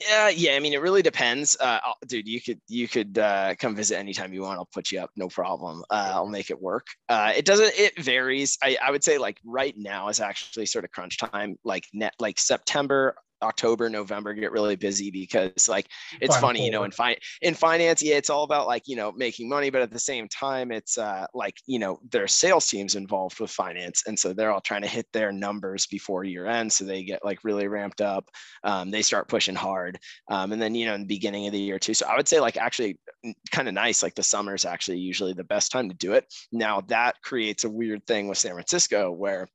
Yeah, 0.00 0.28
yeah. 0.28 0.52
I 0.54 0.60
mean, 0.60 0.74
it 0.74 0.80
really 0.80 1.02
depends, 1.02 1.56
uh, 1.58 1.80
dude. 2.06 2.28
You 2.28 2.40
could 2.40 2.60
you 2.68 2.86
could 2.86 3.18
uh, 3.18 3.56
come 3.58 3.74
visit 3.74 3.98
anytime 3.98 4.32
you 4.32 4.42
want. 4.42 4.58
I'll 4.58 4.68
put 4.72 4.92
you 4.92 5.00
up, 5.00 5.10
no 5.16 5.28
problem. 5.28 5.82
Uh, 5.90 6.12
I'll 6.14 6.28
make 6.28 6.50
it 6.50 6.60
work. 6.60 6.86
Uh, 7.08 7.32
it 7.36 7.44
doesn't. 7.44 7.72
It 7.76 8.00
varies. 8.00 8.58
I, 8.62 8.76
I 8.84 8.92
would 8.92 9.02
say 9.02 9.18
like 9.18 9.38
right 9.44 9.74
now 9.76 10.08
is 10.08 10.20
actually 10.20 10.66
sort 10.66 10.84
of 10.84 10.92
crunch 10.92 11.18
time. 11.18 11.56
Like 11.64 11.88
net 11.92 12.14
like 12.20 12.38
September, 12.38 13.16
October, 13.42 13.90
November 13.90 14.34
get 14.34 14.52
really 14.52 14.76
busy 14.76 15.10
because 15.10 15.68
like 15.68 15.88
it's 16.20 16.34
Final 16.34 16.48
funny, 16.48 16.58
forward. 16.60 16.66
you 16.66 16.70
know, 16.72 16.84
in 16.84 16.90
fi- 16.90 17.18
in 17.42 17.54
finance, 17.54 18.02
yeah, 18.02 18.16
it's 18.16 18.30
all 18.30 18.44
about 18.44 18.66
like, 18.66 18.84
you 18.86 18.96
know, 18.96 19.12
making 19.12 19.48
money, 19.48 19.70
but 19.70 19.82
at 19.82 19.90
the 19.90 19.98
same 19.98 20.28
time, 20.28 20.72
it's 20.72 20.98
uh 20.98 21.26
like, 21.34 21.54
you 21.66 21.78
know, 21.78 21.98
there 22.10 22.24
are 22.24 22.28
sales 22.28 22.66
teams 22.66 22.94
involved 22.94 23.40
with 23.40 23.50
finance. 23.50 24.04
And 24.06 24.18
so 24.18 24.32
they're 24.32 24.52
all 24.52 24.60
trying 24.60 24.82
to 24.82 24.88
hit 24.88 25.06
their 25.12 25.32
numbers 25.32 25.86
before 25.86 26.24
year 26.24 26.46
end. 26.46 26.72
So 26.72 26.84
they 26.84 27.04
get 27.04 27.24
like 27.24 27.44
really 27.44 27.68
ramped 27.68 28.00
up. 28.00 28.28
Um, 28.64 28.90
they 28.90 29.02
start 29.02 29.28
pushing 29.28 29.54
hard. 29.54 29.98
Um, 30.28 30.52
and 30.52 30.62
then, 30.62 30.74
you 30.74 30.86
know, 30.86 30.94
in 30.94 31.02
the 31.02 31.06
beginning 31.06 31.46
of 31.46 31.52
the 31.52 31.58
year 31.58 31.78
too. 31.78 31.94
So 31.94 32.06
I 32.06 32.16
would 32.16 32.28
say 32.28 32.40
like 32.40 32.56
actually 32.56 32.98
kind 33.50 33.68
of 33.68 33.74
nice, 33.74 34.02
like 34.02 34.14
the 34.14 34.22
summer 34.22 34.54
is 34.54 34.64
actually 34.64 34.98
usually 34.98 35.32
the 35.32 35.44
best 35.44 35.72
time 35.72 35.88
to 35.88 35.94
do 35.96 36.12
it. 36.12 36.26
Now 36.52 36.82
that 36.88 37.20
creates 37.22 37.64
a 37.64 37.70
weird 37.70 38.06
thing 38.06 38.28
with 38.28 38.38
San 38.38 38.52
Francisco 38.52 39.10
where 39.10 39.48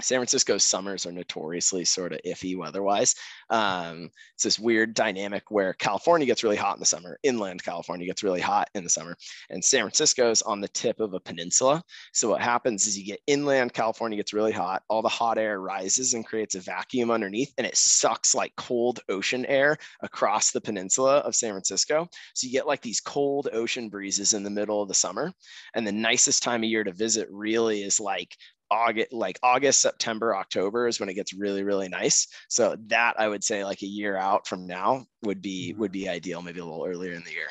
San 0.00 0.18
Francisco's 0.18 0.64
summers 0.64 1.06
are 1.06 1.12
notoriously 1.12 1.84
sort 1.84 2.12
of 2.12 2.20
iffy 2.26 2.56
weather-wise. 2.56 3.14
Um, 3.50 4.10
it's 4.34 4.44
this 4.44 4.58
weird 4.58 4.94
dynamic 4.94 5.44
where 5.50 5.74
California 5.74 6.26
gets 6.26 6.42
really 6.42 6.56
hot 6.56 6.76
in 6.76 6.80
the 6.80 6.86
summer, 6.86 7.18
inland 7.22 7.62
California 7.62 8.06
gets 8.06 8.22
really 8.22 8.40
hot 8.40 8.68
in 8.74 8.84
the 8.84 8.90
summer, 8.90 9.16
and 9.50 9.64
San 9.64 9.82
Francisco's 9.82 10.42
on 10.42 10.60
the 10.60 10.68
tip 10.68 10.98
of 10.98 11.14
a 11.14 11.20
peninsula. 11.20 11.82
So 12.12 12.30
what 12.30 12.40
happens 12.40 12.86
is 12.86 12.98
you 12.98 13.04
get 13.04 13.20
inland 13.26 13.74
California 13.74 14.16
gets 14.16 14.32
really 14.32 14.52
hot, 14.52 14.82
all 14.88 15.02
the 15.02 15.08
hot 15.08 15.38
air 15.38 15.60
rises 15.60 16.14
and 16.14 16.26
creates 16.26 16.54
a 16.54 16.60
vacuum 16.60 17.10
underneath, 17.10 17.52
and 17.58 17.66
it 17.66 17.76
sucks 17.76 18.34
like 18.34 18.56
cold 18.56 19.00
ocean 19.08 19.44
air 19.46 19.76
across 20.00 20.50
the 20.50 20.60
peninsula 20.60 21.18
of 21.18 21.34
San 21.34 21.50
Francisco. 21.50 22.08
So 22.34 22.46
you 22.46 22.52
get 22.52 22.66
like 22.66 22.80
these 22.80 23.00
cold 23.00 23.48
ocean 23.52 23.88
breezes 23.88 24.32
in 24.32 24.42
the 24.42 24.50
middle 24.50 24.82
of 24.82 24.88
the 24.88 24.94
summer, 24.94 25.32
and 25.74 25.86
the 25.86 25.92
nicest 25.92 26.42
time 26.42 26.64
of 26.64 26.70
year 26.70 26.84
to 26.84 26.92
visit 26.92 27.28
really 27.30 27.82
is 27.82 28.00
like 28.00 28.36
August, 28.72 29.12
like 29.12 29.38
August, 29.42 29.82
September, 29.82 30.34
October 30.34 30.88
is 30.88 30.98
when 30.98 31.10
it 31.10 31.14
gets 31.14 31.34
really, 31.34 31.62
really 31.62 31.88
nice. 31.88 32.26
So 32.48 32.76
that 32.86 33.20
I 33.20 33.28
would 33.28 33.44
say 33.44 33.64
like 33.64 33.82
a 33.82 33.86
year 33.86 34.16
out 34.16 34.46
from 34.46 34.66
now 34.66 35.04
would 35.22 35.42
be 35.42 35.70
mm-hmm. 35.70 35.80
would 35.80 35.92
be 35.92 36.08
ideal, 36.08 36.40
maybe 36.40 36.60
a 36.60 36.64
little 36.64 36.86
earlier 36.86 37.12
in 37.12 37.22
the 37.22 37.32
year. 37.32 37.48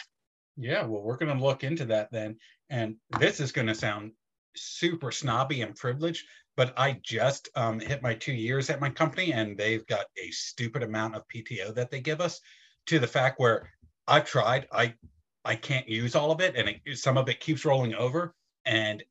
Yeah, 0.57 0.85
well, 0.85 1.03
we're 1.03 1.17
going 1.17 1.35
to 1.37 1.43
look 1.43 1.63
into 1.63 1.85
that 1.85 2.11
then. 2.11 2.37
And 2.69 2.95
this 3.19 3.39
is 3.39 3.51
going 3.51 3.67
to 3.67 3.75
sound 3.75 4.13
super 4.55 5.11
snobby 5.11 5.61
and 5.61 5.75
privileged, 5.75 6.25
but 6.57 6.73
I 6.77 6.99
just 7.03 7.49
um, 7.55 7.79
hit 7.79 8.01
my 8.01 8.15
two 8.15 8.33
years 8.33 8.69
at 8.69 8.81
my 8.81 8.89
company, 8.89 9.31
and 9.31 9.57
they've 9.57 9.85
got 9.85 10.05
a 10.21 10.31
stupid 10.31 10.81
amount 10.81 11.15
of 11.15 11.27
PTO 11.27 11.75
that 11.75 11.91
they 11.91 12.01
give 12.01 12.19
us. 12.19 12.41
To 12.87 12.97
the 12.97 13.07
fact 13.07 13.39
where 13.39 13.69
I've 14.07 14.25
tried, 14.25 14.67
I 14.71 14.95
I 15.45 15.55
can't 15.55 15.87
use 15.87 16.15
all 16.15 16.31
of 16.31 16.41
it, 16.41 16.55
and 16.55 16.67
it, 16.67 16.97
some 16.97 17.17
of 17.17 17.29
it 17.29 17.39
keeps 17.39 17.63
rolling 17.63 17.93
over. 17.93 18.33
And 18.65 19.03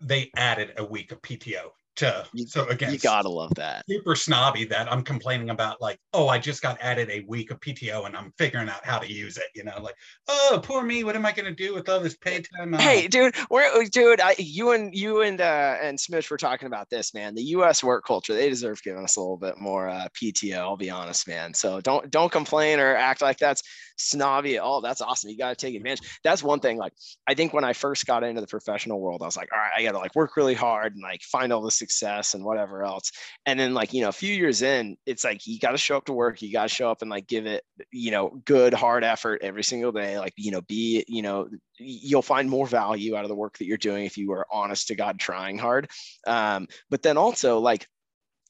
they 0.00 0.30
added 0.36 0.72
a 0.76 0.84
week 0.84 1.12
of 1.12 1.20
PTO 1.22 1.70
to 1.96 2.24
you, 2.32 2.46
so 2.46 2.66
again 2.66 2.92
you 2.92 2.98
gotta 2.98 3.28
love 3.28 3.52
that. 3.56 3.84
super 3.88 4.14
snobby 4.14 4.64
that 4.64 4.90
i'm 4.90 5.02
complaining 5.02 5.50
about 5.50 5.80
like 5.80 5.98
oh 6.14 6.28
i 6.28 6.38
just 6.38 6.62
got 6.62 6.78
added 6.80 7.10
a 7.10 7.24
week 7.26 7.50
of 7.50 7.60
pto 7.60 8.06
and 8.06 8.16
i'm 8.16 8.32
figuring 8.38 8.68
out 8.68 8.84
how 8.84 8.98
to 8.98 9.10
use 9.10 9.36
it 9.36 9.44
you 9.54 9.64
know 9.64 9.78
like 9.82 9.94
oh 10.28 10.60
poor 10.62 10.82
me 10.82 11.04
what 11.04 11.16
am 11.16 11.26
i 11.26 11.32
going 11.32 11.44
to 11.44 11.54
do 11.54 11.74
with 11.74 11.88
all 11.88 12.00
this 12.00 12.16
paid 12.16 12.46
time? 12.56 12.72
Hey 12.74 13.06
dude 13.08 13.34
we're 13.50 13.84
dude 13.86 14.20
I, 14.20 14.34
you 14.38 14.72
and 14.72 14.94
you 14.94 15.22
and 15.22 15.40
uh 15.40 15.76
and 15.82 15.98
smith 15.98 16.30
were 16.30 16.36
talking 16.36 16.66
about 16.66 16.88
this 16.90 17.12
man. 17.12 17.34
The 17.34 17.42
us 17.42 17.82
work 17.82 18.04
culture 18.06 18.34
they 18.34 18.48
deserve 18.48 18.82
giving 18.82 19.04
us 19.04 19.16
a 19.16 19.20
little 19.20 19.36
bit 19.36 19.58
more 19.58 19.88
uh, 19.88 20.08
pto 20.14 20.56
i'll 20.56 20.76
be 20.76 20.90
honest 20.90 21.28
man. 21.28 21.52
So 21.54 21.80
don't 21.80 22.10
don't 22.10 22.32
complain 22.32 22.78
or 22.78 22.94
act 22.94 23.20
like 23.20 23.38
that's 23.38 23.62
snobby 24.00 24.56
at 24.56 24.62
all 24.62 24.80
that's 24.80 25.00
awesome 25.00 25.30
you 25.30 25.36
got 25.36 25.56
to 25.56 25.66
take 25.66 25.74
advantage 25.74 26.18
that's 26.24 26.42
one 26.42 26.60
thing 26.60 26.76
like 26.76 26.92
i 27.26 27.34
think 27.34 27.52
when 27.52 27.64
i 27.64 27.72
first 27.72 28.06
got 28.06 28.24
into 28.24 28.40
the 28.40 28.46
professional 28.46 29.00
world 29.00 29.22
i 29.22 29.26
was 29.26 29.36
like 29.36 29.48
all 29.52 29.58
right 29.58 29.72
i 29.76 29.82
gotta 29.82 29.98
like 29.98 30.14
work 30.14 30.36
really 30.36 30.54
hard 30.54 30.94
and 30.94 31.02
like 31.02 31.22
find 31.22 31.52
all 31.52 31.62
the 31.62 31.70
success 31.70 32.34
and 32.34 32.44
whatever 32.44 32.84
else. 32.84 33.12
And 33.46 33.58
then 33.58 33.74
like, 33.74 33.92
you 33.92 34.02
know, 34.02 34.08
a 34.08 34.12
few 34.12 34.34
years 34.34 34.62
in, 34.62 34.96
it's 35.06 35.24
like 35.24 35.46
you 35.46 35.58
got 35.58 35.72
to 35.72 35.78
show 35.78 35.96
up 35.96 36.06
to 36.06 36.12
work, 36.12 36.42
you 36.42 36.52
got 36.52 36.68
to 36.68 36.74
show 36.74 36.90
up 36.90 37.02
and 37.02 37.10
like 37.10 37.26
give 37.26 37.46
it, 37.46 37.64
you 37.92 38.10
know, 38.10 38.40
good 38.44 38.74
hard 38.74 39.04
effort 39.04 39.42
every 39.42 39.64
single 39.64 39.92
day. 39.92 40.18
Like, 40.18 40.34
you 40.36 40.50
know, 40.50 40.60
be, 40.62 41.04
you 41.08 41.22
know, 41.22 41.48
you'll 41.78 42.22
find 42.22 42.48
more 42.48 42.66
value 42.66 43.16
out 43.16 43.24
of 43.24 43.28
the 43.28 43.34
work 43.34 43.58
that 43.58 43.66
you're 43.66 43.78
doing 43.78 44.04
if 44.04 44.18
you 44.18 44.32
are 44.32 44.46
honest 44.50 44.88
to 44.88 44.94
God 44.94 45.18
trying 45.18 45.58
hard. 45.58 45.88
Um, 46.26 46.68
but 46.90 47.02
then 47.02 47.16
also 47.16 47.58
like, 47.58 47.86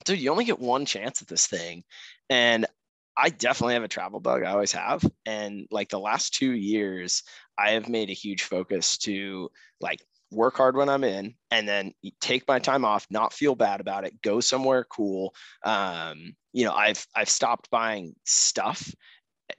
dude, 0.05 0.21
you 0.21 0.31
only 0.31 0.45
get 0.45 0.59
one 0.59 0.85
chance 0.85 1.23
at 1.23 1.29
this 1.29 1.47
thing. 1.47 1.85
And 2.29 2.67
I 3.17 3.31
definitely 3.31 3.75
have 3.75 3.83
a 3.83 3.89
travel 3.89 4.21
bug. 4.21 4.43
I 4.43 4.53
always 4.53 4.73
have. 4.73 5.05
And 5.27 5.67
like 5.71 5.89
the 5.89 5.99
last 5.99 6.35
two 6.35 6.53
years, 6.53 7.23
I 7.59 7.73
have 7.73 7.89
made 7.89 8.11
a 8.11 8.15
huge 8.15 8.43
focus 8.43 8.97
to 8.99 9.51
like 9.81 10.01
work 10.31 10.57
hard 10.57 10.77
when 10.77 10.89
I'm 10.89 11.05
in, 11.05 11.35
and 11.51 11.69
then 11.69 11.93
take 12.21 12.47
my 12.47 12.59
time 12.59 12.85
off, 12.85 13.07
not 13.11 13.33
feel 13.33 13.55
bad 13.55 13.81
about 13.81 14.05
it, 14.05 14.23
go 14.23 14.41
somewhere 14.41 14.85
cool. 14.85 15.35
Um, 15.65 16.35
you 16.53 16.65
know, 16.65 16.73
I've 16.73 17.05
I've 17.15 17.29
stopped 17.29 17.71
buying 17.71 18.15
stuff 18.25 18.95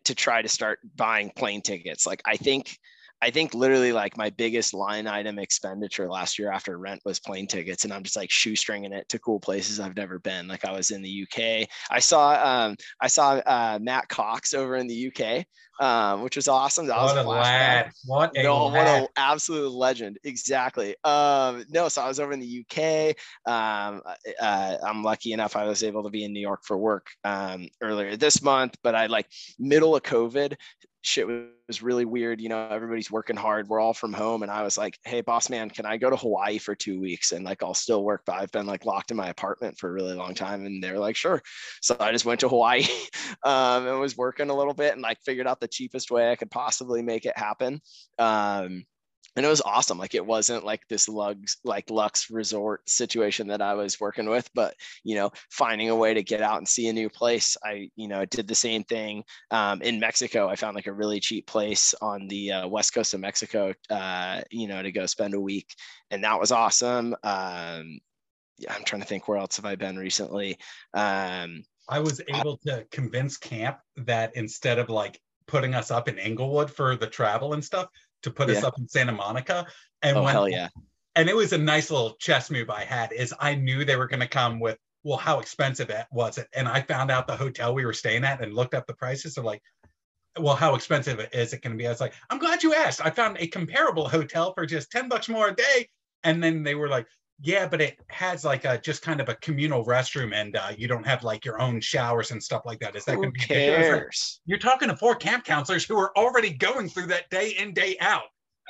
to 0.05 0.15
try 0.15 0.41
to 0.41 0.49
start 0.49 0.79
buying 0.95 1.31
plane 1.35 1.61
tickets. 1.61 2.07
Like 2.07 2.21
I 2.25 2.37
think 2.37 2.77
I 3.21 3.29
think 3.29 3.53
literally 3.53 3.93
like 3.93 4.17
my 4.17 4.31
biggest 4.31 4.73
line 4.73 5.05
item 5.05 5.37
expenditure 5.37 6.09
last 6.09 6.39
year 6.39 6.51
after 6.51 6.77
rent 6.77 7.01
was 7.05 7.19
plane 7.19 7.45
tickets, 7.45 7.83
and 7.83 7.93
I'm 7.93 8.03
just 8.03 8.15
like 8.15 8.29
shoestringing 8.29 8.93
it 8.93 9.07
to 9.09 9.19
cool 9.19 9.39
places 9.39 9.79
I've 9.79 9.95
never 9.95 10.17
been. 10.17 10.47
Like 10.47 10.65
I 10.65 10.71
was 10.71 10.89
in 10.89 11.03
the 11.03 11.27
UK. 11.27 11.67
I 11.91 11.99
saw 11.99 12.31
um, 12.43 12.75
I 12.99 13.07
saw 13.07 13.33
uh, 13.45 13.79
Matt 13.79 14.07
Cox 14.07 14.55
over 14.55 14.75
in 14.75 14.87
the 14.87 15.11
UK, 15.11 15.45
um, 15.79 16.23
which 16.23 16.35
was 16.35 16.47
awesome. 16.47 16.87
That 16.87 16.97
what 16.97 17.15
was 17.15 17.25
a 17.25 17.27
lad! 17.27 17.91
What 18.05 18.35
a 18.35 18.41
no, 18.41 18.65
lad. 18.65 18.73
what 18.73 18.87
an 18.87 19.07
absolute 19.17 19.71
legend! 19.71 20.17
Exactly. 20.23 20.95
Um, 21.03 21.63
no, 21.69 21.89
so 21.89 22.01
I 22.01 22.07
was 22.07 22.19
over 22.19 22.31
in 22.31 22.39
the 22.39 22.65
UK. 22.65 23.15
Um, 23.45 24.01
uh, 24.41 24.77
I'm 24.83 25.03
lucky 25.03 25.33
enough 25.33 25.55
I 25.55 25.65
was 25.65 25.83
able 25.83 26.01
to 26.03 26.09
be 26.09 26.23
in 26.23 26.33
New 26.33 26.39
York 26.39 26.61
for 26.65 26.75
work 26.75 27.07
um, 27.23 27.67
earlier 27.81 28.17
this 28.17 28.41
month, 28.41 28.77
but 28.81 28.95
I 28.95 29.05
like 29.05 29.27
middle 29.59 29.95
of 29.95 30.01
COVID 30.01 30.55
shit 31.01 31.27
was 31.67 31.81
really 31.81 32.05
weird. 32.05 32.39
You 32.39 32.49
know, 32.49 32.67
everybody's 32.69 33.11
working 33.11 33.35
hard. 33.35 33.67
We're 33.67 33.79
all 33.79 33.93
from 33.93 34.13
home. 34.13 34.43
And 34.43 34.51
I 34.51 34.63
was 34.63 34.77
like, 34.77 34.99
hey, 35.03 35.21
boss 35.21 35.49
man, 35.49 35.69
can 35.69 35.85
I 35.85 35.97
go 35.97 36.09
to 36.09 36.15
Hawaii 36.15 36.57
for 36.57 36.75
two 36.75 36.99
weeks? 36.99 37.31
And 37.31 37.43
like, 37.43 37.63
I'll 37.63 37.73
still 37.73 38.03
work, 38.03 38.23
but 38.25 38.33
I've 38.33 38.51
been 38.51 38.67
like 38.67 38.85
locked 38.85 39.11
in 39.11 39.17
my 39.17 39.29
apartment 39.29 39.77
for 39.77 39.89
a 39.89 39.93
really 39.93 40.13
long 40.13 40.33
time. 40.33 40.65
And 40.65 40.83
they're 40.83 40.99
like, 40.99 41.15
sure. 41.15 41.41
So 41.81 41.95
I 41.99 42.11
just 42.11 42.25
went 42.25 42.41
to 42.41 42.49
Hawaii 42.49 42.83
um, 43.43 43.87
and 43.87 43.99
was 43.99 44.17
working 44.17 44.49
a 44.49 44.55
little 44.55 44.73
bit 44.73 44.93
and 44.93 45.01
like 45.01 45.19
figured 45.25 45.47
out 45.47 45.59
the 45.59 45.67
cheapest 45.67 46.11
way 46.11 46.31
I 46.31 46.35
could 46.35 46.51
possibly 46.51 47.01
make 47.01 47.25
it 47.25 47.37
happen. 47.37 47.81
Um, 48.19 48.85
and 49.35 49.45
it 49.45 49.49
was 49.49 49.61
awesome 49.61 49.97
like 49.97 50.15
it 50.15 50.25
wasn't 50.25 50.65
like 50.65 50.87
this 50.87 51.07
lux 51.07 51.57
like 51.63 51.89
lux 51.89 52.29
resort 52.29 52.87
situation 52.89 53.47
that 53.47 53.61
i 53.61 53.73
was 53.73 53.99
working 53.99 54.29
with 54.29 54.49
but 54.53 54.75
you 55.03 55.15
know 55.15 55.31
finding 55.49 55.89
a 55.89 55.95
way 55.95 56.13
to 56.13 56.23
get 56.23 56.41
out 56.41 56.57
and 56.57 56.67
see 56.67 56.87
a 56.87 56.93
new 56.93 57.09
place 57.09 57.55
i 57.63 57.89
you 57.95 58.07
know 58.07 58.25
did 58.25 58.47
the 58.47 58.55
same 58.55 58.83
thing 58.83 59.23
um, 59.51 59.81
in 59.81 59.99
mexico. 59.99 60.47
I 60.47 60.55
found 60.55 60.75
like 60.75 60.87
a 60.87 60.93
really 60.93 61.19
cheap 61.19 61.47
place 61.47 61.93
on 62.01 62.27
the 62.27 62.51
uh, 62.51 62.67
west 62.67 62.93
coast 62.93 63.13
of 63.13 63.19
mexico 63.19 63.73
uh, 63.89 64.41
you 64.49 64.67
know 64.67 64.81
to 64.81 64.91
go 64.91 65.05
spend 65.05 65.33
a 65.33 65.39
week 65.39 65.73
and 66.09 66.23
that 66.23 66.39
was 66.39 66.51
awesome 66.51 67.15
um, 67.23 67.99
yeah, 68.57 68.73
i'm 68.73 68.83
trying 68.83 69.01
to 69.01 69.07
think 69.07 69.27
where 69.27 69.37
else 69.37 69.55
have 69.55 69.65
i 69.65 69.75
been 69.75 69.97
recently 69.97 70.57
um, 70.93 71.63
i 71.89 71.99
was 71.99 72.21
able 72.27 72.57
to 72.57 72.85
convince 72.91 73.37
camp 73.37 73.77
that 73.95 74.35
instead 74.35 74.79
of 74.79 74.89
like 74.89 75.19
putting 75.47 75.75
us 75.75 75.91
up 75.91 76.07
in 76.07 76.17
Inglewood 76.17 76.71
for 76.71 76.95
the 76.95 77.07
travel 77.07 77.53
and 77.53 77.63
stuff, 77.63 77.89
to 78.23 78.31
put 78.31 78.49
yeah. 78.49 78.57
us 78.57 78.63
up 78.63 78.77
in 78.77 78.87
Santa 78.87 79.11
Monica. 79.11 79.65
And 80.01 80.17
oh, 80.17 80.23
when, 80.23 80.33
hell 80.33 80.49
yeah. 80.49 80.69
And 81.15 81.29
it 81.29 81.35
was 81.35 81.53
a 81.53 81.57
nice 81.57 81.91
little 81.91 82.15
chess 82.19 82.49
move 82.49 82.69
I 82.69 82.83
had 82.83 83.11
is 83.11 83.33
I 83.39 83.55
knew 83.55 83.83
they 83.83 83.97
were 83.97 84.07
going 84.07 84.21
to 84.21 84.27
come 84.27 84.59
with, 84.59 84.77
well, 85.03 85.17
how 85.17 85.39
expensive 85.39 85.89
it 85.89 86.05
was 86.11 86.37
it? 86.37 86.47
And 86.53 86.67
I 86.67 86.81
found 86.81 87.11
out 87.11 87.27
the 87.27 87.35
hotel 87.35 87.73
we 87.73 87.85
were 87.85 87.93
staying 87.93 88.23
at 88.23 88.41
and 88.41 88.53
looked 88.53 88.73
up 88.73 88.87
the 88.87 88.93
prices. 88.93 89.35
They're 89.35 89.43
like, 89.43 89.61
well, 90.39 90.55
how 90.55 90.75
expensive 90.75 91.27
is 91.33 91.53
it 91.53 91.61
going 91.61 91.73
to 91.73 91.77
be? 91.77 91.87
I 91.87 91.89
was 91.89 91.99
like, 91.99 92.13
I'm 92.29 92.39
glad 92.39 92.63
you 92.63 92.73
asked. 92.73 93.03
I 93.03 93.09
found 93.09 93.37
a 93.39 93.47
comparable 93.47 94.07
hotel 94.07 94.53
for 94.53 94.65
just 94.65 94.91
10 94.91 95.09
bucks 95.09 95.27
more 95.27 95.49
a 95.49 95.55
day. 95.55 95.89
And 96.23 96.41
then 96.41 96.63
they 96.63 96.75
were 96.75 96.87
like, 96.87 97.07
yeah, 97.43 97.67
but 97.67 97.81
it 97.81 97.97
has 98.09 98.45
like 98.45 98.65
a 98.65 98.77
just 98.77 99.01
kind 99.01 99.19
of 99.19 99.27
a 99.27 99.35
communal 99.35 99.83
restroom, 99.83 100.33
and 100.33 100.55
uh, 100.55 100.71
you 100.77 100.87
don't 100.87 101.05
have 101.05 101.23
like 101.23 101.43
your 101.43 101.59
own 101.59 101.81
showers 101.81 102.31
and 102.31 102.41
stuff 102.41 102.61
like 102.65 102.79
that. 102.79 102.95
Is 102.95 103.05
that 103.05 103.15
going 103.15 103.33
to 103.33 103.39
be 103.39 103.39
cares? 103.39 104.39
Like, 104.39 104.49
you're 104.49 104.59
talking 104.59 104.89
to 104.89 104.95
four 104.95 105.15
camp 105.15 105.43
counselors 105.43 105.83
who 105.83 105.97
are 105.97 106.15
already 106.17 106.51
going 106.51 106.87
through 106.87 107.07
that 107.07 107.29
day 107.29 107.55
in 107.57 107.73
day 107.73 107.97
out. 107.99 108.25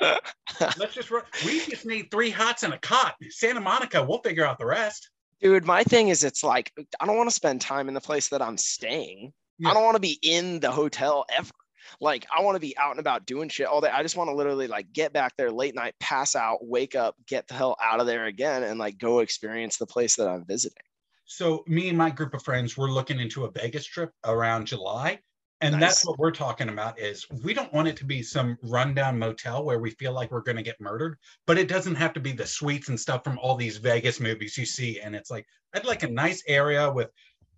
Let's 0.60 0.94
just 0.94 1.10
run. 1.10 1.22
We 1.44 1.60
just 1.66 1.84
need 1.84 2.10
three 2.10 2.30
hots 2.30 2.62
and 2.62 2.72
a 2.72 2.78
cot. 2.78 3.14
Santa 3.28 3.60
Monica, 3.60 4.02
we'll 4.02 4.22
figure 4.22 4.46
out 4.46 4.58
the 4.58 4.66
rest. 4.66 5.10
Dude, 5.40 5.66
my 5.66 5.84
thing 5.84 6.08
is, 6.08 6.24
it's 6.24 6.42
like 6.42 6.72
I 6.98 7.06
don't 7.06 7.16
want 7.16 7.28
to 7.28 7.34
spend 7.34 7.60
time 7.60 7.88
in 7.88 7.94
the 7.94 8.00
place 8.00 8.28
that 8.28 8.40
I'm 8.40 8.56
staying. 8.56 9.32
Yeah. 9.58 9.70
I 9.70 9.74
don't 9.74 9.84
want 9.84 9.96
to 9.96 10.00
be 10.00 10.18
in 10.22 10.60
the 10.60 10.70
hotel 10.70 11.26
ever. 11.36 11.50
Like 12.00 12.26
I 12.36 12.42
want 12.42 12.56
to 12.56 12.60
be 12.60 12.76
out 12.76 12.92
and 12.92 13.00
about 13.00 13.26
doing 13.26 13.48
shit 13.48 13.66
all 13.66 13.80
day. 13.80 13.90
I 13.92 14.02
just 14.02 14.16
want 14.16 14.28
to 14.28 14.34
literally 14.34 14.66
like 14.66 14.92
get 14.92 15.12
back 15.12 15.34
there 15.36 15.50
late 15.50 15.74
night, 15.74 15.94
pass 16.00 16.34
out, 16.34 16.58
wake 16.62 16.94
up, 16.94 17.16
get 17.26 17.48
the 17.48 17.54
hell 17.54 17.76
out 17.82 18.00
of 18.00 18.06
there 18.06 18.26
again, 18.26 18.62
and 18.62 18.78
like 18.78 18.98
go 18.98 19.20
experience 19.20 19.76
the 19.76 19.86
place 19.86 20.16
that 20.16 20.28
I'm 20.28 20.44
visiting. 20.44 20.76
So 21.24 21.64
me 21.66 21.88
and 21.88 21.96
my 21.96 22.10
group 22.10 22.34
of 22.34 22.42
friends, 22.42 22.76
we're 22.76 22.90
looking 22.90 23.20
into 23.20 23.44
a 23.44 23.50
Vegas 23.50 23.86
trip 23.86 24.10
around 24.24 24.66
July. 24.66 25.20
And 25.62 25.72
nice. 25.72 25.80
that's 25.80 26.06
what 26.06 26.18
we're 26.18 26.32
talking 26.32 26.68
about 26.70 26.98
is 26.98 27.24
we 27.44 27.54
don't 27.54 27.72
want 27.72 27.86
it 27.86 27.96
to 27.98 28.04
be 28.04 28.20
some 28.20 28.58
rundown 28.64 29.16
motel 29.16 29.64
where 29.64 29.78
we 29.78 29.90
feel 29.90 30.12
like 30.12 30.32
we're 30.32 30.42
going 30.42 30.56
to 30.56 30.62
get 30.62 30.80
murdered, 30.80 31.16
but 31.46 31.56
it 31.56 31.68
doesn't 31.68 31.94
have 31.94 32.12
to 32.14 32.20
be 32.20 32.32
the 32.32 32.44
suites 32.44 32.88
and 32.88 32.98
stuff 32.98 33.22
from 33.22 33.38
all 33.38 33.54
these 33.54 33.76
Vegas 33.76 34.18
movies 34.18 34.58
you 34.58 34.66
see. 34.66 34.98
And 34.98 35.14
it's 35.14 35.30
like, 35.30 35.46
I'd 35.72 35.84
like 35.84 36.02
a 36.02 36.08
nice 36.08 36.42
area 36.48 36.90
with 36.90 37.10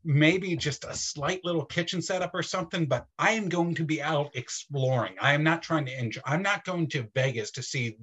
maybe 0.05 0.55
just 0.57 0.85
a 0.85 0.95
slight 0.95 1.41
little 1.45 1.65
kitchen 1.65 2.03
setup 2.03 2.33
or 2.35 2.43
something, 2.43 2.87
but 2.87 3.07
I 3.19 3.33
am 3.33 3.49
going 3.49 3.75
to 3.77 3.85
be 3.85 4.03
out 4.03 4.31
exploring. 4.35 5.15
I 5.21 5.33
am 5.33 5.43
not 5.43 5.63
trying 5.63 5.87
to 5.87 5.99
enjoy. 5.99 6.21
I'm 6.25 6.43
not 6.43 6.65
going 6.65 6.89
to 6.89 7.09
Vegas 7.15 7.51
to 7.53 7.63
see 7.63 7.97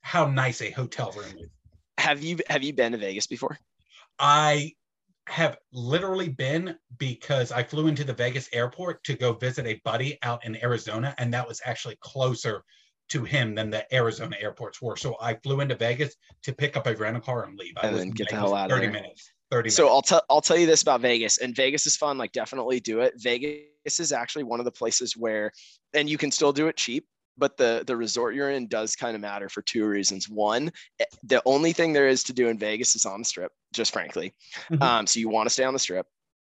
how 0.00 0.26
nice 0.26 0.62
a 0.62 0.70
hotel 0.70 1.12
room 1.12 1.34
is. 1.38 1.48
Have 1.98 2.22
you 2.22 2.38
have 2.48 2.62
you 2.62 2.72
been 2.72 2.92
to 2.92 2.98
Vegas 2.98 3.26
before? 3.26 3.58
I 4.18 4.72
have 5.28 5.56
literally 5.72 6.28
been 6.28 6.76
because 6.98 7.50
I 7.52 7.62
flew 7.62 7.86
into 7.86 8.04
the 8.04 8.12
Vegas 8.12 8.48
airport 8.52 9.02
to 9.04 9.14
go 9.14 9.32
visit 9.32 9.66
a 9.66 9.80
buddy 9.84 10.18
out 10.22 10.44
in 10.44 10.62
Arizona, 10.62 11.14
and 11.18 11.32
that 11.32 11.46
was 11.46 11.60
actually 11.64 11.96
closer 12.00 12.62
to 13.10 13.24
him 13.24 13.54
than 13.54 13.70
the 13.70 13.94
Arizona 13.94 14.36
airports 14.40 14.80
were. 14.80 14.96
So 14.96 15.16
I 15.20 15.34
flew 15.34 15.60
into 15.60 15.74
Vegas 15.74 16.14
to 16.42 16.52
pick 16.52 16.76
up 16.76 16.86
a 16.86 16.94
rental 16.96 17.22
car 17.22 17.44
and 17.44 17.58
leave. 17.58 17.74
I 17.76 17.88
and 17.88 17.96
was 17.96 18.04
get 18.06 18.28
the 18.30 18.36
hell 18.36 18.54
out 18.54 18.70
of 18.70 18.76
30 18.76 18.86
there. 18.86 18.92
minutes. 18.92 19.30
30 19.54 19.70
So. 19.70 19.88
I'll 19.88 20.02
tell 20.02 20.22
I'll 20.28 20.40
tell 20.40 20.58
you 20.58 20.66
this 20.66 20.82
about 20.82 21.00
Vegas, 21.00 21.38
and 21.38 21.54
Vegas 21.54 21.86
is 21.86 21.96
fun. 21.96 22.18
Like 22.18 22.32
definitely 22.32 22.80
do 22.80 23.00
it. 23.00 23.14
Vegas 23.16 24.00
is 24.00 24.12
actually 24.12 24.44
one 24.44 24.58
of 24.58 24.64
the 24.64 24.72
places 24.72 25.16
where, 25.16 25.52
and 25.94 26.08
you 26.10 26.18
can 26.18 26.30
still 26.30 26.52
do 26.52 26.66
it 26.68 26.76
cheap. 26.76 27.06
But 27.36 27.56
the 27.56 27.82
the 27.86 27.96
resort 27.96 28.34
you're 28.34 28.50
in 28.50 28.68
does 28.68 28.94
kind 28.94 29.14
of 29.14 29.20
matter 29.20 29.48
for 29.48 29.62
two 29.62 29.86
reasons. 29.86 30.28
One, 30.28 30.70
eh, 31.00 31.04
the 31.24 31.42
only 31.46 31.72
thing 31.72 31.92
there 31.92 32.08
is 32.08 32.22
to 32.24 32.32
do 32.32 32.48
in 32.48 32.58
Vegas 32.58 32.94
is 32.94 33.06
on 33.06 33.20
the 33.20 33.24
strip, 33.24 33.52
just 33.72 33.92
frankly. 33.92 34.32
Mhm. 34.70 34.82
Um, 34.82 35.06
so 35.06 35.18
you 35.18 35.28
want 35.28 35.46
to 35.46 35.50
stay 35.50 35.64
on 35.64 35.72
the 35.72 35.80
strip. 35.80 36.06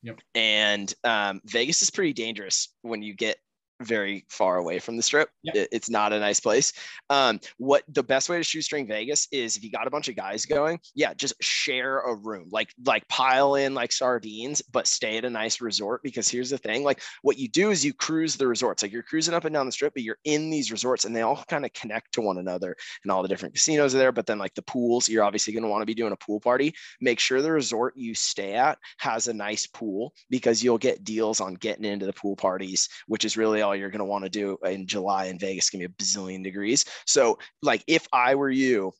Yep. 0.03 0.19
And 0.33 0.93
um, 1.03 1.41
Vegas 1.45 1.81
is 1.83 1.91
pretty 1.91 2.13
dangerous 2.13 2.69
when 2.81 3.03
you 3.03 3.13
get 3.13 3.37
very 3.83 4.25
far 4.29 4.57
away 4.57 4.79
from 4.79 4.97
the 4.97 5.03
strip. 5.03 5.29
Yep. 5.43 5.67
It's 5.71 5.89
not 5.89 6.13
a 6.13 6.19
nice 6.19 6.39
place. 6.39 6.73
Um, 7.09 7.39
what 7.57 7.83
the 7.87 8.03
best 8.03 8.29
way 8.29 8.37
to 8.37 8.43
shoestring 8.43 8.87
Vegas 8.87 9.27
is 9.31 9.57
if 9.57 9.63
you 9.63 9.71
got 9.71 9.87
a 9.87 9.91
bunch 9.91 10.07
of 10.07 10.15
guys 10.15 10.45
going, 10.45 10.79
yeah, 10.95 11.13
just 11.13 11.33
share 11.41 11.99
a 11.99 12.15
room, 12.15 12.47
like 12.51 12.73
like 12.85 13.07
pile 13.07 13.55
in 13.55 13.73
like 13.73 13.91
sardines, 13.91 14.61
but 14.71 14.87
stay 14.87 15.17
at 15.17 15.25
a 15.25 15.29
nice 15.29 15.61
resort. 15.61 16.01
Because 16.03 16.29
here's 16.29 16.49
the 16.49 16.57
thing, 16.57 16.83
like 16.83 17.01
what 17.21 17.37
you 17.37 17.47
do 17.47 17.71
is 17.71 17.83
you 17.85 17.93
cruise 17.93 18.35
the 18.35 18.47
resorts, 18.47 18.83
like 18.83 18.91
you're 18.91 19.03
cruising 19.03 19.33
up 19.33 19.45
and 19.45 19.53
down 19.53 19.65
the 19.65 19.71
strip, 19.71 19.93
but 19.93 20.03
you're 20.03 20.17
in 20.25 20.49
these 20.49 20.71
resorts 20.71 21.05
and 21.05 21.15
they 21.15 21.21
all 21.21 21.43
kind 21.47 21.65
of 21.65 21.73
connect 21.73 22.13
to 22.13 22.21
one 22.21 22.37
another, 22.37 22.75
and 23.03 23.11
all 23.11 23.21
the 23.21 23.29
different 23.29 23.55
casinos 23.55 23.95
are 23.95 23.99
there. 23.99 24.11
But 24.11 24.25
then 24.25 24.37
like 24.37 24.53
the 24.55 24.61
pools, 24.63 25.09
you're 25.09 25.23
obviously 25.23 25.53
going 25.53 25.63
to 25.63 25.69
want 25.69 25.81
to 25.81 25.85
be 25.85 25.93
doing 25.93 26.13
a 26.13 26.17
pool 26.17 26.39
party. 26.39 26.73
Make 26.99 27.19
sure 27.19 27.41
the 27.41 27.51
resort 27.51 27.95
you 27.95 28.13
stay 28.13 28.53
at 28.53 28.77
has 28.97 29.27
a 29.27 29.33
nice 29.33 29.67
pool 29.67 30.13
because 30.29 30.63
you'll 30.63 30.77
get 30.77 31.03
deals 31.03 31.41
on 31.41 31.55
getting 31.55 31.85
into 31.85 32.05
the 32.05 32.13
pool 32.13 32.35
parties, 32.35 32.89
which 33.07 33.25
is 33.25 33.37
really 33.37 33.61
all 33.61 33.70
you're 33.73 33.89
going 33.89 33.99
to 33.99 34.05
want 34.05 34.23
to 34.23 34.29
do 34.29 34.57
in 34.65 34.87
July 34.87 35.25
in 35.25 35.39
Vegas. 35.39 35.65
It's 35.65 35.69
going 35.69 35.81
to 35.81 35.89
be 35.89 35.93
a 35.93 36.03
bazillion 36.03 36.43
degrees. 36.43 36.85
So, 37.05 37.37
like, 37.61 37.83
if 37.87 38.07
I 38.13 38.35
were 38.35 38.49
you, 38.49 38.93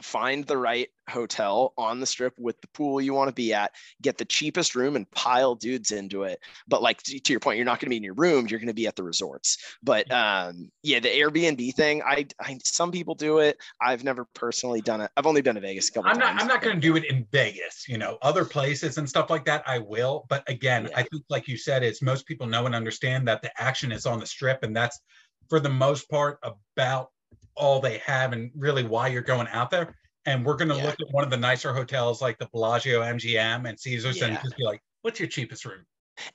find 0.00 0.44
the 0.44 0.56
right 0.56 0.88
hotel 1.08 1.72
on 1.78 2.00
the 2.00 2.06
strip 2.06 2.34
with 2.38 2.60
the 2.60 2.68
pool 2.68 3.00
you 3.00 3.14
want 3.14 3.28
to 3.28 3.34
be 3.34 3.54
at, 3.54 3.72
get 4.02 4.18
the 4.18 4.24
cheapest 4.24 4.74
room 4.74 4.94
and 4.96 5.10
pile 5.10 5.54
dudes 5.54 5.90
into 5.90 6.24
it. 6.24 6.38
But 6.66 6.82
like 6.82 7.02
to 7.04 7.18
to 7.18 7.32
your 7.32 7.40
point, 7.40 7.56
you're 7.56 7.64
not 7.64 7.80
going 7.80 7.86
to 7.86 7.90
be 7.90 7.96
in 7.96 8.04
your 8.04 8.14
room, 8.14 8.46
you're 8.46 8.60
going 8.60 8.68
to 8.68 8.74
be 8.74 8.86
at 8.86 8.96
the 8.96 9.02
resorts. 9.02 9.58
But 9.82 10.10
um 10.12 10.70
yeah, 10.82 11.00
the 11.00 11.08
Airbnb 11.08 11.74
thing, 11.74 12.02
I, 12.02 12.26
I 12.40 12.58
some 12.64 12.92
people 12.92 13.14
do 13.14 13.38
it. 13.38 13.58
I've 13.80 14.04
never 14.04 14.26
personally 14.34 14.80
done 14.80 15.00
it. 15.00 15.10
I've 15.16 15.26
only 15.26 15.40
been 15.42 15.54
to 15.54 15.60
Vegas 15.60 15.88
a 15.88 15.92
couple 15.92 16.10
I'm 16.10 16.18
not. 16.18 16.26
times. 16.26 16.42
I'm 16.42 16.48
not 16.48 16.62
going 16.62 16.76
to 16.76 16.80
do 16.80 16.96
it 16.96 17.04
in 17.04 17.26
Vegas. 17.32 17.86
You 17.88 17.98
know, 17.98 18.18
other 18.22 18.44
places 18.44 18.98
and 18.98 19.08
stuff 19.08 19.30
like 19.30 19.44
that. 19.46 19.62
I 19.66 19.78
will, 19.78 20.26
but 20.28 20.48
again, 20.48 20.84
Yeah. 20.90 20.98
I 20.98 21.02
think, 21.02 21.24
like 21.28 21.48
you 21.48 21.56
said, 21.56 21.82
is 21.82 22.02
most 22.02 22.26
people 22.26 22.46
know 22.46 22.66
and 22.66 22.74
understand 22.74 23.26
that 23.28 23.42
the 23.42 23.50
action 23.60 23.92
is 23.92 24.06
on 24.06 24.20
the 24.20 24.26
strip, 24.26 24.62
and 24.62 24.74
that's 24.76 25.00
for 25.48 25.60
the 25.60 25.68
most 25.68 26.08
part 26.10 26.38
about 26.42 27.10
all 27.58 27.80
they 27.80 27.98
have, 27.98 28.32
and 28.32 28.50
really 28.56 28.84
why 28.84 29.08
you're 29.08 29.22
going 29.22 29.48
out 29.48 29.70
there. 29.70 29.94
And 30.26 30.44
we're 30.44 30.56
going 30.56 30.68
to 30.68 30.76
Yeah. 30.76 30.84
look 30.84 31.00
at 31.00 31.08
one 31.10 31.24
of 31.24 31.30
the 31.30 31.36
nicer 31.36 31.72
hotels 31.72 32.20
like 32.20 32.38
the 32.38 32.48
Bellagio, 32.52 33.02
MGM, 33.02 33.68
and 33.68 33.78
Caesars, 33.78 34.20
and 34.22 34.38
just 34.42 34.56
be 34.56 34.64
like, 34.64 34.80
"What's 35.02 35.18
your 35.20 35.28
cheapest 35.28 35.64
room?" 35.64 35.86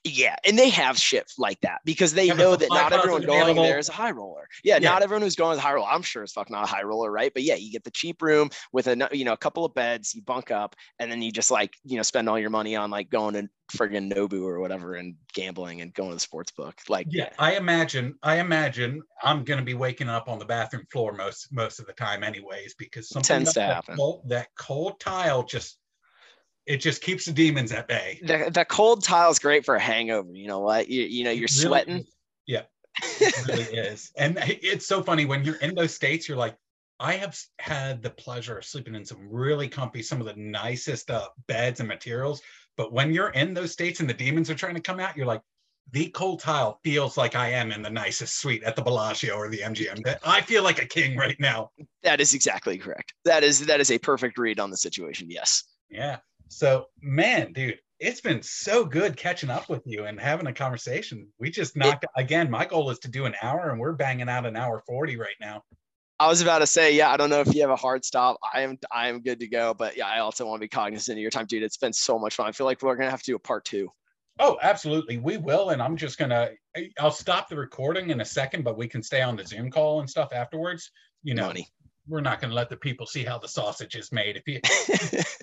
Yeah, 0.03 0.35
and 0.45 0.57
they 0.57 0.69
have 0.69 0.97
shit 0.97 1.31
like 1.37 1.59
that 1.61 1.81
because 1.85 2.13
they 2.13 2.27
Yeah, 2.27 2.33
know 2.33 2.55
that 2.55 2.69
not 2.69 2.93
everyone 2.93 3.21
going 3.25 3.55
there 3.55 3.79
is 3.79 3.89
a 3.89 3.93
high 3.93 4.11
roller. 4.11 4.47
Yeah, 4.63 4.79
Yeah. 4.79 4.91
not 4.91 5.01
everyone 5.01 5.21
who's 5.21 5.35
going 5.35 5.53
is 5.53 5.59
a 5.59 5.61
high 5.61 5.73
roller. 5.73 5.87
I'm 5.89 6.01
sure 6.01 6.23
it's 6.23 6.33
fuck 6.33 6.49
not 6.49 6.63
a 6.63 6.67
high 6.67 6.83
roller, 6.83 7.11
right? 7.11 7.31
But 7.33 7.43
yeah, 7.43 7.55
you 7.55 7.71
get 7.71 7.83
the 7.83 7.91
cheap 7.91 8.21
room 8.21 8.49
with 8.71 8.87
a 8.87 9.09
you 9.11 9.25
know 9.25 9.33
a 9.33 9.37
couple 9.37 9.65
of 9.65 9.73
beds, 9.73 10.13
you 10.13 10.21
bunk 10.21 10.51
up, 10.51 10.75
and 10.99 11.11
then 11.11 11.21
you 11.21 11.31
just 11.31 11.51
like 11.51 11.73
you 11.83 11.97
know 11.97 12.03
spend 12.03 12.29
all 12.29 12.39
your 12.39 12.49
money 12.49 12.75
on 12.75 12.91
like 12.91 13.09
going 13.09 13.33
to 13.35 13.47
friggin' 13.71 14.11
Nobu 14.13 14.43
or 14.43 14.59
whatever 14.59 14.95
and 14.95 15.15
gambling 15.33 15.81
and 15.81 15.93
going 15.93 16.09
to 16.09 16.15
the 16.15 16.19
sports 16.19 16.51
book. 16.51 16.75
Like 16.89 17.07
Yeah, 17.09 17.29
I 17.39 17.55
imagine. 17.55 18.15
I 18.23 18.39
imagine 18.39 19.01
I'm 19.23 19.43
going 19.43 19.59
to 19.59 19.65
be 19.65 19.73
waking 19.73 20.09
up 20.09 20.27
on 20.27 20.39
the 20.39 20.45
bathroom 20.45 20.85
floor 20.91 21.13
most 21.13 21.47
most 21.51 21.79
of 21.79 21.85
the 21.87 21.93
time, 21.93 22.23
anyways, 22.23 22.75
because 22.75 23.09
something 23.09 23.27
Tends 23.27 23.53
to 23.53 23.59
that 23.61 23.75
happen. 23.75 23.95
Cold, 23.97 24.29
that 24.29 24.47
cold 24.57 24.99
tile 24.99 25.43
just 25.43 25.79
it 26.65 26.77
just 26.77 27.01
keeps 27.01 27.25
the 27.25 27.31
demons 27.31 27.71
at 27.71 27.87
bay. 27.87 28.19
the, 28.23 28.49
the 28.51 28.65
cold 28.65 29.03
tile 29.03 29.29
is 29.29 29.39
great 29.39 29.65
for 29.65 29.75
a 29.75 29.79
hangover. 29.79 30.31
You 30.33 30.47
know 30.47 30.59
what? 30.59 30.87
You, 30.87 31.03
you 31.03 31.23
know, 31.23 31.31
you're 31.31 31.41
really 31.41 31.67
sweating. 31.67 32.05
Yeah, 32.45 32.63
it 33.19 33.47
really 33.47 33.63
is. 33.63 34.11
And 34.17 34.37
it's 34.41 34.85
so 34.85 35.03
funny 35.03 35.25
when 35.25 35.43
you're 35.43 35.57
in 35.57 35.75
those 35.75 35.93
states, 35.93 36.27
you're 36.27 36.37
like, 36.37 36.55
I 36.99 37.13
have 37.13 37.37
had 37.59 38.01
the 38.01 38.09
pleasure 38.09 38.57
of 38.57 38.65
sleeping 38.65 38.95
in 38.95 39.03
some 39.03 39.27
really 39.29 39.67
comfy, 39.67 40.01
some 40.01 40.21
of 40.21 40.27
the 40.27 40.35
nicest 40.35 41.11
uh, 41.11 41.27
beds 41.47 41.79
and 41.79 41.89
materials. 41.89 42.41
But 42.77 42.93
when 42.93 43.13
you're 43.13 43.29
in 43.29 43.53
those 43.53 43.71
states 43.71 43.99
and 43.99 44.09
the 44.09 44.13
demons 44.13 44.49
are 44.49 44.55
trying 44.55 44.75
to 44.75 44.81
come 44.81 44.99
out, 44.99 45.17
you're 45.17 45.25
like, 45.25 45.41
the 45.91 46.09
cold 46.09 46.39
tile 46.39 46.79
feels 46.83 47.17
like 47.17 47.35
I 47.35 47.49
am 47.49 47.71
in 47.71 47.81
the 47.81 47.89
nicest 47.89 48.39
suite 48.39 48.63
at 48.63 48.75
the 48.75 48.81
Bellagio 48.81 49.35
or 49.35 49.49
the 49.49 49.59
MGM. 49.59 50.01
That 50.05 50.21
I 50.25 50.39
feel 50.39 50.63
like 50.63 50.81
a 50.81 50.85
king 50.85 51.17
right 51.17 51.35
now. 51.39 51.71
That 52.03 52.21
is 52.21 52.33
exactly 52.33 52.77
correct. 52.77 53.13
That 53.25 53.43
is 53.43 53.65
that 53.65 53.81
is 53.81 53.91
a 53.91 53.97
perfect 53.97 54.37
read 54.37 54.59
on 54.59 54.69
the 54.69 54.77
situation. 54.77 55.29
Yes. 55.29 55.65
Yeah. 55.89 56.19
So, 56.53 56.87
man, 57.01 57.53
dude, 57.53 57.79
it's 57.99 58.21
been 58.21 58.41
so 58.41 58.85
good 58.85 59.17
catching 59.17 59.49
up 59.49 59.69
with 59.69 59.81
you 59.85 60.05
and 60.05 60.19
having 60.19 60.47
a 60.47 60.53
conversation. 60.53 61.27
We 61.39 61.49
just 61.49 61.75
knocked 61.75 62.05
again. 62.15 62.49
My 62.49 62.65
goal 62.65 62.89
is 62.89 62.99
to 62.99 63.07
do 63.07 63.25
an 63.25 63.35
hour, 63.41 63.69
and 63.69 63.79
we're 63.79 63.93
banging 63.93 64.29
out 64.29 64.45
an 64.45 64.55
hour 64.55 64.81
40 64.85 65.17
right 65.17 65.35
now. 65.39 65.63
I 66.19 66.27
was 66.27 66.41
about 66.41 66.59
to 66.59 66.67
say, 66.67 66.95
yeah, 66.95 67.11
I 67.11 67.17
don't 67.17 67.29
know 67.29 67.41
if 67.41 67.53
you 67.53 67.61
have 67.61 67.69
a 67.69 67.75
hard 67.75 68.05
stop. 68.05 68.37
I 68.53 68.61
am 68.61 68.77
I 68.91 69.09
am 69.09 69.21
good 69.21 69.39
to 69.39 69.47
go. 69.47 69.73
But 69.73 69.97
yeah, 69.97 70.07
I 70.07 70.19
also 70.19 70.45
want 70.45 70.59
to 70.59 70.65
be 70.65 70.69
cognizant 70.69 71.17
of 71.17 71.21
your 71.21 71.31
time, 71.31 71.45
dude. 71.47 71.63
It's 71.63 71.77
been 71.77 71.93
so 71.93 72.19
much 72.19 72.35
fun. 72.35 72.47
I 72.47 72.51
feel 72.51 72.65
like 72.65 72.81
we're 72.81 72.95
gonna 72.95 73.09
have 73.09 73.23
to 73.23 73.31
do 73.31 73.35
a 73.35 73.39
part 73.39 73.65
two. 73.65 73.89
Oh, 74.39 74.57
absolutely. 74.61 75.17
We 75.17 75.37
will. 75.37 75.71
And 75.71 75.81
I'm 75.81 75.95
just 75.95 76.17
going 76.17 76.31
to, 76.31 76.51
I'll 76.99 77.11
stop 77.11 77.49
the 77.49 77.55
recording 77.55 78.09
in 78.09 78.21
a 78.21 78.25
second, 78.25 78.63
but 78.63 78.77
we 78.77 78.87
can 78.87 79.03
stay 79.03 79.21
on 79.21 79.35
the 79.35 79.45
Zoom 79.45 79.69
call 79.69 79.99
and 79.99 80.09
stuff 80.09 80.29
afterwards. 80.33 80.89
You 81.21 81.35
know, 81.35 81.47
Money. 81.47 81.67
We're 82.07 82.21
not 82.21 82.41
going 82.41 82.49
to 82.49 82.55
let 82.55 82.69
the 82.69 82.77
people 82.77 83.05
see 83.05 83.23
how 83.23 83.37
the 83.37 83.47
sausage 83.47 83.95
is 83.95 84.11
made. 84.11 84.37
If 84.37 84.47
you, 84.47 84.59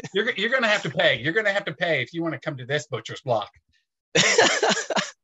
you're, 0.15 0.33
you're 0.33 0.51
going 0.51 0.63
to 0.63 0.69
have 0.69 0.83
to 0.83 0.91
pay, 0.91 1.21
you're 1.21 1.33
going 1.33 1.47
to 1.47 1.53
have 1.53 1.65
to 1.67 1.75
pay 1.75 2.03
if 2.03 2.13
you 2.13 2.23
want 2.23 2.35
to 2.35 2.41
come 2.41 2.57
to 2.57 2.67
this 2.67 2.87
butcher's 2.87 3.23
block. 3.23 3.51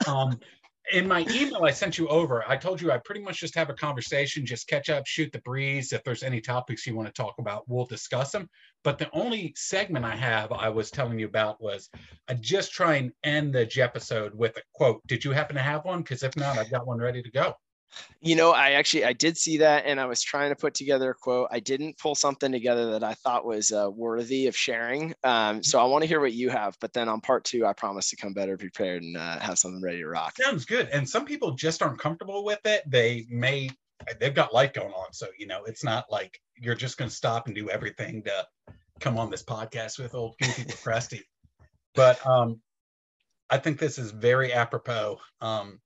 Um, 0.07 0.39
in 0.93 1.09
my 1.09 1.27
email 1.31 1.65
I 1.65 1.73
sent 1.73 1.99
you 1.99 2.07
over, 2.09 2.49
I 2.49 2.57
told 2.57 2.81
you 2.81 2.93
I 2.93 2.99
pretty 2.99 3.21
much 3.21 3.41
just 3.41 3.57
have 3.57 3.71
a 3.71 3.75
conversation, 3.75 4.47
just 4.47 4.69
catch 4.69 4.89
up, 4.89 5.07
shoot 5.07 5.33
the 5.33 5.41
breeze. 5.41 5.93
If 5.93 6.05
there's 6.05 6.23
any 6.23 6.41
topics 6.41 6.87
you 6.87 6.95
want 6.95 7.09
to 7.09 7.23
talk 7.23 7.35
about, 7.39 7.69
we'll 7.69 7.87
discuss 7.87 8.31
them. 8.31 8.49
But 8.85 8.99
the 8.99 9.11
only 9.13 9.53
segment 9.57 10.05
I 10.05 10.15
have 10.15 10.53
I 10.53 10.69
was 10.69 10.91
telling 10.91 11.19
you 11.19 11.27
about 11.27 11.61
was 11.61 11.91
I 12.29 12.35
just 12.35 12.73
try 12.73 12.97
and 12.97 13.13
end 13.25 13.53
the 13.53 13.69
episode 13.83 14.33
with 14.35 14.57
a 14.57 14.63
quote. 14.75 15.05
Did 15.07 15.25
you 15.25 15.33
happen 15.33 15.57
to 15.57 15.63
have 15.63 15.85
one? 15.85 16.03
Because 16.03 16.23
if 16.23 16.37
not, 16.37 16.57
I've 16.57 16.71
got 16.71 16.87
one 16.87 16.99
ready 16.99 17.23
to 17.23 17.31
go. 17.31 17.55
You 18.21 18.37
know, 18.37 18.53
I 18.53 18.73
actually 18.73 19.05
I 19.05 19.13
did 19.13 19.37
see 19.37 19.59
that, 19.59 19.85
and 19.87 20.01
I 20.01 20.07
was 20.07 20.23
trying 20.23 20.51
to 20.51 20.57
put 20.57 20.75
together 20.75 21.11
a 21.11 21.15
quote. 21.15 21.49
I 21.51 21.61
didn't 21.61 21.99
pull 21.99 22.15
something 22.15 22.51
together 22.51 22.91
that 22.93 23.05
I 23.05 23.15
thought 23.15 23.45
was 23.45 23.73
uh, 23.73 23.89
worthy 23.91 24.47
of 24.47 24.57
sharing. 24.57 25.15
Um, 25.25 25.63
so 25.63 25.79
I 25.81 25.85
want 25.85 26.03
to 26.03 26.09
hear 26.09 26.21
what 26.21 26.33
you 26.33 26.51
have. 26.51 26.77
But 26.81 26.93
then 26.93 27.09
on 27.09 27.21
part 27.21 27.45
two, 27.45 27.67
I 27.67 27.73
promise 27.73 28.11
to 28.11 28.17
come 28.17 28.33
better 28.33 28.57
prepared 28.57 29.03
and 29.03 29.17
uh, 29.17 29.39
have 29.39 29.59
something 29.59 29.83
ready 29.83 29.99
to 29.99 30.09
rock. 30.09 30.37
Sounds 30.37 30.65
good. 30.65 30.89
And 30.93 31.09
some 31.09 31.25
people 31.25 31.53
just 31.53 31.83
aren't 31.83 31.99
comfortable 31.99 32.45
with 32.45 32.61
it. 32.65 32.83
They 32.87 33.27
may 33.29 33.71
they've 34.21 34.35
got 34.35 34.55
life 34.55 34.73
going 34.73 34.93
on. 34.93 35.13
So, 35.13 35.29
you 35.39 35.47
know, 35.47 35.65
it's 35.65 35.85
not 35.85 36.07
like 36.11 36.41
you're 36.57 36.75
just 36.75 36.99
gonna 36.99 37.11
stop 37.11 37.47
and 37.47 37.55
do 37.55 37.71
everything 37.71 38.23
to 38.25 38.47
come 39.01 39.19
on 39.19 39.31
this 39.31 39.43
podcast 39.43 39.99
with 39.99 40.15
old 40.15 40.37
goofy 40.41 40.65
crusty. 40.83 41.23
But 41.95 42.25
um 42.27 42.61
I 43.49 43.59
think 43.59 43.79
this 43.79 43.99
is 43.99 44.11
very 44.11 44.53
apropos. 44.53 45.19
Um 45.41 45.81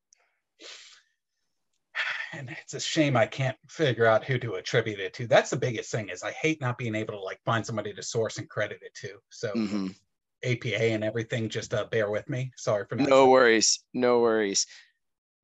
and 2.32 2.50
it's 2.50 2.74
a 2.74 2.80
shame 2.80 3.16
I 3.16 3.26
can't 3.26 3.56
figure 3.68 4.06
out 4.06 4.24
who 4.24 4.38
to 4.38 4.54
attribute 4.54 5.00
it 5.00 5.14
to. 5.14 5.26
That's 5.26 5.50
the 5.50 5.56
biggest 5.56 5.90
thing 5.90 6.08
is 6.08 6.22
I 6.22 6.32
hate 6.32 6.60
not 6.60 6.78
being 6.78 6.94
able 6.94 7.14
to 7.14 7.20
like 7.20 7.40
find 7.44 7.64
somebody 7.64 7.92
to 7.94 8.02
source 8.02 8.38
and 8.38 8.48
credit 8.48 8.80
it 8.82 8.94
to. 8.96 9.18
So 9.30 9.52
Mhm. 9.54 9.94
APA 10.42 10.92
and 10.92 11.04
everything, 11.04 11.48
just 11.48 11.74
uh, 11.74 11.84
bear 11.86 12.10
with 12.10 12.28
me. 12.28 12.52
Sorry 12.56 12.86
for 12.86 12.96
not 12.96 13.08
No 13.08 13.28
worries. 13.28 13.84
No 13.92 14.20
worries. 14.20 14.66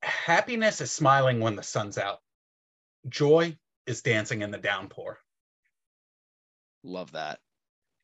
happiness 0.02 0.80
is 0.80 0.92
smiling 0.92 1.40
when 1.40 1.56
the 1.56 1.62
sun's 1.62 1.98
out. 1.98 2.20
Joy 3.08 3.58
is 3.86 4.02
dancing 4.02 4.42
in 4.42 4.50
the 4.50 4.58
downpour. 4.58 5.18
Love 6.82 7.12
that. 7.12 7.40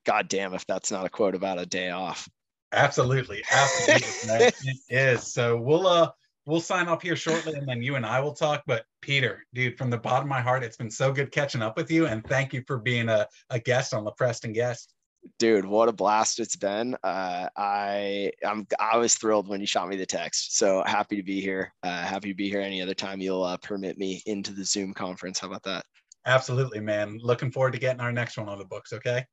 God 0.05 0.29
damn 0.29 0.55
if 0.55 0.67
that's 0.67 0.91
not 0.91 1.07
a 1.07 1.11
quote 1.11 1.35
about 1.35 1.61
a 1.61 1.67
day 1.67 1.91
off. 1.91 2.29
Absolutely, 2.73 3.45
absolutely, 3.53 4.09
it 4.65 4.79
is. 4.89 5.33
So 5.33 5.61
we'll 5.61 5.87
uh 5.87 6.11
we'll 6.47 6.61
sign 6.61 6.89
off 6.89 7.03
here 7.03 7.17
shortly, 7.17 7.55
and 7.55 7.67
then 7.69 7.83
you 7.83 7.97
and 7.97 8.07
I 8.07 8.21
will 8.21 8.35
talk. 8.35 8.63
But 8.67 8.85
Peter, 9.01 9.45
dude, 9.55 9.79
from 9.79 9.91
the 9.91 9.99
bottom 9.99 10.25
of 10.25 10.29
my 10.29 10.41
heart, 10.41 10.65
it's 10.65 10.77
been 10.77 10.91
so 10.91 11.13
good 11.13 11.31
catching 11.31 11.63
up 11.63 11.77
with 11.77 11.91
you, 11.91 12.07
and 12.07 12.25
thank 12.27 12.53
you 12.53 12.63
for 12.67 12.79
being 12.79 13.09
a, 13.09 13.27
a 13.51 13.59
guest 13.59 13.95
on 13.95 14.05
LoPrest 14.05 14.45
and 14.45 14.55
Guest. 14.55 14.95
dude 15.39 15.65
what 15.65 15.89
a 15.89 15.93
blast 15.93 16.41
it's 16.41 16.57
been. 16.57 16.97
Uh, 17.05 17.49
i 17.57 18.31
i'm 18.45 18.67
i 18.81 18.97
was 18.97 19.15
thrilled 19.15 19.49
when 19.49 19.61
you 19.61 19.67
shot 19.67 19.89
me 19.89 19.97
the 19.97 20.07
text 20.07 20.57
so 20.57 20.83
happy 20.87 21.17
to 21.17 21.23
be 21.23 21.41
here. 21.41 21.73
Uh, 21.83 22.03
happy 22.03 22.29
to 22.29 22.35
be 22.35 22.49
here 22.49 22.61
any 22.61 22.83
other 22.83 22.95
time 22.95 23.21
you'll 23.21 23.45
uh, 23.45 23.57
permit 23.59 23.99
me 23.99 24.23
into 24.27 24.53
the 24.53 24.65
zoom 24.65 24.93
conference. 24.93 25.39
How 25.39 25.49
about 25.49 25.63
that? 25.65 25.85
Absolutely 26.27 26.81
man. 26.81 27.19
Looking 27.23 27.51
forward 27.51 27.73
to 27.73 27.79
getting 27.79 28.01
our 28.01 28.13
next 28.13 28.37
one 28.37 28.49
on 28.49 28.59
the 28.59 28.65
books 28.65 28.93
okay? 28.93 29.25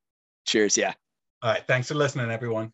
Cheers 0.46 0.76
yeah. 0.76 0.94
All 1.42 1.52
right 1.52 1.66
thanks 1.66 1.88
for 1.88 1.94
listening 1.94 2.30
everyone 2.30 2.72